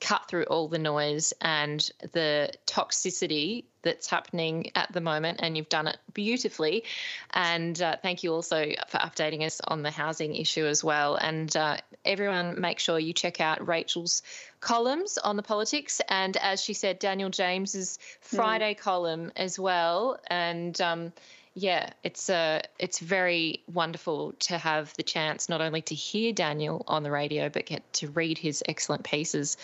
cut 0.00 0.28
through 0.28 0.44
all 0.44 0.68
the 0.68 0.78
noise 0.78 1.32
and 1.40 1.90
the 2.12 2.50
toxicity 2.66 3.64
that's 3.82 4.08
happening 4.08 4.70
at 4.74 4.92
the 4.92 5.00
moment, 5.00 5.40
and 5.42 5.56
you've 5.56 5.68
done 5.68 5.86
it 5.86 5.98
beautifully. 6.12 6.84
And 7.32 7.80
uh, 7.80 7.96
thank 8.02 8.22
you 8.22 8.32
also 8.32 8.72
for 8.88 8.98
updating 8.98 9.44
us 9.44 9.60
on 9.66 9.82
the 9.82 9.90
housing 9.90 10.34
issue 10.34 10.66
as 10.66 10.82
well. 10.82 11.16
And 11.16 11.54
uh, 11.56 11.78
everyone, 12.04 12.60
make 12.60 12.78
sure 12.78 12.98
you 12.98 13.12
check 13.12 13.40
out 13.40 13.66
Rachel's 13.66 14.22
columns 14.60 15.18
on 15.18 15.36
the 15.36 15.42
politics, 15.42 16.00
and 16.08 16.36
as 16.36 16.62
she 16.62 16.74
said, 16.74 16.98
Daniel 16.98 17.30
James's 17.30 17.98
Friday 18.20 18.74
mm. 18.74 18.78
column 18.78 19.32
as 19.36 19.58
well. 19.58 20.18
And 20.26 20.78
um, 20.80 21.12
yeah, 21.54 21.90
it's 22.04 22.30
uh, 22.30 22.62
it's 22.78 22.98
very 23.00 23.62
wonderful 23.72 24.32
to 24.40 24.58
have 24.58 24.94
the 24.96 25.02
chance 25.02 25.48
not 25.48 25.60
only 25.60 25.82
to 25.82 25.94
hear 25.94 26.32
Daniel 26.32 26.84
on 26.86 27.02
the 27.02 27.10
radio, 27.10 27.48
but 27.48 27.66
get 27.66 27.92
to 27.94 28.08
read 28.08 28.38
his 28.38 28.62
excellent 28.68 29.04
pieces 29.04 29.56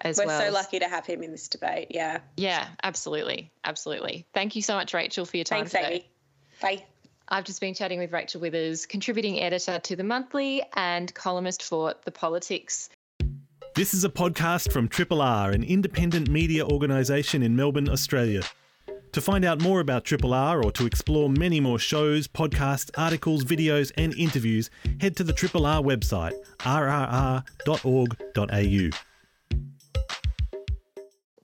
as 0.00 0.18
We're 0.18 0.26
well. 0.26 0.38
We're 0.38 0.46
so 0.46 0.52
lucky 0.52 0.78
to 0.78 0.88
have 0.88 1.06
him 1.06 1.22
in 1.22 1.30
this 1.30 1.48
debate. 1.48 1.88
Yeah. 1.90 2.20
Yeah, 2.36 2.66
absolutely, 2.82 3.50
absolutely. 3.64 4.26
Thank 4.32 4.56
you 4.56 4.62
so 4.62 4.74
much, 4.74 4.94
Rachel, 4.94 5.24
for 5.24 5.36
your 5.36 5.44
time 5.44 5.66
Thanks, 5.66 5.72
today. 5.72 5.86
Amy. 5.86 6.10
Bye. 6.78 6.84
I've 7.28 7.44
just 7.44 7.60
been 7.60 7.74
chatting 7.74 7.98
with 7.98 8.12
Rachel 8.12 8.40
Withers, 8.40 8.86
contributing 8.86 9.40
editor 9.40 9.80
to 9.80 9.96
The 9.96 10.04
Monthly 10.04 10.62
and 10.74 11.12
columnist 11.12 11.62
for 11.62 11.94
The 12.04 12.12
Politics. 12.12 12.88
This 13.74 13.94
is 13.94 14.04
a 14.04 14.08
podcast 14.08 14.72
from 14.72 14.88
Triple 14.88 15.20
R, 15.20 15.50
an 15.50 15.64
independent 15.64 16.30
media 16.30 16.64
organisation 16.64 17.42
in 17.42 17.56
Melbourne, 17.56 17.88
Australia. 17.88 18.42
To 19.12 19.20
find 19.20 19.44
out 19.44 19.60
more 19.62 19.80
about 19.80 20.04
Triple 20.04 20.34
R 20.34 20.62
or 20.62 20.70
to 20.72 20.86
explore 20.86 21.30
many 21.30 21.60
more 21.60 21.78
shows, 21.78 22.28
podcasts, 22.28 22.90
articles, 22.98 23.44
videos, 23.44 23.90
and 23.96 24.14
interviews, 24.14 24.70
head 25.00 25.16
to 25.16 25.24
the 25.24 25.32
Triple 25.32 25.64
R 25.64 25.82
website, 25.82 26.34
rrr.org.au. 26.60 27.46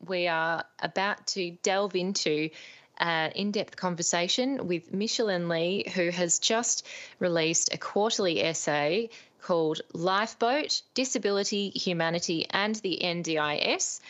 We 0.06 0.26
are 0.26 0.64
about 0.80 1.26
to 1.28 1.52
delve 1.62 1.94
into 1.96 2.50
an 2.98 3.32
in 3.32 3.50
depth 3.52 3.76
conversation 3.76 4.66
with 4.66 4.92
Micheline 4.92 5.48
Lee, 5.48 5.90
who 5.94 6.10
has 6.10 6.38
just 6.38 6.86
released 7.18 7.72
a 7.72 7.78
quarterly 7.78 8.42
essay 8.42 9.08
called 9.40 9.80
Lifeboat 9.92 10.82
Disability, 10.94 11.70
Humanity, 11.70 12.46
and 12.50 12.74
the 12.76 13.00
NDIS. 13.02 14.00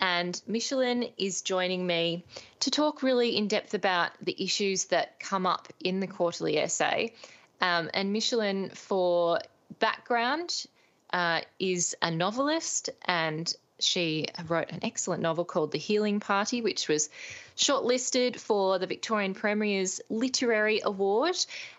And 0.00 0.40
Micheline 0.46 1.12
is 1.18 1.42
joining 1.42 1.86
me 1.86 2.24
to 2.60 2.70
talk 2.70 3.02
really 3.02 3.36
in 3.36 3.48
depth 3.48 3.74
about 3.74 4.12
the 4.22 4.34
issues 4.42 4.86
that 4.86 5.20
come 5.20 5.46
up 5.46 5.68
in 5.78 6.00
the 6.00 6.06
quarterly 6.06 6.58
essay. 6.58 7.12
Um, 7.60 7.90
and 7.92 8.12
Micheline, 8.12 8.70
for 8.70 9.40
background, 9.78 10.66
uh, 11.12 11.42
is 11.58 11.94
a 12.00 12.10
novelist 12.10 12.88
and 13.04 13.52
she 13.78 14.26
wrote 14.46 14.70
an 14.70 14.80
excellent 14.82 15.22
novel 15.22 15.44
called 15.44 15.72
The 15.72 15.78
Healing 15.78 16.20
Party, 16.20 16.60
which 16.62 16.88
was 16.88 17.08
shortlisted 17.56 18.36
for 18.36 18.78
the 18.78 18.86
Victorian 18.86 19.34
Premier's 19.34 20.00
Literary 20.08 20.80
Award. 20.84 21.36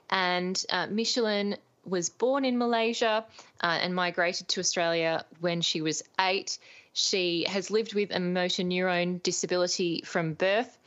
And 0.10 0.64
uh, 0.70 0.88
Micheline 0.88 1.58
was 1.86 2.10
born 2.10 2.46
in 2.46 2.58
Malaysia 2.58 3.26
uh, 3.62 3.80
and 3.82 3.96
migrated 3.96 4.48
to 4.50 4.60
Australia 4.60 5.26
when 5.40 5.62
she 5.62 5.82
was 5.82 6.04
eight. 6.20 6.58
She 6.94 7.46
has 7.48 7.72
lived 7.72 7.94
with 7.94 8.12
a 8.12 8.20
motor 8.20 8.64
neurone 8.64 9.20
disability 9.24 10.02
from 10.06 10.34
birth. 10.34 10.78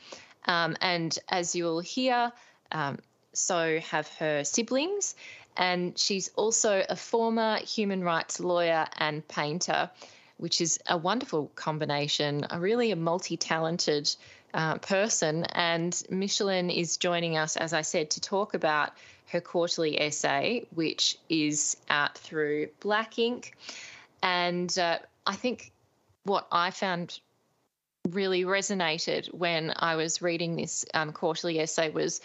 Um, 0.47 0.75
and 0.81 1.17
as 1.29 1.55
you'll 1.55 1.79
hear, 1.79 2.31
um, 2.71 2.99
so 3.33 3.79
have 3.79 4.07
her 4.19 4.43
siblings. 4.43 5.15
And 5.57 5.97
she's 5.97 6.29
also 6.35 6.83
a 6.87 6.95
former 6.95 7.57
human 7.57 8.03
rights 8.03 8.39
lawyer 8.39 8.87
and 8.97 9.27
painter. 9.27 9.89
which 10.37 10.61
is 10.61 10.79
a 10.87 10.97
wonderful 10.97 11.49
combination, 11.55 12.45
a 12.49 12.59
really 12.59 12.91
a 12.91 12.95
multi 12.95 13.37
talented 13.37 14.13
uh, 14.53 14.77
person. 14.79 15.45
And 15.53 16.01
Micheline 16.09 16.69
is 16.69 16.97
joining 16.97 17.37
us, 17.37 17.55
as 17.57 17.73
I 17.73 17.81
said, 17.81 18.11
to 18.11 18.21
talk 18.21 18.53
about 18.53 18.91
her 19.27 19.41
quarterly 19.41 19.99
essay, 19.99 20.65
which 20.73 21.17
is 21.29 21.77
out 21.89 22.17
through 22.17 22.69
Black 22.79 23.17
Ink. 23.17 23.55
And 24.21 24.77
uh, 24.77 24.99
I 25.25 25.35
think 25.35 25.71
what 26.25 26.47
I 26.51 26.71
found 26.71 27.19
really 28.09 28.43
resonated 28.43 29.33
when 29.33 29.73
I 29.75 29.95
was 29.95 30.21
reading 30.21 30.55
this 30.55 30.85
um, 30.93 31.11
quarterly 31.11 31.59
essay 31.59 31.89
was 31.89 32.21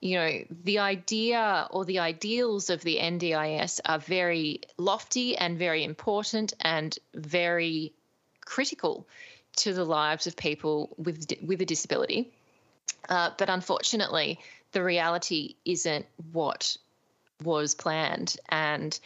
you 0.00 0.16
know, 0.16 0.44
the 0.64 0.78
idea 0.78 1.66
or 1.70 1.84
the 1.84 1.98
ideals 1.98 2.70
of 2.70 2.82
the 2.82 2.98
NDIS 2.98 3.80
are 3.84 3.98
very 3.98 4.60
lofty 4.76 5.36
and 5.36 5.58
very 5.58 5.84
important 5.84 6.54
and 6.60 6.96
very 7.14 7.92
critical 8.44 9.06
to 9.56 9.72
the 9.72 9.84
lives 9.84 10.26
of 10.26 10.36
people 10.36 10.94
with 10.96 11.26
with 11.44 11.60
a 11.60 11.64
disability. 11.64 12.30
Uh, 13.08 13.30
but 13.36 13.48
unfortunately, 13.48 14.38
the 14.72 14.82
reality 14.82 15.56
isn't 15.64 16.06
what 16.32 16.76
was 17.42 17.74
planned, 17.74 18.36
and 18.48 18.98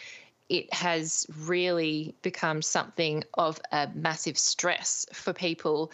it 0.53 0.73
has 0.75 1.27
really 1.47 2.15
become 2.21 2.61
something 2.61 3.25
of 3.33 3.59
a 3.73 3.89
massive 3.95 4.37
stress 4.37 5.07
for 5.11 5.33
people 5.33 5.91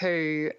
who 0.00 0.50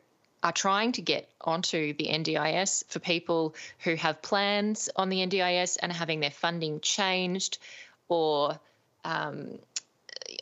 are 0.41 0.51
trying 0.51 0.91
to 0.91 1.03
get 1.03 1.29
onto 1.39 1.93
the 1.93 2.05
NDIS 2.05 2.83
for 2.87 2.97
people 2.97 3.53
who 3.77 3.93
have 3.93 4.23
plans 4.23 4.89
on 4.95 5.09
the 5.09 5.19
NDIS 5.19 5.77
and 5.79 5.93
having 5.93 6.19
their 6.19 6.31
funding 6.31 6.79
changed 6.79 7.59
or 8.09 8.59
um, 9.05 9.59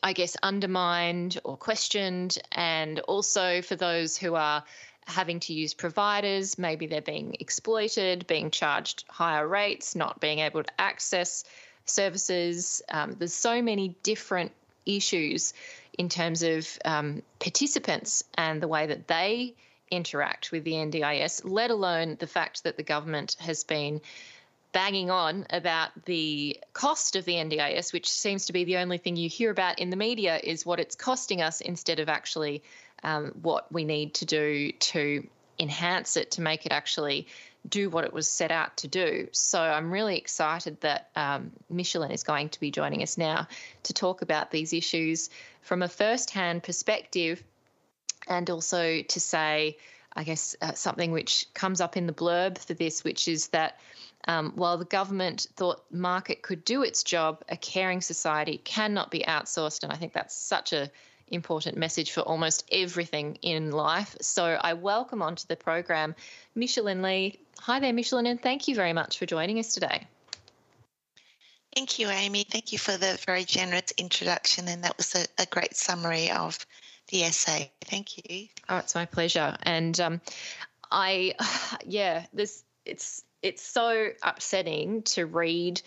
I 0.01 0.13
guess 0.13 0.37
undermined 0.41 1.37
or 1.43 1.57
questioned, 1.57 2.37
and 2.53 3.01
also 3.01 3.61
for 3.61 3.75
those 3.75 4.15
who 4.15 4.35
are 4.35 4.63
having 5.05 5.41
to 5.41 5.53
use 5.53 5.73
providers, 5.73 6.57
maybe 6.57 6.87
they're 6.87 7.01
being 7.01 7.35
exploited, 7.41 8.25
being 8.25 8.51
charged 8.51 9.03
higher 9.09 9.45
rates, 9.45 9.97
not 9.97 10.21
being 10.21 10.39
able 10.39 10.63
to 10.63 10.81
access 10.81 11.43
services. 11.91 12.81
Um, 12.89 13.15
there's 13.17 13.33
so 13.33 13.61
many 13.61 13.95
different 14.03 14.51
issues 14.85 15.53
in 15.97 16.09
terms 16.09 16.41
of 16.43 16.67
um, 16.85 17.21
participants 17.39 18.23
and 18.35 18.61
the 18.61 18.67
way 18.67 18.87
that 18.87 19.07
they 19.07 19.53
interact 19.89 20.51
with 20.51 20.63
the 20.63 20.71
NDIS, 20.71 21.41
let 21.43 21.69
alone 21.69 22.15
the 22.19 22.27
fact 22.27 22.63
that 22.63 22.77
the 22.77 22.83
government 22.83 23.35
has 23.39 23.63
been 23.63 24.01
banging 24.71 25.11
on 25.11 25.45
about 25.49 25.89
the 26.05 26.57
cost 26.73 27.17
of 27.17 27.25
the 27.25 27.33
NDIS, 27.33 27.91
which 27.91 28.09
seems 28.09 28.45
to 28.45 28.53
be 28.53 28.63
the 28.63 28.77
only 28.77 28.97
thing 28.97 29.17
you 29.17 29.27
hear 29.27 29.51
about 29.51 29.79
in 29.79 29.89
the 29.89 29.97
media, 29.97 30.39
is 30.41 30.65
what 30.65 30.79
it's 30.79 30.95
costing 30.95 31.41
us 31.41 31.59
instead 31.59 31.99
of 31.99 32.07
actually 32.07 32.63
um, 33.03 33.33
what 33.41 33.71
we 33.71 33.83
need 33.83 34.13
to 34.15 34.25
do 34.25 34.71
to 34.71 35.27
enhance 35.59 36.17
it 36.17 36.31
to 36.31 36.41
make 36.41 36.65
it 36.65 36.71
actually 36.71 37.27
do 37.67 37.89
what 37.89 38.03
it 38.03 38.13
was 38.13 38.27
set 38.27 38.51
out 38.51 38.77
to 38.77 38.87
do. 38.87 39.27
So 39.31 39.61
I'm 39.61 39.91
really 39.91 40.17
excited 40.17 40.81
that 40.81 41.09
um, 41.15 41.51
Micheline 41.69 42.11
is 42.11 42.23
going 42.23 42.49
to 42.49 42.59
be 42.59 42.71
joining 42.71 43.03
us 43.03 43.17
now 43.17 43.47
to 43.83 43.93
talk 43.93 44.21
about 44.21 44.51
these 44.51 44.73
issues 44.73 45.29
from 45.61 45.81
a 45.81 45.87
first 45.87 46.31
hand 46.31 46.63
perspective 46.63 47.43
and 48.27 48.49
also 48.49 49.01
to 49.01 49.19
say, 49.19 49.77
I 50.13 50.23
guess, 50.23 50.55
uh, 50.61 50.73
something 50.73 51.11
which 51.11 51.47
comes 51.53 51.81
up 51.81 51.97
in 51.97 52.07
the 52.07 52.13
blurb 52.13 52.57
for 52.57 52.73
this, 52.73 53.03
which 53.03 53.27
is 53.27 53.49
that 53.49 53.79
um, 54.27 54.53
while 54.55 54.77
the 54.77 54.85
government 54.85 55.47
thought 55.55 55.83
market 55.91 56.41
could 56.41 56.63
do 56.63 56.83
its 56.83 57.03
job, 57.03 57.43
a 57.49 57.57
caring 57.57 58.01
society 58.01 58.57
cannot 58.57 59.09
be 59.09 59.19
outsourced. 59.27 59.83
And 59.83 59.91
I 59.91 59.95
think 59.95 60.13
that's 60.13 60.35
such 60.35 60.73
a 60.73 60.91
important 61.31 61.77
message 61.77 62.11
for 62.11 62.21
almost 62.21 62.67
everything 62.71 63.37
in 63.41 63.71
life. 63.71 64.15
So 64.21 64.45
I 64.45 64.73
welcome 64.73 65.21
onto 65.21 65.47
the 65.47 65.55
program 65.55 66.15
Micheline 66.55 67.01
Lee. 67.01 67.39
Hi 67.59 67.79
there, 67.79 67.93
Micheline, 67.93 68.27
and 68.27 68.41
thank 68.41 68.67
you 68.67 68.75
very 68.75 68.93
much 68.93 69.17
for 69.17 69.25
joining 69.25 69.59
us 69.59 69.73
today. 69.73 70.07
Thank 71.75 71.99
you, 71.99 72.09
Amy. 72.09 72.43
Thank 72.43 72.73
you 72.73 72.77
for 72.77 72.97
the 72.97 73.17
very 73.25 73.45
generous 73.45 73.93
introduction, 73.97 74.67
and 74.67 74.83
that 74.83 74.97
was 74.97 75.15
a, 75.15 75.25
a 75.41 75.45
great 75.45 75.75
summary 75.75 76.29
of 76.29 76.57
the 77.07 77.23
essay. 77.23 77.71
Thank 77.85 78.17
you. 78.17 78.47
Oh, 78.67 78.77
it's 78.77 78.93
my 78.93 79.05
pleasure. 79.05 79.55
And 79.63 79.97
um, 79.99 80.21
I, 80.91 81.33
yeah, 81.85 82.25
this 82.33 82.63
it's 82.85 83.23
it's 83.41 83.61
so 83.61 84.09
upsetting 84.21 85.03
to 85.03 85.25
read 85.25 85.81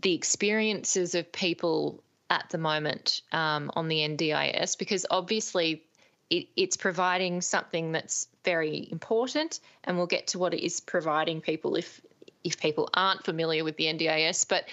the 0.00 0.14
experiences 0.14 1.14
of 1.14 1.30
people 1.32 2.02
at 2.30 2.48
the 2.50 2.58
moment 2.58 3.20
um, 3.32 3.70
on 3.74 3.88
the 3.88 3.98
NDIS 3.98 4.78
because 4.78 5.06
obviously 5.10 5.84
it, 6.30 6.48
it's 6.56 6.76
providing 6.76 7.40
something 7.40 7.92
that's 7.92 8.28
very 8.44 8.88
important, 8.90 9.60
and 9.84 9.96
we'll 9.96 10.06
get 10.06 10.28
to 10.28 10.38
what 10.38 10.54
it 10.54 10.64
is 10.64 10.80
providing 10.80 11.40
people 11.40 11.76
if 11.76 12.00
if 12.42 12.60
people 12.60 12.90
aren't 12.92 13.24
familiar 13.24 13.64
with 13.64 13.76
the 13.76 13.84
NDIS. 13.84 14.46
But 14.48 14.64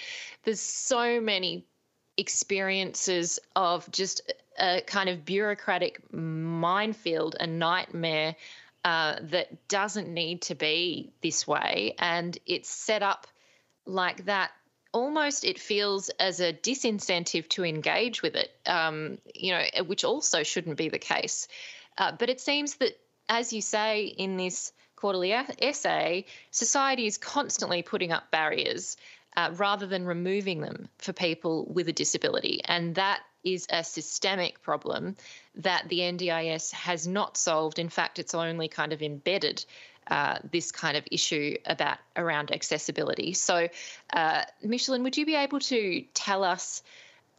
there's 0.44 0.60
so 0.60 1.20
many 1.20 1.64
experiences 2.16 3.38
of 3.56 3.90
just 3.90 4.32
a 4.58 4.82
kind 4.82 5.08
of 5.08 5.24
bureaucratic 5.24 6.12
minefield, 6.12 7.36
a 7.40 7.46
nightmare 7.46 8.36
uh, 8.84 9.16
that 9.22 9.68
doesn't 9.68 10.08
need 10.08 10.42
to 10.42 10.54
be 10.54 11.12
this 11.22 11.46
way. 11.46 11.94
And 11.98 12.36
it's 12.46 12.68
set 12.68 13.02
up 13.02 13.26
like 13.86 14.26
that. 14.26 14.50
Almost, 14.92 15.44
it 15.44 15.58
feels 15.58 16.10
as 16.10 16.40
a 16.40 16.52
disincentive 16.52 17.48
to 17.50 17.64
engage 17.64 18.22
with 18.22 18.34
it, 18.34 18.50
um, 18.66 19.18
you 19.34 19.52
know, 19.52 19.64
which 19.86 20.04
also 20.04 20.42
shouldn't 20.42 20.76
be 20.76 20.90
the 20.90 20.98
case. 20.98 21.48
Uh, 21.96 22.12
but 22.18 22.28
it 22.28 22.40
seems 22.40 22.74
that, 22.76 22.98
as 23.28 23.52
you 23.52 23.62
say 23.62 24.04
in 24.04 24.36
this 24.36 24.72
quarterly 24.96 25.32
essay, 25.32 26.26
society 26.50 27.06
is 27.06 27.18
constantly 27.18 27.82
putting 27.82 28.12
up 28.12 28.30
barriers 28.30 28.96
uh, 29.36 29.50
rather 29.56 29.86
than 29.86 30.04
removing 30.04 30.60
them 30.60 30.88
for 30.98 31.12
people 31.12 31.66
with 31.66 31.88
a 31.88 31.92
disability. 31.92 32.60
And 32.64 32.94
that 32.96 33.20
is 33.44 33.66
a 33.70 33.82
systemic 33.82 34.62
problem 34.62 35.16
that 35.56 35.88
the 35.88 36.00
NDIS 36.00 36.72
has 36.72 37.06
not 37.06 37.36
solved. 37.36 37.78
In 37.78 37.88
fact, 37.88 38.18
it's 38.18 38.34
only 38.34 38.68
kind 38.68 38.92
of 38.92 39.02
embedded 39.02 39.64
uh, 40.08 40.38
this 40.50 40.72
kind 40.72 40.96
of 40.96 41.04
issue 41.10 41.56
about 41.66 41.98
around 42.16 42.52
accessibility. 42.52 43.32
So, 43.32 43.68
uh, 44.12 44.42
Micheline, 44.62 45.02
would 45.02 45.16
you 45.16 45.26
be 45.26 45.34
able 45.34 45.60
to 45.60 46.04
tell 46.14 46.44
us 46.44 46.82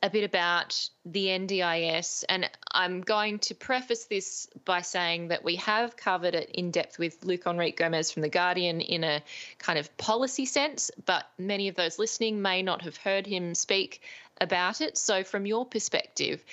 a 0.04 0.10
bit 0.10 0.26
about 0.26 0.90
the 1.06 1.28
NDIS. 1.28 2.26
And 2.28 2.50
I'm 2.74 3.00
going 3.00 3.40
to 3.40 3.56
preface 3.56 4.04
this 4.04 4.50
by 4.66 4.82
saying 4.82 5.30
that 5.30 5.46
we 5.46 5.56
have 5.56 5.96
covered 5.96 6.36
it 6.36 6.50
in 6.54 6.72
depth 6.72 7.00
with 7.00 7.24
Luke 7.24 7.46
Henriques-Gomes 7.46 8.12
from 8.12 8.22
The 8.22 8.30
Guardian 8.30 8.82
in 8.82 9.06
a 9.06 9.24
kind 9.60 9.80
of 9.80 9.96
policy 9.98 10.46
sense, 10.46 10.92
but 11.06 11.30
many 11.38 11.70
of 11.70 11.76
those 11.76 11.98
listening 11.98 12.42
may 12.42 12.62
not 12.62 12.82
have 12.82 12.98
heard 12.98 13.26
him 13.26 13.56
speak 13.56 14.02
about 14.42 14.82
it. 14.82 14.98
So, 14.98 15.24
from 15.24 15.46
your 15.46 15.66
perspective, 15.66 16.44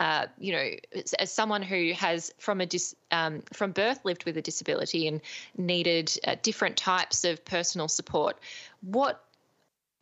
uh, 0.00 0.26
you 0.38 0.52
know, 0.52 0.70
as, 1.18 1.30
someone 1.30 1.60
who 1.60 1.92
has 1.92 2.32
from 2.38 2.62
a 2.62 2.66
dis, 2.66 2.96
um, 3.10 3.42
from 3.52 3.70
birth 3.72 4.00
lived 4.02 4.24
with 4.24 4.36
a 4.38 4.42
disability 4.42 5.06
and 5.06 5.20
needed 5.58 6.10
uh, 6.26 6.36
different 6.42 6.78
types 6.78 7.22
of 7.24 7.44
personal 7.44 7.86
support, 7.86 8.38
what 8.80 9.22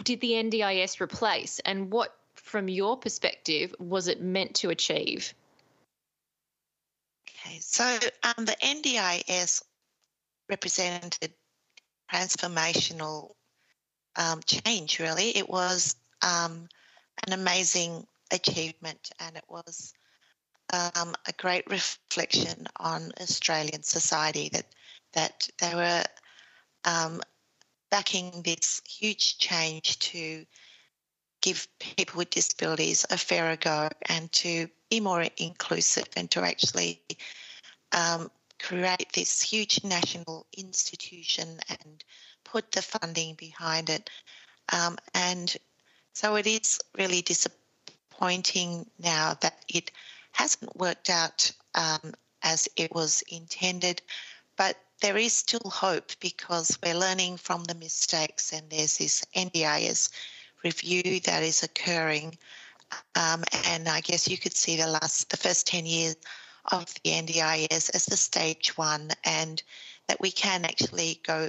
did 0.05 0.21
the 0.21 0.31
NDIS 0.31 1.01
replace, 1.01 1.59
and 1.65 1.91
what 1.91 2.15
from 2.37 2.69
your 2.69 2.97
perspective, 2.97 3.75
was 3.81 4.07
it 4.07 4.23
meant 4.23 4.55
to 4.55 4.71
achieve? 4.71 5.35
Okay, 7.29 7.59
so 7.61 7.99
um, 8.23 8.45
the 8.45 8.57
NDIS 8.63 9.63
represented 10.49 11.33
transformational 12.13 13.33
um, 14.15 14.41
change, 14.47 15.01
really. 15.01 15.37
It 15.37 15.49
was 15.49 15.97
um, 16.23 16.69
an 17.27 17.33
amazing 17.33 18.07
achievement 18.31 19.11
and 19.21 19.37
it 19.37 19.45
was 19.49 19.93
um, 20.73 21.15
a 21.27 21.33
great 21.39 21.65
reflection 21.71 22.67
on 22.77 23.13
Australian 23.21 23.83
society 23.83 24.51
that, 24.53 24.67
that 25.13 25.49
they 25.59 25.75
were 25.75 26.05
um, 26.85 27.21
backing 27.91 28.43
this 28.45 28.83
huge 28.87 29.39
change 29.39 29.99
to 29.99 30.45
give 31.41 31.69
people 31.79 32.19
with 32.19 32.31
disabilities 32.31 33.07
a 33.11 33.17
fairer 33.17 33.57
go 33.57 33.89
and 34.09 34.31
to 34.33 34.69
be 34.91 35.01
more 35.01 35.25
inclusive 35.37 36.09
and 36.17 36.31
to 36.31 36.43
actually 36.43 37.01
um, 37.93 38.31
create 38.61 39.13
this 39.15 39.41
huge 39.41 39.85
national 39.85 40.47
institution 40.57 41.61
and 41.69 42.05
put 42.45 42.73
the 42.73 42.83
funding 42.83 43.35
behind 43.35 43.89
it. 43.89 44.11
Um, 44.73 44.99
and 45.15 45.57
so 46.13 46.35
it 46.35 46.47
is 46.47 46.81
really 46.97 47.23
disappointing 47.23 47.68
now 48.21 49.35
that 49.41 49.65
it 49.69 49.91
hasn't 50.33 50.77
worked 50.77 51.11
out 51.11 51.51
um, 51.75 52.15
as 52.43 52.69
it 52.77 52.95
was 52.95 53.23
intended. 53.29 54.03
But 54.57 54.77
there 55.01 55.17
is 55.17 55.37
still 55.37 55.71
hope 55.71 56.13
because 56.21 56.79
we're 56.83 56.95
learning 56.95 57.37
from 57.37 57.65
the 57.65 57.75
mistakes, 57.75 58.53
and 58.53 58.69
there's 58.71 58.99
this 58.99 59.25
NDIS 59.37 60.11
review 60.65 61.21
that 61.21 61.43
is 61.43 61.63
occurring. 61.63 62.37
Um, 63.15 63.45
and 63.67 63.89
I 63.89 64.01
guess 64.01 64.29
you 64.29 64.39
could 64.39 64.57
see 64.57 64.77
the 64.77 64.89
last, 64.89 65.31
the 65.31 65.37
first 65.37 65.67
10 65.69 65.87
years 65.87 66.17
of 66.73 66.93
the 67.05 67.11
NDIS 67.11 67.95
as 67.95 68.07
the 68.07 68.17
stage 68.17 68.77
one, 68.77 69.11
and 69.25 69.63
that 70.09 70.21
we 70.21 70.31
can 70.31 70.65
actually 70.65 71.21
go 71.25 71.49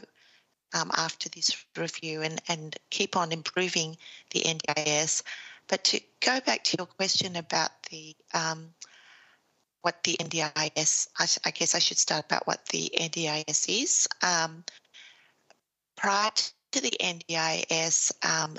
um, 0.74 0.92
after 0.96 1.30
this 1.30 1.66
review 1.76 2.22
and, 2.22 2.42
and 2.48 2.76
keep 2.90 3.18
on 3.18 3.32
improving 3.32 3.98
the 4.32 4.42
NDIS. 4.42 5.24
But 5.70 5.84
to 5.86 6.02
go 6.20 6.42
back 6.42 6.64
to 6.66 6.78
your 6.80 6.88
question 6.88 7.36
about 7.36 7.72
the 7.90 8.16
um, 8.34 8.74
what 9.82 10.04
the 10.04 10.18
NDIS, 10.20 11.08
I, 11.18 11.28
I, 11.46 11.52
guess 11.52 11.74
I 11.74 11.80
should 11.80 11.98
start 11.98 12.26
about 12.26 12.46
what 12.46 12.66
the 12.66 12.92
NDIS 13.00 13.84
is. 13.84 14.08
Um, 14.22 14.66
prior 15.96 16.32
to 16.72 16.82
the 16.82 16.92
NDIS, 17.00 18.12
um, 18.28 18.58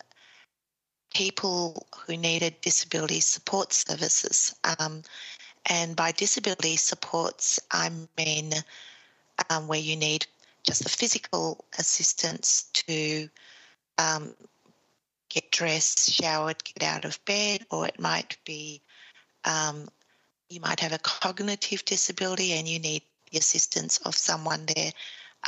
people 1.13 1.87
who 2.07 2.17
needed 2.17 2.61
disability 2.63 3.21
support 3.21 3.73
services, 3.75 4.55
um, 4.79 5.03
and 5.67 5.95
by 5.95 6.13
disability 6.13 6.77
supports, 6.77 7.61
I 7.71 7.91
mean 8.17 8.53
um, 9.51 9.69
where 9.69 9.79
you 9.79 9.97
need 9.97 10.27
just 10.63 10.85
the 10.85 10.89
physical 10.89 11.65
assistance 11.79 12.65
to 12.73 13.29
um, 13.99 14.35
get 15.31 15.51
dressed, 15.51 16.13
showered, 16.13 16.63
get 16.65 16.83
out 16.83 17.05
of 17.07 17.25
bed, 17.25 17.65
or 17.71 17.87
it 17.87 17.99
might 17.99 18.37
be 18.45 18.83
um, 19.45 19.89
you 20.51 20.61
might 20.61 20.81
have 20.81 20.93
a 20.93 20.99
cognitive 20.99 21.85
disability 21.85 22.53
and 22.53 22.69
you 22.69 22.79
need 22.79 23.03
the 23.31 23.39
assistance 23.39 23.99
of 23.99 24.15
someone 24.15 24.67
there 24.67 24.93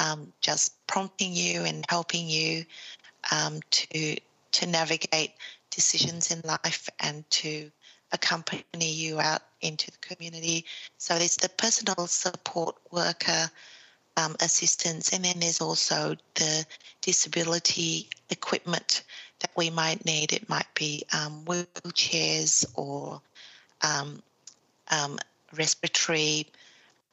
um, 0.00 0.32
just 0.40 0.74
prompting 0.86 1.32
you 1.34 1.62
and 1.62 1.84
helping 1.88 2.28
you 2.28 2.64
um, 3.30 3.60
to 3.70 4.16
to 4.52 4.66
navigate 4.66 5.32
decisions 5.70 6.30
in 6.30 6.40
life 6.44 6.88
and 7.00 7.28
to 7.30 7.70
accompany 8.12 8.92
you 8.92 9.18
out 9.18 9.40
into 9.62 9.90
the 9.90 9.96
community. 9.98 10.66
So 10.98 11.18
there's 11.18 11.36
the 11.36 11.48
personal 11.48 12.06
support 12.06 12.76
worker 12.90 13.50
um, 14.18 14.36
assistance, 14.40 15.12
and 15.14 15.24
then 15.24 15.40
there's 15.40 15.62
also 15.62 16.16
the 16.34 16.66
disability 17.00 18.10
equipment 18.28 19.04
that 19.42 19.50
we 19.56 19.70
might 19.70 20.04
need. 20.04 20.32
It 20.32 20.48
might 20.48 20.72
be 20.74 21.04
um, 21.12 21.44
wheelchairs 21.44 22.64
or 22.74 23.20
um, 23.82 24.22
um, 24.90 25.18
respiratory 25.56 26.46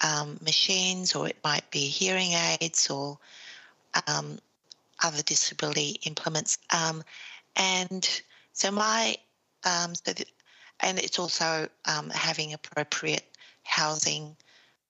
um, 0.01 0.39
machines, 0.41 1.15
or 1.15 1.27
it 1.27 1.37
might 1.43 1.69
be 1.71 1.87
hearing 1.87 2.31
aids 2.31 2.89
or 2.89 3.17
um, 4.07 4.39
other 5.03 5.21
disability 5.23 5.99
implements. 6.05 6.57
Um, 6.71 7.03
and 7.55 8.07
so 8.53 8.71
my 8.71 9.15
so 9.65 10.13
the, 10.13 10.25
and 10.79 10.97
it's 10.99 11.19
also 11.19 11.67
having 12.13 12.53
appropriate 12.53 13.25
housing 13.63 14.35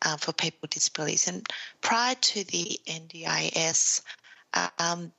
uh, 0.04 0.18
for 0.18 0.32
people 0.32 0.60
with 0.62 0.72
disabilities. 0.72 1.28
And 1.28 1.48
prior 1.82 2.16
to 2.16 2.44
the 2.44 2.80
NDIS, 2.86 4.02
um, 4.78 5.12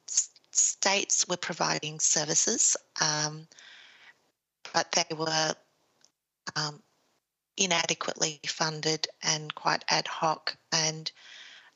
states 0.51 1.29
were 1.29 1.37
providing 1.37 2.01
services, 2.01 2.77
um, 3.01 3.47
but 4.73 4.93
they 4.93 5.15
were 5.15 5.55
um, 6.57 6.83
inadequately 7.57 8.41
funded 8.47 9.07
and 9.23 9.55
quite 9.55 9.85
ad 9.89 10.07
hoc, 10.07 10.57
and 10.73 11.11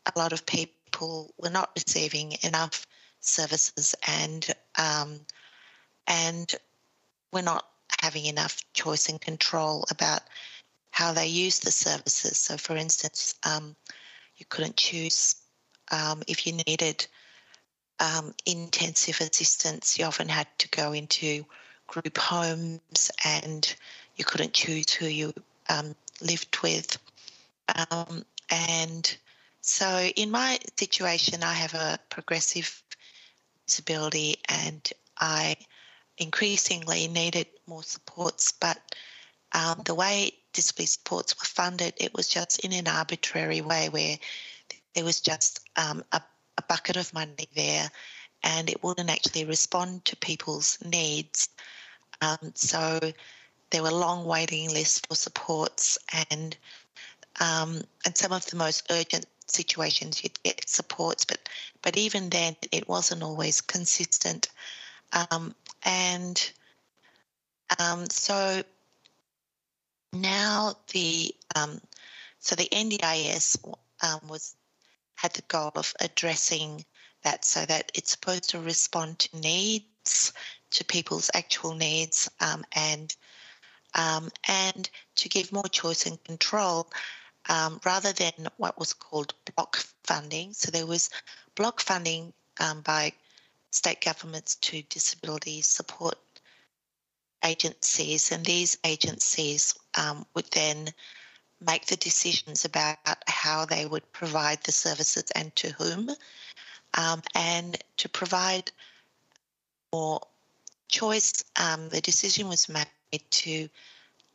a 0.07 0.18
lot 0.18 0.33
of 0.33 0.47
people 0.47 1.33
were 1.39 1.51
not 1.51 1.70
receiving 1.77 2.37
enough 2.43 2.87
services 3.20 3.95
and 4.07 4.55
um, 4.77 5.20
and 6.07 6.55
we're 7.33 7.43
not 7.43 7.66
having 8.01 8.27
enough 8.27 8.61
choice 8.75 9.09
and 9.09 9.20
control 9.20 9.85
about 9.91 10.22
how 10.91 11.12
they 11.12 11.27
use 11.27 11.59
the 11.59 11.72
services. 11.72 12.39
So, 12.39 12.57
for 12.57 12.77
instance, 12.77 13.35
um, 13.45 13.75
you 14.37 14.47
couldn't 14.49 14.77
choose 14.77 15.37
um, 15.91 16.22
if 16.29 16.47
you 16.47 16.53
needed 16.66 17.07
um, 18.01 18.35
intensive 18.47 19.21
assistance, 19.21 19.99
you 19.99 20.05
often 20.05 20.29
had 20.29 20.47
to 20.59 20.69
go 20.69 20.93
into 20.93 21.45
group 21.87 22.19
homes 22.19 23.11
and 23.25 23.75
you 24.17 24.25
couldn't 24.25 24.53
choose 24.53 24.91
who 24.91 25.07
you 25.07 25.33
um, 25.69 25.95
lived 26.21 26.59
with. 26.63 26.99
Um, 27.91 28.25
and 28.51 29.17
so, 29.61 30.11
in 30.17 30.31
my 30.31 30.59
situation, 30.79 31.43
I 31.43 31.53
have 31.53 31.75
a 31.75 31.99
progressive 32.11 32.83
disability 33.67 34.37
and 34.49 34.93
I 35.19 35.57
increasingly 36.19 37.09
needed 37.09 37.47
more 37.67 37.83
supports. 37.83 38.53
But 38.53 38.79
um, 39.53 39.83
the 39.85 39.95
way 39.95 40.33
disability 40.53 40.87
supports 40.87 41.35
were 41.37 41.47
funded, 41.47 41.95
it 41.97 42.15
was 42.15 42.29
just 42.29 42.61
in 42.61 42.73
an 42.73 42.89
arbitrary 42.89 43.61
way 43.61 43.89
where 43.89 44.19
there 44.95 45.05
was 45.05 45.21
just 45.21 45.61
um, 45.77 46.05
a, 46.13 46.21
a 46.59 46.63
bucket 46.63 46.97
of 46.97 47.13
money 47.13 47.49
there 47.55 47.91
and 48.45 48.69
it 48.69 48.83
wouldn't 48.83 49.11
actually 49.11 49.45
respond 49.45 50.05
to 50.05 50.17
people's 50.17 50.79
needs. 50.85 51.49
Um, 52.21 52.53
so 52.55 53.01
there 53.71 53.83
were 53.83 53.91
long 53.91 54.25
waiting 54.27 54.71
lists 54.71 55.01
for 55.09 55.17
supports, 55.17 55.99
and 56.31 56.57
um, 57.41 57.83
and 58.05 58.17
some 58.17 58.33
of 58.33 58.47
the 58.47 58.57
most 58.57 58.87
urgent 58.91 59.27
situations 59.47 60.23
you'd 60.23 60.43
get 60.43 60.69
supports, 60.69 61.25
but 61.25 61.49
but 61.83 61.97
even 61.97 62.31
then 62.31 62.55
it 62.71 62.89
wasn't 62.89 63.23
always 63.23 63.61
consistent. 63.61 64.49
Um, 65.13 65.55
and 65.85 66.53
um, 67.79 68.09
so 68.11 68.63
now 70.13 70.75
the 70.93 71.35
um, 71.57 71.81
so 72.39 72.55
the 72.55 72.69
NDIS 72.71 73.59
um, 74.03 74.21
was 74.29 74.55
had 75.15 75.33
the 75.33 75.43
goal 75.43 75.73
of 75.77 75.95
addressing 76.01 76.85
that 77.23 77.45
so 77.45 77.65
that 77.65 77.91
it's 77.95 78.11
supposed 78.11 78.51
to 78.51 78.61
respond 78.61 79.19
to 79.19 79.39
needs, 79.39 80.33
to 80.71 80.85
people's 80.85 81.31
actual 81.35 81.75
needs, 81.75 82.31
um, 82.41 82.65
and 82.73 83.17
um, 83.95 84.31
and 84.49 84.91
to 85.17 85.29
give 85.29 85.53
more 85.53 85.69
choice 85.69 86.07
and 86.07 86.23
control 86.25 86.91
um, 87.49 87.81
rather 87.85 88.12
than 88.12 88.33
what 88.57 88.79
was 88.79 88.93
called 88.93 89.35
block 89.55 89.77
funding. 90.03 90.53
So 90.53 90.71
there 90.71 90.87
was 90.87 91.11
block 91.55 91.81
funding 91.81 92.33
um, 92.59 92.81
by 92.81 93.12
state 93.71 94.01
governments 94.01 94.57
to 94.57 94.83
disability 94.83 95.62
support 95.62 96.19
agencies, 97.45 98.33
and 98.33 98.45
these 98.45 98.79
agencies 98.85 99.75
um, 99.97 100.27
would 100.35 100.51
then 100.53 100.89
make 101.61 101.87
the 101.87 101.97
decisions 101.97 102.65
about 102.65 102.99
how 103.27 103.65
they 103.65 103.87
would 103.87 104.11
provide 104.13 104.63
the 104.63 104.73
services 104.73 105.25
and 105.35 105.55
to 105.57 105.71
whom, 105.71 106.11
um, 106.95 107.23
and 107.35 107.83
to 107.97 108.09
provide 108.09 108.71
more 109.93 110.21
choice. 110.89 111.45
Um, 111.57 111.89
the 111.89 112.01
decision 112.01 112.49
was 112.49 112.69
made 112.69 112.89
to 113.31 113.69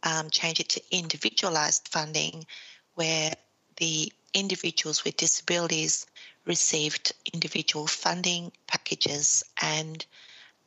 um, 0.04 0.30
change 0.30 0.60
it 0.60 0.70
to 0.70 0.82
individualised 0.92 1.88
funding, 1.90 2.46
where 2.96 3.34
the 3.78 4.12
individuals 4.34 5.04
with 5.04 5.18
disabilities 5.18 6.06
received 6.46 7.14
individual 7.34 7.88
funding 7.88 8.52
packages 8.68 9.44
and 9.62 10.06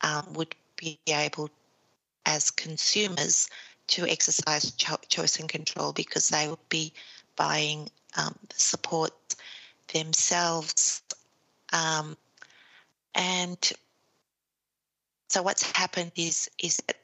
um, 0.01 0.33
would 0.33 0.55
be 0.75 0.99
able, 1.07 1.49
as 2.25 2.51
consumers, 2.51 3.49
to 3.87 4.07
exercise 4.07 4.71
cho- 4.71 4.97
choice 5.09 5.39
and 5.39 5.49
control 5.49 5.93
because 5.93 6.29
they 6.29 6.47
would 6.47 6.69
be 6.69 6.93
buying 7.35 7.89
um, 8.17 8.35
support 8.53 9.13
themselves. 9.93 11.01
Um, 11.71 12.17
and 13.15 13.57
so 15.29 15.41
what's 15.41 15.71
happened 15.71 16.11
is 16.15 16.49
is 16.59 16.77
that 16.87 16.97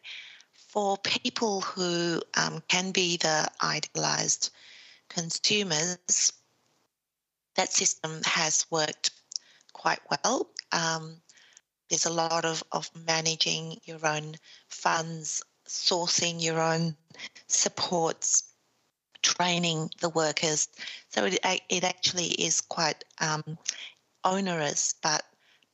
for 0.54 0.98
people 0.98 1.62
who 1.62 2.22
um, 2.38 2.62
can 2.68 2.92
be 2.92 3.18
the 3.18 3.48
idealized 3.64 4.52
consumers, 5.10 6.32
that 7.56 7.74
system 7.74 8.22
has 8.24 8.66
worked 8.70 9.12
quite 9.74 10.00
well. 10.10 10.48
Um, 10.72 11.22
there's 11.90 12.06
a 12.06 12.14
lot 12.14 12.46
of, 12.46 12.64
of 12.72 12.90
managing 13.08 13.80
your 13.84 14.06
own 14.06 14.36
funds, 14.68 15.42
sourcing 15.70 16.42
your 16.42 16.60
own 16.60 16.96
supports, 17.48 18.44
training 19.22 19.90
the 20.02 20.10
workers. 20.10 20.68
So 21.10 21.26
it, 21.26 21.40
it 21.70 21.84
actually 21.84 22.28
is 22.28 22.60
quite 22.60 23.06
um, 23.22 23.58
onerous, 24.24 24.96
but 25.02 25.24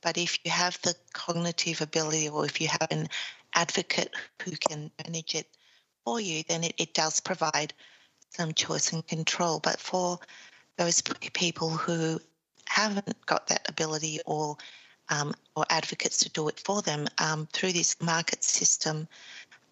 but 0.02 0.18
if 0.18 0.38
you 0.44 0.50
have 0.52 0.80
the 0.82 0.94
cognitive 1.14 1.80
ability 1.80 2.28
or 2.28 2.44
if 2.44 2.60
you 2.60 2.68
have 2.68 2.86
an 2.90 3.08
advocate 3.54 4.14
who 4.42 4.52
can 4.52 4.90
manage 5.04 5.34
it 5.34 5.48
for 6.04 6.20
you, 6.20 6.44
then 6.46 6.62
it, 6.62 6.74
it 6.78 6.94
does 6.94 7.18
provide 7.18 7.72
some 8.30 8.52
choice 8.52 8.92
and 8.92 9.04
control. 9.08 9.58
But 9.58 9.80
for 9.80 10.20
those 10.76 11.02
people 11.32 11.70
who 11.70 12.20
haven't 12.66 13.26
got 13.26 13.48
that 13.48 13.68
ability 13.68 14.20
or 14.26 14.56
um, 15.08 15.34
or 15.54 15.64
advocates 15.70 16.18
to 16.18 16.28
do 16.30 16.48
it 16.48 16.60
for 16.60 16.82
them 16.82 17.06
um, 17.18 17.48
through 17.52 17.72
this 17.72 17.96
market 18.00 18.42
system, 18.42 19.08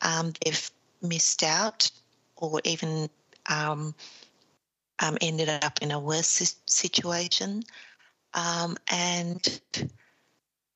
um, 0.05 0.33
they've 0.45 0.71
missed 1.03 1.43
out 1.43 1.91
or 2.37 2.61
even 2.65 3.11
um, 3.47 3.95
um, 5.01 5.19
ended 5.21 5.49
up 5.49 5.81
in 5.83 5.91
a 5.91 5.99
worse 5.99 6.57
situation. 6.67 7.65
Um, 8.35 8.77
and 8.91 9.61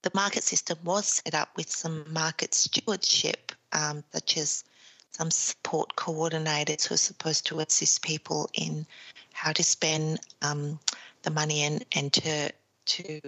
the 0.02 0.10
market 0.14 0.42
system 0.42 0.78
was 0.84 1.22
set 1.24 1.34
up 1.34 1.50
with 1.56 1.70
some 1.70 2.04
market 2.12 2.54
stewardship, 2.54 3.52
um, 3.72 4.02
such 4.12 4.36
as 4.38 4.64
some 5.10 5.30
support 5.30 5.96
coordinators 5.96 6.86
who 6.86 6.94
are 6.94 6.98
supposed 6.98 7.46
to 7.46 7.60
assist 7.60 8.02
people 8.02 8.48
in 8.54 8.86
how 9.32 9.52
to 9.52 9.62
spend 9.62 10.20
um, 10.42 10.78
the 11.22 11.30
money 11.30 11.62
and, 11.62 11.84
and 11.92 12.12
to 12.12 12.50
to 12.86 13.20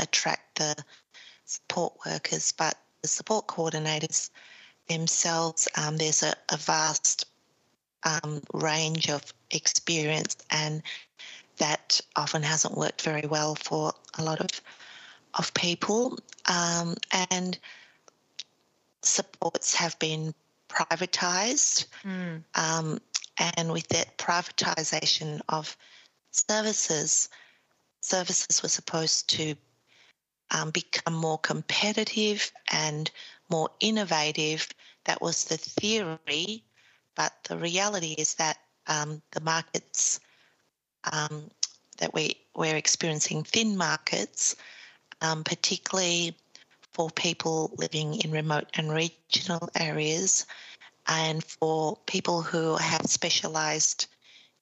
attract 0.00 0.58
the 0.58 0.74
support 1.44 1.94
workers. 2.04 2.52
But 2.52 2.76
the 3.02 3.08
support 3.08 3.46
coordinators 3.46 4.30
themselves, 4.88 5.68
um, 5.76 5.96
there's 5.96 6.22
a, 6.22 6.34
a 6.50 6.56
vast 6.56 7.26
um, 8.04 8.42
range 8.52 9.10
of 9.10 9.22
experience, 9.50 10.36
and 10.50 10.82
that 11.58 12.00
often 12.14 12.42
hasn't 12.42 12.76
worked 12.76 13.02
very 13.02 13.26
well 13.26 13.54
for 13.54 13.92
a 14.18 14.22
lot 14.22 14.40
of 14.40 14.50
of 15.34 15.52
people. 15.54 16.18
Um, 16.46 16.96
and 17.30 17.58
supports 19.02 19.74
have 19.74 19.98
been 19.98 20.34
privatized. 20.68 21.86
Mm. 22.04 22.42
Um, 22.54 23.00
and 23.38 23.72
with 23.72 23.88
that 23.88 24.16
privatization 24.18 25.40
of 25.48 25.76
services, 26.30 27.28
services 28.00 28.62
were 28.62 28.68
supposed 28.68 29.28
to 29.30 29.54
um, 30.50 30.70
become 30.70 31.14
more 31.14 31.38
competitive 31.38 32.50
and 32.72 33.10
more 33.48 33.70
innovative. 33.80 34.68
That 35.04 35.22
was 35.22 35.44
the 35.44 35.56
theory, 35.56 36.64
but 37.14 37.32
the 37.48 37.56
reality 37.56 38.14
is 38.18 38.34
that 38.34 38.58
um, 38.86 39.22
the 39.32 39.40
markets 39.40 40.20
um, 41.12 41.50
that 41.98 42.12
we, 42.14 42.36
we're 42.54 42.76
experiencing 42.76 43.44
thin 43.44 43.76
markets, 43.76 44.56
um, 45.20 45.44
particularly 45.44 46.36
for 46.92 47.10
people 47.10 47.72
living 47.76 48.14
in 48.22 48.30
remote 48.30 48.66
and 48.74 48.90
regional 48.90 49.68
areas 49.76 50.46
and 51.08 51.44
for 51.44 51.96
people 52.06 52.42
who 52.42 52.76
have 52.76 53.06
specialised 53.06 54.08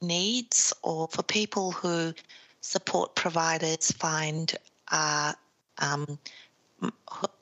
needs 0.01 0.73
or 0.83 1.09
for 1.09 1.23
people 1.23 1.71
who 1.71 2.13
support 2.61 3.15
providers 3.15 3.91
find 3.93 4.55
uh, 4.91 5.33
um, 5.79 6.19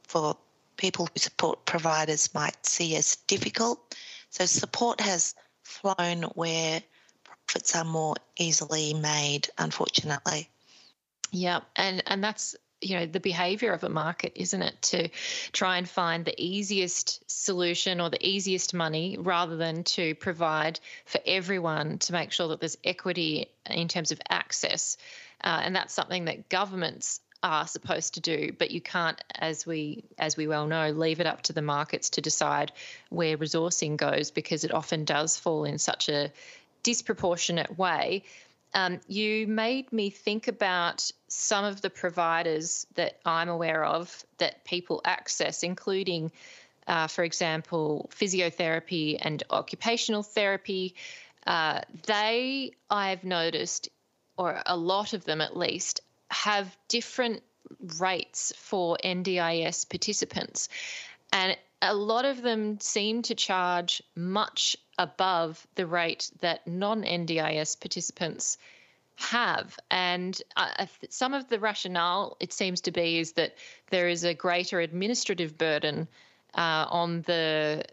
for 0.05 0.36
people 0.83 1.07
who 1.07 1.18
support 1.20 1.64
providers 1.64 2.35
might 2.35 2.66
see 2.66 2.97
as 2.97 3.14
difficult. 3.28 3.97
So 4.30 4.47
support 4.47 5.01
has 5.01 5.37
flown 5.62 6.24
where 6.35 6.83
profits 7.22 7.76
are 7.76 7.85
more 7.85 8.16
easily 8.37 8.93
made, 8.93 9.49
unfortunately. 9.57 10.51
Yeah, 11.30 11.61
and 11.76 12.03
and 12.07 12.22
that's 12.22 12.57
you 12.80 12.97
know 12.97 13.07
the 13.07 13.20
behavior 13.20 13.72
of 13.72 13.85
a 13.85 13.89
market 13.89 14.33
isn't 14.35 14.61
it 14.61 14.83
to 14.83 15.09
try 15.53 15.78
and 15.78 15.89
find 15.89 16.24
the 16.24 16.35
easiest 16.37 17.30
solution 17.30 18.01
or 18.01 18.11
the 18.11 18.26
easiest 18.26 18.74
money 18.74 19.16
rather 19.20 19.57
than 19.57 19.85
to 19.85 20.16
provide 20.16 20.80
for 21.07 21.20
everyone 21.24 21.99
to 21.99 22.12
make 22.12 22.33
sure 22.33 22.49
that 22.49 22.59
there's 22.59 22.76
equity 22.83 23.47
in 23.70 23.87
terms 23.87 24.11
of 24.11 24.20
access 24.28 24.97
uh, 25.45 25.61
and 25.62 25.76
that's 25.76 25.95
something 25.95 26.24
that 26.24 26.49
governments 26.49 27.20
are 27.43 27.66
supposed 27.66 28.14
to 28.14 28.20
do 28.20 28.53
but 28.59 28.70
you 28.70 28.80
can't 28.80 29.22
as 29.34 29.66
we 29.66 30.05
as 30.18 30.36
we 30.36 30.47
well 30.47 30.66
know 30.66 30.90
leave 30.90 31.20
it 31.20 31.26
up 31.26 31.43
to 31.43 31.53
the 31.53 31.62
markets 31.62 32.11
to 32.11 32.20
decide 32.20 32.72
where 33.11 33.36
resourcing 33.36 33.97
goes 33.97 34.30
because 34.30 34.64
it 34.64 34.72
often 34.72 35.05
does 35.05 35.36
fall 35.36 35.64
in 35.64 35.78
such 35.78 36.09
a 36.09 36.30
disproportionate 36.82 37.78
way 37.78 38.22
um, 38.74 39.01
you 39.07 39.47
made 39.47 39.93
me 39.93 40.11
think 40.11 40.49
about 40.49 41.11
some 41.28 41.64
of 41.64 41.80
the 41.82 41.90
providers 41.90 42.86
that 42.95 43.18
I'm 43.24 43.49
aware 43.49 43.84
of 43.84 44.24
that 44.38 44.64
people 44.64 45.03
access, 45.05 45.62
including, 45.62 46.32
uh, 46.86 47.07
for 47.07 47.22
example, 47.22 48.09
physiotherapy 48.14 49.18
and 49.20 49.43
occupational 49.51 50.22
therapy. 50.22 50.95
Uh, 51.47 51.82
they, 52.07 52.72
I've 52.88 53.24
noticed, 53.24 53.90
or 54.38 54.62
a 54.64 54.76
lot 54.76 55.12
of 55.12 55.24
them 55.24 55.43
at 55.43 55.57
least, 55.57 56.01
have 56.33 56.76
different 56.89 57.43
rates 57.99 58.53
for 58.57 58.99
NDIS 59.05 59.89
participants. 59.89 60.68
And 61.33 61.57
a 61.80 61.95
lot 61.95 62.24
of 62.24 62.43
them 62.43 62.78
seem 62.80 63.22
to 63.22 63.35
charge 63.35 64.03
much 64.14 64.76
above 64.99 65.66
the 65.74 65.87
rate 65.87 66.30
that 66.41 66.66
non 66.66 67.03
NDIS 67.03 67.80
participants 67.80 68.59
have. 69.16 69.78
And 69.91 70.41
uh, 70.57 70.87
some 71.09 71.35
of 71.35 71.49
the 71.49 71.59
rationale, 71.59 72.37
it 72.41 72.53
seems 72.53 72.83
to 72.83 72.93
be, 72.93 73.18
is 73.18 73.33
that 73.33 73.57
there 73.91 74.09
is 74.09 74.24
a 74.24 74.35
greater 74.35 74.80
administrative 74.80 75.59
burden 75.59 76.09
uh, 76.55 76.87
on 76.89 77.22
the 77.22 77.85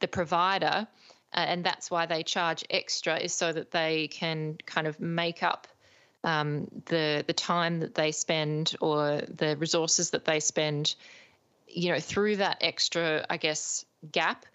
the 0.00 0.08
provider, 0.08 0.86
uh, 1.32 1.38
and 1.38 1.64
that's 1.64 1.90
why 1.90 2.06
they 2.06 2.22
charge 2.22 2.64
extra, 2.68 3.16
is 3.18 3.32
so 3.32 3.52
that 3.52 3.70
they 3.70 4.08
can 4.08 4.58
kind 4.66 4.86
of 4.86 5.00
make 5.00 5.42
up 5.42 5.66
um, 6.24 6.66
the 6.86 7.24
the 7.26 7.32
time 7.32 7.80
that 7.80 7.94
they 7.94 8.12
spend 8.12 8.74
or 8.80 9.20
the 9.28 9.56
resources 9.58 10.10
that 10.10 10.24
they 10.24 10.40
spend 10.40 10.94
you 11.74 11.92
know, 11.92 12.00
through 12.00 12.36
that 12.36 12.58
extra, 12.60 13.26
I 13.28 13.36
guess, 13.36 13.84
gap. 14.12 14.46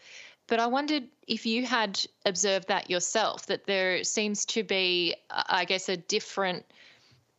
But 0.47 0.59
I 0.59 0.67
wondered 0.67 1.03
if 1.27 1.45
you 1.45 1.65
had 1.65 1.99
observed 2.25 2.69
that 2.69 2.89
yourself, 2.89 3.45
that 3.47 3.65
there 3.65 4.03
seems 4.03 4.45
to 4.47 4.63
be, 4.63 5.15
I 5.29 5.65
guess, 5.65 5.89
a 5.89 5.97
different, 5.97 6.65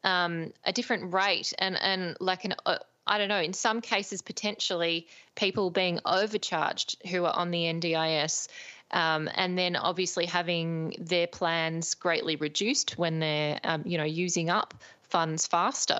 um, 0.04 0.52
a 0.64 0.72
different 0.72 1.12
rate, 1.12 1.52
and 1.58 1.76
and 1.80 2.16
like 2.20 2.44
an, 2.44 2.54
uh, 2.66 2.78
I 3.06 3.18
don't 3.18 3.28
know, 3.28 3.40
in 3.40 3.52
some 3.52 3.80
cases 3.80 4.22
potentially 4.22 5.08
people 5.34 5.70
being 5.70 5.98
overcharged 6.04 7.04
who 7.08 7.24
are 7.24 7.34
on 7.34 7.50
the 7.50 7.64
NDIS, 7.64 8.46
um, 8.90 9.28
and 9.34 9.56
then 9.56 9.76
obviously 9.76 10.26
having 10.26 10.94
their 10.98 11.26
plans 11.26 11.94
greatly 11.94 12.36
reduced 12.36 12.98
when 12.98 13.20
they're, 13.20 13.60
um, 13.64 13.82
you 13.84 13.98
know, 13.98 14.04
using 14.04 14.50
up 14.50 14.74
funds 15.02 15.46
faster. 15.46 15.98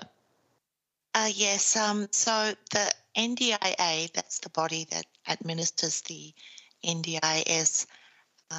Uh, 1.13 1.29
yes. 1.33 1.75
Um, 1.75 2.07
so 2.11 2.53
the 2.71 2.91
NDIA, 3.17 4.11
that's 4.13 4.39
the 4.39 4.49
body 4.49 4.87
that 4.91 5.05
administers 5.27 6.01
the 6.01 6.33
NDIS, 6.85 7.85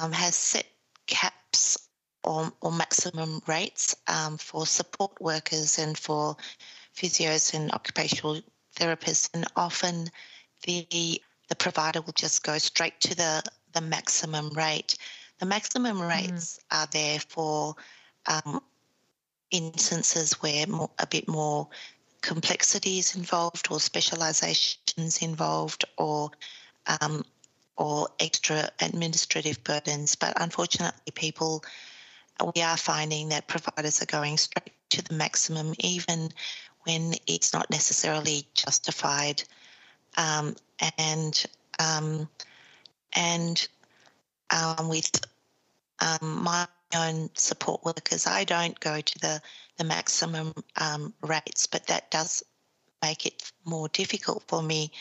um, 0.01 0.11
has 0.11 0.35
set 0.35 0.65
caps 1.07 1.89
or, 2.23 2.51
or 2.61 2.71
maximum 2.71 3.41
rates 3.47 3.95
um, 4.07 4.37
for 4.37 4.65
support 4.65 5.19
workers 5.19 5.79
and 5.79 5.97
for 5.97 6.37
physios 6.95 7.53
and 7.53 7.71
occupational 7.71 8.39
therapists, 8.75 9.29
and 9.33 9.45
often 9.55 10.09
the 10.65 11.21
the 11.49 11.55
provider 11.55 12.01
will 12.01 12.13
just 12.13 12.43
go 12.43 12.57
straight 12.57 12.99
to 13.01 13.15
the 13.15 13.43
the 13.73 13.81
maximum 13.81 14.49
rate. 14.49 14.97
The 15.39 15.45
maximum 15.45 15.97
mm. 15.97 16.09
rates 16.09 16.59
mm. 16.59 16.81
are 16.81 16.87
there 16.91 17.19
for 17.19 17.75
um, 18.25 18.61
instances 19.51 20.33
where 20.33 20.67
more, 20.67 20.89
a 20.99 21.07
bit 21.07 21.27
more 21.27 21.67
complexities 22.21 23.15
involved 23.15 23.67
or 23.69 23.79
specializations 23.79 25.17
involved 25.21 25.85
or 25.97 26.31
um, 26.87 27.23
or 27.75 28.07
extra 28.19 28.69
administrative 28.79 29.63
burdens. 29.63 30.15
But 30.15 30.33
unfortunately, 30.37 31.11
people 31.13 31.63
we 32.55 32.61
are 32.61 32.77
finding 32.77 33.29
that 33.29 33.47
providers 33.47 34.01
are 34.01 34.07
going 34.07 34.37
straight 34.37 34.73
to 34.89 35.01
the 35.01 35.13
maximum, 35.13 35.73
even 35.79 36.29
when 36.81 37.13
it's 37.27 37.53
not 37.53 37.69
necessarily 37.69 38.47
justified. 38.53 39.43
Um, 40.17 40.55
and 40.97 41.45
um, 41.79 42.29
and 43.15 43.67
um, 44.49 44.89
with 44.89 45.09
um, 45.99 46.43
my 46.43 46.67
own 46.95 47.29
support 47.35 47.83
workers, 47.83 48.27
I 48.27 48.43
don't 48.43 48.79
go 48.79 49.01
to 49.01 49.19
the 49.19 49.41
the 49.77 49.83
maximum 49.83 50.53
um, 50.75 51.13
rates, 51.21 51.67
but 51.67 51.87
that 51.87 52.11
does 52.11 52.43
make 53.01 53.25
it 53.25 53.51
more 53.65 53.89
difficult 53.89 54.43
for 54.47 54.61
me 54.61 54.91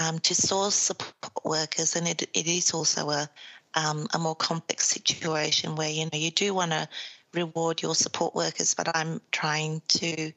um, 0.00 0.18
to 0.20 0.34
source 0.34 0.74
support 0.74 1.44
workers, 1.44 1.96
and 1.96 2.08
it, 2.08 2.22
it 2.34 2.46
is 2.46 2.72
also 2.72 3.10
a 3.10 3.28
um, 3.74 4.06
a 4.14 4.18
more 4.18 4.34
complex 4.34 4.88
situation 4.88 5.76
where 5.76 5.90
you 5.90 6.04
know 6.04 6.18
you 6.18 6.30
do 6.30 6.54
want 6.54 6.72
to 6.72 6.88
reward 7.32 7.82
your 7.82 7.94
support 7.94 8.34
workers, 8.34 8.74
but 8.74 8.94
I'm 8.94 9.20
trying 9.30 9.82
to 9.88 10.32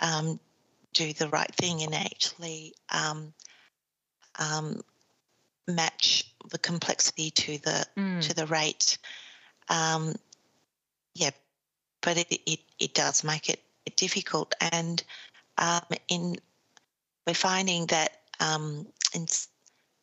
um, 0.00 0.40
do 0.92 1.12
the 1.12 1.28
right 1.28 1.54
thing 1.54 1.82
and 1.82 1.94
actually 1.94 2.74
match 5.66 6.34
the 6.50 6.58
complexity 6.58 7.30
to 7.30 7.58
the 7.58 7.86
mm. 7.96 8.20
to 8.22 8.34
the 8.34 8.46
rate. 8.46 8.98
Um, 9.68 10.14
yeah, 11.14 11.30
but 12.02 12.18
it, 12.18 12.26
it, 12.46 12.60
it 12.78 12.94
does 12.94 13.24
make 13.24 13.48
it 13.48 13.60
difficult. 13.96 14.54
And 14.72 15.02
um, 15.58 15.82
in 16.08 16.36
we're 17.26 17.34
finding 17.34 17.86
that 17.86 18.20
um, 18.40 18.86
in 19.14 19.26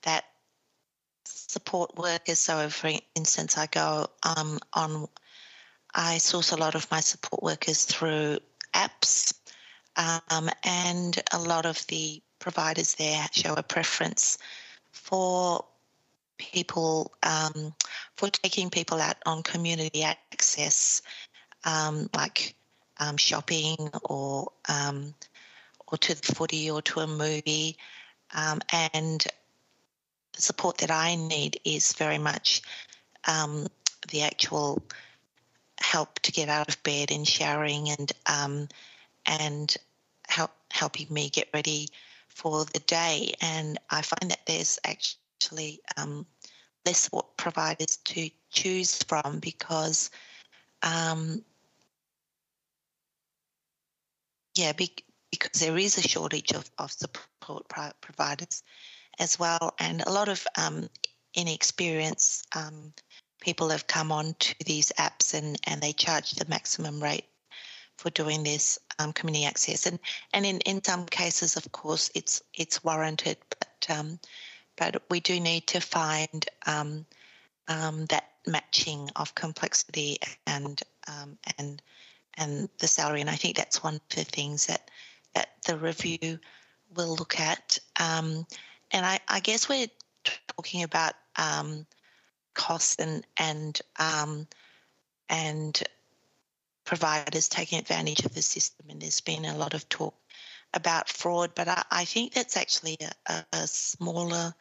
that 0.04 0.26
support 1.26 1.98
workers. 1.98 2.40
So, 2.40 2.70
for 2.70 2.92
instance, 3.16 3.58
I 3.58 3.68
go 3.68 4.08
um, 4.24 4.60
on, 4.74 5.08
I 5.94 6.18
source 6.18 6.52
a 6.52 6.58
lot 6.58 6.76
of 6.76 6.90
my 6.92 7.00
support 7.00 7.44
workers 7.44 7.86
through 7.86 8.40
apps, 8.74 9.34
um, 9.96 10.50
and 10.64 11.22
a 11.34 11.40
lot 11.40 11.66
of 11.66 11.86
the 11.88 12.22
providers 12.40 12.96
there 12.96 13.28
show 13.32 13.54
a 13.54 13.64
preference 13.64 14.38
for 14.92 15.66
people 16.38 17.14
um, 17.24 17.74
for 18.16 18.30
taking 18.30 18.70
people 18.70 19.00
out 19.00 19.18
on 19.26 19.44
community 19.44 20.04
access, 20.04 21.02
um, 21.64 22.10
like 22.16 22.56
um, 23.00 23.18
shopping 23.18 23.90
or 24.04 24.52
um, 24.68 25.14
or 25.88 25.98
to 25.98 26.16
the 26.16 26.34
footy 26.34 26.72
or 26.72 26.82
to 26.82 27.02
a 27.02 27.08
movie, 27.08 27.78
um, 28.34 28.62
and 28.72 29.26
the 30.34 30.42
support 30.42 30.80
that 30.80 30.92
I 30.92 31.16
need 31.16 31.60
is 31.66 31.94
very 31.94 32.18
much 32.18 32.62
um, 33.28 33.68
the 34.10 34.24
actual 34.24 34.82
help 35.80 36.20
to 36.20 36.32
get 36.32 36.50
out 36.50 36.70
of 36.70 36.82
bed 36.84 37.12
and 37.12 37.28
showering 37.28 37.90
and 37.90 38.12
and 39.26 39.76
help 40.28 40.52
helping 40.72 41.08
me 41.10 41.30
get 41.30 41.50
ready 41.54 41.88
for 42.36 42.66
the 42.66 42.80
day. 42.80 43.34
And 43.42 43.78
I 43.90 44.02
find 44.02 44.32
that 44.32 44.46
there's 44.46 44.80
actually 44.86 45.82
um, 45.98 46.26
less 46.86 47.08
what 47.08 47.38
providers 47.38 47.98
to 48.06 48.30
choose 48.50 49.02
from 49.04 49.40
because, 49.40 50.10
um, 50.84 51.44
yeah, 54.56 54.74
be, 54.74 54.92
because 55.32 55.62
there 55.62 55.78
is 55.78 55.98
a 55.98 56.02
shortage 56.02 56.52
of, 56.54 56.70
of 56.78 56.92
support 56.92 57.66
providers 58.02 58.64
as 59.20 59.40
well. 59.40 59.74
And 59.80 60.02
a 60.02 60.12
lot 60.12 60.30
of 60.30 60.46
um, 60.58 60.90
inexperienced 61.34 62.48
um, 62.56 62.94
people 63.42 63.70
have 63.70 63.88
come 63.88 64.12
on 64.12 64.36
to 64.40 64.56
these 64.66 64.92
apps 64.98 65.34
and, 65.34 65.58
and 65.66 65.82
they 65.82 65.94
charge 65.94 66.32
the 66.32 66.48
maximum 66.50 67.02
rate 67.02 67.26
for 68.02 68.10
doing 68.10 68.44
this 68.44 68.80
um, 68.98 69.14
community 69.14 69.46
access. 69.46 69.86
And 69.86 70.00
and 70.34 70.46
in, 70.46 70.60
in 70.62 70.84
some 70.84 71.06
cases, 71.06 71.56
of 71.56 71.72
course, 71.72 72.10
it's 72.16 72.42
it's 72.54 72.84
warranted, 72.84 73.38
but 73.50 73.96
um, 73.96 74.20
but 74.76 75.04
we 75.10 75.20
do 75.20 75.40
need 75.40 75.68
to 75.68 75.80
find 75.80 76.46
um, 76.66 77.06
um 77.68 78.06
that 78.08 78.26
matching 78.48 79.10
of 79.16 79.36
complexity 79.36 80.18
and 80.48 80.82
um, 81.08 81.38
and 81.60 81.82
and 82.38 82.70
the 82.80 82.88
salary. 82.88 83.22
And 83.22 83.30
I 83.30 83.36
think 83.36 83.56
that's 83.56 83.84
one 83.84 83.96
of 83.96 84.02
the 84.10 84.24
things 84.24 84.66
that 84.66 84.90
that 85.36 85.50
the 85.68 85.78
review 85.78 86.40
will 86.96 87.16
look 87.16 87.40
at. 87.40 87.78
Um, 88.00 88.48
and 88.92 89.06
I, 89.06 89.20
I 89.28 89.40
guess 89.40 89.70
we're 89.70 89.88
talking 90.48 90.84
about 90.84 91.14
costs 92.54 92.96
and 92.96 93.26
and 93.38 93.80
and 95.30 95.84
providers 96.86 97.50
taking 97.50 97.80
advantage 97.80 98.26
of 98.26 98.34
the 98.34 98.42
system. 98.42 98.88
And 98.90 99.02
there's 99.02 99.22
been 99.22 99.46
a 99.46 99.58
lot 99.58 99.74
of 99.74 99.88
talk 99.90 100.16
about 100.74 101.10
fraud, 101.10 101.52
but 101.56 101.68
I, 101.68 101.84
I 101.92 102.06
think 102.06 102.34
that's 102.34 102.58
actually 102.58 102.98
a, 103.28 103.46
a 103.54 103.68
smaller 103.68 104.54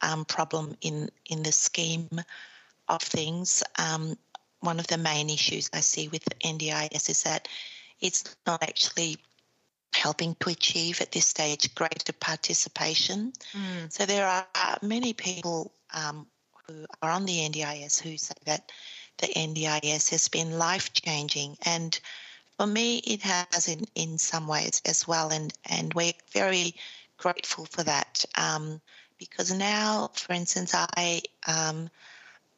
um, 0.00 0.24
problem 0.24 0.76
in, 0.80 1.10
in 1.26 1.42
the 1.42 1.52
scheme 1.52 2.10
of 2.88 3.00
things. 3.00 3.62
Um, 3.78 4.16
one 4.60 4.78
of 4.78 4.86
the 4.86 4.98
main 4.98 5.30
issues 5.30 5.70
I 5.72 5.80
see 5.80 6.08
with 6.08 6.24
NDIS 6.44 7.08
is 7.08 7.22
that 7.24 7.48
it's 8.00 8.36
not 8.46 8.62
actually 8.62 9.18
helping 9.94 10.34
to 10.40 10.50
achieve 10.50 11.00
at 11.00 11.12
this 11.12 11.26
stage 11.26 11.74
greater 11.74 12.12
participation. 12.12 13.32
Mm. 13.52 13.92
So 13.92 14.06
there 14.06 14.26
are 14.26 14.78
many 14.82 15.12
people 15.12 15.72
um, 15.94 16.26
who 16.66 16.86
are 17.02 17.10
on 17.10 17.24
the 17.26 17.48
NDIS 17.48 18.00
who 18.00 18.16
say 18.16 18.34
that 18.46 18.72
the 19.22 19.28
NDIS 19.28 20.10
has 20.10 20.28
been 20.28 20.58
life 20.58 20.92
changing. 20.92 21.56
And 21.64 21.98
for 22.58 22.66
me, 22.66 22.98
it 22.98 23.22
has 23.22 23.68
in, 23.68 23.84
in 23.94 24.18
some 24.18 24.46
ways 24.46 24.82
as 24.84 25.08
well. 25.08 25.30
And, 25.30 25.52
and 25.64 25.94
we're 25.94 26.12
very 26.32 26.74
grateful 27.16 27.64
for 27.66 27.84
that 27.84 28.24
um, 28.36 28.80
because 29.18 29.52
now, 29.52 30.10
for 30.14 30.32
instance, 30.32 30.74
I, 30.74 31.22
um, 31.46 31.88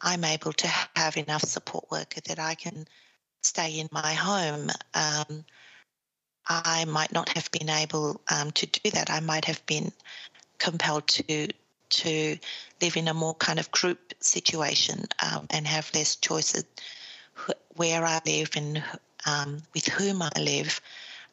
I'm 0.00 0.24
able 0.24 0.54
to 0.54 0.66
have 0.96 1.16
enough 1.16 1.42
support 1.42 1.90
worker 1.90 2.20
that 2.26 2.38
I 2.38 2.54
can 2.54 2.86
stay 3.42 3.78
in 3.78 3.88
my 3.92 4.14
home. 4.14 4.70
Um, 4.94 5.44
I 6.46 6.84
might 6.86 7.12
not 7.12 7.28
have 7.36 7.50
been 7.50 7.70
able 7.70 8.20
um, 8.30 8.50
to 8.52 8.66
do 8.66 8.90
that. 8.90 9.10
I 9.10 9.20
might 9.20 9.44
have 9.44 9.64
been 9.66 9.92
compelled 10.58 11.06
to 11.08 11.48
to 11.94 12.38
live 12.80 12.96
in 12.96 13.08
a 13.08 13.14
more 13.14 13.34
kind 13.34 13.58
of 13.58 13.70
group 13.70 14.14
situation 14.20 15.04
um, 15.22 15.46
and 15.50 15.66
have 15.66 15.90
less 15.94 16.16
choices 16.16 16.64
where 17.76 18.04
I 18.04 18.20
live 18.26 18.50
and 18.56 18.82
um, 19.26 19.62
with 19.74 19.86
whom 19.86 20.22
I 20.22 20.30
live. 20.38 20.80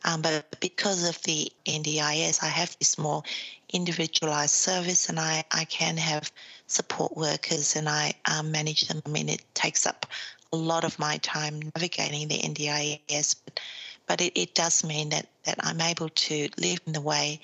Um, 0.04 0.22
but 0.22 0.60
because 0.60 1.08
of 1.08 1.22
the 1.24 1.52
NDIS, 1.66 2.44
I 2.44 2.48
have 2.48 2.76
this 2.80 2.98
more 2.98 3.24
individualized 3.72 4.56
service 4.56 5.10
and 5.10 5.20
I, 5.20 5.44
I 5.52 5.66
can 5.66 5.98
have 5.98 6.32
support 6.68 7.16
workers 7.16 7.76
and 7.76 7.88
I 7.88 8.14
um, 8.26 8.52
manage 8.52 8.88
them. 8.88 9.02
I 9.06 9.10
mean, 9.10 9.30
it 9.30 9.44
takes 9.54 9.86
up 9.86 10.06
a 10.54 10.58
lot 10.58 10.84
of 10.84 10.98
my 10.98 11.18
time 11.18 11.60
navigating 11.76 12.28
the 12.28 12.40
NDIS, 12.40 13.36
but, 13.46 13.60
but 14.08 14.22
it, 14.22 14.34
it 14.36 14.56
does 14.56 14.84
mean 14.84 15.10
that, 15.10 15.28
that 15.44 15.58
I'm 15.60 15.82
able 15.82 16.10
to 16.10 16.50
live 16.58 16.80
in 16.88 16.94
the 16.94 17.02
way 17.02 17.40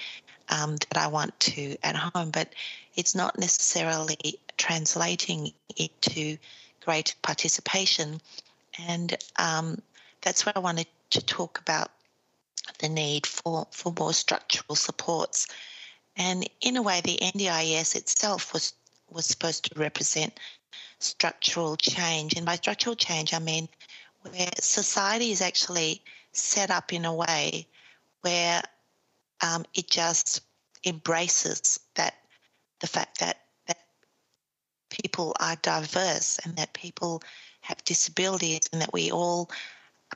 um, 0.50 0.76
that 0.76 0.98
I 0.98 1.08
want 1.08 1.40
to 1.42 1.78
at 1.84 1.96
home. 1.96 2.32
But 2.32 2.54
it's 2.96 3.16
not 3.16 3.38
necessarily 3.38 4.40
translating 4.58 5.54
it 5.76 6.02
to 6.02 6.38
great 6.84 7.16
participation. 7.22 8.22
And 8.88 9.16
um, 9.38 9.82
that's 10.22 10.46
where 10.46 10.54
I 10.56 10.60
wanted 10.60 10.88
to 11.12 11.26
talk 11.26 11.60
about 11.60 11.92
the 12.80 12.90
need 12.90 13.26
for, 13.26 13.68
for 13.72 13.94
more 13.98 14.14
structural 14.14 14.76
supports. 14.76 15.48
And 16.16 16.50
in 16.62 16.78
a 16.78 16.82
way, 16.82 17.02
the 17.02 17.20
NDIS 17.22 17.96
itself 17.96 18.54
was, 18.54 18.74
was 19.10 19.26
supposed 19.26 19.72
to 19.72 19.80
represent 19.80 20.40
structural 21.00 21.76
change. 21.78 22.34
And 22.36 22.46
by 22.46 22.56
structural 22.56 22.96
change, 22.96 23.34
I 23.34 23.40
mean 23.40 23.70
where 24.24 24.50
society 24.60 25.32
is 25.32 25.42
actually 25.42 26.02
set 26.32 26.72
up 26.72 26.94
in 26.94 27.06
a 27.06 27.14
way 27.14 27.68
where 28.22 28.62
um, 29.42 29.66
it 29.74 29.90
just 29.90 30.42
embraces 30.86 31.80
that 31.96 32.16
the 32.80 32.88
fact 32.88 33.20
that 33.20 33.38
that 33.68 33.78
people 34.90 35.36
are 35.40 35.56
diverse 35.62 36.40
and 36.44 36.56
that 36.56 36.74
people 36.74 37.22
have 37.62 37.84
disabilities 37.84 38.70
and 38.72 38.82
that 38.82 38.94
we 38.94 39.12
all 39.12 39.50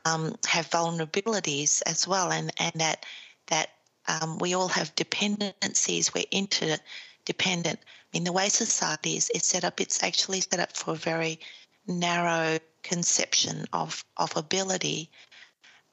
um, 0.06 0.36
have 0.48 0.70
vulnerabilities 0.70 1.82
as 1.86 2.08
well. 2.08 2.32
And, 2.32 2.52
and 2.60 2.74
that 2.76 3.06
that 3.48 3.70
um, 4.08 4.38
we 4.38 4.54
all 4.54 4.70
have 4.70 4.96
dependencies. 4.96 6.14
We're 6.14 6.24
interdependent. 6.32 7.80
I 7.80 8.08
mean 8.14 8.24
the 8.24 8.32
way 8.32 8.50
society 8.50 9.18
is, 9.18 9.30
is 9.32 9.46
set 9.46 9.64
up 9.64 9.82
it's 9.82 10.04
actually 10.04 10.42
set 10.42 10.60
up 10.60 10.76
for 10.76 10.92
a 10.92 10.98
very 10.98 11.40
narrow 11.88 12.60
conception 12.84 13.66
of 13.74 14.04
of 14.18 14.36
ability. 14.36 15.10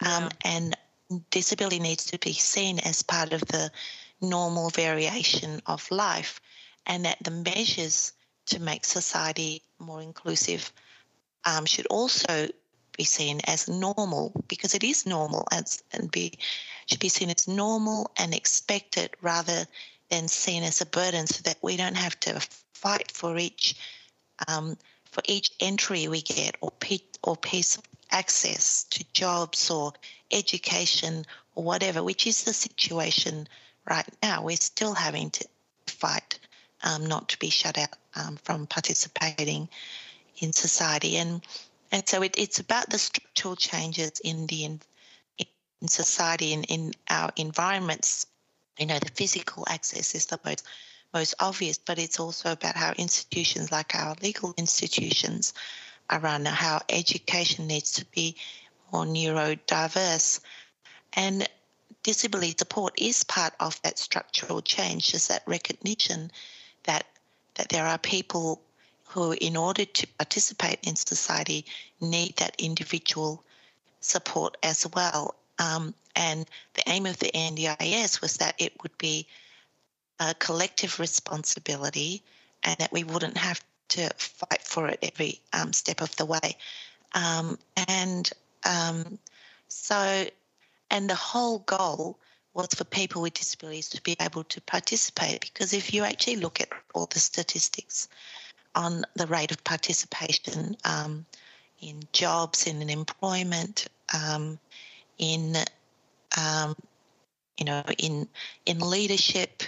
Um, 0.00 0.24
yeah. 0.24 0.28
and 0.44 0.76
disability 1.30 1.78
needs 1.78 2.06
to 2.06 2.18
be 2.18 2.32
seen 2.32 2.78
as 2.80 3.02
part 3.02 3.32
of 3.32 3.40
the 3.42 3.70
normal 4.20 4.70
variation 4.70 5.60
of 5.66 5.90
life, 5.90 6.40
and 6.86 7.04
that 7.04 7.18
the 7.22 7.30
measures 7.30 8.12
to 8.46 8.60
make 8.60 8.84
society 8.84 9.62
more 9.78 10.02
inclusive 10.02 10.72
um, 11.44 11.66
should 11.66 11.86
also 11.86 12.48
be 12.96 13.04
seen 13.04 13.40
as 13.46 13.68
normal 13.68 14.32
because 14.48 14.74
it 14.74 14.82
is 14.82 15.06
normal 15.06 15.46
as, 15.52 15.82
and 15.92 16.10
be 16.10 16.38
should 16.86 17.00
be 17.00 17.08
seen 17.08 17.30
as 17.30 17.46
normal 17.46 18.10
and 18.18 18.34
expected 18.34 19.10
rather 19.20 19.66
than 20.10 20.26
seen 20.26 20.62
as 20.62 20.80
a 20.80 20.86
burden 20.86 21.26
so 21.26 21.42
that 21.44 21.58
we 21.62 21.76
don't 21.76 21.96
have 21.96 22.18
to 22.20 22.40
fight 22.72 23.10
for 23.12 23.38
each 23.38 23.76
um, 24.48 24.76
for 25.04 25.22
each 25.26 25.50
entry 25.60 26.08
we 26.08 26.22
get 26.22 26.56
or 26.60 26.70
pe- 26.80 26.98
or 27.22 27.36
piece 27.36 27.76
of 27.76 27.84
access 28.10 28.84
to 28.84 29.04
jobs 29.12 29.70
or 29.70 29.92
education 30.30 31.24
or 31.54 31.64
whatever 31.64 32.02
which 32.02 32.26
is 32.26 32.44
the 32.44 32.52
situation 32.52 33.48
right 33.88 34.06
now, 34.22 34.42
we're 34.42 34.56
still 34.56 34.94
having 34.94 35.30
to 35.30 35.46
fight 35.86 36.38
um, 36.82 37.06
not 37.06 37.30
to 37.30 37.38
be 37.38 37.50
shut 37.50 37.78
out 37.78 37.96
um, 38.14 38.36
from 38.42 38.66
participating 38.66 39.68
in 40.40 40.52
society. 40.52 41.16
And 41.16 41.42
and 41.90 42.06
so 42.06 42.22
it, 42.22 42.36
it's 42.36 42.60
about 42.60 42.90
the 42.90 42.98
structural 42.98 43.56
changes 43.56 44.20
in 44.22 44.46
the 44.46 44.64
in, 44.64 44.80
in 45.80 45.88
society 45.88 46.52
and 46.52 46.64
in, 46.68 46.92
our 47.08 47.30
environments. 47.36 48.26
You 48.78 48.86
know, 48.86 48.98
the 48.98 49.10
physical 49.14 49.64
access 49.68 50.14
is 50.14 50.26
the 50.26 50.38
most 50.44 50.64
most 51.14 51.34
obvious, 51.40 51.78
but 51.78 51.98
it's 51.98 52.20
also 52.20 52.52
about 52.52 52.76
how 52.76 52.92
institutions 52.92 53.72
like 53.72 53.94
our 53.94 54.14
legal 54.22 54.52
institutions 54.58 55.54
are 56.10 56.20
run, 56.20 56.44
how 56.44 56.80
education 56.90 57.66
needs 57.66 57.92
to 57.92 58.04
be 58.06 58.36
more 58.92 59.04
neurodiverse. 59.04 60.40
And 61.14 61.48
disability 62.02 62.54
support 62.58 62.94
is 63.00 63.24
part 63.24 63.54
of 63.60 63.80
that 63.82 63.98
structural 63.98 64.62
change, 64.62 65.14
is 65.14 65.28
that 65.28 65.42
recognition 65.46 66.30
that 66.84 67.06
that 67.54 67.70
there 67.70 67.86
are 67.86 67.98
people 67.98 68.62
who, 69.08 69.32
in 69.32 69.56
order 69.56 69.84
to 69.84 70.06
participate 70.18 70.78
in 70.82 70.94
society, 70.94 71.64
need 72.00 72.36
that 72.36 72.54
individual 72.58 73.42
support 74.00 74.56
as 74.62 74.86
well. 74.94 75.34
Um, 75.58 75.94
and 76.14 76.46
the 76.74 76.88
aim 76.88 77.04
of 77.06 77.18
the 77.18 77.32
NDIS 77.34 78.20
was 78.20 78.36
that 78.36 78.54
it 78.58 78.72
would 78.82 78.96
be 78.98 79.26
a 80.20 80.34
collective 80.34 81.00
responsibility 81.00 82.22
and 82.62 82.76
that 82.78 82.92
we 82.92 83.02
wouldn't 83.04 83.36
have 83.36 83.60
to 83.88 84.08
fight 84.16 84.62
for 84.62 84.88
it 84.88 84.98
every 85.02 85.40
um, 85.52 85.72
step 85.72 86.00
of 86.00 86.14
the 86.16 86.26
way. 86.26 86.56
Um, 87.14 87.58
and 87.88 88.30
um, 88.68 89.18
so, 89.68 90.26
and 90.90 91.10
the 91.10 91.14
whole 91.14 91.60
goal 91.60 92.18
was 92.54 92.68
for 92.74 92.84
people 92.84 93.22
with 93.22 93.34
disabilities 93.34 93.88
to 93.90 94.02
be 94.02 94.16
able 94.20 94.44
to 94.44 94.60
participate 94.62 95.40
because 95.40 95.72
if 95.72 95.94
you 95.94 96.04
actually 96.04 96.36
look 96.36 96.60
at 96.60 96.68
all 96.94 97.06
the 97.06 97.18
statistics 97.18 98.08
on 98.74 99.04
the 99.14 99.26
rate 99.26 99.50
of 99.50 99.62
participation 99.64 100.76
um, 100.84 101.24
in 101.80 102.02
jobs, 102.12 102.66
in 102.66 102.88
employment, 102.90 103.86
um, 104.14 104.58
in 105.18 105.56
um, 106.36 106.76
you 107.56 107.64
know, 107.64 107.82
in 107.98 108.28
in 108.66 108.78
leadership, 108.78 109.62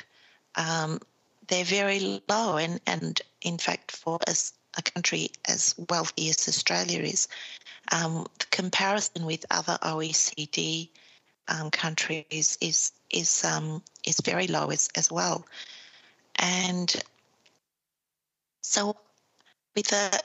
um, 0.56 1.00
they're 1.48 1.64
very 1.64 2.22
low, 2.28 2.56
and 2.56 2.80
and 2.86 3.20
in 3.42 3.58
fact, 3.58 3.92
for 3.92 4.18
us 4.26 4.52
a 4.78 4.82
country 4.82 5.30
as 5.48 5.74
wealthy 5.88 6.28
as 6.30 6.46
Australia 6.48 7.00
is, 7.00 7.28
um, 7.90 8.26
the 8.38 8.46
comparison 8.46 9.26
with 9.26 9.44
other 9.50 9.78
OECD 9.82 10.88
um, 11.48 11.70
countries 11.70 12.58
is 12.60 12.92
is 13.10 13.44
um, 13.44 13.82
is 14.04 14.20
very 14.20 14.46
low 14.46 14.70
as, 14.70 14.88
as 14.96 15.10
well, 15.10 15.46
and 16.36 16.94
so 18.62 18.96
with 19.74 19.88
the 19.88 20.22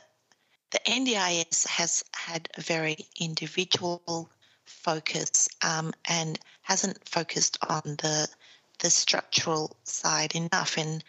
the 0.71 0.79
NDIS 0.85 1.67
has 1.67 2.03
had 2.13 2.49
a 2.57 2.61
very 2.61 2.97
individual 3.19 4.29
focus 4.65 5.47
um, 5.61 5.93
and 6.05 6.39
hasn't 6.63 7.07
focused 7.07 7.57
on 7.69 7.81
the 8.01 8.27
the 8.79 8.89
structural 8.89 9.75
side 9.83 10.35
enough. 10.35 10.77
And 10.77 11.03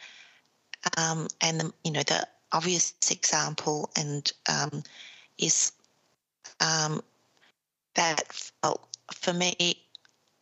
um, 0.96 1.28
and 1.40 1.60
the, 1.60 1.72
you 1.84 1.90
know 1.90 2.02
the 2.02 2.26
obvious 2.52 2.94
example 3.10 3.90
and 3.96 4.32
um, 4.48 4.82
is 5.38 5.72
um, 6.60 7.02
that 7.94 8.50
well, 8.62 8.88
for 9.12 9.32
me 9.32 9.76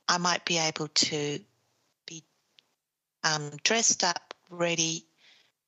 I 0.08 0.18
might 0.18 0.44
be 0.44 0.58
able 0.58 0.88
to 0.88 1.38
be 2.06 2.22
um, 3.22 3.50
dressed 3.62 4.04
up 4.04 4.34
ready 4.50 5.04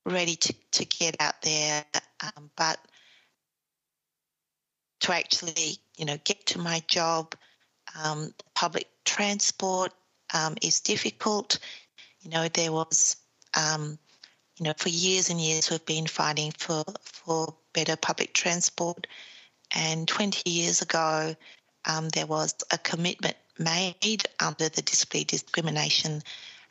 ready 0.05 0.37
to, 0.37 0.55
to 0.73 0.85
get 0.85 1.17
out 1.21 1.43
there 1.43 1.85
um, 2.21 2.51
but 2.57 2.79
to 5.01 5.15
actually, 5.15 5.79
you 5.97 6.05
know, 6.05 6.19
get 6.25 6.47
to 6.47 6.59
my 6.59 6.83
job. 6.89 7.35
Um, 8.03 8.35
public 8.55 8.89
transport 9.05 9.93
um, 10.35 10.57
is 10.63 10.81
difficult. 10.81 11.59
You 12.21 12.31
know, 12.31 12.49
there 12.49 12.73
was, 12.73 13.17
um, 13.57 13.99
you 14.59 14.65
know, 14.65 14.73
for 14.77 14.89
years 14.89 15.31
and 15.31 15.41
years 15.41 15.71
we've 15.71 15.85
been 15.87 16.07
fighting 16.07 16.53
for 16.59 16.83
for 17.03 17.55
better 17.73 17.97
public 17.97 18.33
transport. 18.33 19.07
And 19.75 20.07
20 20.07 20.49
years 20.49 20.83
ago, 20.83 21.35
um, 21.85 22.09
there 22.11 22.27
was 22.27 22.55
a 22.73 22.79
commitment 22.79 23.37
made 23.59 24.25
under 24.41 24.69
the 24.69 24.83
Disability 24.83 25.37
Discrimination 25.37 26.23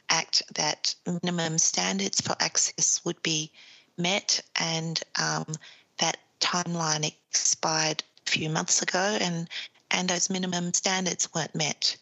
Act 0.09 0.43
that 0.53 0.93
minimum 1.23 1.57
standards 1.57 2.21
for 2.21 2.35
access 2.39 3.03
would 3.05 3.21
be 3.23 3.51
met, 3.97 4.41
and 4.59 5.01
um, 5.19 5.45
that 5.97 6.17
timeline 6.39 7.11
expired 7.31 8.03
a 8.27 8.29
few 8.29 8.49
months 8.49 8.81
ago, 8.81 9.17
and 9.19 9.49
and 9.89 10.09
those 10.09 10.29
minimum 10.29 10.73
standards 10.73 11.27
weren't 11.33 11.55
met. 11.55 11.97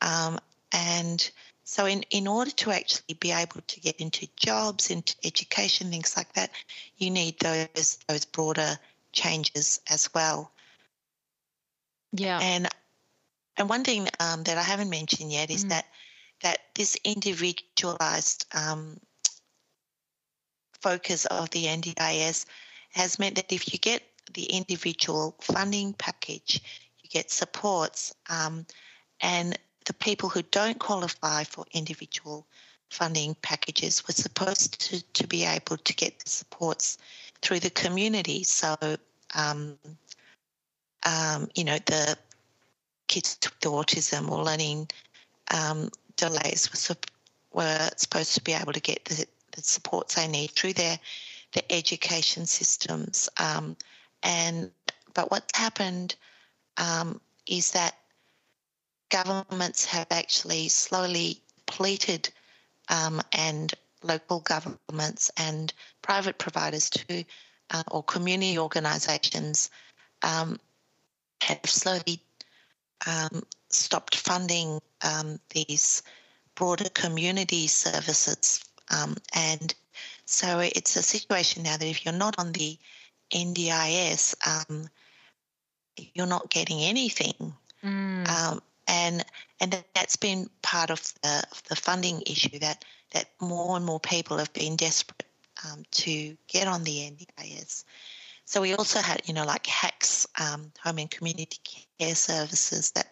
Um, 0.00 0.40
and 0.72 1.30
so, 1.62 1.86
in, 1.86 2.02
in 2.10 2.26
order 2.26 2.50
to 2.50 2.70
actually 2.70 3.14
be 3.14 3.32
able 3.32 3.60
to 3.60 3.80
get 3.80 3.96
into 3.96 4.28
jobs, 4.36 4.90
into 4.90 5.14
education, 5.24 5.90
things 5.90 6.16
like 6.16 6.32
that, 6.34 6.50
you 6.96 7.10
need 7.10 7.38
those 7.38 7.98
those 8.08 8.24
broader 8.24 8.78
changes 9.16 9.80
as 9.90 10.08
well. 10.14 10.52
Yeah. 12.12 12.38
And 12.40 12.68
and 13.56 13.68
one 13.68 13.82
thing 13.82 14.08
um, 14.20 14.44
that 14.44 14.58
I 14.58 14.62
haven't 14.62 14.90
mentioned 14.90 15.32
yet 15.32 15.50
is 15.50 15.64
mm. 15.64 15.70
that 15.70 15.86
that 16.42 16.58
this 16.74 16.96
individualized 17.02 18.46
um, 18.54 19.00
focus 20.82 21.24
of 21.26 21.50
the 21.50 21.64
NDIS 21.64 22.44
has 22.90 23.18
meant 23.18 23.36
that 23.36 23.52
if 23.52 23.72
you 23.72 23.78
get 23.78 24.02
the 24.34 24.44
individual 24.44 25.34
funding 25.40 25.94
package, 25.94 26.60
you 27.02 27.08
get 27.08 27.30
supports, 27.30 28.14
um, 28.28 28.66
and 29.20 29.58
the 29.86 29.94
people 29.94 30.28
who 30.28 30.42
don't 30.42 30.78
qualify 30.78 31.44
for 31.44 31.64
individual 31.72 32.46
funding 32.90 33.34
packages 33.42 34.06
were 34.06 34.14
supposed 34.14 34.80
to, 34.80 35.02
to 35.12 35.26
be 35.26 35.44
able 35.44 35.76
to 35.78 35.94
get 35.94 36.18
the 36.20 36.28
supports 36.28 36.98
through 37.42 37.60
the 37.60 37.70
community. 37.70 38.42
So, 38.44 38.76
um, 39.34 39.78
um, 41.04 41.48
you 41.54 41.64
know, 41.64 41.78
the 41.86 42.16
kids 43.08 43.38
with 43.42 43.60
autism 43.60 44.30
or 44.30 44.42
learning 44.42 44.88
um, 45.54 45.90
delays 46.16 46.70
were, 46.72 46.96
were 47.52 47.90
supposed 47.96 48.34
to 48.34 48.42
be 48.42 48.52
able 48.52 48.72
to 48.72 48.80
get 48.80 49.04
the, 49.04 49.26
the 49.52 49.62
supports 49.62 50.14
they 50.14 50.26
need 50.26 50.50
through 50.50 50.72
their, 50.72 50.98
their 51.52 51.64
education 51.70 52.46
systems. 52.46 53.28
Um, 53.38 53.76
and 54.22 54.70
but 55.14 55.30
what's 55.30 55.56
happened 55.56 56.16
um, 56.76 57.20
is 57.46 57.70
that 57.72 57.94
governments 59.10 59.84
have 59.84 60.06
actually 60.10 60.68
slowly 60.68 61.40
depleted 61.66 62.28
um, 62.88 63.20
and 63.32 63.72
local 64.06 64.40
governments 64.40 65.30
and 65.36 65.72
private 66.02 66.38
providers 66.38 66.90
too, 66.90 67.24
uh, 67.70 67.82
or 67.90 68.02
community 68.02 68.58
organisations 68.58 69.70
um, 70.22 70.58
have 71.42 71.60
slowly 71.64 72.20
um, 73.06 73.42
stopped 73.70 74.16
funding 74.16 74.80
um, 75.02 75.38
these 75.50 76.02
broader 76.54 76.88
community 76.90 77.66
services. 77.66 78.64
Um, 78.90 79.16
and 79.34 79.74
so 80.24 80.60
it's 80.60 80.96
a 80.96 81.02
situation 81.02 81.62
now 81.62 81.76
that 81.76 81.86
if 81.86 82.04
you're 82.04 82.14
not 82.14 82.38
on 82.38 82.52
the 82.52 82.78
NDIS, 83.32 84.34
um, 84.46 84.88
you're 86.14 86.26
not 86.26 86.50
getting 86.50 86.80
anything. 86.80 87.54
Mm. 87.84 88.28
Um, 88.28 88.62
and 88.88 89.24
and 89.60 89.84
that's 89.94 90.16
been 90.16 90.48
part 90.62 90.90
of 90.90 91.00
the 91.22 91.44
the 91.68 91.76
funding 91.76 92.22
issue 92.26 92.58
that 92.60 92.84
that 93.16 93.30
more 93.40 93.76
and 93.76 93.84
more 93.84 94.00
people 94.00 94.36
have 94.36 94.52
been 94.52 94.76
desperate 94.76 95.24
um, 95.64 95.82
to 95.90 96.36
get 96.48 96.68
on 96.68 96.84
the 96.84 97.10
NDIS. 97.10 97.84
So 98.44 98.60
we 98.60 98.74
also 98.74 99.00
had 99.00 99.22
you 99.26 99.34
know 99.34 99.44
like 99.44 99.66
HACS, 99.66 100.26
um, 100.40 100.72
home 100.82 100.98
and 100.98 101.10
community 101.10 101.58
care 101.98 102.14
services 102.14 102.92
that. 102.92 103.08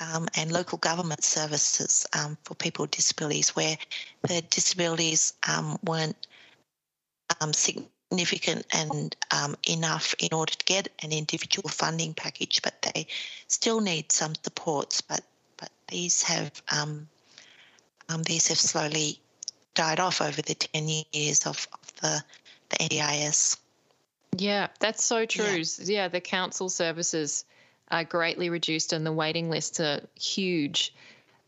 Um, 0.00 0.28
and 0.36 0.52
local 0.52 0.78
government 0.78 1.24
services 1.24 2.06
um, 2.16 2.38
for 2.44 2.54
people 2.54 2.84
with 2.84 2.92
disabilities, 2.92 3.56
where 3.56 3.76
the 4.22 4.42
disabilities 4.42 5.34
um, 5.48 5.76
weren't 5.82 6.28
um, 7.40 7.52
significant 7.52 8.64
and 8.72 9.16
enough 9.68 10.14
in 10.20 10.32
order 10.32 10.52
to 10.52 10.64
get 10.64 10.88
an 11.02 11.10
individual 11.10 11.68
funding 11.68 12.14
package, 12.14 12.62
but 12.62 12.80
they 12.82 13.08
still 13.48 13.80
need 13.80 14.12
some 14.12 14.34
supports. 14.36 15.00
But 15.00 15.22
but 15.56 15.70
these 15.88 16.22
have 16.22 16.62
um, 16.70 17.08
um, 18.08 18.22
these 18.22 18.48
have 18.48 18.58
slowly 18.58 19.20
died 19.74 20.00
off 20.00 20.20
over 20.20 20.42
the 20.42 20.54
ten 20.54 20.88
years 21.12 21.46
of, 21.46 21.68
of 21.72 21.94
the 22.00 22.22
the 22.70 22.76
NDIS. 22.76 23.58
Yeah, 24.36 24.68
that's 24.80 25.04
so 25.04 25.24
true. 25.24 25.44
Yeah. 25.44 25.84
yeah, 25.84 26.08
the 26.08 26.20
council 26.20 26.68
services 26.68 27.44
are 27.90 28.04
greatly 28.04 28.50
reduced, 28.50 28.92
and 28.92 29.04
the 29.06 29.12
waiting 29.12 29.50
lists 29.50 29.80
are 29.80 30.00
huge 30.14 30.94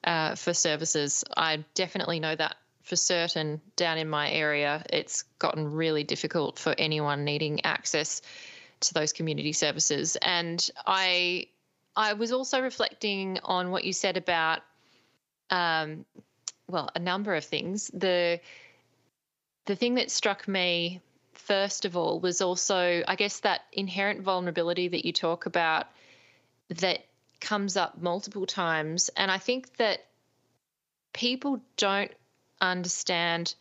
uh, 0.04 0.34
for 0.34 0.54
services. 0.54 1.24
I 1.36 1.64
definitely 1.74 2.20
know 2.20 2.34
that 2.34 2.56
for 2.82 2.96
certain 2.96 3.60
down 3.76 3.98
in 3.98 4.08
my 4.08 4.30
area, 4.30 4.84
it's 4.90 5.22
gotten 5.38 5.72
really 5.72 6.04
difficult 6.04 6.58
for 6.58 6.74
anyone 6.78 7.24
needing 7.24 7.64
access 7.64 8.22
to 8.80 8.94
those 8.94 9.12
community 9.12 9.52
services. 9.52 10.16
And 10.22 10.68
I 10.86 11.46
I 11.96 12.14
was 12.14 12.32
also 12.32 12.60
reflecting 12.60 13.38
on 13.44 13.70
what 13.70 13.84
you 13.84 13.92
said 13.92 14.16
about 14.16 14.62
um, 15.50 16.04
well, 16.70 16.90
a 16.94 16.98
number 16.98 17.34
of 17.34 17.44
things. 17.44 17.90
The 17.92 18.40
the 19.66 19.76
thing 19.76 19.96
that 19.96 20.10
struck 20.10 20.48
me 20.48 21.00
first 21.32 21.84
of 21.84 21.96
all 21.96 22.20
was 22.20 22.40
also, 22.40 23.02
I 23.06 23.16
guess, 23.16 23.40
that 23.40 23.62
inherent 23.72 24.22
vulnerability 24.22 24.88
that 24.88 25.04
you 25.04 25.12
talk 25.12 25.46
about 25.46 25.86
that 26.68 27.04
comes 27.40 27.76
up 27.76 28.00
multiple 28.00 28.46
times. 28.46 29.10
And 29.16 29.30
I 29.30 29.38
think 29.38 29.76
that 29.76 30.06
people 31.12 31.60
don't 31.76 32.12
understand 32.60 33.54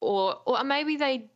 or 0.00 0.38
or 0.44 0.62
maybe 0.64 0.96
they 0.96 1.26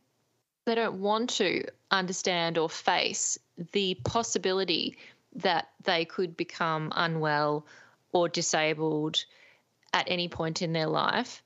they 0.65 0.75
don't 0.75 0.99
want 0.99 1.29
to 1.29 1.63
understand 1.91 2.57
or 2.57 2.69
face 2.69 3.37
the 3.71 3.95
possibility 4.03 4.97
that 5.35 5.69
they 5.83 6.05
could 6.05 6.35
become 6.35 6.91
unwell 6.95 7.65
or 8.11 8.27
disabled 8.27 9.23
at 9.97 10.05
any 10.09 10.27
point 10.27 10.61
in 10.61 10.73
their 10.73 10.87
life. 10.87 11.41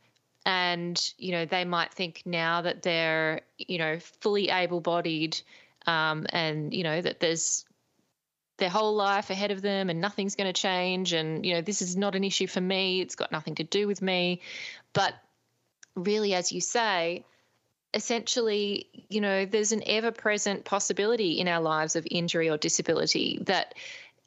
And 0.45 0.99
you 1.17 1.31
know 1.31 1.45
they 1.45 1.65
might 1.65 1.93
think 1.93 2.23
now 2.25 2.63
that 2.63 2.81
they're 2.81 3.41
you 3.57 3.77
know 3.77 3.99
fully 3.99 4.49
able-bodied 4.49 5.39
um, 5.85 6.25
and 6.29 6.73
you 6.73 6.83
know 6.83 6.99
that 6.99 7.19
there's 7.19 7.65
their 8.57 8.69
whole 8.69 8.95
life 8.95 9.29
ahead 9.29 9.51
of 9.51 9.61
them 9.61 9.89
and 9.89 10.01
nothing's 10.01 10.35
going 10.35 10.51
to 10.51 10.61
change 10.61 11.13
and 11.13 11.45
you 11.45 11.53
know 11.53 11.61
this 11.61 11.81
is 11.81 11.95
not 11.95 12.15
an 12.15 12.23
issue 12.23 12.47
for 12.47 12.61
me. 12.61 13.01
It's 13.01 13.15
got 13.15 13.31
nothing 13.31 13.55
to 13.55 13.63
do 13.63 13.87
with 13.87 14.01
me. 14.01 14.41
But 14.93 15.13
really 15.95 16.33
as 16.33 16.51
you 16.51 16.61
say 16.61 17.23
essentially 17.93 18.87
you 19.09 19.21
know 19.21 19.45
there's 19.45 19.73
an 19.73 19.83
ever 19.85 20.11
present 20.11 20.65
possibility 20.65 21.39
in 21.39 21.47
our 21.47 21.61
lives 21.61 21.95
of 21.95 22.07
injury 22.09 22.49
or 22.49 22.57
disability 22.57 23.39
that 23.45 23.75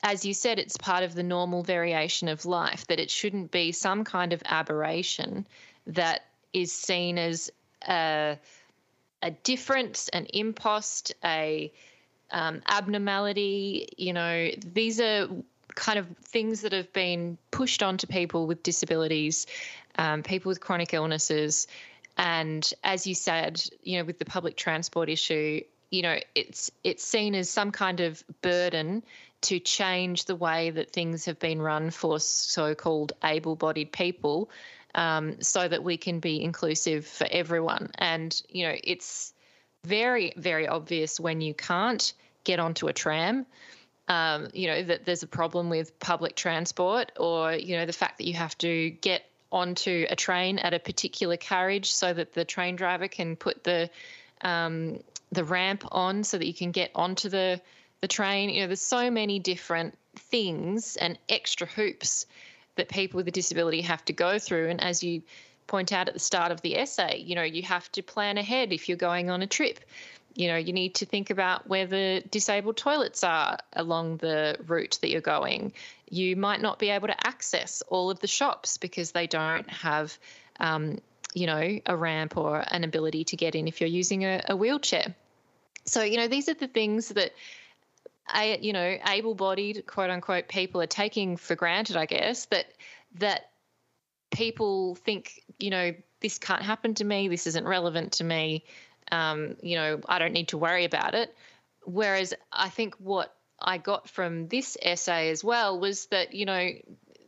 as 0.05 0.27
you 0.27 0.35
said 0.35 0.59
it's 0.59 0.77
part 0.77 1.03
of 1.03 1.15
the 1.15 1.23
normal 1.23 1.63
variation 1.63 2.29
of 2.29 2.45
life 2.45 2.87
that 2.89 3.01
it 3.01 3.11
shouldn't 3.11 3.51
be 3.51 3.73
some 3.73 4.05
kind 4.05 4.35
of 4.35 4.43
aberration 4.45 5.47
that 5.87 6.27
is 6.53 6.71
seen 6.73 7.19
as 7.19 7.51
a, 7.89 8.39
a 9.23 9.31
difference, 9.31 10.09
an 10.11 10.27
impost, 10.27 11.15
a 11.25 11.73
um, 12.31 12.63
abnormality. 12.69 13.89
You 13.97 14.13
know, 14.13 14.51
these 14.75 15.01
are 15.01 15.29
kind 15.75 15.99
of 15.99 16.07
things 16.19 16.61
that 16.61 16.73
have 16.73 16.93
been 16.93 17.39
pushed 17.51 17.83
onto 17.83 18.07
people 18.07 18.47
with 18.47 18.63
disabilities, 18.63 19.47
um, 19.97 20.23
people 20.23 20.51
with 20.51 20.61
chronic 20.61 20.93
illnesses. 20.93 21.67
And 22.17 22.71
as 22.85 23.07
you 23.07 23.15
said, 23.15 23.63
you 23.83 23.99
know, 23.99 24.05
with 24.05 24.19
the 24.19 24.25
public 24.27 24.57
transport 24.57 25.09
issue, 25.09 25.63
you 25.95 26.03
know, 26.03 26.19
it's 26.35 26.73
it's 26.83 27.05
seen 27.05 27.35
as 27.35 27.49
some 27.49 27.71
kind 27.71 28.01
of 28.01 28.23
burden 28.43 29.05
to 29.43 29.61
change 29.61 30.25
the 30.25 30.35
way 30.35 30.71
that 30.71 30.91
things 30.91 31.27
have 31.27 31.39
been 31.39 31.63
run 31.63 31.91
for 31.91 32.19
so-called 32.19 33.13
able-bodied 33.23 33.93
people 33.93 34.51
um, 34.95 35.41
so 35.41 35.69
that 35.69 35.85
we 35.85 35.97
can 35.97 36.19
be 36.19 36.43
inclusive 36.43 37.07
for 37.07 37.27
everyone. 37.31 37.91
And, 37.99 38.43
you 38.49 38.67
know, 38.67 38.75
it's 38.83 39.35
very, 39.85 40.33
very 40.37 40.67
obvious 40.67 41.21
when 41.21 41.41
you 41.41 41.55
can't 41.55 42.15
get 42.43 42.59
onto 42.59 42.89
a 42.89 42.93
tram. 42.93 43.47
Um, 44.09 44.49
you 44.53 44.67
know, 44.67 44.83
that 44.83 45.05
there's 45.05 45.23
a 45.23 45.29
problem 45.29 45.71
with 45.71 45.99
public 45.99 46.35
transport, 46.37 47.13
or, 47.19 47.53
you 47.53 47.77
know, 47.77 47.87
the 47.87 47.93
fact 47.93 48.19
that 48.19 48.27
you 48.27 48.35
have 48.35 48.57
to 48.59 48.91
get 48.91 49.23
onto 49.51 50.07
a 50.11 50.17
train 50.17 50.59
at 50.59 50.75
a 50.75 50.79
particular 50.79 51.37
carriage 51.37 51.93
so 51.93 52.13
that 52.13 52.33
the 52.33 52.45
train 52.45 52.77
driver 52.77 53.09
can 53.09 53.37
put 53.37 53.63
the 53.65 53.89
um, 54.43 55.01
the 55.35 55.45
ramp 55.45 55.85
on 55.93 56.25
so 56.25 56.39
that 56.39 56.47
you 56.47 56.55
can 56.55 56.71
get 56.71 56.91
onto 56.95 57.29
the 57.29 57.61
the 58.01 58.09
train. 58.09 58.51
You 58.51 58.63
know, 58.63 58.67
there's 58.67 58.83
so 58.83 59.11
many 59.11 59.39
different 59.39 59.97
things 60.17 60.97
and 60.97 61.19
extra 61.29 61.67
hoops 61.67 62.27
that 62.77 62.89
people 62.89 63.19
with 63.19 63.29
a 63.29 63.31
disability 63.31 63.83
have 63.83 64.05
to 64.07 64.13
go 64.13 64.39
through. 64.39 64.69
And 64.69 64.83
as 64.83 65.03
you 65.03 65.23
point 65.67 65.93
out 65.93 66.09
at 66.09 66.15
the 66.15 66.21
start 66.21 66.53
of 66.53 66.61
the 66.61 66.77
essay, 66.77 67.23
you 67.25 67.35
know, 67.35 67.43
you 67.43 67.63
have 67.63 67.91
to 67.93 68.03
plan 68.03 68.37
ahead 68.37 68.73
if 68.73 68.89
you're 68.89 68.99
going 68.99 69.31
on 69.31 69.43
a 69.43 69.47
trip. 69.47 69.81
You 70.35 70.49
know, 70.49 70.57
you 70.57 70.73
need 70.73 70.97
to 70.97 71.07
think 71.07 71.31
about 71.31 71.69
where 71.69 71.87
the 71.87 72.23
disabled 72.29 72.77
toilets 72.77 73.23
are 73.23 73.59
along 73.73 74.17
the 74.17 74.57
route 74.67 74.99
that 75.01 75.11
you're 75.11 75.21
going. 75.21 75.73
You 76.11 76.37
might 76.37 76.61
not 76.61 76.79
be 76.79 76.91
able 76.91 77.07
to 77.07 77.27
access 77.27 77.83
all 77.89 78.11
of 78.11 78.19
the 78.19 78.27
shops 78.27 78.77
because 78.77 79.13
they 79.13 79.29
don't 79.29 79.71
have, 79.71 80.19
um, 80.59 80.99
you 81.35 81.47
know, 81.47 81.81
a 81.87 81.97
ramp 81.97 82.37
or 82.37 82.65
an 82.69 82.83
ability 82.83 83.25
to 83.25 83.37
get 83.37 83.55
in 83.55 83.69
if 83.69 83.81
you're 83.81 83.89
using 83.89 84.25
a, 84.25 84.43
a 84.49 84.57
wheelchair. 84.57 85.15
So, 85.87 86.03
you 86.03 86.17
know, 86.17 86.29
these 86.29 86.49
are 86.49 86.55
the 86.55 86.69
things 86.69 87.09
that 87.09 87.33
you 88.61 88.73
know, 88.73 88.97
able-bodied 89.07 89.87
quote 89.87 90.11
unquote 90.11 90.49
people 90.49 90.81
are 90.81 90.87
taking 90.87 91.37
for 91.37 91.55
granted, 91.55 91.97
I 91.97 92.07
guess, 92.07 92.47
that 92.47 92.67
that 93.17 93.51
people 94.31 94.95
think, 94.95 95.43
you 95.59 95.71
know, 95.71 95.95
this 96.21 96.39
can't 96.39 96.63
happen 96.63 96.95
to 96.95 97.05
me, 97.05 97.29
this 97.29 97.47
isn't 97.47 97.67
relevant 97.67 98.13
to 98.13 98.25
me, 98.25 98.65
um, 99.13 99.57
you 99.63 99.77
know, 99.77 100.01
I 100.09 100.19
don't 100.19 100.33
need 100.33 100.49
to 100.49 100.59
worry 100.59 100.85
about 100.85 101.15
it. 101.15 101.35
Whereas 101.85 102.35
I 102.51 102.71
think 102.71 102.95
what 102.95 103.35
I 103.61 103.79
got 103.79 104.09
from 104.09 104.49
this 104.49 104.77
essay 104.83 105.31
as 105.31 105.45
well 105.45 105.79
was 105.79 106.07
that, 106.07 106.35
you 106.35 106.47
know, 106.47 106.71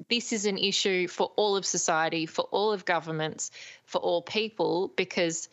this 0.09 0.32
is 0.32 0.46
an 0.46 0.59
issue 0.59 1.09
for 1.09 1.30
all 1.36 1.57
of 1.57 1.66
society, 1.66 2.26
for 2.26 2.42
all 2.50 2.72
of 2.72 2.84
governments, 2.84 3.50
for 3.84 4.00
all 4.00 4.22
people, 4.22 4.92
because 4.96 5.48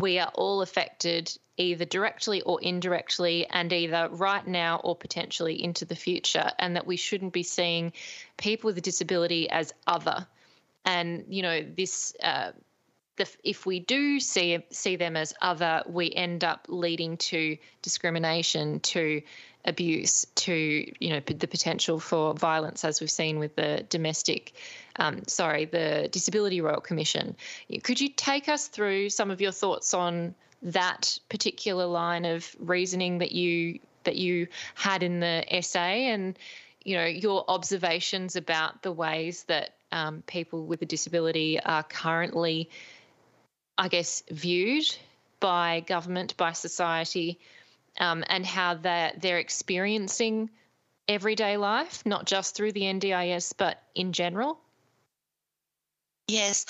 we 0.00 0.18
are 0.18 0.30
all 0.34 0.62
affected 0.62 1.36
either 1.56 1.84
directly 1.84 2.42
or 2.42 2.60
indirectly, 2.60 3.46
and 3.46 3.72
either 3.72 4.08
right 4.10 4.46
now 4.46 4.80
or 4.82 4.96
potentially 4.96 5.62
into 5.62 5.84
the 5.84 5.94
future, 5.94 6.50
and 6.58 6.76
that 6.76 6.86
we 6.86 6.96
shouldn't 6.96 7.32
be 7.32 7.44
seeing 7.44 7.92
people 8.36 8.68
with 8.68 8.78
a 8.78 8.80
disability 8.80 9.48
as 9.48 9.72
other. 9.86 10.26
And 10.84 11.24
you 11.28 11.42
know 11.42 11.62
this. 11.62 12.14
Uh, 12.22 12.52
the, 13.16 13.28
if 13.44 13.64
we 13.64 13.78
do 13.78 14.18
see 14.18 14.58
see 14.70 14.96
them 14.96 15.16
as 15.16 15.32
other, 15.40 15.84
we 15.86 16.12
end 16.12 16.42
up 16.42 16.66
leading 16.68 17.16
to 17.18 17.56
discrimination, 17.80 18.80
to 18.80 19.22
abuse, 19.64 20.26
to 20.34 20.52
you 20.98 21.10
know 21.10 21.20
the 21.20 21.48
potential 21.48 21.98
for 21.98 22.34
violence, 22.34 22.84
as 22.84 23.00
we've 23.00 23.10
seen 23.10 23.38
with 23.38 23.56
the 23.56 23.84
domestic, 23.88 24.52
um, 24.96 25.22
sorry, 25.26 25.64
the 25.64 26.08
Disability 26.10 26.60
Royal 26.60 26.80
Commission. 26.80 27.36
Could 27.82 28.00
you 28.00 28.08
take 28.08 28.48
us 28.48 28.68
through 28.68 29.10
some 29.10 29.30
of 29.30 29.40
your 29.40 29.52
thoughts 29.52 29.94
on 29.94 30.34
that 30.62 31.18
particular 31.28 31.86
line 31.86 32.24
of 32.24 32.54
reasoning 32.58 33.18
that 33.18 33.32
you 33.32 33.80
that 34.04 34.16
you 34.16 34.48
had 34.74 35.02
in 35.02 35.20
the 35.20 35.44
essay 35.54 36.06
and 36.06 36.38
you 36.84 36.96
know 36.96 37.04
your 37.04 37.44
observations 37.48 38.36
about 38.36 38.82
the 38.82 38.92
ways 38.92 39.44
that 39.44 39.74
um, 39.92 40.22
people 40.26 40.64
with 40.64 40.82
a 40.82 40.86
disability 40.86 41.60
are 41.60 41.82
currently 41.82 42.70
i 43.76 43.88
guess 43.88 44.22
viewed 44.30 44.84
by 45.40 45.80
government 45.80 46.36
by 46.36 46.52
society 46.52 47.38
um, 47.98 48.24
and 48.28 48.44
how 48.44 48.74
they're, 48.74 49.38
experiencing 49.38 50.50
everyday 51.06 51.56
life 51.56 52.02
not 52.06 52.24
just 52.24 52.56
through 52.56 52.72
the 52.72 52.82
ndis 52.82 53.52
but 53.56 53.82
in 53.94 54.12
general. 54.12 54.58
Yes. 56.28 56.66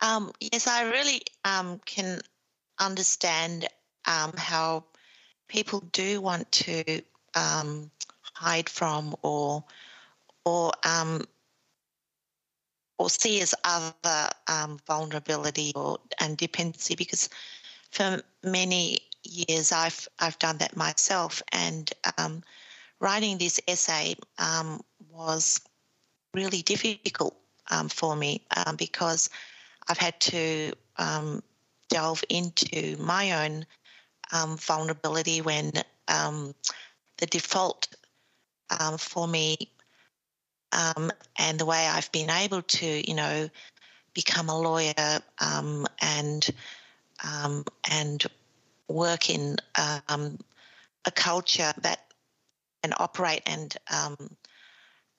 Um, 0.00 0.32
yes 0.40 0.66
i 0.66 0.90
really 0.90 1.22
um, 1.44 1.80
can 1.86 2.20
understand 2.78 3.66
um, 4.06 4.32
how 4.36 4.84
people 5.48 5.80
do 5.92 6.20
want 6.20 6.50
to 6.52 7.02
um, 7.34 7.90
hide 8.34 8.68
from 8.68 9.14
or 9.22 9.64
or 10.44 10.72
um, 10.84 11.22
or 12.98 13.10
see 13.10 13.40
as 13.40 13.54
other 13.64 14.28
vulnerability 14.86 15.72
or 15.74 15.98
and 16.20 16.36
dependency 16.36 16.94
because 16.94 17.28
for 17.90 18.22
many 18.42 18.98
years 19.24 19.72
I've 19.72 20.08
I've 20.18 20.38
done 20.38 20.58
that 20.58 20.76
myself. 20.76 21.42
And 21.52 21.90
um, 22.18 22.42
writing 23.00 23.38
this 23.38 23.60
essay 23.68 24.16
um, 24.38 24.80
was 25.10 25.60
really 26.34 26.62
difficult 26.62 27.36
for 27.88 28.14
me 28.16 28.42
because 28.76 29.30
I've 29.88 29.98
had 29.98 30.20
to 30.20 30.72
delve 31.88 32.24
into 32.28 32.96
my 32.98 33.44
own 33.44 33.66
um, 34.32 34.56
vulnerability 34.56 35.40
when 35.40 35.72
um, 36.08 36.54
the 37.18 37.26
default 37.26 37.88
um, 38.80 38.98
for 38.98 39.28
me 39.28 39.56
um, 40.72 41.10
and 41.38 41.58
the 41.58 41.66
way 41.66 41.86
I've 41.86 42.10
been 42.12 42.30
able 42.30 42.62
to, 42.62 43.08
you 43.08 43.14
know, 43.14 43.48
become 44.14 44.48
a 44.48 44.58
lawyer 44.58 45.20
um, 45.38 45.86
and 46.00 46.48
um, 47.24 47.64
and 47.90 48.24
work 48.92 49.30
in 49.30 49.56
a 49.76 51.10
culture 51.14 51.72
that 51.82 52.00
and 52.82 52.94
operate 52.98 53.42
and 53.46 53.76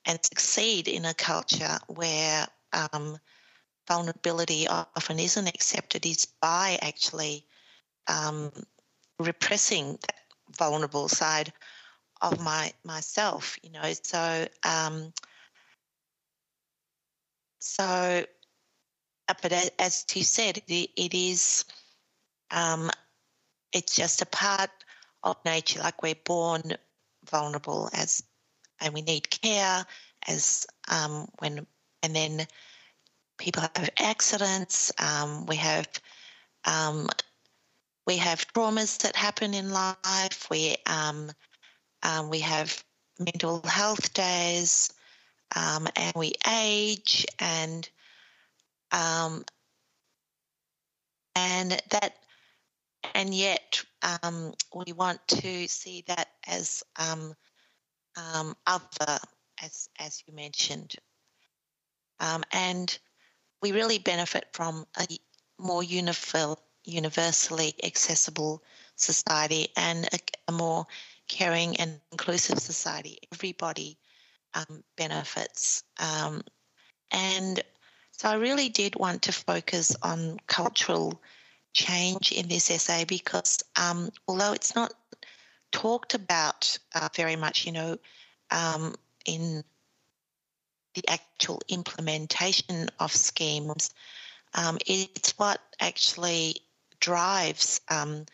and 0.06 0.18
succeed 0.22 0.88
in 0.88 1.04
a 1.04 1.14
culture 1.14 1.78
where 1.88 2.46
um, 2.72 3.18
vulnerability 3.88 4.66
often 4.68 5.18
isn't 5.18 5.48
accepted 5.48 6.04
is 6.06 6.26
by 6.40 6.78
actually 6.82 7.44
um, 8.06 8.50
repressing 9.18 9.92
that 9.92 10.16
vulnerable 10.58 11.08
side 11.08 11.52
of 12.20 12.40
my 12.40 12.72
myself 12.84 13.58
you 13.62 13.70
know? 13.70 13.92
So 14.02 14.46
um, 14.64 15.12
so 17.58 18.24
uh, 19.28 19.34
but 19.40 19.52
as 19.78 20.04
you 20.14 20.22
said 20.22 20.58
it, 20.68 20.90
it 20.96 21.14
is 21.14 21.64
um, 22.50 22.90
it's 23.74 23.94
just 23.94 24.22
a 24.22 24.26
part 24.26 24.70
of 25.22 25.36
nature 25.44 25.80
like 25.80 26.02
we're 26.02 26.14
born 26.24 26.62
vulnerable 27.30 27.90
as 27.92 28.22
and 28.80 28.94
we 28.94 29.02
need 29.02 29.28
care 29.30 29.84
as 30.26 30.66
um, 30.88 31.28
when 31.38 31.66
and 32.02 32.14
then 32.16 32.46
people 33.38 33.62
have 33.62 33.90
accidents. 33.98 34.92
Um, 34.98 35.46
we 35.46 35.56
have 35.56 35.88
um, 36.64 37.08
we 38.06 38.16
have 38.16 38.46
traumas 38.52 38.98
that 39.02 39.16
happen 39.16 39.54
in 39.54 39.70
life. 39.70 40.48
We 40.50 40.76
um, 40.86 41.30
um, 42.02 42.30
we 42.30 42.40
have 42.40 42.84
mental 43.18 43.62
health 43.62 44.12
days, 44.14 44.92
um, 45.56 45.88
and 45.96 46.12
we 46.16 46.32
age, 46.48 47.26
and 47.38 47.88
and 51.36 51.82
that, 51.90 52.14
and 53.14 53.34
yet 53.34 53.82
um, 54.22 54.52
we 54.74 54.92
want 54.92 55.26
to 55.28 55.68
see 55.68 56.04
that 56.06 56.28
as 56.46 56.82
um, 56.96 57.34
um, 58.16 58.56
other, 58.66 59.18
as 59.62 59.88
as 59.98 60.22
you 60.26 60.34
mentioned, 60.34 60.94
um, 62.20 62.42
and 62.52 62.98
we 63.62 63.72
really 63.72 63.98
benefit 63.98 64.46
from 64.52 64.86
a 64.98 65.06
more 65.58 65.82
universally 65.82 67.74
accessible 67.82 68.62
society 68.96 69.68
and 69.76 70.06
a, 70.12 70.18
a 70.48 70.52
more 70.52 70.86
caring 71.28 71.76
and 71.76 72.00
inclusive 72.12 72.58
society. 72.58 73.18
Everybody 73.32 73.98
um, 74.54 74.84
benefits. 74.96 75.82
Um, 75.98 76.42
and 77.10 77.62
so 78.10 78.28
I 78.28 78.34
really 78.34 78.68
did 78.68 78.96
want 78.96 79.22
to 79.22 79.32
focus 79.32 79.96
on 80.02 80.38
cultural 80.46 81.20
change 81.74 82.32
in 82.32 82.48
this 82.48 82.70
essay 82.70 83.04
because 83.04 83.62
um, 83.76 84.10
although 84.26 84.52
it's 84.52 84.74
not 84.74 84.94
talked 85.72 86.14
about 86.14 86.78
uh, 86.94 87.08
very 87.14 87.36
much, 87.36 87.66
you 87.66 87.72
know, 87.72 87.98
um, 88.50 88.94
in 89.26 89.62
the 90.94 91.04
actual 91.08 91.60
implementation 91.68 92.88
of 93.00 93.12
schemes, 93.12 93.92
um, 94.54 94.78
it's 94.86 95.36
what 95.36 95.60
actually 95.80 96.60
drives 97.00 97.80
um, 97.88 98.24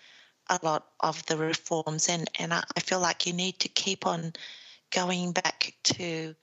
a 0.51 0.61
lot 0.63 0.87
of 1.01 1.25
the 1.27 1.37
reforms. 1.39 2.11
And, 2.11 2.29
and 2.39 2.53
I, 2.53 2.63
I, 2.77 2.81
feel 2.81 3.01
like 3.01 3.27
you 3.27 3.33
need 3.33 3.59
to 3.61 3.69
keep 3.69 4.07
on 4.07 4.35
going 4.91 5.33
back 5.33 5.75
to 5.85 6.35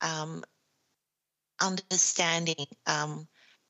um, 0.00 0.42
understanding 1.60 2.66
um, 2.86 3.28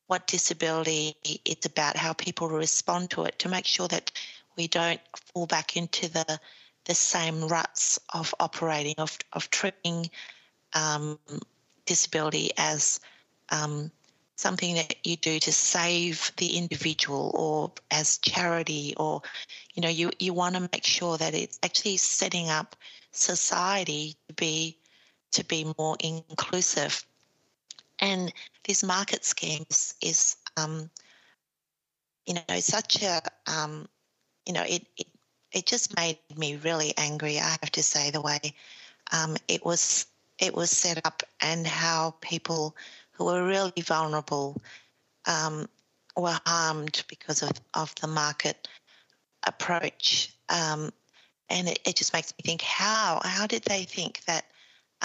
what 0.08 0.26
disability 0.26 1.14
it's 1.44 1.66
about, 1.66 1.96
how 1.96 2.12
people 2.12 2.48
respond 2.48 3.10
to 3.10 3.22
it, 3.24 3.38
to 3.38 3.48
make 3.48 3.66
sure 3.66 3.88
that 3.88 4.10
we 4.56 4.66
don't 4.66 5.00
fall 5.32 5.46
back 5.46 5.76
into 5.76 6.08
the 6.10 6.40
the 6.86 6.94
same 6.94 7.46
ruts 7.48 8.00
of 8.14 8.34
operating, 8.40 8.94
of, 8.96 9.16
of 9.34 9.50
treating 9.50 10.08
um, 10.72 11.18
disability 11.84 12.50
as 12.56 12.98
um, 13.50 13.90
something 14.36 14.74
that 14.74 14.94
you 15.04 15.16
do 15.16 15.38
to 15.38 15.52
save 15.52 16.32
the 16.38 16.56
individual 16.56 17.30
or 17.34 17.72
as 17.90 18.16
charity 18.18 18.94
or 18.96 19.20
you 19.74 19.82
know 19.82 19.88
you 19.88 20.10
you 20.18 20.32
want 20.32 20.54
to 20.54 20.60
make 20.72 20.84
sure 20.84 21.18
that 21.18 21.34
it's 21.34 21.58
actually 21.62 21.98
setting 21.98 22.48
up 22.48 22.74
society 23.12 24.16
to 24.28 24.34
be 24.34 24.78
to 25.32 25.44
be 25.44 25.72
more 25.78 25.96
inclusive. 26.00 27.04
And 27.98 28.32
these 28.68 28.84
market 28.84 29.24
schemes 29.24 29.94
is 30.02 30.36
um, 30.56 30.90
you 32.26 32.34
know 32.34 32.60
such 32.60 33.02
a 33.02 33.20
um, 33.46 33.88
you 34.46 34.52
know 34.52 34.62
it, 34.62 34.86
it 34.96 35.06
it 35.52 35.66
just 35.66 35.96
made 35.96 36.18
me 36.36 36.56
really 36.56 36.92
angry 36.98 37.38
i 37.38 37.56
have 37.62 37.72
to 37.72 37.82
say 37.82 38.10
the 38.10 38.20
way 38.20 38.38
um, 39.12 39.36
it 39.48 39.64
was 39.64 40.06
it 40.38 40.54
was 40.54 40.70
set 40.70 41.04
up 41.04 41.22
and 41.40 41.66
how 41.66 42.14
people 42.20 42.76
who 43.12 43.24
were 43.24 43.44
really 43.44 43.82
vulnerable 43.82 44.60
um, 45.26 45.68
were 46.16 46.38
harmed 46.46 47.02
because 47.08 47.42
of, 47.42 47.50
of 47.74 47.94
the 47.96 48.06
market 48.06 48.68
approach. 49.46 50.32
Um, 50.48 50.92
and 51.48 51.68
it, 51.68 51.80
it, 51.84 51.96
just 51.96 52.12
makes 52.12 52.32
me 52.32 52.42
think 52.44 52.62
how 52.62 53.20
how 53.24 53.46
did 53.46 53.62
they 53.64 53.84
think 53.84 54.22
that 54.26 54.44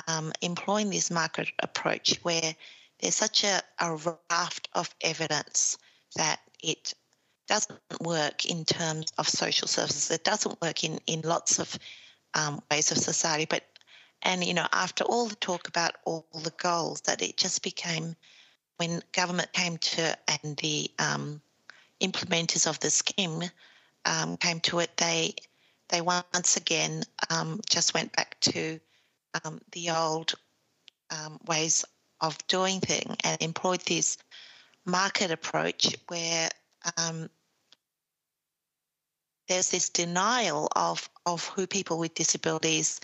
um, 0.07 0.31
employing 0.41 0.89
this 0.89 1.09
market 1.09 1.49
approach 1.61 2.19
where 2.23 2.55
there's 3.03 3.15
such 3.15 3.43
a, 3.43 3.61
a 3.79 3.97
raft 4.31 4.69
of 4.73 4.95
evidence 5.01 5.77
that 6.15 6.39
it 6.63 6.93
doesn't 7.49 7.81
work 7.99 8.45
in 8.45 8.63
terms 8.63 9.11
of 9.17 9.27
social 9.27 9.67
services. 9.67 10.09
It 10.09 10.23
doesn't 10.23 10.61
work 10.61 10.85
in, 10.85 10.99
in 11.05 11.19
lots 11.21 11.59
of 11.59 11.77
um, 12.33 12.61
ways 12.71 12.91
of 12.91 12.97
society 12.97 13.45
but 13.45 13.63
and, 14.25 14.41
you 14.41 14.53
know, 14.53 14.67
after 14.71 15.03
all 15.03 15.27
the 15.27 15.35
talk 15.35 15.67
about 15.67 15.95
all 16.05 16.25
the 16.45 16.53
goals, 16.57 17.01
that 17.01 17.21
it 17.21 17.35
just 17.35 17.61
became 17.61 18.15
when 18.77 19.01
government 19.11 19.51
came 19.51 19.77
to 19.77 20.17
and 20.29 20.55
the 20.57 20.89
um, 20.97 21.41
implementers 22.01 22.65
of 22.65 22.79
the 22.79 22.89
scheme 22.89 23.43
um, 24.05 24.37
came 24.37 24.61
to 24.61 24.79
it, 24.79 24.95
they 24.95 25.35
they 25.89 25.99
once 25.99 26.55
again 26.55 27.03
um, 27.29 27.59
just 27.69 27.93
went 27.93 28.13
back 28.13 28.39
to 28.39 28.79
um, 29.43 29.59
the 29.73 29.89
old 29.89 30.35
um, 31.11 31.37
ways 31.45 31.83
of 32.23 32.37
doing 32.47 32.79
things 32.79 33.15
and 33.23 33.39
employed 33.41 33.81
this 33.81 34.17
market 34.85 35.29
approach 35.29 35.95
where 36.07 36.49
um, 36.97 37.29
there's 39.47 39.69
this 39.69 39.89
denial 39.89 40.69
of 40.75 41.07
of 41.25 41.45
who 41.49 41.67
people 41.67 41.99
with 41.99 42.15
disabilities 42.15 42.99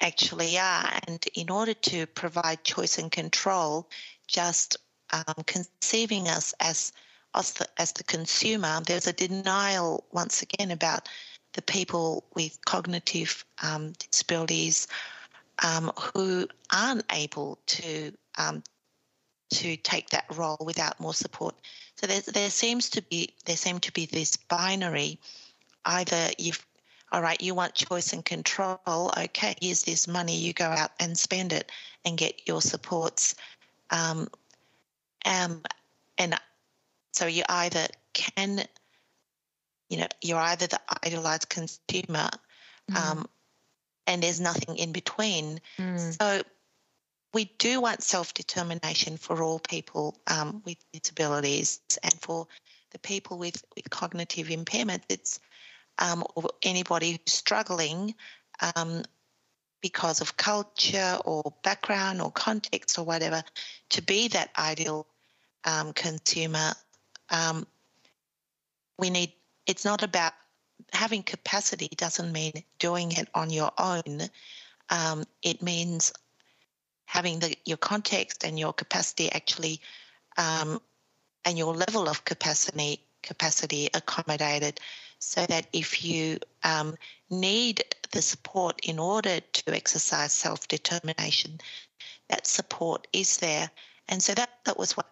actually 0.00 0.58
are. 0.58 0.90
And 1.06 1.24
in 1.34 1.48
order 1.48 1.74
to 1.74 2.06
provide 2.06 2.64
choice 2.64 2.98
and 2.98 3.10
control, 3.10 3.88
just 4.26 4.76
um, 5.12 5.44
conceiving 5.46 6.28
us 6.28 6.52
as 6.60 6.92
as 7.34 7.52
the, 7.52 7.66
as 7.78 7.92
the 7.92 8.04
consumer, 8.04 8.80
there's 8.84 9.06
a 9.06 9.12
denial 9.12 10.04
once 10.10 10.42
again 10.42 10.70
about 10.70 11.08
the 11.52 11.62
people 11.62 12.24
with 12.34 12.58
cognitive 12.64 13.44
um, 13.62 13.92
disabilities 13.92 14.88
um, 15.62 15.92
who 15.98 16.46
aren't 16.72 17.04
able 17.12 17.58
to 17.66 18.12
um, 18.36 18.62
to 19.50 19.76
take 19.76 20.10
that 20.10 20.24
role 20.34 20.58
without 20.60 21.00
more 21.00 21.14
support. 21.14 21.54
So 21.96 22.06
there, 22.06 22.20
there 22.20 22.50
seems 22.50 22.90
to 22.90 23.02
be 23.02 23.34
there 23.44 23.56
seem 23.56 23.80
to 23.80 23.92
be 23.92 24.06
this 24.06 24.36
binary. 24.36 25.18
Either 25.84 26.30
you've 26.38 26.64
all 27.12 27.22
right, 27.22 27.40
you 27.40 27.54
want 27.54 27.74
choice 27.74 28.12
and 28.12 28.24
control. 28.24 29.12
Okay, 29.16 29.54
here's 29.60 29.84
this 29.84 30.08
money. 30.08 30.36
You 30.36 30.52
go 30.52 30.66
out 30.66 30.90
and 30.98 31.16
spend 31.16 31.52
it 31.52 31.70
and 32.04 32.18
get 32.18 32.46
your 32.48 32.60
supports. 32.60 33.36
Um, 33.90 34.28
um, 35.24 35.62
and 36.18 36.34
so 37.12 37.26
you 37.26 37.44
either 37.48 37.86
can, 38.12 38.64
you 39.88 39.98
know, 39.98 40.06
you're 40.20 40.38
either 40.38 40.66
the 40.66 40.80
idolized 41.04 41.48
consumer, 41.48 42.28
mm. 42.90 42.96
um, 42.96 43.26
and 44.06 44.22
there's 44.22 44.40
nothing 44.40 44.76
in 44.76 44.92
between. 44.92 45.60
Mm. 45.78 46.16
So 46.20 46.42
we 47.34 47.52
do 47.58 47.80
want 47.80 48.02
self 48.02 48.34
determination 48.34 49.16
for 49.16 49.42
all 49.42 49.58
people 49.58 50.18
um, 50.26 50.62
with 50.64 50.78
disabilities 50.92 51.80
and 52.02 52.14
for 52.20 52.46
the 52.90 52.98
people 52.98 53.38
with, 53.38 53.62
with 53.74 53.90
cognitive 53.90 54.50
impairment. 54.50 55.02
It's 55.08 55.40
um, 55.98 56.24
or 56.34 56.50
anybody 56.62 57.12
who's 57.12 57.32
struggling 57.32 58.14
um, 58.74 59.02
because 59.80 60.20
of 60.20 60.36
culture 60.36 61.18
or 61.24 61.54
background 61.62 62.20
or 62.20 62.30
context 62.30 62.98
or 62.98 63.04
whatever 63.04 63.42
to 63.90 64.02
be 64.02 64.28
that 64.28 64.50
ideal 64.58 65.06
um, 65.64 65.92
consumer. 65.92 66.72
Um, 67.30 67.66
we 68.98 69.10
need, 69.10 69.32
it's 69.66 69.84
not 69.84 70.02
about 70.02 70.32
having 70.92 71.22
capacity, 71.22 71.88
doesn't 71.96 72.32
mean 72.32 72.52
doing 72.78 73.12
it 73.12 73.28
on 73.34 73.50
your 73.50 73.70
own. 73.78 74.22
Um, 74.90 75.24
it 75.42 75.62
means 75.62 76.12
having 77.06 77.38
the, 77.38 77.56
your 77.64 77.78
context 77.78 78.44
and 78.44 78.58
your 78.58 78.72
capacity 78.72 79.30
actually 79.32 79.80
um, 80.36 80.80
and 81.44 81.56
your 81.56 81.74
level 81.74 82.08
of 82.08 82.24
capacity 82.24 83.00
capacity 83.22 83.88
accommodated 83.94 84.78
so 85.18 85.44
that 85.46 85.66
if 85.72 86.04
you 86.04 86.38
um, 86.62 86.94
need 87.30 87.82
the 88.12 88.22
support 88.22 88.78
in 88.84 88.98
order 88.98 89.40
to 89.40 89.74
exercise 89.74 90.32
self 90.32 90.68
determination, 90.68 91.58
that 92.28 92.46
support 92.46 93.06
is 93.12 93.38
there. 93.38 93.70
And 94.08 94.22
so 94.22 94.34
that, 94.34 94.50
that 94.64 94.78
was 94.78 94.96
what 94.96 95.10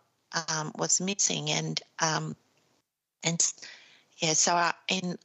um, 0.48 0.72
was 0.76 1.00
missing. 1.00 1.50
And 1.50 1.80
um, 2.00 2.36
and 3.22 3.40
yeah, 4.18 4.34
so 4.34 4.54
I, 4.54 4.72
in 4.88 5.18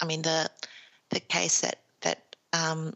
I 0.00 0.04
mean 0.04 0.22
the 0.22 0.50
the 1.10 1.20
case 1.20 1.60
that 1.60 1.80
that 2.02 2.36
um, 2.52 2.94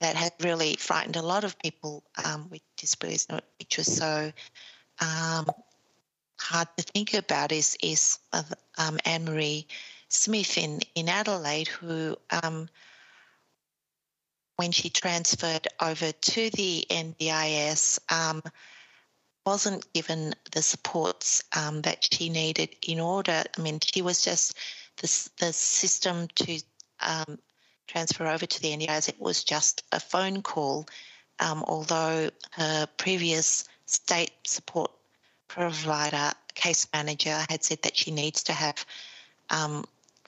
that 0.00 0.16
had 0.16 0.32
really 0.40 0.76
frightened 0.76 1.16
a 1.16 1.22
lot 1.22 1.44
of 1.44 1.58
people 1.58 2.02
um, 2.24 2.48
with 2.50 2.62
disabilities, 2.76 3.26
which 3.58 3.76
was 3.76 3.94
so 3.94 4.32
um, 5.00 5.46
hard 6.38 6.68
to 6.76 6.82
think 6.82 7.14
about, 7.14 7.52
is 7.52 7.76
is 7.82 8.18
um, 8.78 8.98
Anne 9.04 9.24
Marie 9.24 9.66
Smith 10.10 10.58
in, 10.58 10.80
in 10.94 11.08
Adelaide, 11.08 11.68
who, 11.68 12.16
um, 12.42 12.68
when 14.56 14.72
she 14.72 14.90
transferred 14.90 15.68
over 15.80 16.12
to 16.12 16.50
the 16.50 16.84
NDIS, 16.90 18.00
um, 18.12 18.42
wasn't 19.46 19.90
given 19.92 20.34
the 20.52 20.62
supports 20.62 21.42
um, 21.56 21.82
that 21.82 22.06
she 22.12 22.28
needed 22.28 22.74
in 22.86 23.00
order. 23.00 23.44
I 23.56 23.60
mean, 23.60 23.78
she 23.80 24.02
was 24.02 24.22
just 24.22 24.56
the, 24.96 25.28
the 25.38 25.52
system 25.52 26.26
to 26.34 26.60
um, 27.00 27.38
transfer 27.90 28.26
over 28.26 28.46
to 28.46 28.62
the 28.62 28.76
NDIS, 28.76 29.08
it 29.08 29.20
was 29.20 29.42
just 29.42 29.82
a 29.90 29.98
phone 29.98 30.42
call, 30.42 30.86
um, 31.40 31.64
although 31.66 32.30
her 32.52 32.86
previous 32.96 33.68
state 33.86 34.30
support 34.44 34.92
provider, 35.48 36.30
case 36.54 36.86
manager, 36.92 37.36
had 37.48 37.64
said 37.64 37.82
that 37.82 37.96
she 37.96 38.12
needs 38.12 38.44
to 38.44 38.52
have 38.52 38.86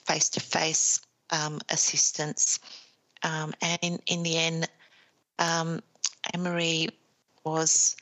face 0.04 0.28
to 0.30 0.40
face 0.40 1.00
assistance. 1.70 2.58
Um, 3.22 3.54
and 3.62 3.78
in, 3.82 3.98
in 4.06 4.22
the 4.24 4.36
end, 4.36 4.68
um, 5.38 5.80
Anne-Marie 6.34 6.88
was 7.44 7.96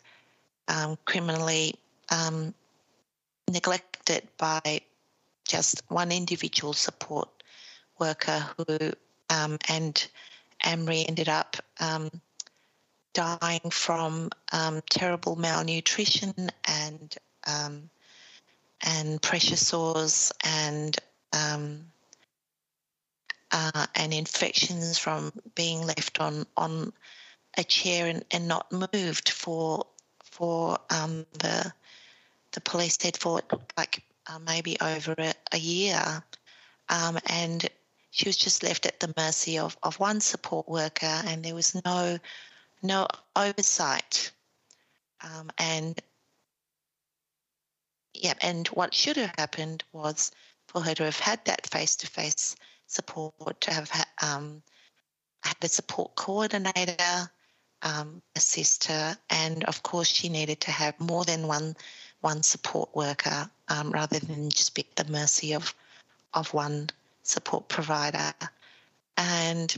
um, 0.69 0.97
criminally 1.05 1.75
um, 2.11 2.55
neglected 3.51 4.27
by 4.39 4.81
just 5.47 5.83
one 5.89 6.11
individual 6.11 6.73
support 6.73 7.29
worker 7.99 8.47
who, 8.57 8.93
um, 9.31 9.59
and 9.69 10.07
Anne-Marie 10.63 11.07
ended 11.09 11.29
up 11.29 11.57
um, 11.81 12.11
dying 13.15 13.71
from 13.71 14.31
terrible 14.91 15.37
malnutrition 15.37 16.35
and 16.67 17.17
and 18.83 19.21
pressure 19.21 19.57
sores 19.57 20.33
and 20.45 20.97
um, 21.33 21.85
uh, 23.53 23.87
and 23.95 24.13
infections 24.15 24.99
from 24.99 25.33
being 25.55 25.83
left 25.83 26.21
on 26.21 26.47
on 26.57 26.93
a 27.57 27.65
chair 27.65 28.07
and, 28.07 28.25
and 28.31 28.47
not 28.47 28.71
moved 28.73 29.29
for 29.31 29.87
for 30.25 30.79
um, 30.91 31.27
the 31.39 31.73
the 32.53 32.61
police 32.61 32.97
said 33.01 33.17
for 33.17 33.41
like 33.77 34.03
uh, 34.27 34.39
maybe 34.39 34.77
over 34.81 35.15
a, 35.19 35.35
a 35.53 35.59
year, 35.59 36.23
um, 36.89 37.19
and 37.27 37.69
she 38.11 38.29
was 38.29 38.37
just 38.37 38.63
left 38.63 38.87
at 38.87 39.01
the 39.01 39.15
mercy 39.17 39.59
of, 39.59 39.77
of 39.83 39.99
one 40.01 40.21
support 40.21 40.69
worker, 40.69 41.07
and 41.27 41.45
there 41.45 41.55
was 41.55 41.81
no 41.85 42.19
no 42.83 43.07
oversight, 43.37 44.33
um, 45.23 45.51
and 45.59 46.01
yeah, 48.15 48.35
and 48.43 48.69
what 48.69 48.95
should 48.95 49.17
have 49.17 49.35
happened 49.39 49.85
was 49.93 50.33
for 50.67 50.81
her 50.83 50.95
to 50.95 51.05
have 51.05 51.19
had 51.19 51.45
that 51.45 51.67
face 51.67 51.97
to 51.97 52.07
face 52.07 52.57
support, 52.87 53.61
to 53.61 53.73
have 53.73 53.91
um, 54.23 54.63
had 55.43 55.57
a 55.63 55.69
support 55.69 56.15
coordinator 56.17 57.31
um, 57.83 58.23
assist 58.37 58.85
her, 58.85 59.17
and 59.31 59.65
of 59.65 59.83
course 59.83 60.09
she 60.09 60.29
needed 60.29 60.61
to 60.61 60.71
have 60.71 60.99
more 61.01 61.25
than 61.25 61.47
one 61.47 61.77
one 62.21 62.43
support 62.43 62.95
worker 62.95 63.51
um, 63.69 63.91
rather 63.91 64.19
than 64.19 64.51
just 64.51 64.75
be 64.75 64.83
at 64.83 65.07
the 65.07 65.13
mercy 65.13 65.55
of 65.55 65.75
of 66.35 66.53
one 66.53 66.91
support 67.23 67.69
provider. 67.69 68.33
And 69.17 69.75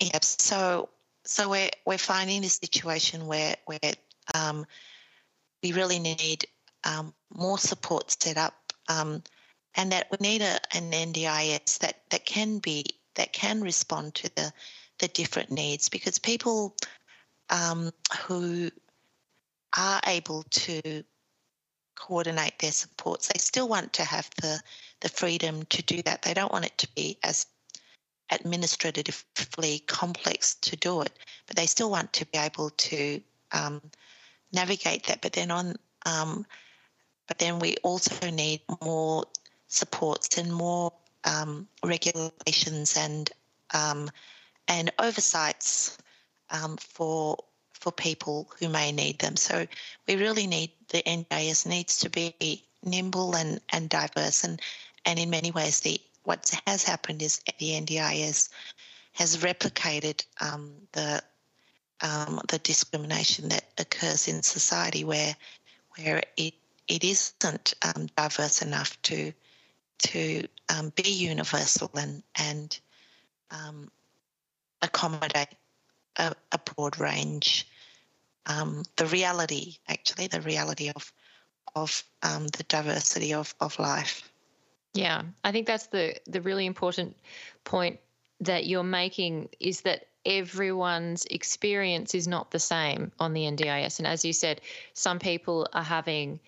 yeah, 0.00 0.18
so 0.22 0.88
so 1.24 1.50
we're 1.50 1.70
we're 1.86 1.98
finding 1.98 2.44
a 2.44 2.48
situation 2.48 3.26
where 3.26 3.56
where 3.66 3.94
um, 4.34 4.66
we 5.62 5.72
really 5.72 5.98
need 5.98 6.46
um, 6.84 7.14
more 7.34 7.58
support 7.58 8.10
set 8.10 8.36
up 8.36 8.54
um, 8.88 9.22
and 9.74 9.92
that 9.92 10.06
we 10.10 10.18
need 10.20 10.42
a, 10.42 10.58
an 10.76 10.90
NDIS 10.90 11.78
that, 11.78 12.02
that 12.10 12.26
can 12.26 12.58
be 12.58 12.84
that 13.14 13.32
can 13.32 13.62
respond 13.62 14.14
to 14.16 14.34
the 14.34 14.52
the 14.98 15.08
different 15.08 15.50
needs 15.50 15.88
because 15.88 16.18
people 16.18 16.76
um, 17.50 17.90
who 18.26 18.70
are 19.76 20.00
able 20.06 20.44
to 20.50 21.02
coordinate 21.96 22.58
their 22.58 22.72
supports 22.72 23.28
they 23.28 23.38
still 23.38 23.68
want 23.68 23.92
to 23.92 24.04
have 24.04 24.28
the 24.40 24.60
the 25.04 25.08
freedom 25.08 25.64
to 25.66 25.82
do 25.82 26.02
that. 26.02 26.22
They 26.22 26.34
don't 26.34 26.52
want 26.52 26.64
it 26.64 26.76
to 26.78 26.88
be 26.96 27.18
as 27.22 27.46
administratively 28.32 29.80
complex 29.86 30.54
to 30.56 30.74
do 30.76 31.02
it 31.02 31.12
but 31.46 31.56
they 31.56 31.66
still 31.66 31.90
want 31.90 32.12
to 32.14 32.26
be 32.26 32.38
able 32.38 32.70
to 32.70 33.20
um, 33.52 33.80
navigate 34.52 35.06
that. 35.06 35.20
But 35.20 35.32
then 35.32 35.50
on 35.50 35.76
um, 36.06 36.46
but 37.26 37.38
then 37.38 37.58
we 37.58 37.76
also 37.82 38.30
need 38.30 38.60
more 38.82 39.24
supports 39.68 40.36
and 40.36 40.52
more 40.52 40.92
um, 41.24 41.66
regulations 41.82 42.96
and 42.96 43.30
um, 43.72 44.10
and 44.68 44.92
oversights 44.98 45.98
um, 46.50 46.76
for 46.76 47.36
for 47.72 47.92
people 47.92 48.50
who 48.58 48.68
may 48.68 48.92
need 48.92 49.18
them. 49.18 49.36
So 49.36 49.66
we 50.06 50.16
really 50.16 50.46
need 50.46 50.72
the 50.88 51.02
NDIS 51.02 51.66
needs 51.66 51.98
to 52.00 52.10
be 52.10 52.64
nimble 52.82 53.34
and, 53.34 53.60
and 53.70 53.90
diverse. 53.90 54.44
And 54.44 54.60
and 55.04 55.18
in 55.18 55.30
many 55.30 55.50
ways 55.50 55.80
the 55.80 56.00
what 56.24 56.50
has 56.66 56.82
happened 56.82 57.22
is 57.22 57.40
the 57.58 57.72
NDIS 57.72 58.48
has 59.12 59.36
replicated 59.38 60.24
um, 60.40 60.72
the 60.92 61.22
um, 62.00 62.40
the 62.48 62.58
discrimination 62.58 63.48
that 63.48 63.64
occurs 63.78 64.28
in 64.28 64.42
society 64.42 65.04
where 65.04 65.36
where 65.96 66.22
it 66.36 66.54
it 66.88 67.04
isn't 67.04 67.74
um, 67.82 68.06
diverse 68.16 68.62
enough 68.62 69.00
to 69.02 69.32
to 69.98 70.46
um, 70.68 70.92
be 70.96 71.08
universal 71.08 71.90
and 71.94 72.22
and 72.36 72.78
um, 73.50 73.90
accommodate 74.82 75.54
a, 76.16 76.34
a, 76.52 76.58
broad 76.58 76.98
range. 76.98 77.66
Um, 78.46 78.84
the 78.96 79.06
reality, 79.06 79.76
actually, 79.88 80.26
the 80.26 80.40
reality 80.40 80.90
of 80.94 81.12
of 81.74 82.04
the 82.22 82.64
diversity 82.68 83.34
of, 83.34 83.54
of 83.60 83.78
life. 83.78 84.30
Yeah, 84.94 85.22
I 85.42 85.52
think 85.52 85.66
that's 85.66 85.88
the 85.88 86.16
the 86.26 86.40
really 86.40 86.66
important 86.66 87.16
point 87.64 87.98
that 88.40 88.66
you're 88.66 88.84
making 88.84 89.50
is 89.60 89.82
that 89.82 90.06
everyone's 90.24 91.26
experience 91.26 92.14
is 92.14 92.26
not 92.26 92.50
the 92.50 92.58
same 92.58 93.12
on 93.18 93.34
the 93.34 93.42
NDIS. 93.42 93.98
And 93.98 94.06
as 94.06 94.24
you 94.24 94.32
said, 94.32 94.60
some 94.94 95.18
people 95.18 95.68
are 95.72 95.82
having 95.82 96.40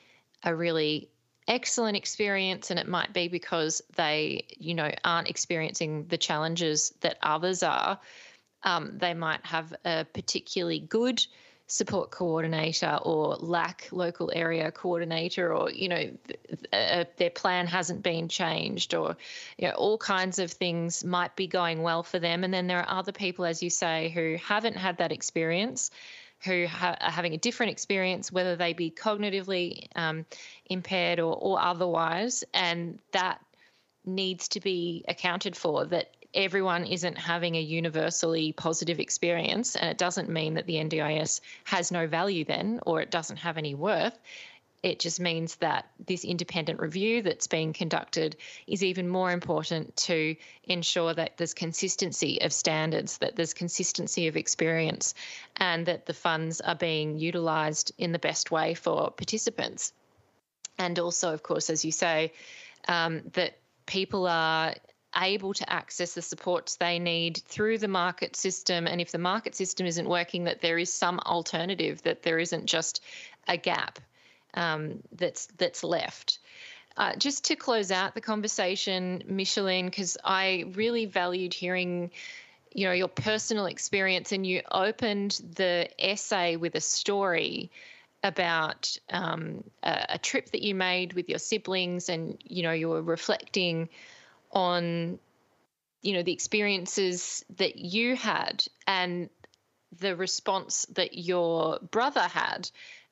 a 0.42 0.54
really 0.54 1.10
excellent 1.48 1.96
experience 1.96 2.70
and 2.70 2.80
it 2.80 2.88
might 2.88 3.12
be 3.12 3.28
because 3.28 3.80
they 3.94 4.44
you 4.58 4.74
know 4.74 4.90
aren't 5.04 5.30
experiencing 5.30 6.04
the 6.08 6.18
challenges 6.18 6.92
that 7.00 7.16
others 7.22 7.62
are 7.62 8.00
um, 8.64 8.98
they 8.98 9.14
might 9.14 9.44
have 9.46 9.72
a 9.84 10.04
particularly 10.12 10.80
good 10.80 11.24
support 11.68 12.10
coordinator 12.10 12.98
or 13.02 13.34
lack 13.36 13.88
local 13.90 14.30
area 14.32 14.70
coordinator 14.70 15.52
or 15.52 15.70
you 15.70 15.88
know 15.88 16.10
uh, 16.72 17.04
their 17.16 17.30
plan 17.30 17.66
hasn't 17.66 18.02
been 18.02 18.28
changed 18.28 18.94
or 18.94 19.16
you 19.58 19.66
know 19.66 19.74
all 19.74 19.98
kinds 19.98 20.38
of 20.38 20.50
things 20.50 21.04
might 21.04 21.34
be 21.34 21.48
going 21.48 21.82
well 21.82 22.04
for 22.04 22.20
them 22.20 22.44
and 22.44 22.54
then 22.54 22.68
there 22.68 22.78
are 22.78 22.98
other 22.98 23.10
people 23.10 23.44
as 23.44 23.62
you 23.64 23.70
say 23.70 24.10
who 24.10 24.36
haven't 24.40 24.76
had 24.76 24.98
that 24.98 25.10
experience 25.10 25.90
who 26.44 26.66
ha- 26.66 26.96
are 27.00 27.10
having 27.10 27.34
a 27.34 27.38
different 27.38 27.72
experience, 27.72 28.30
whether 28.30 28.56
they 28.56 28.72
be 28.72 28.90
cognitively 28.90 29.88
um, 29.96 30.26
impaired 30.66 31.18
or, 31.18 31.34
or 31.34 31.60
otherwise, 31.60 32.44
and 32.52 32.98
that 33.12 33.40
needs 34.04 34.48
to 34.48 34.60
be 34.60 35.04
accounted 35.08 35.56
for. 35.56 35.86
That 35.86 36.15
everyone 36.34 36.86
isn't 36.86 37.18
having 37.18 37.54
a 37.56 37.60
universally 37.60 38.52
positive 38.52 39.00
experience, 39.00 39.76
and 39.76 39.90
it 39.90 39.98
doesn't 39.98 40.28
mean 40.28 40.54
that 40.54 40.66
the 40.66 40.74
NDIS 40.74 41.40
has 41.64 41.90
no 41.90 42.06
value 42.06 42.44
then, 42.44 42.80
or 42.86 43.00
it 43.00 43.10
doesn't 43.10 43.38
have 43.38 43.58
any 43.58 43.74
worth. 43.74 44.18
It 44.82 45.00
just 45.00 45.18
means 45.18 45.56
that 45.56 45.90
this 46.06 46.24
independent 46.24 46.78
review 46.78 47.22
that's 47.22 47.48
being 47.48 47.72
conducted 47.72 48.36
is 48.66 48.84
even 48.84 49.08
more 49.08 49.32
important 49.32 49.96
to 49.96 50.36
ensure 50.64 51.12
that 51.12 51.36
there's 51.36 51.54
consistency 51.54 52.40
of 52.42 52.52
standards, 52.52 53.18
that 53.18 53.34
there's 53.34 53.54
consistency 53.54 54.28
of 54.28 54.36
experience, 54.36 55.14
and 55.56 55.86
that 55.86 56.06
the 56.06 56.14
funds 56.14 56.60
are 56.60 56.76
being 56.76 57.18
utilised 57.18 57.90
in 57.98 58.12
the 58.12 58.18
best 58.18 58.50
way 58.50 58.74
for 58.74 59.10
participants. 59.10 59.92
And 60.78 60.98
also, 60.98 61.32
of 61.32 61.42
course, 61.42 61.70
as 61.70 61.84
you 61.84 61.90
say, 61.90 62.32
um, 62.86 63.22
that 63.32 63.56
people 63.86 64.26
are 64.26 64.74
able 65.16 65.54
to 65.54 65.72
access 65.72 66.14
the 66.14 66.22
supports 66.22 66.76
they 66.76 66.98
need 66.98 67.38
through 67.46 67.78
the 67.78 67.88
market 67.88 68.36
system. 68.36 68.86
And 68.86 69.00
if 69.00 69.12
the 69.12 69.18
market 69.18 69.54
system 69.54 69.86
isn't 69.86 70.08
working, 70.08 70.44
that 70.44 70.60
there 70.60 70.78
is 70.78 70.92
some 70.92 71.20
alternative, 71.20 72.02
that 72.02 72.22
there 72.22 72.38
isn't 72.38 72.66
just 72.66 73.02
a 73.48 73.56
gap 73.56 73.98
um, 74.54 75.02
that's 75.12 75.46
that's 75.58 75.84
left. 75.84 76.38
Uh, 76.96 77.14
just 77.16 77.44
to 77.44 77.56
close 77.56 77.90
out 77.90 78.14
the 78.14 78.20
conversation, 78.22 79.22
Micheline, 79.26 79.86
because 79.86 80.16
I 80.24 80.64
really 80.74 81.04
valued 81.04 81.52
hearing, 81.52 82.10
you 82.72 82.86
know, 82.86 82.92
your 82.92 83.08
personal 83.08 83.66
experience, 83.66 84.32
and 84.32 84.46
you 84.46 84.62
opened 84.70 85.40
the 85.56 85.88
essay 85.98 86.56
with 86.56 86.74
a 86.74 86.80
story 86.80 87.70
about 88.22 88.96
um, 89.10 89.62
a, 89.82 90.06
a 90.10 90.18
trip 90.18 90.50
that 90.52 90.62
you 90.62 90.74
made 90.74 91.12
with 91.12 91.28
your 91.28 91.38
siblings, 91.38 92.08
and 92.08 92.38
you 92.44 92.62
know, 92.62 92.72
you 92.72 92.88
were 92.88 93.02
reflecting 93.02 93.90
on, 94.56 95.18
you 96.02 96.14
know, 96.14 96.22
the 96.22 96.32
experiences 96.32 97.44
that 97.58 97.76
you 97.76 98.16
had 98.16 98.64
and 98.86 99.28
the 100.00 100.16
response 100.16 100.86
that 100.94 101.16
your 101.16 101.78
brother 101.90 102.22
had 102.22 102.68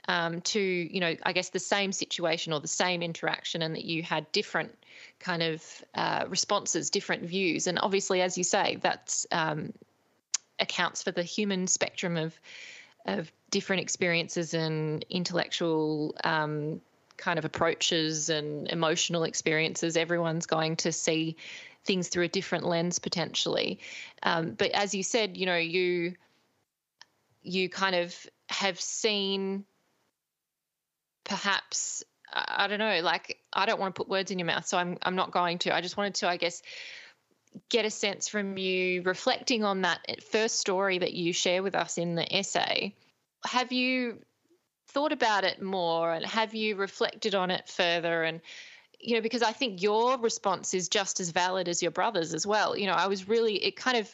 um, 0.09 0.41
to 0.43 0.61
you 0.61 1.01
know 1.01 1.17
I 1.23 1.33
guess 1.33 1.51
the 1.51 1.59
same 1.59 1.93
situation 1.93 2.53
or 2.53 2.61
the 2.61 2.69
same 2.69 3.03
interaction, 3.03 3.63
and 3.63 3.75
that 3.75 3.85
you 3.85 4.03
had 4.03 4.31
different 4.33 4.77
kind 5.19 5.43
of 5.43 5.85
uh, 5.95 6.25
responses, 6.29 6.91
different 6.91 7.25
views, 7.25 7.67
and 7.67 7.79
obviously, 7.79 8.21
as 8.21 8.37
you 8.37 8.45
say, 8.45 8.77
that 8.83 9.25
um, 9.33 9.73
accounts 10.59 11.03
for 11.03 11.11
the 11.11 11.23
human 11.23 11.67
spectrum 11.67 12.17
of 12.17 12.39
of 13.07 13.31
different 13.51 13.83
experiences 13.83 14.55
and 14.55 15.05
intellectual 15.09 16.15
um, 16.25 16.81
kind 17.17 17.39
of 17.39 17.45
approaches 17.45 18.29
and 18.29 18.69
emotional 18.69 19.25
experiences. 19.25 19.97
Everyone's 19.97 20.47
going 20.47 20.77
to 20.77 20.93
see 20.93 21.37
things 21.85 22.09
through 22.09 22.25
a 22.25 22.29
different 22.29 22.67
lens 22.67 22.99
potentially. 22.99 23.81
Um, 24.23 24.53
but 24.53 24.71
as 24.71 24.95
you 24.95 25.03
said, 25.03 25.37
you 25.37 25.47
know, 25.47 25.57
you 25.57 26.15
you 27.43 27.69
kind 27.69 27.95
of 27.95 28.15
have 28.49 28.81
seen 28.81 29.65
perhaps 31.25 32.03
I 32.33 32.67
don't 32.67 32.79
know, 32.79 33.01
like 33.01 33.39
I 33.53 33.67
don't 33.67 33.79
want 33.79 33.95
to 33.95 33.99
put 33.99 34.09
words 34.09 34.31
in 34.31 34.39
your 34.39 34.47
mouth, 34.47 34.67
so 34.67 34.77
I'm 34.77 34.99
I'm 35.03 35.15
not 35.15 35.31
going 35.31 35.59
to. 35.61 35.75
I 35.75 35.81
just 35.81 35.97
wanted 35.97 36.17
to, 36.17 36.29
I 36.29 36.37
guess, 36.37 36.63
get 37.69 37.85
a 37.85 37.91
sense 37.91 38.29
from 38.29 38.59
you 38.59 39.03
reflecting 39.03 39.63
on 39.63 39.83
that 39.83 40.01
first 40.33 40.59
story 40.59 40.99
that 40.99 41.15
you 41.15 41.33
share 41.33 41.63
with 41.63 41.77
us 41.77 41.97
in 41.97 42.17
the 42.17 42.37
essay. 42.37 42.95
Have 43.45 43.73
you 43.73 44.19
thought 44.89 45.13
about 45.13 45.45
it 45.45 45.61
more 45.63 46.13
and 46.13 46.25
have 46.25 46.55
you 46.55 46.77
reflected 46.77 47.35
on 47.35 47.51
it 47.51 47.69
further 47.69 48.23
and 48.23 48.41
you 49.01 49.15
know 49.15 49.21
because 49.21 49.43
i 49.43 49.53
think 49.53 49.83
your 49.83 50.19
response 50.19 50.75
is 50.75 50.89
just 50.89 51.21
as 51.21 51.31
valid 51.31 51.69
as 51.69 51.83
your 51.83 51.91
brother's 51.91 52.35
as 52.35 52.47
well 52.47 52.77
you 52.77 52.87
know 52.87 52.93
i 52.93 53.07
was 53.07 53.29
really 53.29 53.57
it 53.65 53.77
kind 53.77 53.97
of 53.97 54.09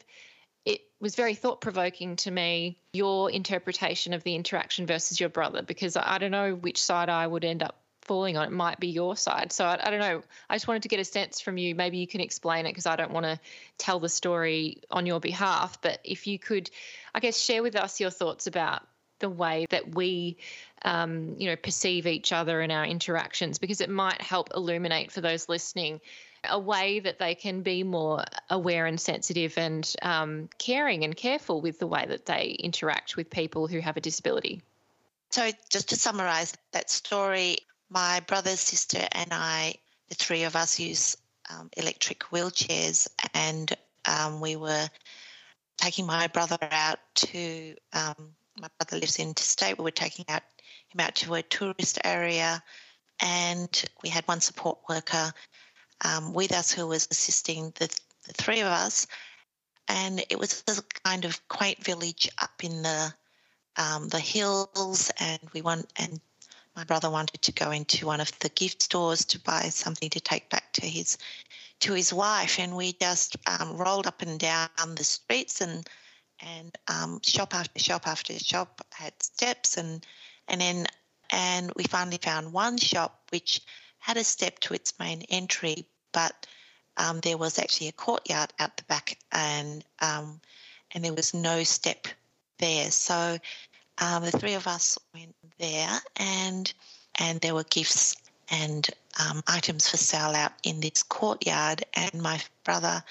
it 0.64 0.82
was 1.00 1.14
very 1.14 1.34
thought 1.34 1.60
provoking 1.60 2.16
to 2.16 2.30
me 2.30 2.78
your 2.92 3.30
interpretation 3.30 4.12
of 4.12 4.22
the 4.24 4.34
interaction 4.34 4.86
versus 4.86 5.18
your 5.18 5.28
brother 5.28 5.62
because 5.62 5.96
I, 5.96 6.18
don't 6.18 6.30
know 6.30 6.54
which 6.54 6.82
side 6.82 7.08
I 7.08 7.26
would 7.26 7.44
end 7.44 7.62
up 7.62 7.80
falling 8.02 8.36
on. 8.36 8.46
It 8.46 8.52
might 8.52 8.80
be 8.80 8.88
your 8.88 9.16
side. 9.16 9.52
So 9.52 9.64
I, 9.64 9.78
I 9.86 9.90
don't 9.90 10.00
know. 10.00 10.22
I 10.48 10.56
just 10.56 10.68
wanted 10.68 10.82
to 10.82 10.88
get 10.88 11.00
a 11.00 11.04
sense 11.04 11.40
from 11.40 11.56
you. 11.56 11.74
Maybe 11.74 11.98
you 11.98 12.06
can 12.06 12.20
explain 12.20 12.66
it 12.66 12.70
because 12.70 12.86
I 12.86 12.96
don't 12.96 13.12
want 13.12 13.24
to 13.24 13.38
tell 13.78 14.00
the 14.00 14.08
story 14.08 14.82
on 14.90 15.06
your 15.06 15.20
behalf. 15.20 15.80
But 15.80 16.00
if 16.04 16.26
you 16.26 16.38
could, 16.38 16.70
I 17.14 17.20
guess, 17.20 17.38
share 17.38 17.62
with 17.62 17.76
us 17.76 18.00
your 18.00 18.10
thoughts 18.10 18.46
about 18.46 18.82
the 19.20 19.30
way 19.30 19.66
that 19.70 19.94
we 19.94 20.36
um, 20.84 21.36
you 21.38 21.48
know 21.48 21.56
perceive 21.56 22.06
each 22.06 22.32
other 22.32 22.60
in 22.60 22.70
our 22.70 22.84
interactions 22.84 23.58
because 23.58 23.80
it 23.80 23.90
might 23.90 24.20
help 24.20 24.50
illuminate 24.54 25.12
for 25.12 25.20
those 25.20 25.48
listening 25.48 26.00
a 26.48 26.58
way 26.58 27.00
that 27.00 27.18
they 27.18 27.34
can 27.34 27.62
be 27.62 27.82
more 27.82 28.24
aware 28.48 28.86
and 28.86 29.00
sensitive 29.00 29.56
and 29.58 29.94
um, 30.02 30.48
caring 30.58 31.04
and 31.04 31.16
careful 31.16 31.60
with 31.60 31.78
the 31.78 31.86
way 31.86 32.06
that 32.08 32.26
they 32.26 32.56
interact 32.58 33.16
with 33.16 33.28
people 33.28 33.66
who 33.66 33.78
have 33.78 33.96
a 33.96 34.00
disability. 34.00 34.62
So, 35.30 35.50
just 35.68 35.90
to 35.90 35.96
summarize 35.96 36.54
that 36.72 36.90
story, 36.90 37.58
my 37.88 38.20
brother, 38.26 38.56
sister, 38.56 39.06
and 39.12 39.28
I, 39.32 39.74
the 40.08 40.14
three 40.14 40.44
of 40.44 40.56
us, 40.56 40.80
use 40.80 41.16
um, 41.50 41.70
electric 41.76 42.20
wheelchairs, 42.30 43.08
and 43.34 43.72
um, 44.06 44.40
we 44.40 44.56
were 44.56 44.88
taking 45.76 46.06
my 46.06 46.26
brother 46.28 46.58
out 46.60 46.98
to 47.14 47.74
um, 47.92 48.34
my 48.58 48.68
brother 48.78 48.98
lives 48.98 49.18
in 49.18 49.28
interstate. 49.28 49.78
We 49.78 49.84
were 49.84 49.90
taking 49.90 50.24
out 50.28 50.42
him 50.88 51.00
out 51.00 51.14
to 51.16 51.34
a 51.34 51.42
tourist 51.42 51.98
area, 52.04 52.62
and 53.20 53.84
we 54.02 54.08
had 54.08 54.26
one 54.26 54.40
support 54.40 54.78
worker 54.88 55.32
um, 56.04 56.32
with 56.32 56.52
us 56.52 56.70
who 56.72 56.86
was 56.86 57.06
assisting 57.10 57.72
the, 57.78 57.88
the 58.26 58.32
three 58.32 58.60
of 58.60 58.66
us. 58.66 59.06
And 59.88 60.24
it 60.30 60.38
was 60.38 60.62
a 60.68 60.82
kind 61.04 61.24
of 61.24 61.46
quaint 61.48 61.82
village 61.84 62.28
up 62.40 62.62
in 62.62 62.82
the 62.82 63.12
um, 63.76 64.08
the 64.08 64.20
hills, 64.20 65.10
and 65.18 65.40
we 65.52 65.62
want 65.62 65.92
and 65.96 66.20
my 66.76 66.84
brother 66.84 67.10
wanted 67.10 67.42
to 67.42 67.52
go 67.52 67.70
into 67.70 68.06
one 68.06 68.20
of 68.20 68.36
the 68.40 68.48
gift 68.50 68.82
stores 68.82 69.24
to 69.26 69.40
buy 69.40 69.62
something 69.62 70.10
to 70.10 70.20
take 70.20 70.48
back 70.50 70.72
to 70.74 70.86
his 70.86 71.18
to 71.80 71.92
his 71.92 72.12
wife, 72.12 72.58
and 72.58 72.76
we 72.76 72.92
just 72.92 73.36
um, 73.46 73.76
rolled 73.76 74.06
up 74.06 74.22
and 74.22 74.38
down 74.38 74.68
the 74.96 75.04
streets 75.04 75.60
and 75.60 75.88
and 76.42 76.76
um, 76.88 77.20
shop 77.22 77.54
after 77.54 77.78
shop 77.78 78.06
after 78.06 78.38
shop 78.38 78.80
had 78.92 79.12
steps 79.22 79.76
and 79.76 80.04
and 80.48 80.60
then 80.60 80.86
and 81.30 81.72
we 81.76 81.84
finally 81.84 82.18
found 82.18 82.52
one 82.52 82.76
shop 82.76 83.20
which 83.30 83.60
had 83.98 84.16
a 84.16 84.24
step 84.24 84.58
to 84.60 84.74
its 84.74 84.98
main 84.98 85.22
entry, 85.28 85.86
but 86.12 86.46
um, 86.96 87.20
there 87.20 87.38
was 87.38 87.58
actually 87.58 87.88
a 87.88 87.92
courtyard 87.92 88.52
out 88.58 88.76
the 88.76 88.82
back 88.84 89.18
and 89.30 89.84
um, 90.00 90.40
and 90.92 91.04
there 91.04 91.14
was 91.14 91.32
no 91.34 91.62
step 91.62 92.08
there. 92.58 92.90
So 92.90 93.38
um, 93.98 94.24
the 94.24 94.32
three 94.32 94.54
of 94.54 94.66
us 94.66 94.98
went 95.14 95.34
there 95.58 96.00
and 96.16 96.72
and 97.16 97.40
there 97.40 97.54
were 97.54 97.64
gifts 97.64 98.16
and 98.50 98.88
um, 99.20 99.42
items 99.46 99.88
for 99.88 99.96
sale 99.96 100.34
out 100.34 100.52
in 100.64 100.80
this 100.80 101.02
courtyard 101.02 101.84
and 101.94 102.14
my 102.14 102.40
brother 102.64 103.04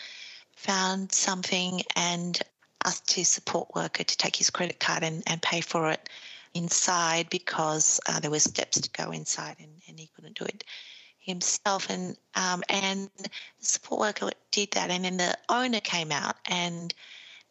found 0.56 1.11
something 1.11 1.81
and 1.95 2.41
asked 2.90 3.14
his 3.14 3.30
support 3.30 3.68
worker 3.76 4.03
to 4.03 4.18
take 4.18 4.36
his 4.36 4.49
credit 4.49 4.80
card 4.80 5.03
and, 5.03 5.22
and 5.28 5.40
pay 5.44 5.61
for 5.61 5.91
it 5.91 6.10
inside 6.56 7.30
because 7.30 7.99
uh, 8.10 8.20
there 8.20 8.32
were 8.32 8.40
steps 8.40 8.82
to 8.82 8.90
go 8.90 9.11
inside 9.11 9.56
and, 9.60 9.70
and 9.88 9.99
he 9.99 10.10
couldn't 10.16 10.36
do 10.40 10.45
it 10.45 10.64
himself. 11.20 11.88
And 11.91 12.18
um, 12.34 12.64
and 12.68 13.07
the 13.20 13.30
support 13.60 13.99
worker 13.99 14.32
did 14.49 14.72
that 14.72 14.90
and 14.90 15.06
then 15.06 15.18
the 15.18 15.38
owner 15.49 15.80
came 15.82 16.11
out 16.11 16.36
and 16.48 16.91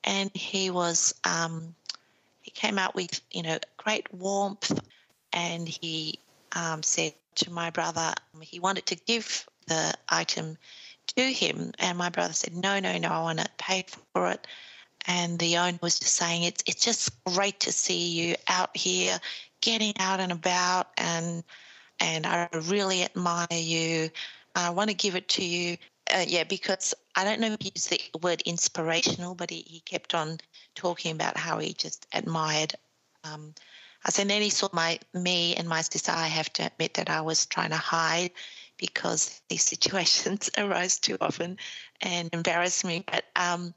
and 0.02 0.28
he 0.34 0.70
was 0.70 1.14
um, 1.22 1.72
he 2.42 2.50
came 2.50 2.76
out 2.76 2.96
with 2.96 3.20
you 3.30 3.44
know 3.44 3.58
great 3.76 4.12
warmth 4.12 4.76
and 5.32 5.68
he 5.68 6.18
um, 6.56 6.82
said 6.82 7.12
to 7.36 7.52
my 7.52 7.70
brother 7.70 8.12
he 8.40 8.58
wanted 8.58 8.86
to 8.86 8.96
give 8.96 9.46
the 9.68 9.94
item 10.08 10.58
to 11.14 11.22
him 11.22 11.70
and 11.78 11.96
my 11.96 12.08
brother 12.08 12.32
said 12.32 12.56
no 12.56 12.80
no 12.80 12.98
no 12.98 13.08
I 13.08 13.22
want 13.22 13.38
to 13.38 13.48
pay 13.56 13.86
for 14.12 14.32
it 14.32 14.44
and 15.06 15.38
the 15.38 15.56
owner 15.58 15.78
was 15.82 15.98
just 15.98 16.16
saying 16.16 16.42
it's 16.42 16.62
it's 16.66 16.84
just 16.84 17.24
great 17.24 17.60
to 17.60 17.72
see 17.72 18.08
you 18.08 18.36
out 18.48 18.76
here 18.76 19.18
getting 19.60 19.92
out 19.98 20.20
and 20.20 20.32
about 20.32 20.88
and 20.96 21.42
and 22.00 22.26
I 22.26 22.48
really 22.52 23.04
admire 23.04 23.46
you. 23.50 24.10
I 24.54 24.70
want 24.70 24.90
to 24.90 24.94
give 24.94 25.16
it 25.16 25.28
to 25.30 25.44
you. 25.44 25.76
Uh, 26.12 26.24
yeah, 26.26 26.44
because 26.44 26.94
I 27.14 27.24
don't 27.24 27.40
know 27.40 27.52
if 27.52 27.60
he 27.60 27.72
used 27.74 27.90
the 27.90 28.18
word 28.22 28.40
inspirational, 28.42 29.34
but 29.34 29.50
he, 29.50 29.64
he 29.66 29.80
kept 29.80 30.14
on 30.14 30.38
talking 30.74 31.12
about 31.12 31.36
how 31.36 31.58
he 31.58 31.72
just 31.74 32.06
admired 32.12 32.74
um, 33.24 33.54
us. 34.04 34.18
And 34.18 34.30
then 34.30 34.40
he 34.40 34.50
saw 34.50 34.68
my 34.72 34.98
me 35.12 35.54
and 35.56 35.68
my 35.68 35.82
sister. 35.82 36.12
I 36.12 36.28
have 36.28 36.52
to 36.54 36.66
admit 36.66 36.94
that 36.94 37.10
I 37.10 37.20
was 37.20 37.46
trying 37.46 37.70
to 37.70 37.76
hide 37.76 38.30
because 38.78 39.40
these 39.48 39.64
situations 39.64 40.50
arise 40.58 40.98
too 40.98 41.18
often 41.20 41.58
and 42.00 42.30
embarrass 42.32 42.84
me. 42.84 43.04
But 43.06 43.24
um, 43.36 43.74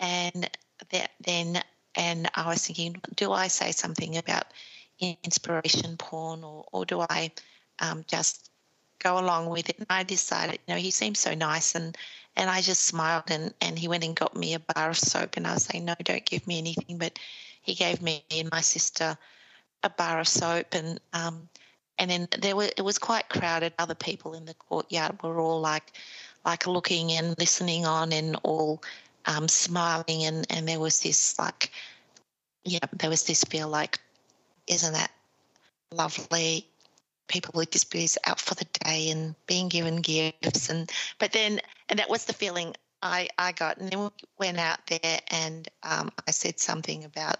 and 0.00 0.50
that, 0.90 1.12
then 1.20 1.62
and 1.94 2.28
I 2.34 2.48
was 2.48 2.66
thinking, 2.66 3.00
do 3.16 3.32
I 3.32 3.48
say 3.48 3.72
something 3.72 4.16
about 4.16 4.46
inspiration 5.00 5.96
porn 5.96 6.44
or, 6.44 6.64
or 6.72 6.84
do 6.84 7.00
I 7.00 7.30
um, 7.80 8.04
just 8.06 8.50
go 8.98 9.18
along 9.18 9.50
with 9.50 9.68
it? 9.68 9.78
And 9.78 9.86
I 9.90 10.02
decided, 10.02 10.58
you 10.66 10.74
know, 10.74 10.80
he 10.80 10.90
seemed 10.90 11.16
so 11.16 11.34
nice 11.34 11.74
and 11.74 11.96
and 12.36 12.48
I 12.48 12.60
just 12.60 12.82
smiled 12.82 13.24
and, 13.28 13.52
and 13.60 13.76
he 13.76 13.88
went 13.88 14.04
and 14.04 14.14
got 14.14 14.36
me 14.36 14.54
a 14.54 14.60
bar 14.60 14.90
of 14.90 14.98
soap 14.98 15.36
and 15.36 15.46
I 15.46 15.54
was 15.54 15.64
saying, 15.64 15.84
no, 15.84 15.94
don't 16.04 16.24
give 16.24 16.46
me 16.46 16.58
anything. 16.58 16.96
But 16.96 17.18
he 17.60 17.74
gave 17.74 18.00
me 18.00 18.24
and 18.30 18.48
my 18.52 18.60
sister 18.60 19.18
a 19.82 19.90
bar 19.90 20.20
of 20.20 20.28
soap 20.28 20.68
and 20.72 21.00
um, 21.12 21.48
and 21.98 22.10
then 22.10 22.28
there 22.40 22.56
were 22.56 22.70
it 22.76 22.82
was 22.82 22.98
quite 22.98 23.28
crowded. 23.28 23.74
Other 23.78 23.94
people 23.94 24.34
in 24.34 24.44
the 24.44 24.54
courtyard 24.54 25.22
were 25.22 25.38
all 25.40 25.60
like 25.60 25.92
like 26.44 26.66
looking 26.66 27.12
and 27.12 27.36
listening 27.38 27.84
on 27.84 28.12
and 28.12 28.36
all 28.42 28.82
um, 29.26 29.48
smiling 29.48 30.24
and, 30.24 30.46
and 30.50 30.68
there 30.68 30.80
was 30.80 31.00
this 31.00 31.38
like 31.38 31.70
yeah 32.64 32.78
there 32.92 33.10
was 33.10 33.24
this 33.24 33.44
feel 33.44 33.68
like 33.68 33.98
isn't 34.66 34.92
that 34.92 35.10
lovely? 35.92 36.66
People 37.28 37.52
with 37.54 37.70
disabilities 37.70 38.18
out 38.26 38.40
for 38.40 38.54
the 38.54 38.66
day 38.84 39.10
and 39.10 39.34
being 39.46 39.68
given 39.68 39.96
gifts 39.96 40.68
and 40.68 40.90
but 41.18 41.32
then 41.32 41.60
and 41.88 41.98
that 41.98 42.10
was 42.10 42.24
the 42.24 42.32
feeling 42.32 42.74
I, 43.02 43.28
I 43.38 43.52
got. 43.52 43.78
And 43.78 43.90
then 43.90 44.00
we 44.00 44.10
went 44.38 44.58
out 44.58 44.86
there 44.86 45.20
and 45.28 45.68
um, 45.82 46.10
I 46.26 46.32
said 46.32 46.58
something 46.58 47.04
about 47.04 47.38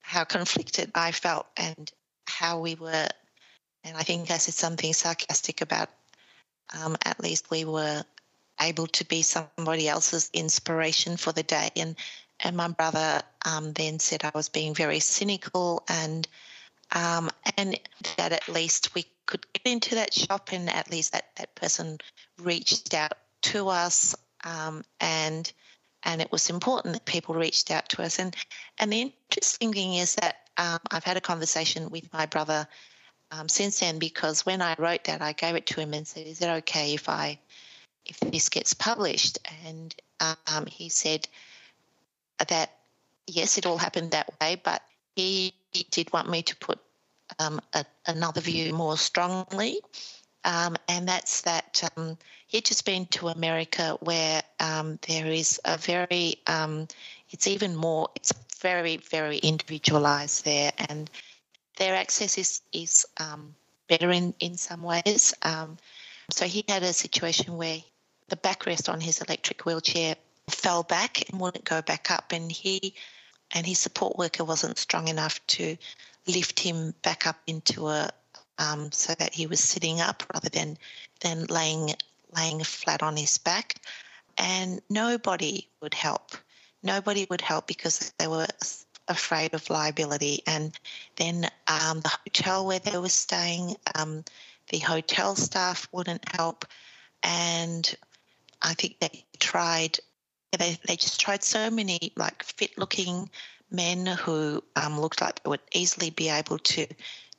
how 0.00 0.24
conflicted 0.24 0.90
I 0.94 1.12
felt 1.12 1.46
and 1.56 1.90
how 2.28 2.60
we 2.60 2.74
were 2.76 3.08
and 3.84 3.96
I 3.96 4.02
think 4.02 4.30
I 4.30 4.38
said 4.38 4.54
something 4.54 4.92
sarcastic 4.92 5.60
about 5.60 5.88
um, 6.80 6.96
at 7.04 7.20
least 7.20 7.50
we 7.50 7.64
were 7.64 8.04
able 8.60 8.86
to 8.86 9.04
be 9.04 9.22
somebody 9.22 9.88
else's 9.88 10.30
inspiration 10.32 11.16
for 11.16 11.32
the 11.32 11.42
day. 11.42 11.70
And 11.76 11.96
and 12.40 12.56
my 12.56 12.68
brother 12.68 13.22
um, 13.44 13.72
then 13.72 13.98
said 13.98 14.24
I 14.24 14.30
was 14.34 14.48
being 14.48 14.74
very 14.74 15.00
cynical 15.00 15.84
and 15.88 16.28
um, 16.92 17.30
and 17.56 17.78
that 18.16 18.32
at 18.32 18.48
least 18.48 18.94
we 18.94 19.06
could 19.26 19.44
get 19.52 19.72
into 19.72 19.94
that 19.96 20.14
shop 20.14 20.50
and 20.52 20.70
at 20.70 20.90
least 20.90 21.12
that, 21.12 21.30
that 21.36 21.54
person 21.54 21.98
reached 22.38 22.94
out 22.94 23.14
to 23.42 23.68
us 23.68 24.14
um, 24.44 24.84
and 25.00 25.52
and 26.02 26.20
it 26.20 26.30
was 26.30 26.50
important 26.50 26.94
that 26.94 27.04
people 27.06 27.34
reached 27.34 27.70
out 27.70 27.88
to 27.88 28.02
us 28.02 28.18
and 28.18 28.36
and 28.78 28.92
the 28.92 29.12
interesting 29.30 29.72
thing 29.72 29.94
is 29.94 30.14
that 30.16 30.36
um, 30.58 30.78
I've 30.90 31.04
had 31.04 31.16
a 31.16 31.22
conversation 31.22 31.90
with 31.90 32.12
my 32.12 32.26
brother 32.26 32.68
um, 33.30 33.48
since 33.48 33.80
then 33.80 33.98
because 33.98 34.46
when 34.46 34.62
I 34.62 34.76
wrote 34.78 35.04
that, 35.04 35.20
I 35.20 35.32
gave 35.32 35.56
it 35.56 35.66
to 35.66 35.80
him 35.80 35.92
and 35.92 36.06
said, 36.06 36.26
"Is 36.26 36.40
it 36.40 36.48
okay 36.48 36.94
if 36.94 37.08
I 37.08 37.38
if 38.06 38.20
this 38.20 38.48
gets 38.48 38.74
published?" 38.74 39.38
And 39.66 39.94
um, 40.20 40.66
he 40.66 40.88
said 40.88 41.28
that 42.48 42.70
yes, 43.26 43.58
it 43.58 43.66
all 43.66 43.78
happened 43.78 44.12
that 44.12 44.30
way, 44.40 44.60
but 44.62 44.82
he, 45.14 45.54
did 45.90 46.10
want 46.10 46.30
me 46.30 46.42
to 46.42 46.56
put 46.56 46.78
um, 47.38 47.60
a, 47.74 47.84
another 48.06 48.40
view 48.40 48.72
more 48.72 48.96
strongly. 48.96 49.80
Um, 50.44 50.76
and 50.88 51.06
that's 51.06 51.42
that 51.42 51.82
um, 51.96 52.16
he'd 52.46 52.64
just 52.64 52.86
been 52.86 53.04
to 53.06 53.28
America 53.28 53.98
where 54.00 54.42
um, 54.58 54.98
there 55.06 55.26
is 55.26 55.60
a 55.66 55.76
very, 55.76 56.36
um, 56.46 56.88
it's 57.30 57.46
even 57.46 57.76
more, 57.76 58.08
it's 58.14 58.32
very, 58.60 58.96
very 58.96 59.36
individualized 59.38 60.46
there. 60.46 60.72
And 60.88 61.10
their 61.76 61.94
access 61.94 62.38
is, 62.38 62.62
is 62.72 63.04
better 63.88 64.10
in, 64.10 64.32
in 64.40 64.56
some 64.56 64.82
ways. 64.82 65.34
So 66.30 66.46
he 66.46 66.64
had 66.66 66.82
a 66.82 66.92
situation 66.94 67.58
where 67.58 67.82
the 68.28 68.36
backrest 68.36 68.92
on 68.92 69.00
his 69.00 69.20
electric 69.20 69.64
wheelchair 69.64 70.16
fell 70.48 70.82
back 70.82 71.28
and 71.28 71.40
wouldn't 71.40 71.64
go 71.64 71.82
back 71.82 72.10
up. 72.10 72.32
And 72.32 72.50
he 72.50 72.94
and 73.52 73.66
his 73.66 73.78
support 73.78 74.16
worker 74.16 74.44
wasn't 74.44 74.78
strong 74.78 75.08
enough 75.08 75.44
to 75.48 75.76
lift 76.26 76.58
him 76.58 76.94
back 77.02 77.26
up 77.26 77.36
into 77.46 77.88
a 77.88 78.10
um, 78.58 78.90
so 78.90 79.14
that 79.14 79.34
he 79.34 79.46
was 79.46 79.60
sitting 79.60 80.00
up 80.00 80.24
rather 80.32 80.48
than 80.48 80.78
than 81.20 81.44
laying 81.46 81.94
laying 82.36 82.62
flat 82.62 83.02
on 83.02 83.16
his 83.16 83.38
back. 83.38 83.76
And 84.38 84.80
nobody 84.90 85.68
would 85.80 85.94
help. 85.94 86.32
Nobody 86.82 87.26
would 87.30 87.40
help 87.40 87.66
because 87.66 88.12
they 88.18 88.26
were 88.26 88.46
afraid 89.08 89.54
of 89.54 89.70
liability. 89.70 90.42
And 90.46 90.78
then 91.16 91.48
um, 91.68 92.00
the 92.00 92.16
hotel 92.24 92.66
where 92.66 92.78
they 92.78 92.98
were 92.98 93.08
staying, 93.08 93.76
um, 93.94 94.24
the 94.68 94.78
hotel 94.78 95.36
staff 95.36 95.88
wouldn't 95.92 96.24
help. 96.34 96.66
And 97.22 97.96
I 98.66 98.74
think 98.74 98.98
they 98.98 99.24
tried 99.38 99.98
they, 100.58 100.78
they 100.86 100.96
just 100.96 101.20
tried 101.20 101.42
so 101.42 101.70
many 101.70 102.12
like 102.16 102.42
fit 102.42 102.76
looking 102.78 103.30
men 103.70 104.06
who 104.06 104.62
um, 104.74 105.00
looked 105.00 105.20
like 105.20 105.42
they 105.42 105.48
would 105.50 105.60
easily 105.72 106.10
be 106.10 106.28
able 106.28 106.58
to 106.58 106.86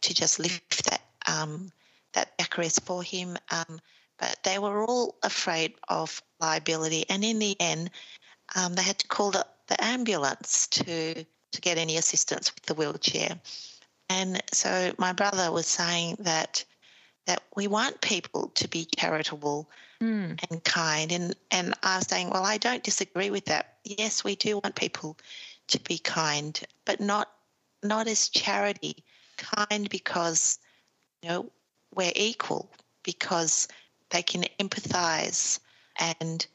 to 0.01 0.13
just 0.13 0.39
lift 0.39 0.85
that 0.85 1.01
um, 1.27 1.71
that 2.13 2.37
backrest 2.37 2.83
for 2.83 3.03
him. 3.03 3.37
Um, 3.51 3.79
but 4.19 4.37
they 4.43 4.57
were 4.57 4.83
all 4.83 5.15
afraid 5.21 5.73
of 5.89 6.21
liability, 6.39 7.05
and 7.09 7.23
in 7.23 7.39
the 7.39 7.55
end, 7.59 7.91
um, 8.55 8.73
they 8.73 8.81
had 8.81 8.99
to 8.99 9.07
call 9.07 9.31
the, 9.31 9.45
the 9.67 9.83
ambulance 9.83 10.67
to 10.67 11.13
to 11.23 11.61
get 11.61 11.77
any 11.77 11.97
assistance 11.97 12.53
with 12.53 12.63
the 12.65 12.73
wheelchair. 12.73 13.39
And 14.09 14.41
so 14.53 14.93
my 14.97 15.11
brother 15.11 15.51
was 15.51 15.67
saying 15.67 16.17
that 16.19 16.63
that 17.25 17.43
we 17.55 17.67
want 17.67 17.99
people 17.99 18.51
to 18.55 18.67
be 18.69 18.85
charitable 18.97 19.69
mm. 20.01 20.39
and 20.49 20.63
kind. 20.63 21.11
And, 21.11 21.35
and 21.51 21.73
I 21.83 21.97
was 21.97 22.07
saying, 22.07 22.29
well, 22.29 22.45
I 22.45 22.57
don't 22.57 22.83
disagree 22.83 23.29
with 23.29 23.45
that. 23.45 23.77
Yes, 23.83 24.23
we 24.23 24.35
do 24.35 24.59
want 24.63 24.75
people 24.75 25.17
to 25.67 25.79
be 25.81 25.97
kind, 25.97 26.59
but 26.85 26.99
not 26.99 27.31
not 27.83 28.07
as 28.07 28.29
charity. 28.29 29.03
Kind 29.37 29.89
because 29.89 30.57
you 31.21 31.29
know 31.29 31.51
we're 31.93 32.11
equal, 32.15 32.71
because 33.03 33.67
they 34.09 34.23
can 34.23 34.45
empathize, 34.59 35.59
and 35.99 36.45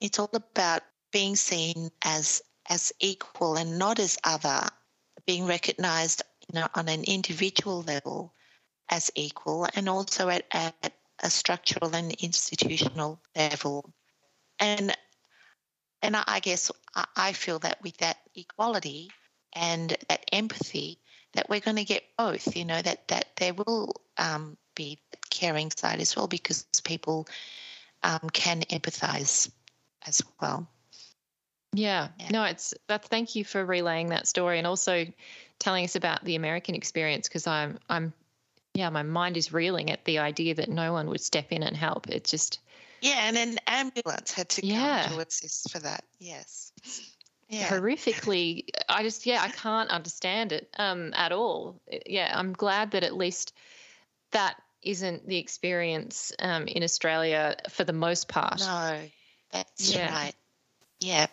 it's 0.00 0.18
all 0.18 0.30
about 0.32 0.82
being 1.12 1.36
seen 1.36 1.90
as 2.02 2.42
as 2.68 2.92
equal 3.00 3.56
and 3.56 3.78
not 3.78 3.98
as 3.98 4.16
other, 4.24 4.68
being 5.26 5.44
recognized 5.44 6.22
you 6.52 6.60
know, 6.60 6.68
on 6.74 6.88
an 6.88 7.04
individual 7.04 7.82
level 7.82 8.32
as 8.88 9.10
equal 9.14 9.68
and 9.74 9.88
also 9.88 10.28
at, 10.28 10.44
at 10.52 10.92
a 11.22 11.30
structural 11.30 11.94
and 11.94 12.12
institutional 12.12 13.20
level. 13.36 13.92
And 14.58 14.96
and 16.02 16.16
I 16.16 16.40
guess 16.40 16.70
I 17.16 17.32
feel 17.32 17.58
that 17.60 17.82
with 17.82 17.96
that 17.98 18.16
equality 18.34 19.10
and 19.52 19.94
that 20.08 20.24
empathy, 20.32 20.98
that 21.34 21.48
we're 21.48 21.60
going 21.60 21.76
to 21.76 21.84
get 21.84 22.04
both. 22.16 22.56
You 22.56 22.64
know 22.64 22.80
that 22.80 23.08
that 23.08 23.36
there 23.36 23.54
will 23.54 24.00
um, 24.16 24.56
be 24.74 25.00
caring 25.30 25.70
side 25.70 26.00
as 26.00 26.16
well 26.16 26.26
because 26.26 26.66
people 26.84 27.28
um, 28.02 28.30
can 28.32 28.62
empathise 28.62 29.50
as 30.06 30.22
well. 30.40 30.68
Yeah. 31.72 32.08
yeah. 32.18 32.30
No, 32.30 32.44
it's 32.44 32.74
that. 32.88 33.04
Thank 33.04 33.36
you 33.36 33.44
for 33.44 33.64
relaying 33.64 34.08
that 34.08 34.26
story 34.26 34.58
and 34.58 34.66
also 34.66 35.06
telling 35.58 35.84
us 35.84 35.94
about 35.96 36.24
the 36.24 36.34
American 36.34 36.74
experience 36.74 37.28
because 37.28 37.46
I'm 37.46 37.78
I'm 37.88 38.12
yeah, 38.74 38.88
my 38.90 39.02
mind 39.02 39.36
is 39.36 39.52
reeling 39.52 39.90
at 39.90 40.04
the 40.04 40.18
idea 40.18 40.54
that 40.54 40.68
no 40.68 40.92
one 40.92 41.08
would 41.08 41.20
step 41.20 41.50
in 41.50 41.62
and 41.62 41.76
help. 41.76 42.08
It 42.08 42.24
just 42.24 42.60
yeah, 43.00 43.28
and 43.28 43.36
an 43.36 43.58
ambulance 43.66 44.32
had 44.32 44.48
to 44.50 44.66
yeah. 44.66 45.04
come 45.06 45.14
to 45.14 45.26
assist 45.26 45.70
for 45.70 45.78
that. 45.80 46.04
Yes. 46.18 46.72
Yeah. 47.52 47.66
horrifically 47.66 48.68
i 48.88 49.02
just 49.02 49.26
yeah 49.26 49.42
i 49.42 49.48
can't 49.48 49.90
understand 49.90 50.52
it 50.52 50.72
um 50.78 51.12
at 51.16 51.32
all 51.32 51.80
yeah 52.06 52.32
i'm 52.32 52.52
glad 52.52 52.92
that 52.92 53.02
at 53.02 53.16
least 53.16 53.52
that 54.30 54.54
isn't 54.82 55.26
the 55.26 55.36
experience 55.36 56.32
um 56.38 56.68
in 56.68 56.84
australia 56.84 57.56
for 57.68 57.82
the 57.82 57.92
most 57.92 58.28
part 58.28 58.60
no 58.60 59.00
that's 59.50 59.92
yeah. 59.92 60.14
right 60.14 60.34
yeah 61.00 61.26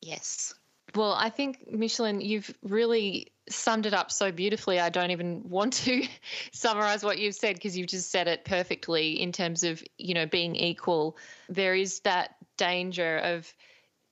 yes 0.00 0.54
well 0.94 1.12
i 1.12 1.30
think 1.30 1.70
Micheline 1.70 2.20
you've 2.20 2.52
really 2.62 3.30
summed 3.50 3.86
it 3.86 3.94
up 3.94 4.10
so 4.10 4.32
beautifully. 4.32 4.80
I 4.80 4.88
don't 4.88 5.10
even 5.10 5.42
want 5.48 5.74
to 5.74 6.06
summarize 6.52 7.02
what 7.02 7.18
you've 7.18 7.34
said 7.34 7.56
because 7.56 7.76
you've 7.76 7.88
just 7.88 8.10
said 8.10 8.28
it 8.28 8.44
perfectly 8.44 9.20
in 9.20 9.32
terms 9.32 9.64
of, 9.64 9.82
you 9.98 10.14
know, 10.14 10.26
being 10.26 10.56
equal. 10.56 11.16
There 11.48 11.74
is 11.74 12.00
that 12.00 12.36
danger 12.56 13.18
of 13.18 13.52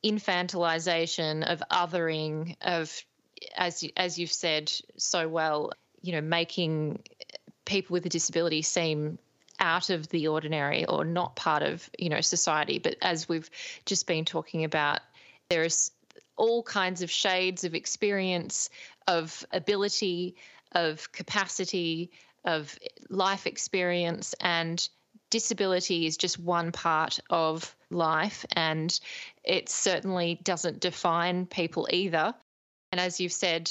infantilization, 0.04 1.44
of 1.44 1.62
othering, 1.70 2.56
of 2.60 2.92
as 3.56 3.84
as 3.96 4.18
you've 4.18 4.32
said 4.32 4.72
so 4.96 5.28
well, 5.28 5.72
you 6.02 6.12
know, 6.12 6.20
making 6.20 7.02
people 7.64 7.94
with 7.94 8.06
a 8.06 8.08
disability 8.08 8.62
seem 8.62 9.18
out 9.60 9.90
of 9.90 10.08
the 10.08 10.28
ordinary 10.28 10.84
or 10.86 11.04
not 11.04 11.34
part 11.36 11.62
of, 11.62 11.88
you 11.98 12.08
know, 12.08 12.20
society. 12.20 12.78
But 12.78 12.96
as 13.02 13.28
we've 13.28 13.50
just 13.86 14.06
been 14.06 14.24
talking 14.24 14.64
about, 14.64 15.00
there 15.50 15.64
is 15.64 15.90
all 16.38 16.62
kinds 16.62 17.02
of 17.02 17.10
shades 17.10 17.64
of 17.64 17.74
experience, 17.74 18.70
of 19.06 19.44
ability, 19.52 20.36
of 20.72 21.10
capacity, 21.12 22.10
of 22.44 22.78
life 23.10 23.46
experience, 23.46 24.34
and 24.40 24.88
disability 25.30 26.06
is 26.06 26.16
just 26.16 26.38
one 26.38 26.72
part 26.72 27.18
of 27.28 27.76
life. 27.90 28.46
And 28.52 28.98
it 29.44 29.68
certainly 29.68 30.40
doesn't 30.42 30.80
define 30.80 31.46
people 31.46 31.88
either. 31.90 32.34
And 32.92 33.00
as 33.00 33.20
you've 33.20 33.32
said, 33.32 33.70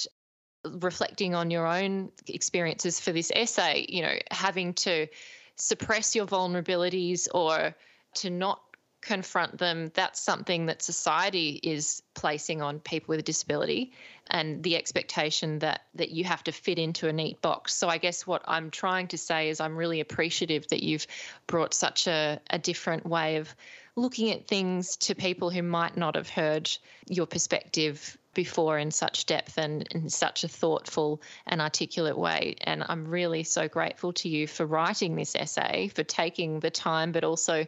reflecting 0.64 1.34
on 1.34 1.50
your 1.50 1.66
own 1.66 2.12
experiences 2.28 3.00
for 3.00 3.12
this 3.12 3.32
essay, 3.34 3.86
you 3.90 4.02
know, 4.02 4.16
having 4.32 4.74
to 4.74 5.08
suppress 5.56 6.16
your 6.16 6.26
vulnerabilities 6.26 7.28
or 7.34 7.76
to 8.16 8.30
not 8.30 8.62
confront 9.08 9.58
them, 9.58 9.90
that's 9.94 10.20
something 10.20 10.66
that 10.66 10.82
society 10.82 11.62
is 11.64 12.04
placing 12.14 12.62
on 12.62 12.80
people 12.80 13.14
with 13.14 13.22
a 13.22 13.24
disability 13.24 13.94
and 14.30 14.62
the 14.64 14.76
expectation 14.76 15.60
that 15.60 15.84
that 15.96 16.12
you 16.12 16.26
have 16.26 16.44
to 16.44 16.52
fit 16.52 16.78
into 16.78 17.08
a 17.08 17.14
neat 17.14 17.42
box. 17.42 17.74
So 17.74 17.88
I 17.88 18.00
guess 18.00 18.28
what 18.28 18.44
I'm 18.46 18.70
trying 18.70 19.08
to 19.08 19.18
say 19.18 19.48
is 19.50 19.62
I'm 19.62 19.78
really 19.78 20.02
appreciative 20.02 20.68
that 20.68 20.84
you've 20.84 21.08
brought 21.48 21.74
such 21.74 22.08
a, 22.08 22.42
a 22.50 22.60
different 22.60 23.06
way 23.06 23.38
of 23.38 23.56
looking 23.98 24.32
at 24.32 24.48
things 24.48 24.96
to 24.96 25.16
people 25.16 25.50
who 25.50 25.64
might 25.64 25.98
not 25.98 26.16
have 26.16 26.30
heard 26.30 26.70
your 27.08 27.26
perspective 27.26 28.16
before 28.36 28.78
in 28.78 28.92
such 28.92 29.26
depth 29.26 29.58
and 29.58 29.88
in 29.92 30.08
such 30.10 30.44
a 30.44 30.48
thoughtful 30.48 31.20
and 31.48 31.60
articulate 31.60 32.16
way. 32.16 32.56
And 32.62 32.84
I'm 32.88 33.08
really 33.08 33.44
so 33.44 33.68
grateful 33.68 34.14
to 34.14 34.30
you 34.30 34.46
for 34.46 34.68
writing 34.68 35.16
this 35.16 35.36
essay, 35.36 35.88
for 35.88 36.04
taking 36.04 36.60
the 36.60 36.70
time, 36.70 37.12
but 37.12 37.24
also, 37.24 37.66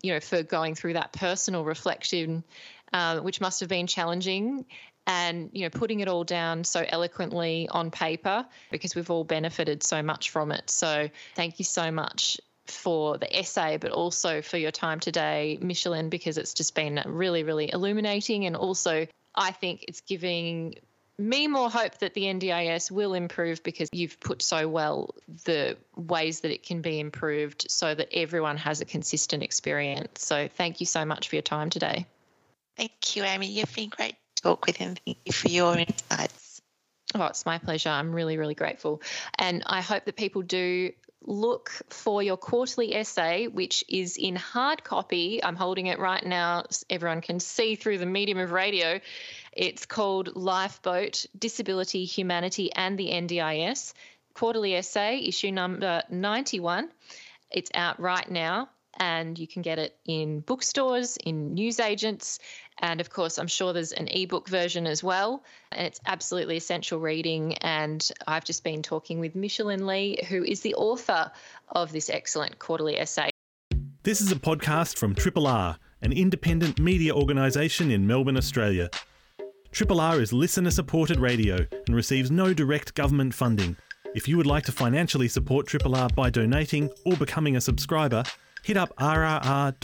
you 0.00 0.12
know, 0.12 0.20
for 0.20 0.44
going 0.44 0.76
through 0.76 0.92
that 0.92 1.12
personal 1.12 1.64
reflection, 1.64 2.44
uh, 2.92 3.18
which 3.18 3.40
must 3.40 3.58
have 3.58 3.68
been 3.68 3.88
challenging. 3.88 4.64
And 5.04 5.50
you 5.52 5.62
know, 5.62 5.70
putting 5.70 5.98
it 5.98 6.06
all 6.06 6.22
down 6.22 6.62
so 6.62 6.84
eloquently 6.86 7.68
on 7.68 7.90
paper 7.90 8.46
because 8.70 8.94
we've 8.94 9.10
all 9.10 9.24
benefited 9.24 9.82
so 9.82 10.00
much 10.00 10.30
from 10.30 10.52
it. 10.52 10.70
So, 10.70 11.10
thank 11.34 11.58
you 11.58 11.64
so 11.64 11.90
much 11.90 12.38
for 12.72 13.18
the 13.18 13.38
essay, 13.38 13.76
but 13.76 13.92
also 13.92 14.42
for 14.42 14.56
your 14.56 14.70
time 14.70 15.00
today, 15.00 15.58
Micheline, 15.60 16.08
because 16.08 16.38
it's 16.38 16.54
just 16.54 16.74
been 16.74 17.02
really, 17.06 17.42
really 17.42 17.70
illuminating 17.72 18.46
and 18.46 18.56
also 18.56 19.06
I 19.34 19.52
think 19.52 19.84
it's 19.88 20.00
giving 20.02 20.74
me 21.18 21.46
more 21.46 21.70
hope 21.70 21.98
that 21.98 22.14
the 22.14 22.22
NDIS 22.22 22.90
will 22.90 23.14
improve 23.14 23.62
because 23.62 23.88
you've 23.92 24.18
put 24.20 24.42
so 24.42 24.68
well 24.68 25.14
the 25.44 25.76
ways 25.96 26.40
that 26.40 26.50
it 26.50 26.62
can 26.62 26.82
be 26.82 27.00
improved 27.00 27.66
so 27.70 27.94
that 27.94 28.08
everyone 28.12 28.56
has 28.56 28.80
a 28.80 28.84
consistent 28.84 29.42
experience. 29.42 30.24
So 30.24 30.48
thank 30.48 30.80
you 30.80 30.86
so 30.86 31.04
much 31.04 31.28
for 31.28 31.36
your 31.36 31.42
time 31.42 31.70
today. 31.70 32.06
Thank 32.76 33.16
you, 33.16 33.24
Amy. 33.24 33.46
You've 33.46 33.74
been 33.74 33.90
great 33.90 34.16
to 34.36 34.42
talk 34.42 34.66
with 34.66 34.80
and 34.80 35.00
thank 35.04 35.18
you 35.24 35.32
for 35.32 35.48
your 35.48 35.76
insights. 35.78 36.60
Oh, 37.14 37.26
it's 37.26 37.44
my 37.44 37.58
pleasure. 37.58 37.90
I'm 37.90 38.14
really, 38.14 38.38
really 38.38 38.54
grateful. 38.54 39.02
And 39.38 39.62
I 39.66 39.82
hope 39.82 40.06
that 40.06 40.16
people 40.16 40.42
do 40.42 40.92
look 41.24 41.70
for 41.88 42.22
your 42.22 42.36
quarterly 42.36 42.94
essay, 42.94 43.46
which 43.46 43.84
is 43.88 44.16
in 44.16 44.36
hard 44.36 44.84
copy. 44.84 45.42
I'm 45.42 45.56
holding 45.56 45.86
it 45.86 45.98
right 45.98 46.24
now. 46.24 46.64
So 46.70 46.84
Everyone 46.90 47.20
can 47.20 47.40
see 47.40 47.74
through 47.74 47.98
the 47.98 48.06
medium 48.06 48.38
of 48.38 48.52
radio. 48.52 49.00
It's 49.52 49.86
called 49.86 50.36
Lifeboat 50.36 51.26
Disability, 51.38 52.04
Humanity, 52.04 52.72
and 52.72 52.98
the 52.98 53.10
NDIS. 53.10 53.94
Quarterly 54.34 54.74
essay, 54.74 55.20
issue 55.20 55.52
number 55.52 56.02
91. 56.10 56.90
It's 57.50 57.70
out 57.74 58.00
right 58.00 58.30
now 58.30 58.68
and 59.02 59.36
you 59.36 59.48
can 59.48 59.62
get 59.62 59.80
it 59.80 59.98
in 60.04 60.40
bookstores, 60.42 61.16
in 61.26 61.54
newsagents, 61.54 62.38
and 62.78 63.00
of 63.00 63.10
course, 63.10 63.36
I'm 63.36 63.48
sure 63.48 63.72
there's 63.72 63.90
an 63.90 64.06
ebook 64.06 64.48
version 64.48 64.86
as 64.86 65.02
well. 65.02 65.42
And 65.72 65.88
it's 65.88 65.98
absolutely 66.06 66.56
essential 66.56 67.00
reading. 67.00 67.54
And 67.58 68.08
I've 68.28 68.44
just 68.44 68.62
been 68.62 68.80
talking 68.80 69.18
with 69.18 69.34
Micheline 69.34 69.88
Lee, 69.88 70.20
who 70.28 70.44
is 70.44 70.60
the 70.60 70.76
author 70.76 71.32
of 71.70 71.90
this 71.90 72.10
excellent 72.10 72.60
quarterly 72.60 72.96
essay. 72.96 73.30
This 74.04 74.20
is 74.20 74.30
a 74.30 74.36
podcast 74.36 74.96
from 74.96 75.16
Triple 75.16 75.48
R, 75.48 75.78
an 76.00 76.12
independent 76.12 76.78
media 76.78 77.12
organisation 77.12 77.90
in 77.90 78.06
Melbourne, 78.06 78.36
Australia. 78.36 78.88
Triple 79.72 80.00
R 80.00 80.20
is 80.20 80.32
listener 80.32 80.70
supported 80.70 81.18
radio 81.18 81.66
and 81.88 81.96
receives 81.96 82.30
no 82.30 82.54
direct 82.54 82.94
government 82.94 83.34
funding. 83.34 83.76
If 84.14 84.28
you 84.28 84.36
would 84.36 84.46
like 84.46 84.64
to 84.66 84.72
financially 84.72 85.26
support 85.26 85.66
Triple 85.66 85.96
R 85.96 86.08
by 86.10 86.30
donating 86.30 86.88
or 87.04 87.16
becoming 87.16 87.56
a 87.56 87.60
subscriber, 87.60 88.22
hit 88.62 88.76
up 88.76 88.94
rrr.org.au 88.96 89.74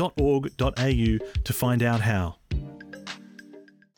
to 1.44 1.52
find 1.52 1.82
out 1.82 2.00
how. 2.00 2.36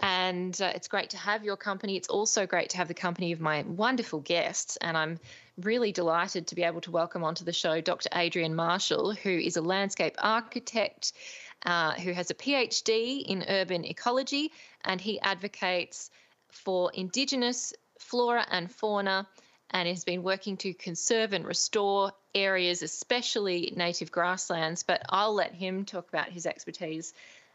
And 0.03 0.61
uh, 0.61 0.73
it's 0.75 0.89
great 0.89 1.11
to 1.11 1.19
have 1.19 1.45
your 1.45 1.57
company. 1.57 1.97
It's 1.97 2.09
also 2.09 2.47
great 2.47 2.71
to 2.71 2.79
have 2.79 2.89
the 2.89 2.95
company 2.95 3.33
of 3.33 3.41
my 3.41 3.63
wonderful 3.63 4.21
guests. 4.21 4.79
And 4.81 4.97
I'm 4.97 5.19
really 5.59 5.93
delighted 5.93 6.47
to 6.49 6.55
be 6.55 6.63
able 6.63 6.81
to 6.83 6.91
welcome 6.91 7.23
onto 7.23 7.45
the 7.45 7.53
show 7.53 7.81
Dr. 7.81 8.09
Adrian 8.15 8.55
Marshall, 8.55 9.13
who 9.13 9.31
is 9.31 9.57
a 9.57 9.63
landscape 9.63 10.17
architect. 10.19 11.13
Uh, 11.67 11.93
who 11.93 12.13
has 12.13 12.31
a 12.31 12.35
PhD 12.35 13.23
in 13.23 13.45
urban 13.47 13.85
ecology 13.85 14.51
and 14.87 14.99
he 14.99 15.21
advocates 15.21 16.11
for 16.49 16.91
Indigenous 16.95 17.75
flora 17.99 18.47
and 18.51 18.73
fauna 18.73 19.27
and 19.71 19.89
has 19.89 20.05
been 20.05 20.23
working 20.23 20.57
to 20.59 20.75
conserve 20.75 21.33
and 21.33 21.47
restore 21.47 22.13
areas, 22.35 22.83
especially 22.83 23.73
native 23.77 24.11
grasslands. 24.11 24.83
But 24.83 25.03
I'll 25.09 25.35
let 25.35 25.55
him 25.55 25.85
talk 25.85 26.09
about 26.09 26.29
his 26.29 26.47
expertise 26.47 27.15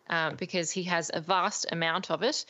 um, 0.10 0.36
because 0.36 0.72
he 0.72 0.84
has 0.84 1.12
a 1.14 1.22
vast 1.22 1.66
amount 1.72 2.12
of 2.12 2.24
it. 2.24 2.46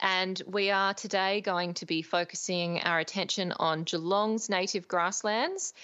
And 0.00 0.40
we 0.46 0.70
are 0.70 0.94
today 0.94 1.40
going 1.40 1.74
to 1.74 1.86
be 1.86 2.02
focusing 2.02 2.80
our 2.82 3.00
attention 3.00 3.52
on 3.52 3.84
Geelong's 3.84 4.48
native 4.48 4.86
grasslands, 4.86 5.74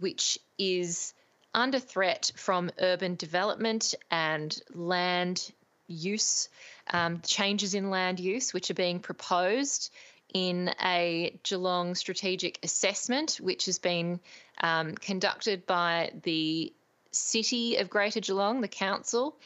which 0.00 0.38
is 0.58 1.14
under 1.54 1.78
threat 1.78 2.32
from 2.34 2.70
urban 2.80 3.14
development 3.14 3.94
and 4.10 4.60
land 4.74 5.52
use, 5.86 6.48
um, 6.92 7.20
changes 7.20 7.74
in 7.74 7.90
land 7.90 8.18
use, 8.18 8.52
which 8.52 8.70
are 8.70 8.74
being 8.74 9.00
proposed 9.00 9.92
in 10.34 10.72
a 10.82 11.38
Geelong 11.42 11.94
strategic 11.94 12.58
assessment, 12.62 13.38
which 13.40 13.66
has 13.66 13.78
been 13.78 14.20
um, 14.60 14.94
conducted 14.94 15.66
by 15.66 16.12
the 16.22 16.72
City 17.12 17.76
of 17.76 17.90
Greater 17.90 18.20
Geelong, 18.20 18.60
the 18.60 18.68
council. 18.68 19.36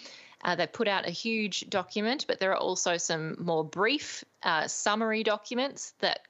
Uh, 0.45 0.55
they 0.55 0.67
put 0.67 0.89
out 0.89 1.07
a 1.07 1.11
huge 1.11 1.69
document, 1.71 2.27
but 2.29 2.39
there 2.39 2.53
are 2.53 2.59
also 2.59 2.99
some 2.99 3.37
more 3.39 3.65
brief 3.65 4.25
uh, 4.43 4.69
summary 4.69 5.23
documents 5.23 5.95
that 6.01 6.21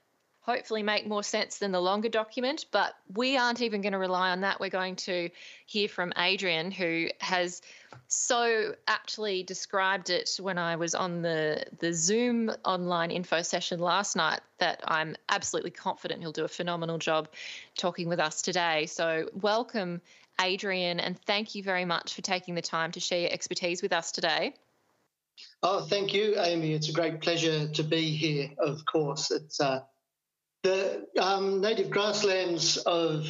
hopefully 0.45 0.83
make 0.83 1.07
more 1.07 1.23
sense 1.23 1.57
than 1.57 1.71
the 1.71 1.81
longer 1.81 2.07
document. 2.07 2.65
But 2.71 2.93
we 3.15 3.35
aren't 3.35 3.61
even 3.61 3.81
going 3.81 3.93
to 3.93 3.97
rely 3.97 4.29
on 4.29 4.41
that. 4.41 4.59
We're 4.59 4.69
going 4.69 4.95
to 4.97 5.29
hear 5.65 5.87
from 5.87 6.13
Adrian, 6.17 6.69
who 6.69 7.07
has 7.19 7.63
so 8.07 8.75
aptly 8.87 9.41
described 9.41 10.11
it 10.11 10.29
when 10.39 10.59
I 10.59 10.75
was 10.75 10.93
on 10.93 11.23
the, 11.23 11.65
the 11.79 11.91
Zoom 11.93 12.51
online 12.63 13.09
info 13.09 13.41
session 13.41 13.79
last 13.79 14.15
night 14.15 14.41
that 14.59 14.81
I'm 14.85 15.15
absolutely 15.29 15.71
confident 15.71 16.21
he'll 16.21 16.31
do 16.31 16.45
a 16.45 16.49
phenomenal 16.49 16.99
job 16.99 17.27
talking 17.75 18.07
with 18.07 18.19
us 18.19 18.43
today. 18.43 18.85
So, 18.85 19.29
welcome, 19.33 19.99
Adrian, 20.39 20.99
and 20.99 21.19
thank 21.21 21.55
you 21.55 21.63
very 21.63 21.85
much 21.85 22.13
for 22.13 22.21
taking 22.21 22.53
the 22.53 22.61
time 22.61 22.91
to 22.91 22.99
share 22.99 23.21
your 23.21 23.31
expertise 23.31 23.81
with 23.81 23.93
us 23.93 24.11
today. 24.11 24.53
Oh, 25.63 25.81
thank 25.81 26.13
you, 26.13 26.35
Amy. 26.39 26.73
It's 26.73 26.89
a 26.89 26.93
great 26.93 27.19
pleasure 27.21 27.67
to 27.67 27.83
be 27.83 28.15
here, 28.15 28.51
of 28.59 28.85
course. 28.85 29.31
It's 29.31 29.59
uh, 29.59 29.81
the 30.65 31.05
um, 31.21 31.61
native 31.61 31.91
grasslands 31.91 32.77
of 32.77 33.27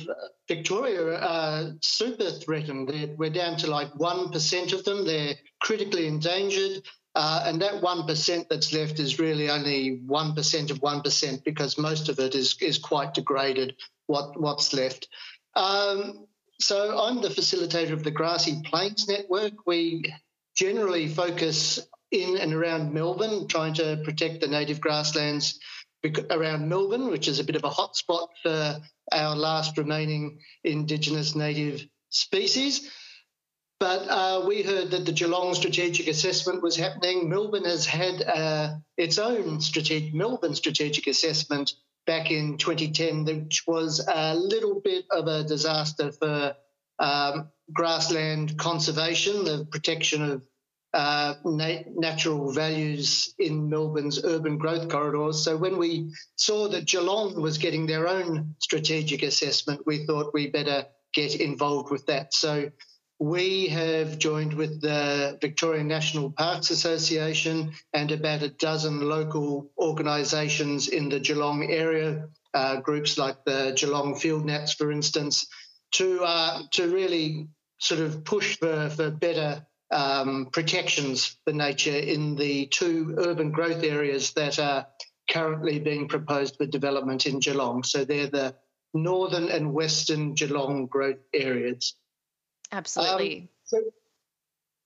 Victoria 0.47 1.19
are 1.19 1.73
super 1.81 2.29
threatened. 2.31 2.87
They're, 2.87 3.13
we're 3.17 3.29
down 3.29 3.57
to 3.57 3.67
like 3.69 3.91
1% 3.93 4.73
of 4.73 4.85
them. 4.85 5.05
They're 5.05 5.35
critically 5.61 6.07
endangered. 6.07 6.81
Uh, 7.13 7.43
and 7.45 7.61
that 7.61 7.81
1% 7.81 8.49
that's 8.49 8.71
left 8.71 8.99
is 8.99 9.19
really 9.19 9.49
only 9.49 9.99
1% 10.07 10.71
of 10.71 10.79
1% 10.79 11.43
because 11.43 11.77
most 11.77 12.07
of 12.07 12.19
it 12.19 12.35
is, 12.35 12.55
is 12.61 12.77
quite 12.77 13.13
degraded, 13.13 13.75
what, 14.07 14.39
what's 14.39 14.73
left. 14.73 15.09
Um, 15.55 16.27
so 16.61 16.97
I'm 16.97 17.21
the 17.21 17.29
facilitator 17.29 17.91
of 17.91 18.03
the 18.03 18.11
Grassy 18.11 18.61
Plains 18.63 19.09
Network. 19.09 19.65
We 19.65 20.13
generally 20.55 21.09
focus 21.09 21.85
in 22.11 22.37
and 22.37 22.53
around 22.53 22.93
Melbourne, 22.93 23.47
trying 23.47 23.73
to 23.73 23.99
protect 24.05 24.39
the 24.39 24.47
native 24.47 24.79
grasslands 24.79 25.59
around 26.29 26.67
Melbourne, 26.67 27.09
which 27.09 27.27
is 27.27 27.39
a 27.39 27.43
bit 27.43 27.55
of 27.55 27.63
a 27.63 27.69
hotspot 27.69 28.27
for 28.41 28.81
our 29.11 29.35
last 29.35 29.77
remaining 29.77 30.39
Indigenous 30.63 31.35
native 31.35 31.85
species. 32.09 32.89
But 33.79 34.07
uh, 34.07 34.45
we 34.47 34.63
heard 34.63 34.91
that 34.91 35.05
the 35.05 35.11
Geelong 35.11 35.53
strategic 35.53 36.07
assessment 36.07 36.63
was 36.63 36.77
happening. 36.77 37.29
Melbourne 37.29 37.65
has 37.65 37.85
had 37.85 38.21
uh, 38.21 38.75
its 38.97 39.19
own 39.19 39.59
strategic 39.59 40.13
Melbourne 40.13 40.55
strategic 40.55 41.07
assessment 41.07 41.73
back 42.05 42.31
in 42.31 42.57
2010, 42.57 43.25
which 43.25 43.63
was 43.67 44.05
a 44.07 44.35
little 44.35 44.79
bit 44.79 45.05
of 45.11 45.27
a 45.27 45.43
disaster 45.43 46.11
for 46.11 46.55
um, 46.99 47.49
grassland 47.73 48.57
conservation, 48.57 49.43
the 49.43 49.67
protection 49.69 50.31
of 50.31 50.47
uh, 50.95 51.35
nat- 51.43 51.93
natural 51.93 52.53
values 52.53 53.35
in 53.37 53.69
Melbourne's 53.69 54.23
urban 54.23 54.57
growth 54.57 54.87
corridors. 54.87 55.43
So 55.43 55.57
when 55.57 55.77
we 55.77 56.13
saw 56.37 56.69
that 56.69 56.87
Geelong 56.87 57.41
was 57.41 57.57
getting 57.57 57.85
their 57.85 58.07
own 58.07 58.55
strategic 58.59 59.21
assessment, 59.21 59.81
we 59.85 60.05
thought 60.05 60.33
we 60.33 60.47
better 60.49 60.85
get 61.13 61.35
involved 61.35 61.91
with 61.91 62.05
that. 62.05 62.33
So 62.33 62.71
we 63.19 63.67
have 63.67 64.19
joined 64.19 64.53
with 64.53 64.81
the 64.81 65.37
Victorian 65.41 65.87
National 65.87 66.31
Parks 66.31 66.69
Association 66.69 67.73
and 67.93 68.11
about 68.11 68.43
a 68.43 68.49
dozen 68.49 69.01
local 69.01 69.71
organisations 69.77 70.87
in 70.87 71.09
the 71.09 71.19
Geelong 71.19 71.69
area, 71.69 72.29
uh, 72.53 72.77
groups 72.79 73.17
like 73.17 73.43
the 73.43 73.73
Geelong 73.75 74.15
Field 74.15 74.45
Nats, 74.45 74.73
for 74.73 74.91
instance, 74.91 75.45
to 75.91 76.23
uh, 76.23 76.61
to 76.71 76.93
really 76.93 77.47
sort 77.79 77.99
of 77.99 78.23
push 78.23 78.57
for, 78.57 78.89
for 78.89 79.11
better 79.11 79.65
um, 79.91 80.49
protections 80.51 81.37
for 81.45 81.53
nature 81.53 81.95
in 81.95 82.35
the 82.35 82.67
two 82.67 83.15
urban 83.19 83.51
growth 83.51 83.83
areas 83.83 84.33
that 84.33 84.59
are 84.59 84.87
currently 85.29 85.79
being 85.79 86.07
proposed 86.07 86.57
for 86.57 86.65
development 86.65 87.25
in 87.25 87.39
Geelong. 87.39 87.83
So 87.83 88.05
they're 88.05 88.27
the 88.27 88.55
northern 88.93 89.49
and 89.49 89.73
western 89.73 90.33
Geelong 90.33 90.87
growth 90.87 91.19
areas. 91.33 91.95
Absolutely. 92.71 93.41
Um, 93.41 93.49
so, 93.63 93.81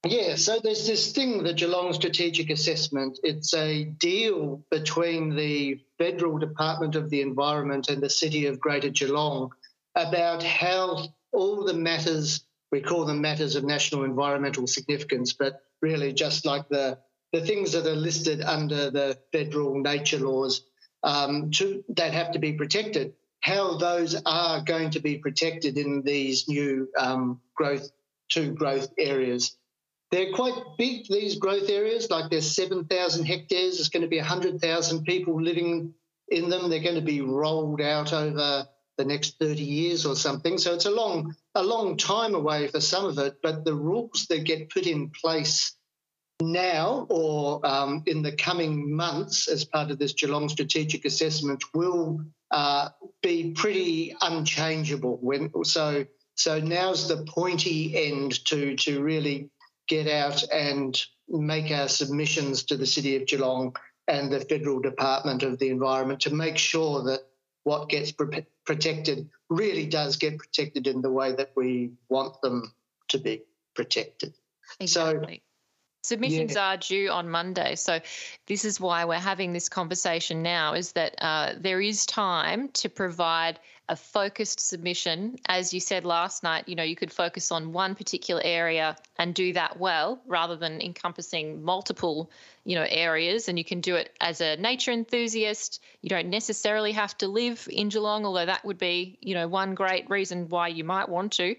yeah, 0.06 0.36
so 0.36 0.60
there's 0.64 0.88
this 0.88 1.12
thing, 1.12 1.44
the 1.44 1.54
Geelong 1.54 1.92
Strategic 1.94 2.50
Assessment. 2.50 3.20
It's 3.24 3.54
a 3.54 3.84
deal 3.84 4.64
between 4.72 5.36
the 5.36 5.82
Federal 5.98 6.38
Department 6.38 6.96
of 6.96 7.10
the 7.10 7.22
Environment 7.22 7.90
and 7.90 8.02
the 8.02 8.10
City 8.10 8.46
of 8.46 8.60
Greater 8.60 8.90
Geelong 8.90 9.52
about 9.96 10.42
how 10.42 11.10
all 11.34 11.66
the 11.66 11.74
matters 11.74 12.46
we 12.72 12.82
call 12.82 13.06
them 13.06 13.22
matters 13.22 13.56
of 13.56 13.64
national 13.64 14.04
environmental 14.04 14.68
significance, 14.68 15.34
but 15.34 15.62
really 15.82 16.14
just 16.14 16.46
like 16.46 16.68
the 16.70 17.00
the 17.32 17.42
things 17.42 17.74
that 17.74 17.86
are 17.86 17.96
listed 17.96 18.42
under 18.42 18.90
the 18.90 19.18
federal 19.32 19.80
nature 19.80 20.18
laws 20.18 20.64
um, 21.04 21.52
to, 21.52 21.84
that 21.90 22.12
have 22.12 22.32
to 22.32 22.40
be 22.40 22.54
protected. 22.54 23.14
How 23.42 23.78
those 23.78 24.20
are 24.26 24.62
going 24.62 24.90
to 24.92 25.00
be 25.00 25.20
protected 25.20 25.78
in 25.78 26.02
these 26.02 26.48
new 26.48 26.90
um, 26.98 27.40
growth 27.56 27.92
two 28.30 28.54
growth 28.54 28.90
areas. 28.98 29.56
They're 30.12 30.34
quite 30.34 30.56
big, 30.78 31.06
these 31.08 31.38
growth 31.38 31.70
areas, 31.70 32.10
like 32.10 32.32
there's 32.32 32.56
7,000 32.56 33.26
hectares. 33.26 33.78
There's 33.78 33.90
going 33.90 34.02
to 34.02 34.08
be 34.08 34.18
100,000 34.18 35.04
people 35.04 35.42
living 35.42 35.94
in 36.30 36.50
them. 36.50 36.70
They're 36.70 36.80
going 36.80 36.96
to 36.96 37.02
be 37.02 37.22
rolled 37.22 37.82
out 37.82 38.12
over 38.14 38.68
the 39.00 39.06
next 39.06 39.40
30 39.40 39.64
years 39.64 40.06
or 40.06 40.14
something. 40.14 40.58
So 40.58 40.74
it's 40.74 40.86
a 40.86 40.92
long, 40.92 41.34
a 41.56 41.64
long 41.64 41.96
time 41.96 42.36
away 42.36 42.68
for 42.68 42.82
some 42.82 43.06
of 43.06 43.18
it, 43.18 43.38
but 43.42 43.64
the 43.64 43.74
rules 43.74 44.28
that 44.30 44.44
get 44.44 44.70
put 44.70 44.86
in 44.86 45.10
place 45.10 45.74
now 46.42 47.08
or 47.10 47.66
um, 47.66 48.04
in 48.08 48.22
the 48.22 48.34
coming 48.34 48.94
months 48.94 49.48
as 49.48 49.64
part 49.64 49.90
of 49.90 50.00
this 50.00 50.12
Geelong 50.14 50.50
strategic 50.50 51.06
assessment 51.06 51.64
will 51.74 52.20
uh, 52.52 52.90
be 53.24 53.52
pretty 53.52 54.16
unchangeable. 54.22 55.18
When 55.22 55.50
so 55.64 56.06
so 56.36 56.60
now's 56.60 57.08
the 57.08 57.26
pointy 57.26 58.08
end 58.08 58.44
to 58.46 58.76
to 58.78 59.02
really 59.02 59.50
get 59.88 60.08
out 60.08 60.44
and 60.52 61.02
make 61.30 61.72
our 61.72 61.88
submissions 61.88 62.64
to 62.64 62.76
the 62.76 62.86
City 62.86 63.16
of 63.16 63.28
Geelong 63.28 63.76
and 64.08 64.32
the 64.32 64.42
Federal 64.42 64.80
Department 64.80 65.44
of 65.44 65.58
the 65.60 65.70
Environment 65.70 66.20
to 66.22 66.34
make 66.34 66.58
sure 66.58 67.04
that 67.04 67.22
what 67.64 67.90
gets 67.90 68.12
pre- 68.12 68.46
protected 68.66 69.30
really 69.50 69.86
does 69.86 70.16
get 70.16 70.38
protected 70.38 70.88
in 70.88 71.02
the 71.02 71.12
way 71.12 71.32
that 71.34 71.52
we 71.56 71.92
want 72.10 72.42
them 72.42 72.74
to 73.10 73.18
be 73.18 73.44
protected. 73.76 74.34
Exactly. 74.80 75.36
So, 75.36 76.16
Submissions 76.16 76.56
yeah. 76.56 76.70
are 76.70 76.78
due 76.78 77.10
on 77.10 77.30
Monday. 77.30 77.76
So, 77.76 78.00
this 78.48 78.64
is 78.64 78.80
why 78.80 79.06
we're 79.06 79.16
having 79.16 79.52
this 79.52 79.68
conversation 79.68 80.42
now 80.42 80.74
is 80.74 80.94
that 80.94 81.16
uh, 81.20 81.54
there 81.58 81.82
is 81.82 82.06
time 82.06 82.70
to 82.70 82.90
provide 82.90 83.60
a 83.90 83.96
focused 83.96 84.60
submission. 84.60 85.36
As 85.48 85.74
you 85.74 85.80
said 85.80 86.06
last 86.06 86.44
night, 86.44 86.70
you 86.70 86.76
know, 86.76 86.84
you 86.84 86.96
could 86.96 87.12
focus 87.12 87.52
on 87.52 87.74
one 87.74 87.96
particular 87.96 88.42
area 88.46 88.96
and 89.18 89.34
do 89.34 89.52
that 89.54 89.80
well 89.80 90.22
rather 90.28 90.56
than 90.56 90.80
encompassing 90.80 91.64
multiple, 91.64 92.30
you 92.66 92.76
know, 92.76 92.86
areas. 92.88 93.50
And 93.50 93.58
you 93.58 93.66
can 93.66 93.82
do 93.82 93.96
it 93.96 94.16
as 94.22 94.42
a 94.42 94.58
nature 94.58 94.92
enthusiast. 94.92 95.82
You 96.02 96.10
don't 96.10 96.30
necessarily 96.30 96.92
have 96.92 97.18
to 97.18 97.28
live 97.28 97.68
in 97.70 97.90
Geelong, 97.90 98.26
although 98.26 98.46
that 98.46 98.64
would 98.64 98.78
be, 98.78 99.18
you 99.22 99.34
know, 99.34 99.48
one 99.48 99.74
great 99.74 100.08
reason 100.08 100.48
why 100.50 100.68
you 100.68 100.84
might 100.84 101.10
want 101.10 101.34
to. 101.34 101.56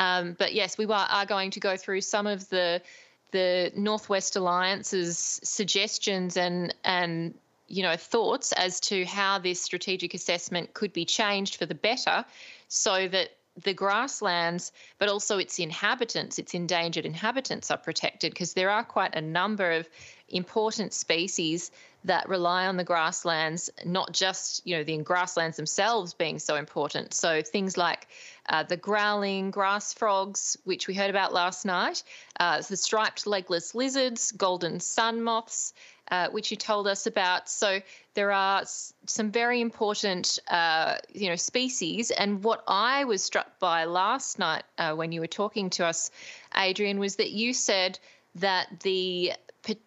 Um, 0.00 0.36
but 0.38 0.54
yes, 0.54 0.78
we 0.78 0.86
are 0.86 1.26
going 1.26 1.50
to 1.50 1.60
go 1.60 1.76
through 1.76 2.00
some 2.00 2.26
of 2.26 2.48
the 2.48 2.82
the 3.30 3.70
Northwest 3.76 4.36
Alliance's 4.36 5.38
suggestions 5.44 6.38
and 6.38 6.74
and 6.82 7.34
you 7.68 7.82
know, 7.82 7.96
thoughts 7.96 8.52
as 8.52 8.80
to 8.80 9.04
how 9.04 9.38
this 9.38 9.60
strategic 9.60 10.14
assessment 10.14 10.74
could 10.74 10.92
be 10.92 11.04
changed 11.04 11.56
for 11.56 11.66
the 11.66 11.74
better 11.74 12.24
so 12.68 13.08
that 13.08 13.30
the 13.64 13.74
grasslands, 13.74 14.72
but 14.98 15.08
also 15.08 15.38
its 15.38 15.58
inhabitants, 15.58 16.38
its 16.38 16.54
endangered 16.54 17.04
inhabitants, 17.04 17.70
are 17.70 17.78
protected 17.78 18.32
because 18.32 18.54
there 18.54 18.70
are 18.70 18.84
quite 18.84 19.14
a 19.14 19.20
number 19.20 19.72
of 19.72 19.88
important 20.28 20.92
species 20.92 21.70
that 22.04 22.28
rely 22.28 22.66
on 22.66 22.76
the 22.76 22.84
grasslands, 22.84 23.70
not 23.84 24.12
just 24.12 24.64
you 24.66 24.76
know 24.76 24.84
the 24.84 24.96
grasslands 24.98 25.56
themselves 25.56 26.14
being 26.14 26.38
so 26.38 26.54
important. 26.54 27.12
So 27.12 27.42
things 27.42 27.76
like 27.76 28.06
uh, 28.48 28.62
the 28.62 28.76
growling 28.76 29.50
grass 29.50 29.92
frogs, 29.92 30.56
which 30.64 30.86
we 30.86 30.94
heard 30.94 31.10
about 31.10 31.32
last 31.32 31.66
night, 31.66 32.02
uh, 32.38 32.62
the 32.62 32.76
striped 32.76 33.26
legless 33.26 33.74
lizards, 33.74 34.32
golden 34.32 34.78
sun 34.78 35.22
moths, 35.22 35.74
uh, 36.10 36.28
which 36.30 36.50
you 36.50 36.56
told 36.56 36.86
us 36.86 37.06
about. 37.06 37.48
So 37.48 37.80
there 38.14 38.32
are 38.32 38.64
some 39.06 39.30
very 39.30 39.60
important, 39.60 40.38
uh, 40.48 40.96
you 41.12 41.28
know, 41.28 41.36
species. 41.36 42.10
And 42.10 42.42
what 42.42 42.62
I 42.66 43.04
was 43.04 43.22
struck 43.22 43.58
by 43.58 43.84
last 43.84 44.38
night 44.38 44.64
uh, 44.78 44.94
when 44.94 45.12
you 45.12 45.20
were 45.20 45.26
talking 45.26 45.70
to 45.70 45.86
us, 45.86 46.10
Adrian, 46.56 46.98
was 46.98 47.16
that 47.16 47.30
you 47.30 47.52
said 47.52 47.98
that 48.36 48.80
the 48.80 49.32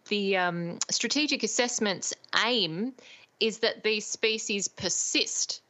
the 0.10 0.38
um, 0.38 0.78
strategic 0.92 1.42
assessment's 1.42 2.14
aim 2.46 2.94
is 3.40 3.60
that 3.60 3.84
these 3.84 4.06
species 4.06 4.68
persist. 4.68 5.62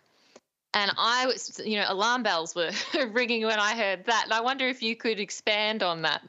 And 0.73 0.91
I 0.98 1.26
was, 1.26 1.61
you 1.64 1.78
know, 1.78 1.86
alarm 1.88 2.23
bells 2.23 2.56
were 2.56 2.72
ringing 3.11 3.45
when 3.45 3.60
I 3.60 3.76
heard 3.76 4.06
that. 4.06 4.23
And 4.26 4.34
I 4.34 4.41
wonder 4.41 4.68
if 4.68 4.84
you 4.84 4.95
could 4.95 5.19
expand 5.19 5.82
on 5.82 6.02
that. 6.02 6.22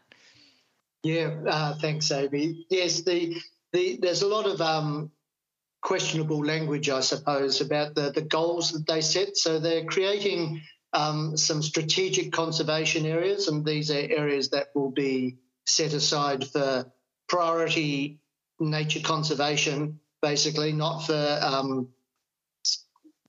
Yeah, 1.03 1.35
uh, 1.49 1.75
thanks, 1.75 2.11
Amy. 2.13 2.65
Yes, 2.71 3.01
the 3.01 3.37
the, 3.73 3.99
there's 4.01 4.23
a 4.23 4.29
lot 4.29 4.47
of 4.47 4.61
um, 4.61 5.11
questionable 5.81 6.45
language, 6.45 6.89
I 6.89 7.01
suppose, 7.01 7.61
about 7.61 7.95
the, 7.95 8.11
the 8.11 8.23
goals 8.23 8.73
that 8.73 8.87
they 8.87 9.01
set. 9.01 9.37
So 9.37 9.59
they're 9.59 9.85
creating 9.85 10.63
um, 10.93 11.37
some 11.37 11.63
strategic 11.63 12.33
conservation 12.33 13.07
areas, 13.07 13.49
and 13.49 13.65
these 13.65 13.91
are 13.91 13.99
areas 13.99 14.51
that 14.51 14.69
will 14.75 14.91
be 14.91 15.39
set 15.67 15.93
aside 15.93 16.47
for 16.47 16.91
priority 17.29 18.21
nature 18.61 19.01
conservation, 19.01 20.01
basically, 20.21 20.73
not 20.73 21.01
for 21.01 21.39
um, 21.43 21.89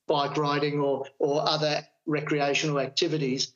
bike 0.07 0.37
riding 0.37 0.79
or, 0.79 1.05
or 1.19 1.47
other 1.47 1.81
recreational 2.05 2.79
activities. 2.79 3.53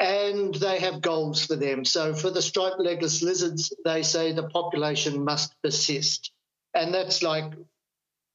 And 0.00 0.54
they 0.54 0.80
have 0.80 1.02
goals 1.02 1.44
for 1.44 1.56
them. 1.56 1.84
So 1.84 2.14
for 2.14 2.30
the 2.30 2.40
striped 2.40 2.80
legless 2.80 3.22
lizards, 3.22 3.72
they 3.84 4.02
say 4.02 4.32
the 4.32 4.48
population 4.48 5.24
must 5.24 5.54
persist. 5.62 6.32
And 6.74 6.94
that's 6.94 7.22
like 7.22 7.52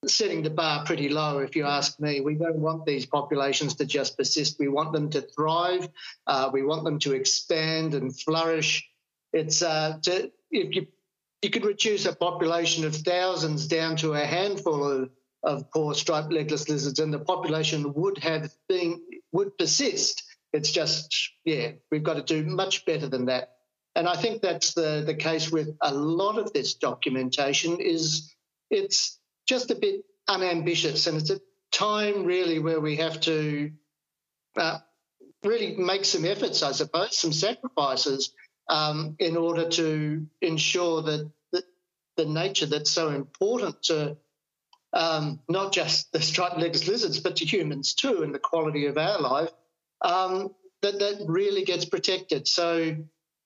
setting 0.07 0.43
the 0.43 0.51
bar 0.51 0.85
pretty 0.85 1.09
low, 1.09 1.39
if 1.39 1.55
you 1.55 1.65
ask 1.65 1.99
me. 1.99 2.21
We 2.21 2.35
don't 2.35 2.59
want 2.59 2.85
these 2.85 3.07
populations 3.07 3.75
to 3.75 3.85
just 3.85 4.15
persist. 4.15 4.59
We 4.59 4.67
want 4.67 4.93
them 4.93 5.09
to 5.11 5.21
thrive. 5.21 5.89
Uh, 6.27 6.51
we 6.53 6.61
want 6.61 6.83
them 6.83 6.99
to 6.99 7.13
expand 7.13 7.95
and 7.95 8.15
flourish. 8.15 8.87
It's 9.33 9.63
uh, 9.63 9.97
to, 10.03 10.31
if 10.51 10.75
you 10.75 10.87
you 11.41 11.49
could 11.51 11.65
reduce 11.65 12.05
a 12.05 12.15
population 12.15 12.85
of 12.85 12.95
thousands 12.95 13.67
down 13.67 13.97
to 13.97 14.13
a 14.13 14.25
handful 14.25 14.89
of, 14.89 15.09
of 15.43 15.71
poor 15.71 15.93
striped 15.93 16.33
legless 16.33 16.69
lizards, 16.69 16.99
and 16.99 17.13
the 17.13 17.19
population 17.19 17.93
would 17.93 18.17
have 18.19 18.49
been 18.67 19.01
would 19.31 19.57
persist. 19.57 20.23
It's 20.55 20.71
just 20.71 21.33
yeah, 21.43 21.71
we've 21.91 22.03
got 22.03 22.15
to 22.15 22.23
do 22.23 22.49
much 22.49 22.85
better 22.85 23.07
than 23.07 23.25
that. 23.25 23.51
And 23.95 24.07
I 24.07 24.15
think 24.15 24.41
that's 24.41 24.73
the 24.73 25.03
the 25.05 25.15
case 25.15 25.51
with 25.51 25.69
a 25.81 25.93
lot 25.93 26.37
of 26.37 26.53
this 26.53 26.75
documentation. 26.75 27.79
Is 27.79 28.33
it's 28.69 29.19
just 29.47 29.71
a 29.71 29.75
bit 29.75 30.05
unambitious, 30.27 31.07
and 31.07 31.17
it's 31.17 31.29
a 31.29 31.39
time 31.71 32.23
really 32.23 32.59
where 32.59 32.79
we 32.79 32.95
have 32.97 33.19
to 33.21 33.71
uh, 34.57 34.79
really 35.43 35.75
make 35.75 36.05
some 36.05 36.25
efforts, 36.25 36.63
I 36.63 36.71
suppose, 36.71 37.17
some 37.17 37.33
sacrifices 37.33 38.33
um, 38.69 39.15
in 39.19 39.37
order 39.37 39.69
to 39.69 40.25
ensure 40.41 41.01
that 41.03 41.31
the, 41.51 41.63
the 42.17 42.25
nature 42.25 42.65
that's 42.65 42.91
so 42.91 43.09
important 43.09 43.83
to 43.83 44.17
um, 44.93 45.41
not 45.49 45.73
just 45.73 46.11
the 46.13 46.21
striped 46.21 46.57
legged 46.57 46.87
lizards, 46.87 47.19
but 47.19 47.35
to 47.37 47.45
humans 47.45 47.93
too, 47.93 48.23
and 48.23 48.33
the 48.33 48.39
quality 48.39 48.85
of 48.85 48.97
our 48.97 49.19
life, 49.19 49.49
um, 50.05 50.55
that 50.81 50.99
that 50.99 51.25
really 51.27 51.65
gets 51.65 51.85
protected. 51.85 52.47
So 52.47 52.95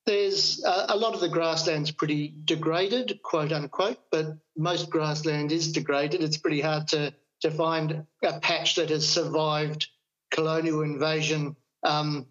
there's 0.06 0.64
a, 0.64 0.88
a 0.90 0.98
lot 0.98 1.14
of 1.14 1.22
the 1.22 1.30
grassland's 1.30 1.91
pretty 1.91 2.36
degraded, 2.45 3.22
quote 3.23 3.52
unquote, 3.52 3.99
but 4.11 4.38
most 4.57 4.90
grassland 4.90 5.52
is 5.52 5.72
degraded. 5.72 6.22
It's 6.22 6.38
pretty 6.38 6.61
hard 6.61 6.88
to 6.90 7.14
to 7.41 7.52
find 7.52 8.06
a 8.23 8.40
patch 8.40 8.76
that 8.76 8.90
has 8.90 9.07
survived 9.07 9.88
colonial 10.30 10.81
invasion 10.81 11.56
um, 11.84 12.27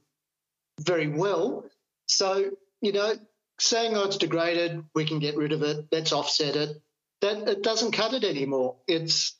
very 0.80 1.08
well. 1.08 1.64
So 2.06 2.50
you 2.80 2.92
know, 2.92 3.14
saying, 3.58 3.96
oh, 3.96 4.04
it's 4.04 4.18
degraded, 4.18 4.84
we 4.94 5.04
can 5.04 5.18
get 5.18 5.36
rid 5.36 5.52
of 5.52 5.62
it, 5.62 5.86
let's 5.90 6.12
offset 6.12 6.54
it, 6.54 6.80
that 7.20 7.48
it 7.48 7.62
doesn't 7.62 7.92
cut 7.92 8.14
it 8.14 8.24
anymore. 8.24 8.76
It's 8.86 9.37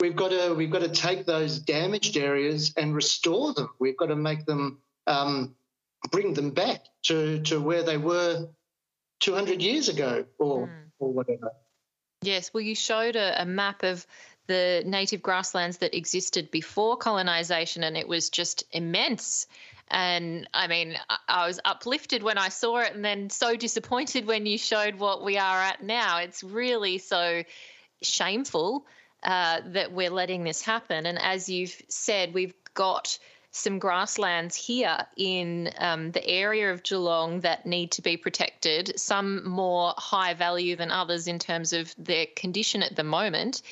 we've 0.00 0.16
got 0.16 0.30
to 0.30 0.54
we've 0.54 0.70
got 0.70 0.82
to 0.82 0.88
take 0.88 1.26
those 1.26 1.58
damaged 1.58 2.16
areas 2.16 2.72
and 2.76 2.94
restore 2.94 3.54
them. 3.54 3.70
We've 3.78 3.96
got 3.96 4.06
to 4.06 4.16
make 4.16 4.46
them 4.46 4.78
um, 5.06 5.54
bring 6.10 6.34
them 6.34 6.50
back 6.50 6.84
to 7.04 7.40
to 7.42 7.60
where 7.60 7.82
they 7.82 7.96
were 7.96 8.48
200 9.20 9.62
years 9.62 9.88
ago 9.88 10.24
or 10.38 10.68
mm. 10.68 10.90
or 10.98 11.12
whatever. 11.12 11.52
Yes, 12.22 12.52
well, 12.52 12.62
you 12.62 12.74
showed 12.74 13.14
a, 13.16 13.42
a 13.42 13.44
map 13.44 13.84
of 13.84 14.04
the 14.48 14.82
native 14.84 15.22
grasslands 15.22 15.78
that 15.78 15.96
existed 15.96 16.50
before 16.50 16.96
colonisation, 16.96 17.84
and 17.84 17.96
it 17.96 18.08
was 18.08 18.30
just 18.30 18.64
immense. 18.72 19.46
And 19.90 20.48
I 20.52 20.66
mean, 20.66 20.96
I 21.28 21.46
was 21.46 21.60
uplifted 21.64 22.22
when 22.22 22.38
I 22.38 22.48
saw 22.48 22.78
it, 22.80 22.94
and 22.94 23.04
then 23.04 23.30
so 23.30 23.56
disappointed 23.56 24.26
when 24.26 24.46
you 24.46 24.58
showed 24.58 24.96
what 24.96 25.24
we 25.24 25.38
are 25.38 25.62
at 25.62 25.82
now. 25.82 26.18
It's 26.18 26.42
really 26.42 26.98
so 26.98 27.44
shameful 28.02 28.86
uh, 29.22 29.60
that 29.66 29.92
we're 29.92 30.10
letting 30.10 30.44
this 30.44 30.62
happen. 30.62 31.06
And 31.06 31.18
as 31.18 31.48
you've 31.48 31.80
said, 31.88 32.34
we've 32.34 32.54
got 32.74 33.18
some 33.50 33.78
grasslands 33.78 34.54
here 34.54 34.98
in 35.16 35.70
um, 35.78 36.12
the 36.12 36.26
area 36.26 36.72
of 36.72 36.82
Geelong 36.82 37.40
that 37.40 37.66
need 37.66 37.92
to 37.92 38.02
be 38.02 38.16
protected, 38.16 38.98
some 38.98 39.48
more 39.48 39.94
high 39.96 40.34
value 40.34 40.76
than 40.76 40.90
others 40.90 41.26
in 41.26 41.38
terms 41.38 41.72
of 41.72 41.94
their 41.98 42.26
condition 42.36 42.82
at 42.82 42.94
the 42.94 43.04
moment. 43.04 43.62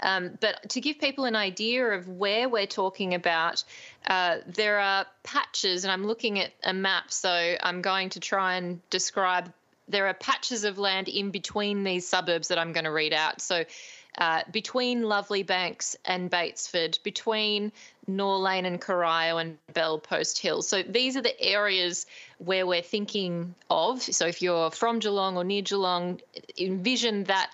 Um, 0.00 0.36
but 0.40 0.70
to 0.70 0.80
give 0.80 0.98
people 0.98 1.24
an 1.24 1.36
idea 1.36 1.86
of 1.86 2.08
where 2.08 2.48
we're 2.48 2.66
talking 2.66 3.14
about, 3.14 3.62
uh, 4.06 4.38
there 4.46 4.80
are 4.80 5.06
patches, 5.22 5.84
and 5.84 5.92
I'm 5.92 6.06
looking 6.06 6.40
at 6.40 6.52
a 6.64 6.74
map, 6.74 7.12
so 7.12 7.56
I'm 7.62 7.82
going 7.82 8.10
to 8.10 8.20
try 8.20 8.56
and 8.56 8.80
describe. 8.90 9.52
There 9.88 10.06
are 10.06 10.14
patches 10.14 10.64
of 10.64 10.78
land 10.78 11.08
in 11.08 11.30
between 11.30 11.84
these 11.84 12.06
suburbs 12.06 12.48
that 12.48 12.58
I'm 12.58 12.72
going 12.72 12.84
to 12.84 12.92
read 12.92 13.12
out. 13.12 13.40
So, 13.40 13.64
uh, 14.18 14.42
between 14.50 15.02
Lovely 15.02 15.42
Banks 15.42 15.96
and 16.04 16.30
Batesford, 16.30 17.02
between 17.02 17.72
Norlane 18.10 18.66
and 18.66 18.80
Corio 18.80 19.38
and 19.38 19.56
Bell 19.72 19.98
Post 19.98 20.38
Hill. 20.38 20.62
So 20.62 20.82
these 20.82 21.16
are 21.16 21.22
the 21.22 21.40
areas 21.40 22.06
where 22.38 22.66
we're 22.66 22.82
thinking 22.82 23.54
of. 23.70 24.02
So 24.02 24.26
if 24.26 24.42
you're 24.42 24.70
from 24.70 24.98
Geelong 24.98 25.36
or 25.36 25.44
near 25.44 25.62
Geelong, 25.62 26.20
envision 26.58 27.24
that 27.24 27.50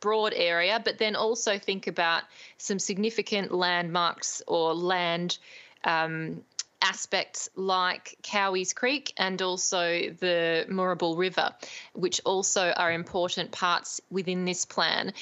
broad 0.00 0.34
area, 0.34 0.80
but 0.84 0.98
then 0.98 1.16
also 1.16 1.58
think 1.58 1.86
about 1.86 2.24
some 2.58 2.78
significant 2.78 3.52
landmarks 3.52 4.42
or 4.46 4.74
land 4.74 5.38
um, 5.84 6.42
aspects 6.82 7.48
like 7.54 8.18
Cowies 8.22 8.74
Creek 8.74 9.12
and 9.16 9.40
also 9.40 10.10
the 10.10 10.66
Moorabool 10.68 11.16
River, 11.16 11.54
which 11.94 12.20
also 12.24 12.70
are 12.76 12.92
important 12.92 13.52
parts 13.52 14.00
within 14.10 14.44
this 14.44 14.64
plan. 14.64 15.14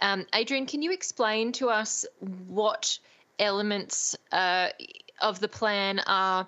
Um, 0.00 0.26
Adrian, 0.34 0.66
can 0.66 0.82
you 0.82 0.92
explain 0.92 1.52
to 1.52 1.70
us 1.70 2.06
what 2.20 2.98
elements 3.38 4.16
uh, 4.32 4.68
of 5.20 5.40
the 5.40 5.48
plan 5.48 6.00
are 6.06 6.46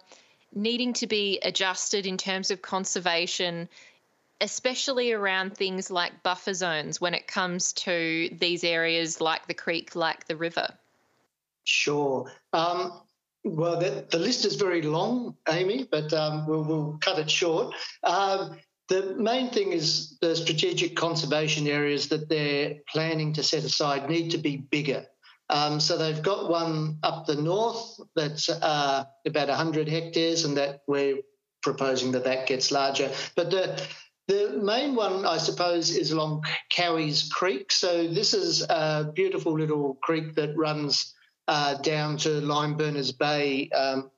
needing 0.55 0.93
to 0.95 1.07
be 1.07 1.39
adjusted 1.43 2.07
in 2.07 2.17
terms 2.17 2.51
of 2.51 2.63
conservation, 2.63 3.69
especially 4.41 5.13
around 5.13 5.57
things 5.57 5.91
like 5.91 6.23
buffer 6.23 6.55
zones 6.55 7.01
when 7.01 7.15
it 7.15 7.27
comes 7.27 7.73
to 7.73 8.31
these 8.39 8.65
areas 8.65 9.21
like 9.21 9.47
the 9.47 9.55
creek, 9.55 9.95
like 9.95 10.27
the 10.27 10.37
river? 10.37 10.69
Sure. 11.65 12.31
Um, 12.53 13.01
well, 13.45 13.79
the, 13.79 14.07
the, 14.11 14.19
list 14.19 14.45
is 14.45 14.57
very 14.57 14.83
long, 14.83 15.37
Amy, 15.49 15.87
but 15.91 16.13
um, 16.13 16.47
we'll, 16.47 16.65
we'll, 16.65 16.99
cut 17.01 17.19
it 17.19 17.31
short. 17.31 17.75
Um, 18.03 18.59
the 18.91 19.15
main 19.17 19.51
thing 19.51 19.73
is 19.73 20.19
the 20.21 20.35
strategic 20.35 20.97
conservation 20.97 21.69
areas 21.69 22.09
that 22.09 22.29
they're 22.29 22.75
planning 22.93 23.33
to 23.35 23.43
set 23.43 23.63
aside 23.63 24.11
need 24.11 24.31
to 24.33 24.39
be 24.39 24.57
bigger. 24.57 25.07
Um, 25.49 25.79
so 25.79 25.97
they've 25.97 26.23
got 26.23 26.51
one 26.51 26.99
up 27.05 27.25
the 27.25 27.37
north 27.37 28.01
that's 28.17 28.49
uh, 28.49 29.05
about 29.25 29.49
100 29.49 29.89
hectares, 29.89 30.45
and 30.45 30.57
that 30.57 30.83
we're 30.89 31.19
proposing 31.63 32.11
that 32.13 32.25
that 32.25 32.49
gets 32.49 32.73
larger. 32.73 33.11
But 33.37 33.51
the 33.51 33.81
the 34.27 34.61
main 34.63 34.97
one, 34.97 35.25
I 35.25 35.39
suppose, 35.39 35.91
is 35.91 36.11
along 36.11 36.45
Cowies 36.71 37.31
Creek. 37.31 37.73
So 37.73 38.09
this 38.09 38.35
is 38.35 38.63
a 38.63 39.11
beautiful 39.15 39.59
little 39.59 39.99
creek 40.03 40.35
that 40.35 40.57
runs 40.57 41.15
uh, 41.49 41.75
down 41.75 42.17
to 42.19 42.29
Limeburners 42.41 43.17
Bay 43.17 43.69
um, 43.71 44.11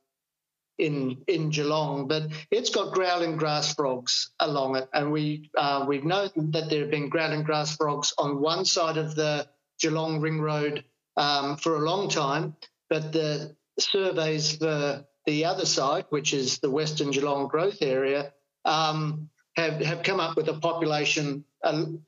in 0.82 1.22
in 1.28 1.50
Geelong, 1.50 2.08
but 2.08 2.24
it's 2.50 2.70
got 2.70 2.92
growling 2.92 3.36
grass 3.36 3.74
frogs 3.74 4.30
along 4.40 4.76
it, 4.76 4.88
and 4.92 5.12
we 5.12 5.50
uh, 5.56 5.84
we've 5.86 6.04
known 6.04 6.30
that 6.34 6.68
there 6.68 6.80
have 6.80 6.90
been 6.90 7.08
growling 7.08 7.44
grass 7.44 7.76
frogs 7.76 8.12
on 8.18 8.40
one 8.40 8.64
side 8.64 8.96
of 8.96 9.14
the 9.14 9.48
Geelong 9.80 10.20
Ring 10.20 10.40
Road 10.40 10.84
um, 11.16 11.56
for 11.56 11.76
a 11.76 11.86
long 11.90 12.08
time, 12.08 12.56
but 12.90 13.12
the 13.12 13.56
surveys 13.78 14.56
for 14.56 15.04
the 15.24 15.44
other 15.44 15.66
side, 15.66 16.04
which 16.10 16.34
is 16.34 16.58
the 16.58 16.70
Western 16.70 17.12
Geelong 17.12 17.46
growth 17.46 17.80
area, 17.80 18.32
um, 18.64 19.30
have 19.56 19.80
have 19.80 20.02
come 20.02 20.18
up 20.18 20.36
with 20.36 20.48
a 20.48 20.54
population 20.54 21.44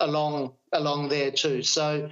along 0.01 0.55
along 0.73 1.09
there 1.09 1.31
too. 1.31 1.63
So 1.63 2.11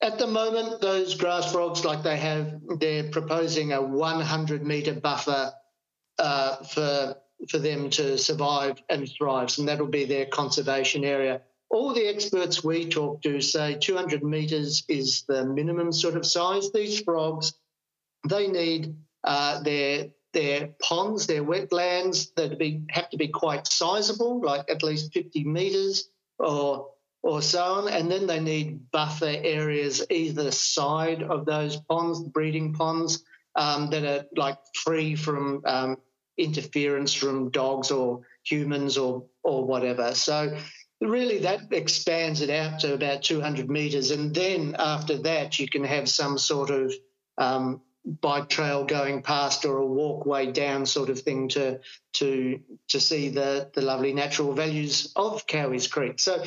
at 0.00 0.18
the 0.18 0.26
moment, 0.26 0.80
those 0.80 1.14
grass 1.14 1.50
frogs, 1.50 1.84
like 1.84 2.02
they 2.02 2.18
have, 2.18 2.60
they're 2.78 3.10
proposing 3.10 3.72
a 3.72 3.80
100 3.80 4.62
metre 4.62 4.94
buffer 4.94 5.52
uh, 6.18 6.56
for 6.64 7.16
for 7.48 7.58
them 7.58 7.90
to 7.90 8.16
survive 8.16 8.82
and 8.88 9.10
thrive, 9.10 9.54
and 9.58 9.68
that'll 9.68 9.86
be 9.86 10.04
their 10.04 10.26
conservation 10.26 11.04
area. 11.04 11.42
All 11.70 11.92
the 11.92 12.06
experts 12.06 12.62
we 12.62 12.88
talk 12.88 13.22
to 13.22 13.40
say 13.40 13.76
200 13.80 14.22
metres 14.22 14.84
is 14.88 15.24
the 15.26 15.44
minimum 15.44 15.92
sort 15.92 16.16
of 16.16 16.24
size. 16.24 16.70
These 16.72 17.00
frogs, 17.00 17.54
they 18.28 18.46
need 18.46 18.94
uh, 19.24 19.62
their 19.62 20.10
their 20.32 20.70
ponds, 20.82 21.26
their 21.26 21.44
wetlands 21.44 22.34
that 22.34 22.58
be, 22.58 22.82
have 22.90 23.08
to 23.10 23.16
be 23.16 23.28
quite 23.28 23.66
sizable, 23.66 24.40
like 24.40 24.68
at 24.68 24.82
least 24.82 25.12
50 25.12 25.44
metres 25.44 26.08
or 26.38 26.90
or 27.22 27.40
so 27.40 27.62
on, 27.62 27.88
and 27.88 28.10
then 28.10 28.26
they 28.26 28.38
need 28.38 28.90
buffer 28.90 29.24
areas 29.24 30.04
either 30.10 30.50
side 30.50 31.22
of 31.22 31.46
those 31.46 31.76
ponds, 31.76 32.20
breeding 32.20 32.74
ponds 32.74 33.24
um, 33.56 33.90
that 33.90 34.04
are 34.04 34.24
like 34.36 34.58
free 34.74 35.14
from 35.14 35.62
um, 35.64 35.96
interference 36.36 37.12
from 37.12 37.50
dogs 37.50 37.90
or 37.90 38.22
humans 38.44 38.98
or 38.98 39.24
or 39.42 39.64
whatever. 39.64 40.14
So 40.14 40.56
really 41.00 41.38
that 41.40 41.72
expands 41.72 42.40
it 42.40 42.50
out 42.50 42.80
to 42.80 42.94
about 42.94 43.22
200 43.22 43.68
metres. 43.68 44.10
And 44.10 44.34
then 44.34 44.76
after 44.78 45.18
that, 45.18 45.58
you 45.58 45.68
can 45.68 45.84
have 45.84 46.08
some 46.08 46.38
sort 46.38 46.70
of 46.70 46.94
um, 47.36 47.82
bike 48.04 48.48
trail 48.48 48.84
going 48.84 49.22
past 49.22 49.64
or 49.64 49.78
a 49.78 49.86
walkway 49.86 50.52
down 50.52 50.86
sort 50.86 51.08
of 51.08 51.20
thing 51.20 51.48
to 51.48 51.80
to 52.14 52.60
to 52.88 53.00
see 53.00 53.30
the 53.30 53.70
the 53.74 53.82
lovely 53.82 54.12
natural 54.12 54.52
values 54.52 55.12
of 55.16 55.46
Cowies 55.46 55.90
Creek. 55.90 56.20
So 56.20 56.42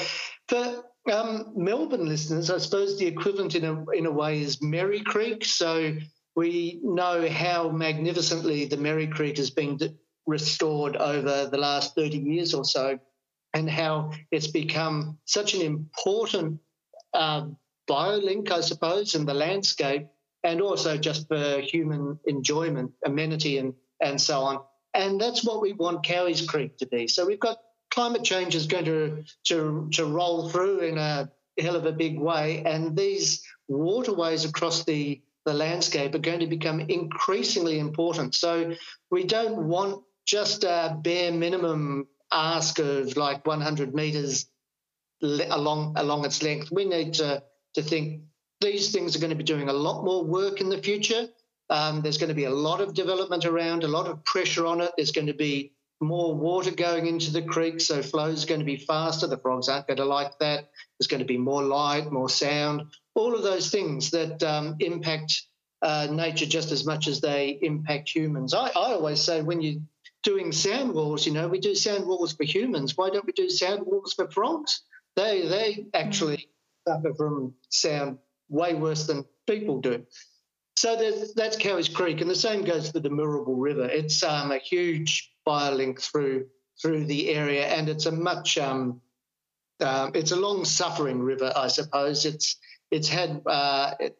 for 0.48 0.84
um, 1.12 1.54
Melbourne 1.56 2.08
listeners, 2.08 2.52
I 2.52 2.58
suppose 2.60 3.00
the 3.00 3.08
equivalent 3.08 3.56
in 3.56 3.66
a 3.66 3.90
in 3.92 4.06
a 4.06 4.12
way 4.12 4.42
is 4.42 4.62
Merri 4.62 5.02
Creek. 5.02 5.46
So 5.46 5.96
we 6.38 6.80
know 6.84 7.28
how 7.28 7.68
magnificently 7.68 8.66
the 8.66 8.78
Merri 8.78 9.08
Creek 9.08 9.38
has 9.38 9.50
been 9.50 9.80
restored 10.28 10.96
over 10.96 11.48
the 11.48 11.58
last 11.58 11.96
30 11.96 12.20
years 12.20 12.54
or 12.54 12.64
so 12.64 13.00
and 13.56 13.68
how 13.68 14.12
it's 14.30 14.46
become 14.46 15.18
such 15.26 15.56
an 15.56 15.62
important 15.62 16.60
um, 17.16 17.58
biolink, 17.90 18.52
I 18.52 18.62
suppose, 18.62 19.16
in 19.16 19.26
the 19.26 19.34
landscape, 19.34 20.10
and 20.44 20.62
also 20.62 20.96
just 20.96 21.28
for 21.28 21.60
human 21.60 22.20
enjoyment, 22.28 22.92
amenity, 23.04 23.58
and, 23.58 23.74
and 24.00 24.22
so 24.22 24.42
on. 24.42 24.60
And 24.94 25.20
that's 25.20 25.44
what 25.44 25.60
we 25.60 25.74
want 25.74 26.06
Cowies 26.06 26.48
Creek 26.48 26.78
to 26.78 26.86
be. 26.86 27.08
So 27.08 27.26
we've 27.26 27.40
got 27.40 27.58
climate 27.90 28.24
change 28.24 28.54
is 28.54 28.68
going 28.68 28.86
to, 28.86 29.24
to, 29.46 29.90
to 29.94 30.06
roll 30.06 30.50
through 30.50 30.82
in 30.82 31.00
a 31.00 31.32
hell 31.60 31.76
of 31.76 31.88
a 31.88 31.92
big 31.92 32.20
way, 32.20 32.62
and 32.64 32.96
these 32.96 33.42
waterways 33.68 34.46
across 34.46 34.84
the 34.84 35.20
the 35.48 35.54
landscape 35.54 36.14
are 36.14 36.20
going 36.20 36.42
to 36.42 36.48
become 36.48 36.82
increasingly 36.82 37.80
important. 37.80 38.36
So 38.36 38.74
we 39.10 39.24
don't 39.24 39.70
want 39.70 40.04
just 40.26 40.66
a 40.66 41.00
bare 41.02 41.32
minimum 41.32 42.10
ask 42.34 42.80
of 42.80 43.16
like 43.16 43.48
100 43.48 43.96
meters 43.96 44.48
along 45.22 45.94
along 45.96 46.26
its 46.26 46.44
length. 46.44 46.70
We 46.70 46.84
need 46.84 47.14
to 47.16 47.42
to 47.76 47.82
think 47.82 48.24
these 48.60 48.92
things 48.92 49.16
are 49.16 49.20
going 49.20 49.30
to 49.30 49.38
be 49.38 49.44
doing 49.46 49.70
a 49.70 49.74
lot 49.74 50.04
more 50.04 50.26
work 50.26 50.60
in 50.60 50.68
the 50.68 50.84
future. 50.84 51.30
Um, 51.70 52.02
there's 52.02 52.18
going 52.18 52.30
to 52.30 52.36
be 52.36 52.44
a 52.44 52.60
lot 52.68 52.82
of 52.82 52.94
development 52.94 53.46
around, 53.46 53.86
a 53.86 53.88
lot 53.88 54.08
of 54.08 54.26
pressure 54.26 54.66
on 54.66 54.82
it. 54.82 54.92
There's 54.98 55.14
going 55.14 55.28
to 55.28 55.34
be 55.34 55.72
more 56.02 56.36
water 56.36 56.72
going 56.72 57.08
into 57.08 57.32
the 57.32 57.42
creek, 57.42 57.80
so 57.80 58.02
flow 58.02 58.28
is 58.28 58.44
going 58.44 58.60
to 58.60 58.66
be 58.66 58.78
faster. 58.78 59.28
The 59.28 59.38
frogs 59.38 59.70
aren't 59.70 59.88
going 59.88 59.98
to 59.98 60.06
like 60.06 60.38
that. 60.40 60.70
There's 61.00 61.08
going 61.08 61.22
to 61.22 61.26
be 61.26 61.38
more 61.38 61.64
light, 61.64 62.12
more 62.12 62.30
sound, 62.30 62.84
all 63.18 63.36
of 63.36 63.44
those 63.44 63.70
things 63.70 64.12
that 64.12 64.42
um, 64.44 64.76
impact 64.80 65.44
uh, 65.82 66.08
nature 66.10 66.46
just 66.46 66.72
as 66.72 66.86
much 66.86 67.08
as 67.08 67.20
they 67.20 67.60
impact 67.62 68.10
humans. 68.10 68.54
I, 68.54 68.68
I 68.68 68.94
always 68.94 69.22
say 69.22 69.42
when 69.42 69.62
you're 69.62 69.82
doing 70.24 70.52
sound 70.52 70.94
walls. 70.94 71.26
You 71.26 71.34
know, 71.34 71.48
we 71.48 71.60
do 71.60 71.74
sound 71.74 72.06
walls 72.06 72.34
for 72.34 72.44
humans. 72.44 72.98
Why 72.98 73.10
don't 73.10 73.26
we 73.26 73.32
do 73.32 73.50
sound 73.50 73.86
walls 73.86 74.14
for 74.14 74.30
frogs? 74.30 74.82
They 75.16 75.48
they 75.48 75.86
actually 75.94 76.50
suffer 76.88 77.14
from 77.14 77.54
sound 77.70 78.18
way 78.50 78.74
worse 78.76 79.08
than 79.08 79.26
people 79.48 79.80
do. 79.80 80.06
So 80.76 80.96
that's 81.36 81.58
Cowies 81.58 81.92
Creek, 81.92 82.22
and 82.22 82.30
the 82.30 82.36
same 82.36 82.64
goes 82.64 82.92
for 82.92 83.00
the 83.00 83.10
Moorabool 83.10 83.56
River. 83.58 83.86
It's 83.86 84.22
um, 84.22 84.52
a 84.52 84.60
huge 84.60 85.32
biolink 85.48 86.02
through 86.02 86.48
through 86.82 87.06
the 87.06 87.30
area, 87.30 87.66
and 87.66 87.90
it's 87.90 88.06
a 88.06 88.12
much 88.12 88.58
um, 88.58 89.02
uh, 89.80 90.12
it's 90.14 90.32
a 90.32 90.36
long 90.36 90.66
suffering 90.66 91.20
river, 91.20 91.52
I 91.56 91.68
suppose. 91.68 92.26
It's 92.26 92.58
it's 92.92 93.08
had 93.08 93.42
uh, 93.46 93.94
it, 94.00 94.18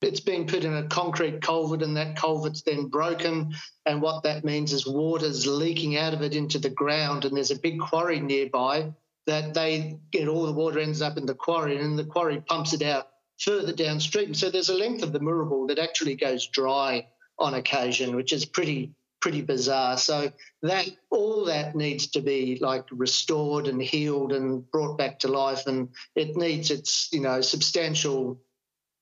it's 0.00 0.20
been 0.20 0.46
put 0.46 0.64
in 0.64 0.74
a 0.74 0.86
concrete 0.86 1.42
culvert 1.42 1.82
and 1.82 1.96
that 1.96 2.16
culvert's 2.16 2.62
then 2.62 2.86
broken. 2.86 3.54
And 3.84 4.00
what 4.00 4.22
that 4.22 4.44
means 4.44 4.72
is 4.72 4.86
water's 4.86 5.46
leaking 5.46 5.96
out 5.96 6.14
of 6.14 6.22
it 6.22 6.34
into 6.34 6.58
the 6.58 6.70
ground 6.70 7.24
and 7.24 7.36
there's 7.36 7.50
a 7.50 7.58
big 7.58 7.80
quarry 7.80 8.20
nearby 8.20 8.92
that 9.26 9.54
they 9.54 9.98
get 10.12 10.28
all 10.28 10.46
the 10.46 10.52
water 10.52 10.78
ends 10.78 11.02
up 11.02 11.18
in 11.18 11.26
the 11.26 11.34
quarry 11.34 11.78
and 11.78 11.98
the 11.98 12.04
quarry 12.04 12.40
pumps 12.40 12.72
it 12.72 12.82
out 12.82 13.08
further 13.40 13.72
downstream. 13.72 14.34
So 14.34 14.50
there's 14.50 14.68
a 14.68 14.74
length 14.74 15.02
of 15.02 15.12
the 15.12 15.20
Moorabool 15.20 15.68
that 15.68 15.78
actually 15.78 16.14
goes 16.14 16.46
dry 16.46 17.06
on 17.38 17.54
occasion 17.54 18.16
which 18.16 18.32
is 18.32 18.44
pretty 18.44 18.92
pretty 19.20 19.42
bizarre. 19.42 19.98
So 19.98 20.32
that 20.62 20.88
all 21.10 21.46
that 21.46 21.74
needs 21.74 22.08
to 22.08 22.20
be 22.20 22.58
like 22.60 22.84
restored 22.90 23.66
and 23.66 23.82
healed 23.82 24.32
and 24.32 24.68
brought 24.70 24.98
back 24.98 25.20
to 25.20 25.28
life 25.28 25.66
and 25.66 25.88
it 26.14 26.36
needs 26.36 26.70
its 26.70 27.08
you 27.12 27.20
know 27.20 27.40
substantial 27.40 28.40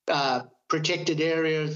uh, 0.09 0.43
protected 0.69 1.21
area, 1.21 1.71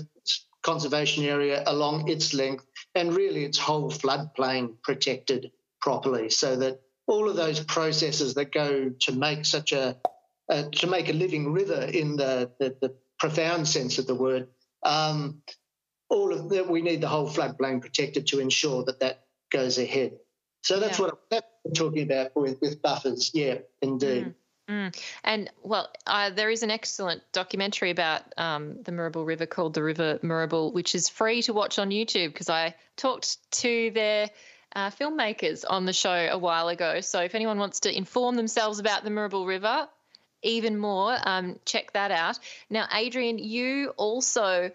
conservation 0.63 1.25
area 1.25 1.63
along 1.67 2.09
its 2.09 2.35
length, 2.35 2.65
and 2.95 3.15
really 3.15 3.45
its 3.45 3.59
whole 3.59 3.91
floodplain 3.91 4.75
protected 4.83 5.51
properly, 5.81 6.31
so 6.31 6.57
that 6.57 6.81
all 7.07 7.29
of 7.29 7.37
those 7.37 7.61
processes 7.61 8.35
that 8.35 8.53
go 8.53 8.91
to 9.01 9.13
make 9.13 9.45
such 9.45 9.73
a 9.73 9.97
uh, 10.49 10.65
to 10.73 10.87
make 10.87 11.09
a 11.09 11.13
living 11.13 11.53
river 11.53 11.81
in 11.83 12.17
the, 12.17 12.51
the, 12.59 12.77
the 12.81 12.95
profound 13.21 13.69
sense 13.69 13.99
of 13.99 14.07
the 14.09 14.15
word, 14.15 14.49
um, 14.83 15.43
all 16.11 16.33
of 16.33 16.51
that 16.51 16.69
we 16.69 16.83
need 16.83 17.01
the 17.01 17.09
whole 17.09 17.29
floodplain 17.29 17.81
protected 17.81 18.27
to 18.29 18.41
ensure 18.41 18.85
that 18.85 19.01
that 19.01 19.25
goes 19.51 19.79
ahead. 19.79 20.19
So 20.63 20.79
that's 20.79 20.99
yeah. 20.99 21.07
what 21.07 21.21
that's 21.31 21.47
what 21.63 21.71
I'm 21.71 21.75
talking 21.75 22.03
about 22.03 22.37
with, 22.37 22.61
with 22.61 22.83
buffers. 22.83 23.31
Yeah, 23.33 23.59
indeed. 23.81 24.27
Mm. 24.27 24.35
Mm. 24.71 25.03
And 25.25 25.51
well, 25.63 25.91
uh, 26.07 26.31
there 26.31 26.49
is 26.49 26.63
an 26.63 26.71
excellent 26.71 27.23
documentary 27.33 27.91
about 27.91 28.23
um, 28.37 28.83
the 28.83 28.93
Moorabool 28.93 29.27
River 29.27 29.47
called 29.47 29.75
The 29.75 29.83
River 29.83 30.21
Moorabool, 30.23 30.73
which 30.73 30.95
is 30.95 31.09
free 31.09 31.43
to 31.43 31.53
watch 31.53 31.79
on 31.79 31.91
YouTube 31.91 32.29
because 32.29 32.49
I 32.49 32.77
talked 32.97 33.39
to 33.53 33.91
their 33.91 34.31
uh, 34.77 34.91
filmmakers 34.91 35.65
on 35.69 35.87
the 35.87 35.93
show 35.93 36.29
a 36.31 36.39
while 36.39 36.69
ago. 36.69 37.01
So 37.01 37.21
if 37.21 37.35
anyone 37.35 37.59
wants 37.59 37.81
to 37.81 37.97
inform 37.97 38.37
themselves 38.37 38.79
about 38.79 39.03
the 39.03 39.11
Moorabool 39.11 39.47
River 39.47 39.89
even 40.43 40.79
more, 40.79 41.17
um, 41.25 41.59
check 41.65 41.93
that 41.95 42.13
out. 42.13 42.39
Now, 42.71 42.87
Adrian, 42.93 43.39
you 43.39 43.89
also 43.97 44.71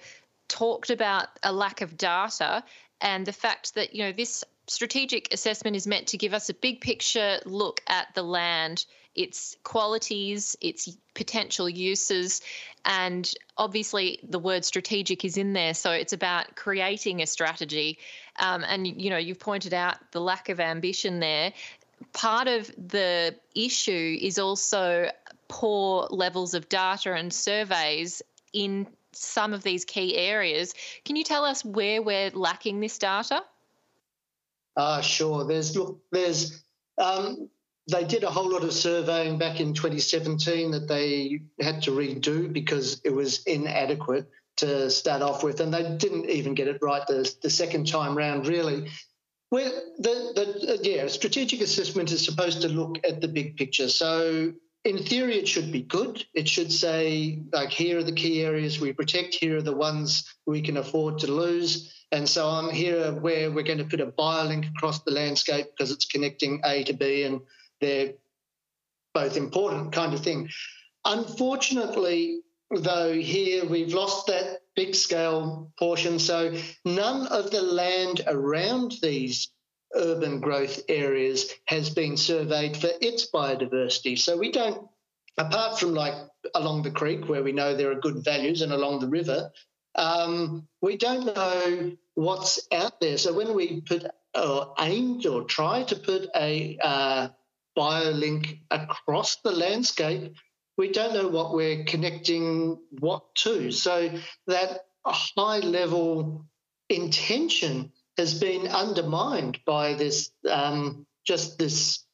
talked 0.48 0.90
about 0.90 1.28
a 1.44 1.52
lack 1.52 1.82
of 1.82 1.98
data 1.98 2.64
and 3.02 3.26
the 3.26 3.34
fact 3.34 3.76
that 3.76 3.96
you 3.96 4.04
know 4.04 4.12
this 4.12 4.44
strategic 4.68 5.34
assessment 5.34 5.76
is 5.76 5.86
meant 5.86 6.08
to 6.08 6.18
give 6.18 6.34
us 6.34 6.50
a 6.50 6.54
big 6.54 6.82
picture 6.82 7.40
look 7.46 7.82
at 7.88 8.14
the 8.16 8.24
land 8.24 8.86
its 9.16 9.56
qualities, 9.64 10.56
its 10.62 10.98
potential 11.14 11.70
uses, 11.70 12.42
and 12.84 13.34
obviously 13.58 14.20
the 14.24 14.38
word 14.38 14.66
strategic 14.66 15.26
is 15.26 15.38
in 15.38 15.54
there. 15.54 15.74
So 15.74 15.92
it's 15.92 16.14
about 16.14 16.56
creating 16.56 17.22
a 17.22 17.28
strategy. 17.28 17.98
Um, 18.38 18.64
and, 18.68 18.86
you 19.02 19.10
know, 19.10 19.18
you've 19.18 19.40
pointed 19.40 19.74
out 19.74 19.96
the 20.12 20.20
lack 20.20 20.50
of 20.50 20.60
ambition 20.60 21.20
there. 21.20 21.54
Part 22.12 22.48
of 22.48 22.68
the 22.68 23.36
issue 23.56 24.18
is 24.22 24.38
also 24.38 25.10
poor 25.48 26.08
levels 26.12 26.54
of 26.54 26.68
data 26.68 27.14
and 27.14 27.34
surveys 27.34 28.22
in 28.54 28.86
some 29.16 29.54
of 29.54 29.64
these 29.64 29.86
key 29.86 30.16
areas. 30.16 30.74
Can 31.04 31.16
you 31.16 31.24
tell 31.24 31.46
us 31.46 31.64
where 31.64 32.02
we're 32.02 32.32
lacking 32.32 32.80
this 32.80 32.98
data? 32.98 33.44
Uh, 34.76 35.02
sure. 35.02 35.46
There's 35.46 35.76
look, 35.76 36.00
there's 36.12 36.64
um, 36.98 37.50
they 37.92 38.04
did 38.04 38.24
a 38.24 38.30
whole 38.30 38.50
lot 38.50 38.64
of 38.64 38.74
surveying 38.74 39.38
back 39.38 39.60
in 39.60 39.74
2017 39.74 40.72
that 40.72 40.88
they 40.88 41.42
had 41.60 41.84
to 41.84 41.92
redo 41.92 42.52
because 42.52 43.02
it 43.04 43.14
was 43.14 43.44
inadequate 43.44 44.30
to 44.58 44.90
start 44.90 45.22
off 45.22 45.44
with, 45.44 45.60
and 45.60 45.74
they 45.74 45.96
didn't 45.98 46.30
even 46.30 46.56
get 46.56 46.68
it 46.68 46.80
right 46.82 47.06
the, 47.08 47.32
the 47.42 47.50
second 47.50 47.88
time 47.88 48.18
round, 48.18 48.48
really. 48.48 48.90
Well, 49.52 49.72
the, 50.00 50.32
the, 50.36 50.80
yeah, 50.82 51.08
strategic 51.08 51.62
assessment 51.62 52.12
is 52.12 52.26
supposed 52.26 52.62
to 52.62 52.70
look 52.70 52.98
at 53.08 53.22
the 53.22 53.28
big 53.28 53.58
picture. 53.58 53.90
So, 53.90 54.54
in 54.86 54.99
theory, 54.99 55.38
it 55.38 55.48
should 55.48 55.72
be 55.72 55.82
good. 55.82 56.24
It 56.36 56.48
should 56.48 56.72
say, 56.72 57.41
like, 57.52 57.72
here 57.72 57.98
are 57.98 58.03
the 58.03 58.12
key 58.12 58.44
areas 58.44 58.80
we 58.80 58.94
protect, 58.94 59.34
here 59.34 59.57
are 59.57 59.62
the 59.64 59.76
ones 59.76 60.32
we 60.45 60.62
can 60.62 60.78
afford 60.78 61.20
to 61.20 61.32
lose, 61.32 61.91
and 62.12 62.30
so 62.30 62.48
on. 62.48 62.70
Here 62.70 63.12
where 63.12 63.49
we're 63.52 63.64
going 63.64 63.80
to 63.80 63.86
put 63.86 63.99
a 63.99 64.06
biolink 64.06 64.70
across 64.70 65.02
the 65.02 65.12
landscape 65.12 65.66
because 65.76 65.91
it's 65.91 66.06
connecting 66.06 66.62
A 66.64 66.84
to 66.84 66.94
B 66.94 67.24
and 67.24 67.41
they're 67.82 68.14
both 69.16 69.38
important 69.38 69.91
kind 69.91 70.14
of 70.14 70.24
thing. 70.24 70.49
Unfortunately, 71.03 72.41
though, 72.70 73.14
here 73.14 73.66
we've 73.66 73.94
lost 73.94 74.28
that 74.28 74.62
big 74.76 74.94
scale 74.94 75.72
portion. 75.80 76.20
So 76.20 76.56
none 76.84 77.26
of 77.28 77.49
the 77.49 77.62
land 77.62 78.22
around 78.28 78.94
these 79.02 79.49
urban 79.96 80.40
growth 80.40 80.82
areas 80.90 81.52
has 81.66 81.90
been 81.90 82.18
surveyed 82.18 82.78
for 82.78 82.90
its 83.02 83.30
biodiversity. 83.32 84.18
So 84.18 84.38
we 84.38 84.52
don't, 84.52 84.88
apart 85.38 85.80
from 85.80 85.94
like 85.94 86.16
along 86.54 86.84
the 86.84 86.92
creek 86.92 87.28
where 87.28 87.44
we 87.44 87.52
know 87.52 87.76
there 87.76 87.92
are 87.92 88.00
good 88.00 88.24
values 88.24 88.62
and 88.62 88.72
along 88.72 89.00
the 89.00 89.08
river, 89.08 89.52
um, 89.96 90.68
we 90.82 90.98
don't 90.98 91.26
know 91.26 91.92
what's 92.16 92.68
out 92.72 93.00
there. 93.00 93.18
So 93.18 93.34
when 93.34 93.54
we 93.54 93.82
put 93.82 94.06
or 94.36 94.74
aimed 94.80 95.26
or 95.26 95.44
try 95.44 95.84
to 95.84 95.96
put 95.96 96.28
a 96.36 96.78
uh, 96.84 97.30
biolink 97.78 98.60
across 98.72 99.38
the 99.38 99.52
landscape, 99.52 100.34
we 100.78 100.92
don't 100.92 101.14
know 101.14 101.28
what 101.28 101.54
we're 101.54 101.86
connecting 101.86 102.78
what 103.00 103.34
to. 103.36 103.72
So 103.72 104.12
that 104.48 104.82
high 105.06 105.60
level 105.60 106.46
intention 106.90 107.92
has 108.18 108.40
been 108.40 108.68
undermined 108.68 109.60
by 109.66 109.94
this 109.94 110.32
um, 110.50 111.06
just 111.26 111.58
this. 111.58 112.06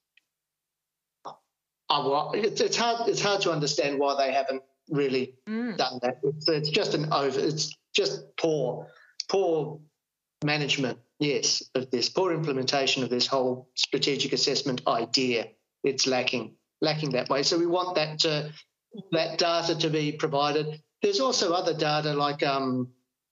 Well, 1.90 2.32
it's, 2.34 2.62
it's 2.62 2.78
hard. 2.78 3.10
It's 3.10 3.22
hard 3.22 3.42
to 3.42 3.52
understand 3.52 4.00
why 4.00 4.16
they 4.16 4.34
haven't 4.34 4.64
really 4.90 5.36
mm. 5.48 5.76
done 5.76 6.00
that. 6.02 6.20
It's, 6.24 6.48
it's 6.48 6.70
just 6.70 6.94
an 6.94 7.12
over. 7.12 7.40
It's 7.40 7.76
just 7.94 8.38
poor, 8.38 8.88
poor 9.30 9.80
management 10.44 11.00
yes, 11.22 11.64
of 11.76 11.90
this 11.92 12.10
poor 12.10 12.34
implementation 12.34 13.04
of 13.04 13.10
this 13.10 13.28
whole 13.28 13.70
strategic 13.76 14.34
assessment 14.34 14.82
idea. 14.88 15.48
It's 15.84 16.08
lacking, 16.08 16.56
lacking 16.82 17.12
that 17.12 17.30
way. 17.30 17.44
So 17.44 17.58
we 17.58 17.68
want 17.68 17.96
that 17.96 18.20
to, 18.20 18.52
that 19.12 19.38
data 19.38 19.76
to 19.76 19.90
be 19.90 20.12
provided. 20.12 20.82
There's 21.02 21.20
also 21.20 21.54
other 21.54 21.74
data 21.74 22.14
like, 22.14 22.44
um, 22.44 22.90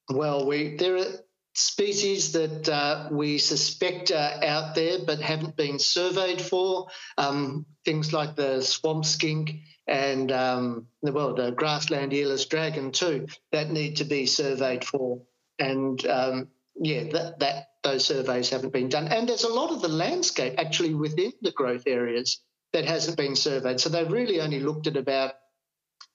well, 0.10 0.48
we 0.48 0.78
there 0.78 0.98
are 0.98 1.06
species 1.54 2.34
that 2.34 2.70
uh, 2.70 3.10
we 3.12 3.38
suspect 3.38 4.12
are 4.12 4.44
out 4.44 4.76
there 4.76 5.00
but 5.06 5.20
haven't 5.20 5.56
been 5.56 5.80
surveyed 5.80 6.42
for. 6.42 6.88
Um, 7.18 7.66
things 7.86 8.14
like 8.14 8.36
the 8.36 8.62
swamp 8.62 9.06
skink 9.06 9.52
and 9.88 10.32
um, 10.32 10.88
well, 11.02 11.34
the 11.34 11.52
grassland 11.52 12.14
earless 12.14 12.46
dragon 12.46 12.92
too 12.92 13.28
that 13.52 13.72
need 13.72 13.98
to 13.98 14.04
be 14.04 14.26
surveyed 14.26 14.86
for. 14.86 15.24
And 15.58 16.06
um, 16.06 16.48
yeah, 16.80 17.04
that 17.12 17.40
that 17.40 17.70
those 17.84 18.06
surveys 18.06 18.50
haven't 18.50 18.74
been 18.74 18.90
done. 18.90 19.08
And 19.08 19.28
there's 19.28 19.44
a 19.44 19.54
lot 19.54 19.72
of 19.72 19.82
the 19.82 19.88
landscape 19.88 20.56
actually 20.58 20.94
within 20.94 21.32
the 21.42 21.52
growth 21.52 21.84
areas 21.88 22.42
that 22.74 22.86
hasn't 22.86 23.18
been 23.18 23.36
surveyed. 23.36 23.80
So 23.80 23.90
they've 23.90 24.12
really 24.12 24.42
only 24.42 24.60
looked 24.60 24.88
at 24.88 24.98
about 24.98 25.34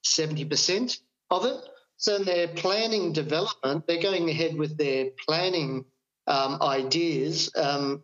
70% 0.05 0.99
of 1.31 1.47
it. 1.47 1.57
So 1.97 2.17
in 2.17 2.25
their 2.25 2.49
planning 2.49 3.13
development, 3.13 3.87
they're 3.87 4.03
going 4.03 4.29
ahead 4.29 4.57
with 4.57 4.77
their 4.77 5.11
planning 5.27 5.85
um, 6.27 6.61
ideas 6.61 7.51
um, 7.57 8.03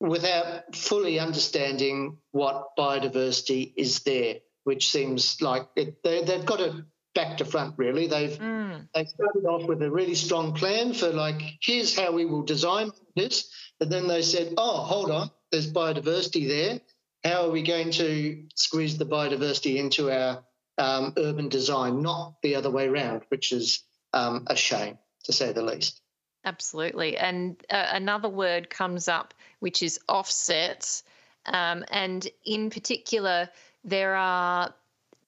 without 0.00 0.74
fully 0.74 1.18
understanding 1.18 2.18
what 2.32 2.76
biodiversity 2.78 3.72
is 3.76 4.00
there, 4.00 4.36
which 4.64 4.90
seems 4.90 5.40
like 5.40 5.68
it, 5.76 6.02
they, 6.02 6.24
have 6.24 6.46
got 6.46 6.60
it 6.60 6.74
back 7.14 7.38
to 7.38 7.44
front 7.44 7.74
really. 7.78 8.06
They've 8.06 8.38
mm. 8.38 8.88
they 8.94 9.04
started 9.04 9.44
off 9.46 9.68
with 9.68 9.82
a 9.82 9.90
really 9.90 10.14
strong 10.14 10.54
plan 10.54 10.94
for 10.94 11.08
like 11.10 11.42
here's 11.60 11.96
how 11.96 12.12
we 12.12 12.24
will 12.24 12.42
design 12.42 12.90
this 13.14 13.50
and 13.80 13.92
then 13.92 14.08
they 14.08 14.22
said 14.22 14.54
oh 14.56 14.78
hold 14.78 15.10
on 15.10 15.30
there's 15.52 15.70
biodiversity 15.70 16.48
there. 16.48 16.80
How 17.22 17.46
are 17.46 17.50
we 17.50 17.62
going 17.62 17.92
to 17.92 18.44
squeeze 18.56 18.98
the 18.98 19.04
biodiversity 19.06 19.76
into 19.76 20.10
our 20.10 20.42
um, 20.82 21.12
urban 21.16 21.48
design 21.48 22.02
not 22.02 22.34
the 22.42 22.56
other 22.56 22.70
way 22.70 22.88
around 22.88 23.22
which 23.28 23.52
is 23.52 23.84
um, 24.12 24.44
a 24.48 24.56
shame 24.56 24.98
to 25.24 25.32
say 25.32 25.52
the 25.52 25.62
least. 25.62 26.00
Absolutely. 26.44 27.16
And 27.16 27.56
uh, 27.70 27.86
another 27.92 28.28
word 28.28 28.68
comes 28.68 29.08
up 29.08 29.32
which 29.60 29.82
is 29.82 30.00
offsets. 30.08 31.04
Um, 31.46 31.84
and 31.90 32.26
in 32.44 32.70
particular 32.70 33.48
there 33.84 34.14
are 34.14 34.74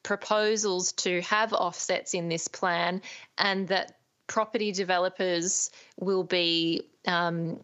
proposals 0.02 0.92
to 0.92 1.20
have 1.22 1.52
offsets 1.52 2.14
in 2.14 2.28
this 2.28 2.48
plan 2.48 3.00
and 3.38 3.68
that 3.68 3.96
property 4.26 4.72
developers 4.72 5.70
will 5.98 6.24
be 6.24 6.88
um, 7.06 7.60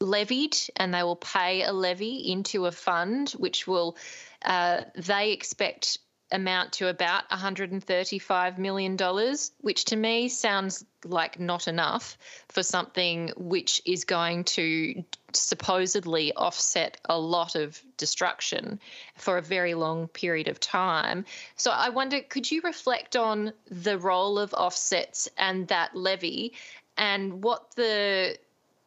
levied 0.00 0.56
and 0.76 0.92
they 0.92 1.02
will 1.02 1.16
pay 1.16 1.62
a 1.62 1.72
levy 1.72 2.16
into 2.32 2.66
a 2.66 2.72
fund 2.72 3.30
which 3.30 3.66
will 3.66 3.96
uh, 4.44 4.82
they 4.96 5.32
expect 5.32 5.98
amount 6.32 6.72
to 6.74 6.88
about 6.88 7.28
$135 7.30 8.58
million, 8.58 8.96
which 9.60 9.84
to 9.86 9.96
me 9.96 10.28
sounds 10.28 10.84
like 11.04 11.38
not 11.38 11.68
enough 11.68 12.16
for 12.48 12.62
something 12.62 13.32
which 13.36 13.82
is 13.84 14.04
going 14.04 14.44
to 14.44 15.04
supposedly 15.32 16.32
offset 16.34 16.98
a 17.04 17.18
lot 17.18 17.54
of 17.54 17.80
destruction 17.96 18.80
for 19.16 19.38
a 19.38 19.42
very 19.42 19.74
long 19.74 20.08
period 20.08 20.48
of 20.48 20.60
time. 20.60 21.24
So 21.56 21.70
I 21.70 21.90
wonder 21.90 22.20
could 22.20 22.50
you 22.50 22.60
reflect 22.62 23.16
on 23.16 23.52
the 23.70 23.98
role 23.98 24.38
of 24.38 24.54
offsets 24.54 25.28
and 25.36 25.68
that 25.68 25.94
levy 25.94 26.52
and 26.96 27.42
what 27.42 27.74
the 27.76 28.36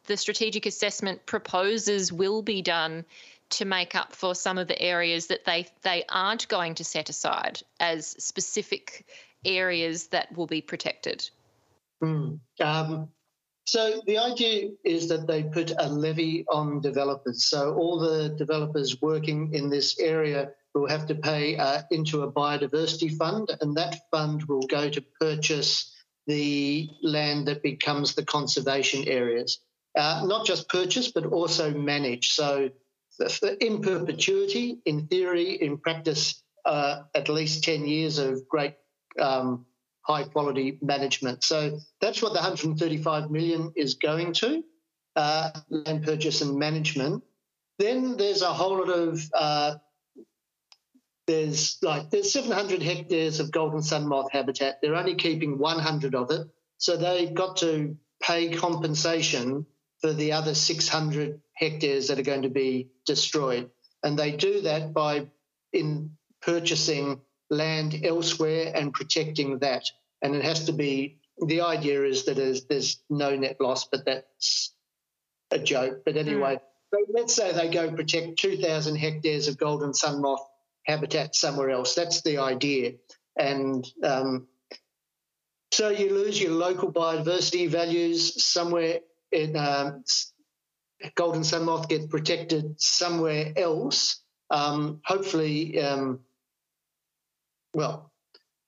the 0.06 0.16
strategic 0.16 0.66
assessment 0.66 1.26
proposes 1.26 2.12
will 2.12 2.40
be 2.40 2.62
done 2.62 3.04
to 3.50 3.64
make 3.64 3.94
up 3.94 4.14
for 4.14 4.34
some 4.34 4.58
of 4.58 4.68
the 4.68 4.80
areas 4.80 5.28
that 5.28 5.44
they 5.44 5.66
they 5.82 6.04
aren't 6.08 6.48
going 6.48 6.74
to 6.74 6.84
set 6.84 7.08
aside 7.08 7.60
as 7.80 8.06
specific 8.06 9.06
areas 9.44 10.08
that 10.08 10.36
will 10.36 10.46
be 10.46 10.60
protected? 10.60 11.28
Mm. 12.02 12.40
Um, 12.60 13.08
so 13.66 14.00
the 14.06 14.18
idea 14.18 14.70
is 14.84 15.08
that 15.08 15.26
they 15.26 15.42
put 15.42 15.72
a 15.76 15.88
levy 15.88 16.44
on 16.48 16.80
developers. 16.80 17.46
So 17.46 17.74
all 17.74 17.98
the 17.98 18.28
developers 18.28 19.02
working 19.02 19.52
in 19.54 19.70
this 19.70 19.98
area 19.98 20.52
will 20.74 20.88
have 20.88 21.06
to 21.06 21.14
pay 21.14 21.56
uh, 21.56 21.82
into 21.90 22.22
a 22.22 22.30
biodiversity 22.30 23.16
fund, 23.16 23.48
and 23.60 23.76
that 23.76 23.96
fund 24.10 24.44
will 24.44 24.62
go 24.62 24.88
to 24.88 25.02
purchase 25.20 25.92
the 26.26 26.88
land 27.02 27.48
that 27.48 27.62
becomes 27.62 28.14
the 28.14 28.24
conservation 28.24 29.08
areas. 29.08 29.58
Uh, 29.96 30.22
not 30.26 30.46
just 30.46 30.68
purchase, 30.68 31.10
but 31.10 31.26
also 31.26 31.72
manage. 31.72 32.30
So 32.30 32.70
in 33.60 33.80
perpetuity, 33.80 34.78
in 34.84 35.06
theory, 35.06 35.52
in 35.62 35.78
practice, 35.78 36.42
uh, 36.64 37.02
at 37.14 37.28
least 37.28 37.64
10 37.64 37.86
years 37.86 38.18
of 38.18 38.48
great 38.48 38.74
um, 39.18 39.66
high 40.02 40.24
quality 40.24 40.78
management. 40.82 41.42
So 41.42 41.78
that's 42.00 42.22
what 42.22 42.32
the 42.32 42.40
135 42.40 43.30
million 43.30 43.72
is 43.76 43.94
going 43.94 44.32
to 44.34 44.62
uh, 45.16 45.50
land 45.70 46.04
purchase 46.04 46.42
and 46.42 46.58
management. 46.58 47.24
Then 47.78 48.16
there's 48.16 48.42
a 48.42 48.52
whole 48.52 48.78
lot 48.78 48.90
of 48.90 49.20
uh, 49.34 49.74
there's 51.26 51.78
like 51.82 52.10
there's 52.10 52.32
700 52.32 52.82
hectares 52.82 53.40
of 53.40 53.50
golden 53.50 53.82
sun 53.82 54.06
moth 54.06 54.30
habitat. 54.30 54.78
They're 54.80 54.94
only 54.94 55.16
keeping 55.16 55.58
100 55.58 56.14
of 56.14 56.30
it, 56.30 56.46
so 56.78 56.96
they've 56.96 57.34
got 57.34 57.56
to 57.58 57.96
pay 58.22 58.50
compensation 58.50 59.66
for 60.00 60.12
the 60.12 60.32
other 60.32 60.54
600 60.54 61.40
hectares 61.54 62.08
that 62.08 62.18
are 62.18 62.22
going 62.22 62.42
to 62.42 62.48
be 62.48 62.90
destroyed, 63.06 63.70
and 64.02 64.18
they 64.18 64.32
do 64.32 64.62
that 64.62 64.92
by 64.92 65.26
in 65.72 66.16
purchasing 66.42 67.20
land 67.50 68.00
elsewhere 68.04 68.72
and 68.74 68.92
protecting 68.92 69.58
that. 69.60 69.84
And 70.22 70.34
it 70.34 70.44
has 70.44 70.66
to 70.66 70.72
be 70.72 71.18
the 71.38 71.62
idea 71.62 72.04
is 72.04 72.24
that 72.24 72.36
there's, 72.36 72.64
there's 72.64 73.02
no 73.10 73.36
net 73.36 73.60
loss, 73.60 73.84
but 73.84 74.06
that's 74.06 74.72
a 75.50 75.58
joke. 75.58 76.02
But 76.04 76.16
anyway, 76.16 76.58
mm. 76.94 77.00
let's 77.10 77.34
say 77.34 77.52
they 77.52 77.68
go 77.68 77.92
protect 77.92 78.38
2,000 78.38 78.96
hectares 78.96 79.48
of 79.48 79.58
golden 79.58 79.92
sun 79.92 80.22
moth 80.22 80.46
habitat 80.86 81.34
somewhere 81.34 81.70
else. 81.70 81.94
That's 81.94 82.22
the 82.22 82.38
idea. 82.38 82.92
And 83.38 83.86
um, 84.02 84.46
so 85.72 85.90
you 85.90 86.14
lose 86.14 86.40
your 86.40 86.52
local 86.52 86.90
biodiversity 86.90 87.68
values 87.68 88.42
somewhere 88.42 89.00
in 89.32 89.56
um, 89.56 90.04
golden 91.14 91.44
sun 91.44 91.64
moth 91.64 91.88
gets 91.88 92.06
protected 92.06 92.80
somewhere 92.80 93.52
else. 93.56 94.22
Um, 94.50 95.00
hopefully, 95.04 95.80
um, 95.80 96.20
well, 97.74 98.12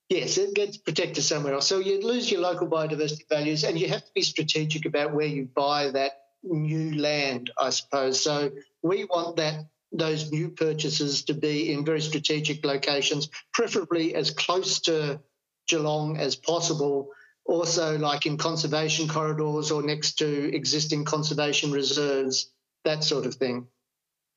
yes, 0.08 0.38
it 0.38 0.54
gets 0.54 0.76
protected 0.76 1.24
somewhere 1.24 1.54
else. 1.54 1.66
So 1.66 1.78
you 1.78 2.00
lose 2.00 2.30
your 2.30 2.40
local 2.40 2.68
biodiversity 2.68 3.28
values, 3.28 3.64
and 3.64 3.78
you 3.78 3.88
have 3.88 4.04
to 4.04 4.12
be 4.14 4.22
strategic 4.22 4.86
about 4.86 5.14
where 5.14 5.26
you 5.26 5.48
buy 5.54 5.90
that 5.90 6.12
new 6.42 6.94
land, 7.00 7.50
I 7.58 7.70
suppose. 7.70 8.20
So 8.20 8.50
we 8.82 9.04
want 9.04 9.36
that 9.36 9.66
those 9.92 10.30
new 10.30 10.50
purchases 10.50 11.24
to 11.24 11.34
be 11.34 11.72
in 11.72 11.84
very 11.84 12.00
strategic 12.00 12.64
locations, 12.64 13.28
preferably 13.52 14.14
as 14.14 14.30
close 14.30 14.80
to 14.80 15.20
Geelong 15.66 16.18
as 16.18 16.36
possible. 16.36 17.10
Also, 17.48 17.98
like 17.98 18.26
in 18.26 18.36
conservation 18.36 19.08
corridors 19.08 19.70
or 19.70 19.82
next 19.82 20.18
to 20.18 20.54
existing 20.54 21.04
conservation 21.04 21.72
reserves, 21.72 22.50
that 22.84 23.02
sort 23.02 23.24
of 23.24 23.34
thing. 23.34 23.66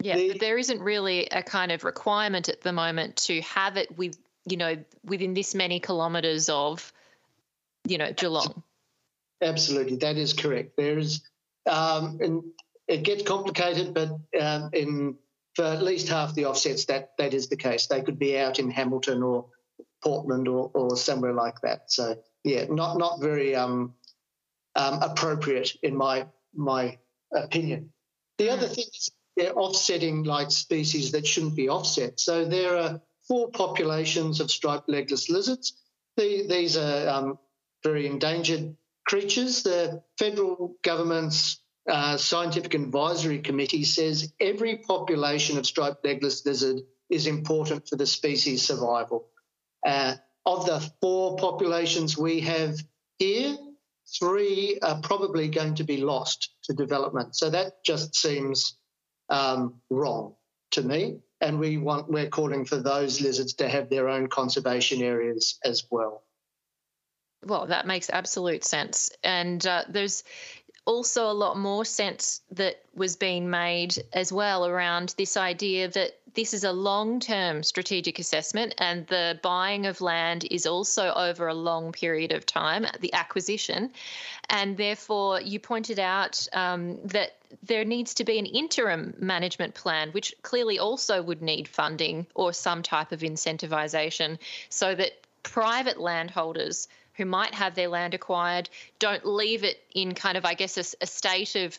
Yeah, 0.01 0.15
the, 0.15 0.29
but 0.29 0.39
there 0.39 0.57
isn't 0.57 0.79
really 0.79 1.25
a 1.27 1.43
kind 1.43 1.73
of 1.73 1.83
requirement 1.83 2.47
at 2.47 2.61
the 2.61 2.71
moment 2.71 3.17
to 3.17 3.41
have 3.41 3.75
it 3.75 3.95
with, 3.97 4.17
you 4.45 4.55
know, 4.55 4.77
within 5.03 5.33
this 5.33 5.53
many 5.53 5.81
kilometres 5.81 6.47
of, 6.47 6.93
you 7.85 7.97
know, 7.97 8.13
Geelong. 8.13 8.63
Absolutely, 9.41 9.97
that 9.97 10.15
is 10.15 10.31
correct. 10.31 10.77
There 10.77 10.97
is, 10.97 11.21
um, 11.69 12.17
and 12.21 12.43
it 12.87 13.03
gets 13.03 13.23
complicated, 13.23 13.93
but 13.93 14.09
um, 14.39 14.69
in 14.71 15.17
for 15.55 15.65
at 15.65 15.83
least 15.83 16.07
half 16.07 16.33
the 16.33 16.45
offsets, 16.45 16.85
that 16.85 17.11
that 17.17 17.33
is 17.33 17.49
the 17.49 17.57
case. 17.57 17.87
They 17.87 18.01
could 18.01 18.17
be 18.17 18.39
out 18.39 18.57
in 18.57 18.71
Hamilton 18.71 19.21
or 19.21 19.47
Portland 20.01 20.47
or, 20.47 20.71
or 20.73 20.95
somewhere 20.95 21.33
like 21.33 21.59
that. 21.61 21.91
So 21.91 22.15
yeah, 22.43 22.65
not 22.69 22.97
not 22.97 23.19
very 23.19 23.55
um, 23.55 23.93
um, 24.75 25.01
appropriate 25.01 25.75
in 25.83 25.95
my 25.95 26.27
my 26.53 26.97
opinion. 27.33 27.91
The 28.37 28.49
other 28.49 28.67
thing 28.67 28.85
is 28.93 29.11
they're 29.37 29.57
offsetting 29.57 30.23
like 30.23 30.51
species 30.51 31.11
that 31.11 31.25
shouldn't 31.25 31.55
be 31.55 31.69
offset. 31.69 32.19
So 32.19 32.45
there 32.45 32.77
are 32.77 33.01
four 33.27 33.49
populations 33.51 34.39
of 34.41 34.51
striped 34.51 34.89
legless 34.89 35.29
lizards. 35.29 35.73
The, 36.17 36.47
these 36.47 36.75
are 36.75 37.07
um, 37.07 37.39
very 37.83 38.07
endangered 38.07 38.75
creatures. 39.07 39.63
The 39.63 40.03
federal 40.17 40.75
government's 40.83 41.59
uh, 41.89 42.17
Scientific 42.17 42.73
Advisory 42.73 43.39
Committee 43.39 43.83
says 43.83 44.33
every 44.39 44.77
population 44.77 45.57
of 45.57 45.65
striped 45.65 46.03
legless 46.03 46.45
lizard 46.45 46.81
is 47.09 47.27
important 47.27 47.87
for 47.87 47.95
the 47.95 48.05
species 48.05 48.65
survival. 48.65 49.27
Uh, 49.85 50.15
of 50.45 50.65
the 50.65 50.79
four 51.01 51.37
populations 51.37 52.17
we 52.17 52.41
have 52.41 52.75
here, 53.19 53.57
three 54.19 54.79
are 54.81 54.99
probably 55.01 55.47
going 55.47 55.75
to 55.75 55.83
be 55.83 55.97
lost 55.97 56.51
to 56.63 56.73
development. 56.73 57.35
So 57.35 57.49
that 57.49 57.83
just 57.85 58.15
seems 58.15 58.77
um, 59.29 59.75
wrong 59.89 60.35
to 60.71 60.81
me. 60.81 61.19
And 61.39 61.59
we 61.59 61.77
want 61.77 62.09
we're 62.09 62.29
calling 62.29 62.65
for 62.65 62.77
those 62.77 63.21
lizards 63.21 63.53
to 63.55 63.67
have 63.67 63.89
their 63.89 64.09
own 64.09 64.27
conservation 64.27 65.01
areas 65.01 65.57
as 65.63 65.85
well. 65.89 66.23
Well, 67.43 67.67
that 67.67 67.87
makes 67.87 68.11
absolute 68.11 68.63
sense. 68.63 69.11
And 69.23 69.65
uh, 69.65 69.85
there's 69.89 70.23
also 70.85 71.29
a 71.29 71.33
lot 71.33 71.57
more 71.57 71.85
sense 71.85 72.41
that 72.51 72.81
was 72.93 73.15
being 73.15 73.49
made 73.49 73.95
as 74.13 74.31
well 74.31 74.65
around 74.65 75.15
this 75.17 75.37
idea 75.37 75.87
that 75.87 76.19
this 76.33 76.53
is 76.53 76.63
a 76.63 76.71
long 76.71 77.19
term 77.19 77.63
strategic 77.63 78.19
assessment 78.19 78.75
and 78.77 79.05
the 79.07 79.39
buying 79.41 79.85
of 79.85 80.01
land 80.01 80.45
is 80.49 80.65
also 80.65 81.13
over 81.13 81.47
a 81.47 81.53
long 81.53 81.91
period 81.91 82.31
of 82.31 82.45
time, 82.45 82.85
the 82.99 83.13
acquisition. 83.13 83.91
And 84.49 84.77
therefore, 84.77 85.41
you 85.41 85.59
pointed 85.59 85.99
out 85.99 86.47
um, 86.53 86.99
that 87.05 87.37
there 87.63 87.85
needs 87.85 88.13
to 88.15 88.23
be 88.23 88.39
an 88.39 88.45
interim 88.45 89.13
management 89.19 89.73
plan, 89.73 90.09
which 90.11 90.33
clearly 90.41 90.79
also 90.79 91.21
would 91.21 91.41
need 91.41 91.67
funding 91.67 92.27
or 92.35 92.53
some 92.53 92.81
type 92.81 93.11
of 93.11 93.21
incentivisation 93.21 94.37
so 94.69 94.95
that 94.95 95.11
private 95.43 95.99
landholders 95.99 96.87
who 97.15 97.25
might 97.25 97.53
have 97.53 97.75
their 97.75 97.89
land 97.89 98.13
acquired 98.13 98.69
don't 98.99 99.25
leave 99.25 99.63
it 99.63 99.83
in 99.93 100.13
kind 100.13 100.37
of, 100.37 100.45
I 100.45 100.53
guess, 100.53 100.77
a, 100.77 101.03
a 101.03 101.07
state 101.07 101.55
of 101.55 101.77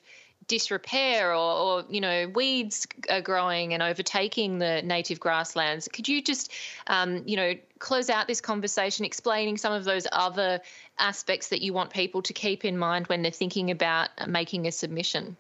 disrepair 0.48 1.34
or, 1.34 1.36
or, 1.36 1.84
you 1.88 2.00
know 2.00 2.28
weeds 2.34 2.86
are 3.08 3.20
growing 3.20 3.74
and 3.74 3.82
overtaking 3.82 4.58
the 4.58 4.82
native 4.82 5.20
grasslands 5.20 5.88
could 5.88 6.08
you 6.08 6.22
just 6.22 6.50
um, 6.86 7.22
you 7.26 7.36
know 7.36 7.54
close 7.78 8.10
out 8.10 8.26
this 8.26 8.40
conversation 8.40 9.04
explaining 9.04 9.56
some 9.56 9.72
of 9.72 9.84
those 9.84 10.06
other 10.12 10.60
aspects 10.98 11.48
that 11.48 11.62
you 11.62 11.72
want 11.72 11.90
people 11.90 12.22
to 12.22 12.32
keep 12.32 12.64
in 12.64 12.78
mind 12.78 13.06
when 13.06 13.22
they're 13.22 13.30
thinking 13.30 13.70
about 13.70 14.08
making 14.28 14.66
a 14.66 14.72
submission 14.72 15.36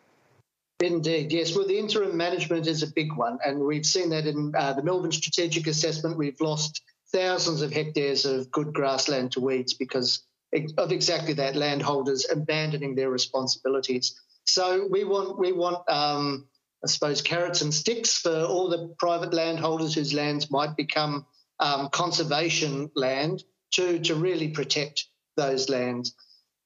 Indeed, 0.82 1.32
yes. 1.32 1.54
Well, 1.54 1.66
the 1.66 1.78
interim 1.78 2.16
management 2.16 2.66
is 2.66 2.82
a 2.82 2.88
big 2.88 3.14
one, 3.14 3.38
and 3.44 3.60
we've 3.60 3.86
seen 3.86 4.10
that 4.10 4.26
in 4.26 4.52
uh, 4.56 4.72
the 4.72 4.82
Melbourne 4.82 5.12
Strategic 5.12 5.68
Assessment. 5.68 6.16
We've 6.16 6.40
lost 6.40 6.82
thousands 7.12 7.62
of 7.62 7.72
hectares 7.72 8.24
of 8.24 8.50
good 8.50 8.72
grassland 8.72 9.32
to 9.32 9.40
weeds 9.40 9.74
because 9.74 10.24
of 10.76 10.92
exactly 10.92 11.34
that 11.34 11.56
landholders 11.56 12.26
abandoning 12.30 12.94
their 12.94 13.10
responsibilities. 13.10 14.20
So 14.44 14.88
we 14.90 15.04
want 15.04 15.38
we 15.38 15.52
want 15.52 15.88
um, 15.88 16.48
I 16.84 16.88
suppose 16.88 17.22
carrots 17.22 17.62
and 17.62 17.72
sticks 17.72 18.18
for 18.18 18.44
all 18.44 18.68
the 18.68 18.94
private 18.98 19.32
landholders 19.32 19.94
whose 19.94 20.12
lands 20.12 20.50
might 20.50 20.76
become 20.76 21.26
um, 21.60 21.88
conservation 21.90 22.90
land 22.96 23.44
to 23.72 23.98
to 24.00 24.14
really 24.14 24.48
protect 24.48 25.06
those 25.36 25.68
lands. 25.68 26.14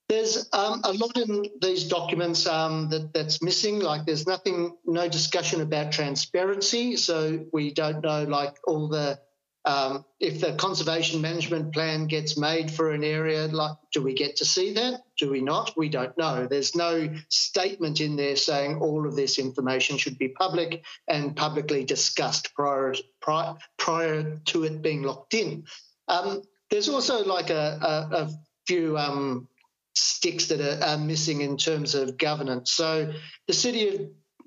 There's 0.08 0.48
um, 0.52 0.82
a 0.84 0.92
lot 0.92 1.16
in 1.16 1.46
these 1.60 1.84
documents 1.84 2.46
um, 2.46 2.90
that, 2.90 3.12
that's 3.12 3.42
missing. 3.42 3.80
Like 3.80 4.06
there's 4.06 4.24
nothing, 4.24 4.76
no 4.84 5.08
discussion 5.08 5.60
about 5.60 5.90
transparency. 5.90 6.96
So 6.96 7.44
we 7.52 7.72
don't 7.72 8.02
know 8.02 8.22
like 8.22 8.56
all 8.68 8.86
the 8.88 9.18
um, 9.66 10.04
if 10.20 10.40
the 10.40 10.54
conservation 10.54 11.20
management 11.20 11.74
plan 11.74 12.06
gets 12.06 12.38
made 12.38 12.70
for 12.70 12.92
an 12.92 13.02
area, 13.02 13.48
like, 13.48 13.76
do 13.92 14.00
we 14.00 14.14
get 14.14 14.36
to 14.36 14.44
see 14.44 14.72
that? 14.74 15.02
Do 15.18 15.28
we 15.28 15.40
not? 15.40 15.76
We 15.76 15.88
don't 15.88 16.16
know. 16.16 16.46
There's 16.46 16.76
no 16.76 17.12
statement 17.28 18.00
in 18.00 18.14
there 18.14 18.36
saying 18.36 18.78
all 18.78 19.06
of 19.06 19.16
this 19.16 19.40
information 19.40 19.98
should 19.98 20.18
be 20.18 20.28
public 20.28 20.84
and 21.08 21.34
publicly 21.34 21.84
discussed 21.84 22.54
prior 22.54 22.94
prior, 23.20 23.56
prior 23.76 24.38
to 24.46 24.62
it 24.62 24.82
being 24.82 25.02
locked 25.02 25.34
in. 25.34 25.64
Um, 26.06 26.42
there's 26.70 26.88
also 26.88 27.24
like 27.24 27.50
a, 27.50 27.78
a, 27.82 28.16
a 28.16 28.30
few 28.68 28.96
um, 28.96 29.48
sticks 29.96 30.46
that 30.46 30.60
are, 30.60 30.84
are 30.84 30.98
missing 30.98 31.40
in 31.40 31.56
terms 31.56 31.96
of 31.96 32.18
governance. 32.18 32.70
So 32.70 33.12
the 33.48 33.52
city 33.52 33.88
of 33.88 34.00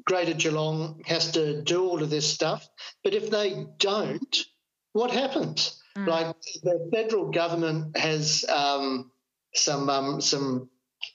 Greater 0.06 0.34
Geelong 0.34 1.02
has 1.06 1.32
to 1.34 1.62
do 1.62 1.86
all 1.86 2.02
of 2.02 2.10
this 2.10 2.32
stuff, 2.32 2.68
but 3.04 3.14
if 3.14 3.30
they 3.30 3.68
don't, 3.78 4.46
what 4.94 5.11
happens? 5.11 5.82
Mm. 5.98 6.07
Like 6.07 6.36
the 6.64 6.90
federal 6.94 7.32
government 7.32 7.98
has 7.98 8.45
um, 8.49 9.11
some 9.53 9.90
um, 9.90 10.22
some 10.22 10.70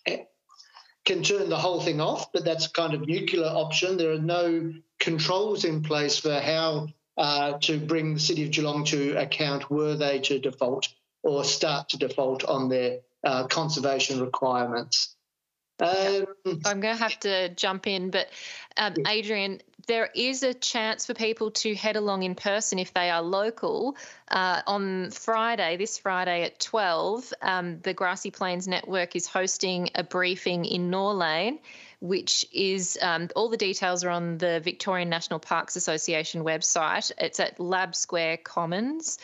eh, 0.07 0.25
can 1.05 1.23
turn 1.23 1.49
the 1.49 1.57
whole 1.57 1.81
thing 1.81 2.01
off, 2.01 2.33
but 2.33 2.45
that's 2.45 2.67
a 2.67 2.71
kind 2.71 2.95
of 2.95 3.07
nuclear 3.07 3.47
option. 3.47 3.97
There 3.97 4.13
are 4.13 4.19
no 4.19 4.73
controls 4.99 5.65
in 5.65 5.83
place 5.83 6.19
for 6.19 6.35
how 6.41 6.89
uh, 7.17 7.59
to 7.61 7.79
bring 7.79 8.15
the 8.15 8.21
city 8.21 8.45
of 8.45 8.51
Geelong 8.51 8.85
to 8.87 9.17
account 9.17 9.71
were 9.71 9.97
they 9.97 10.19
to 10.21 10.39
default 10.39 10.89
or 11.23 11.45
start 11.45 11.91
to 11.91 11.99
default 11.99 12.45
on 12.45 12.69
their 12.69 13.01
uh, 13.23 13.47
conservation 13.47 14.21
requirements. 14.21 15.17
Um, 15.81 16.27
I'm 16.65 16.81
going 16.81 16.97
to 16.97 17.03
have 17.03 17.19
to 17.21 17.49
jump 17.51 17.87
in, 17.87 18.11
but 18.11 18.29
um, 18.77 18.95
Adrian, 19.07 19.61
there 19.87 20.11
is 20.15 20.43
a 20.43 20.55
chance 20.55 21.07
for 21.07 21.15
people 21.15 21.51
to 21.51 21.75
head 21.75 21.97
along 21.97 22.23
in 22.23 22.35
person 22.35 22.79
if 22.79 22.93
they 22.95 23.11
are 23.11 23.23
local. 23.23 23.97
Uh, 24.29 24.63
on 24.67 25.11
Friday, 25.11 25.77
this 25.77 25.99
Friday 25.99 26.43
at 26.43 26.59
12, 26.61 27.33
um, 27.43 27.81
the 27.81 27.95
Grassy 27.95 28.31
Plains 28.31 28.67
Network 28.69 29.17
is 29.17 29.27
hosting 29.27 29.91
a 29.95 30.03
briefing 30.03 30.65
in 30.65 30.91
Norlane, 30.91 31.59
which 32.01 32.47
is 32.53 32.99
um, 33.01 33.29
all 33.37 33.49
the 33.49 33.57
details 33.57 34.05
are 34.05 34.11
on 34.11 34.39
the 34.39 34.61
Victorian 34.61 35.09
National 35.09 35.39
Parks 35.39 35.77
Association 35.77 36.45
website. 36.45 37.13
It's 37.19 37.41
at 37.41 37.59
Lab 37.61 37.95
Square 37.95 38.39
Commons. 38.39 39.19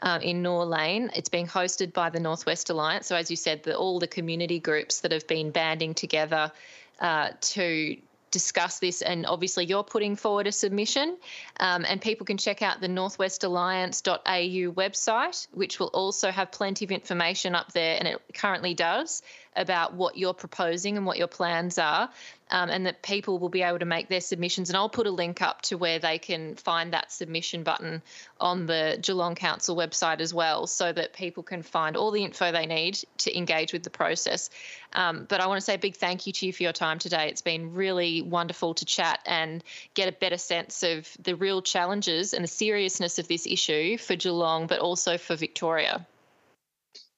Uh, 0.00 0.18
in 0.20 0.42
Norlane. 0.42 1.08
It's 1.16 1.30
being 1.30 1.46
hosted 1.46 1.94
by 1.94 2.10
the 2.10 2.20
Northwest 2.20 2.68
Alliance. 2.68 3.06
So, 3.06 3.16
as 3.16 3.30
you 3.30 3.36
said, 3.36 3.62
the, 3.62 3.76
all 3.76 4.00
the 4.00 4.08
community 4.08 4.58
groups 4.58 5.00
that 5.00 5.12
have 5.12 5.26
been 5.26 5.50
banding 5.50 5.94
together 5.94 6.52
uh, 7.00 7.30
to 7.40 7.96
discuss 8.34 8.80
this. 8.80 9.00
And 9.00 9.24
obviously, 9.24 9.64
you're 9.64 9.84
putting 9.84 10.16
forward 10.16 10.46
a 10.46 10.52
submission, 10.52 11.16
um, 11.60 11.86
and 11.88 12.02
people 12.02 12.26
can 12.26 12.36
check 12.36 12.60
out 12.60 12.80
the 12.80 12.88
northwestalliance.au 12.88 14.72
website, 14.72 15.46
which 15.52 15.78
will 15.78 15.92
also 15.94 16.30
have 16.30 16.50
plenty 16.50 16.84
of 16.84 16.90
information 16.90 17.54
up 17.54 17.72
there, 17.72 17.96
and 17.98 18.06
it 18.08 18.20
currently 18.34 18.74
does 18.74 19.22
about 19.56 19.94
what 19.94 20.16
you're 20.16 20.34
proposing 20.34 20.96
and 20.96 21.06
what 21.06 21.16
your 21.16 21.26
plans 21.28 21.78
are, 21.78 22.10
um, 22.50 22.70
and 22.70 22.86
that 22.86 23.02
people 23.02 23.38
will 23.38 23.48
be 23.48 23.62
able 23.62 23.78
to 23.78 23.84
make 23.84 24.08
their 24.08 24.20
submissions. 24.20 24.68
And 24.70 24.76
I'll 24.76 24.88
put 24.88 25.06
a 25.06 25.10
link 25.10 25.42
up 25.42 25.62
to 25.62 25.76
where 25.76 25.98
they 25.98 26.18
can 26.18 26.56
find 26.56 26.92
that 26.92 27.12
submission 27.12 27.62
button 27.62 28.02
on 28.40 28.66
the 28.66 28.98
Geelong 29.00 29.34
Council 29.34 29.76
website 29.76 30.20
as 30.20 30.34
well, 30.34 30.66
so 30.66 30.92
that 30.92 31.12
people 31.12 31.42
can 31.42 31.62
find 31.62 31.96
all 31.96 32.10
the 32.10 32.24
info 32.24 32.52
they 32.52 32.66
need 32.66 32.98
to 33.18 33.36
engage 33.36 33.72
with 33.72 33.82
the 33.82 33.90
process. 33.90 34.50
Um, 34.92 35.26
but 35.28 35.40
I 35.40 35.46
want 35.46 35.58
to 35.58 35.64
say 35.64 35.74
a 35.74 35.78
big 35.78 35.96
thank 35.96 36.26
you 36.26 36.32
to 36.32 36.46
you 36.46 36.52
for 36.52 36.62
your 36.62 36.72
time 36.72 36.98
today. 36.98 37.28
It's 37.28 37.42
been 37.42 37.74
really 37.74 38.22
wonderful 38.22 38.74
to 38.74 38.84
chat 38.84 39.20
and 39.26 39.62
get 39.94 40.08
a 40.08 40.12
better 40.12 40.38
sense 40.38 40.82
of 40.82 41.08
the 41.22 41.34
real 41.34 41.62
challenges 41.62 42.34
and 42.34 42.44
the 42.44 42.48
seriousness 42.48 43.18
of 43.18 43.28
this 43.28 43.46
issue 43.46 43.98
for 43.98 44.16
Geelong, 44.16 44.66
but 44.66 44.80
also 44.80 45.18
for 45.18 45.36
Victoria. 45.36 46.06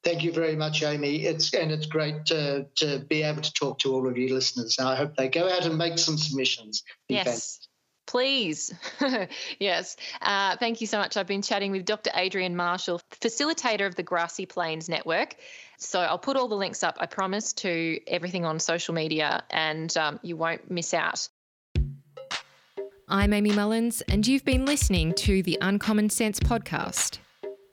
Thank 0.06 0.22
you 0.22 0.30
very 0.30 0.54
much, 0.54 0.84
Amy. 0.84 1.24
It's 1.24 1.52
and 1.52 1.72
it's 1.72 1.86
great 1.86 2.26
to 2.26 2.64
to 2.76 3.00
be 3.00 3.24
able 3.24 3.42
to 3.42 3.52
talk 3.52 3.80
to 3.80 3.92
all 3.92 4.06
of 4.06 4.16
you 4.16 4.32
listeners. 4.32 4.76
And 4.78 4.86
I 4.86 4.94
hope 4.94 5.16
they 5.16 5.28
go 5.28 5.48
out 5.48 5.66
and 5.66 5.76
make 5.76 5.98
some 5.98 6.16
submissions. 6.16 6.84
Yes. 7.08 7.66
Please. 8.06 8.72
yes. 9.58 9.96
Uh, 10.22 10.56
thank 10.58 10.80
you 10.80 10.86
so 10.86 10.98
much. 10.98 11.16
I've 11.16 11.26
been 11.26 11.42
chatting 11.42 11.72
with 11.72 11.84
Dr. 11.84 12.12
Adrian 12.14 12.54
Marshall, 12.54 13.00
facilitator 13.20 13.84
of 13.84 13.96
the 13.96 14.04
Grassy 14.04 14.46
Plains 14.46 14.88
Network. 14.88 15.34
So 15.76 15.98
I'll 15.98 16.20
put 16.20 16.36
all 16.36 16.46
the 16.46 16.54
links 16.54 16.84
up, 16.84 16.98
I 17.00 17.06
promise, 17.06 17.52
to 17.54 17.98
everything 18.06 18.44
on 18.44 18.60
social 18.60 18.94
media, 18.94 19.42
and 19.50 19.94
um, 19.96 20.20
you 20.22 20.36
won't 20.36 20.70
miss 20.70 20.94
out. 20.94 21.28
I'm 23.08 23.32
Amy 23.32 23.50
Mullins, 23.50 24.02
and 24.02 24.24
you've 24.24 24.44
been 24.44 24.66
listening 24.66 25.14
to 25.14 25.42
the 25.42 25.58
Uncommon 25.60 26.10
Sense 26.10 26.38
podcast. 26.38 27.18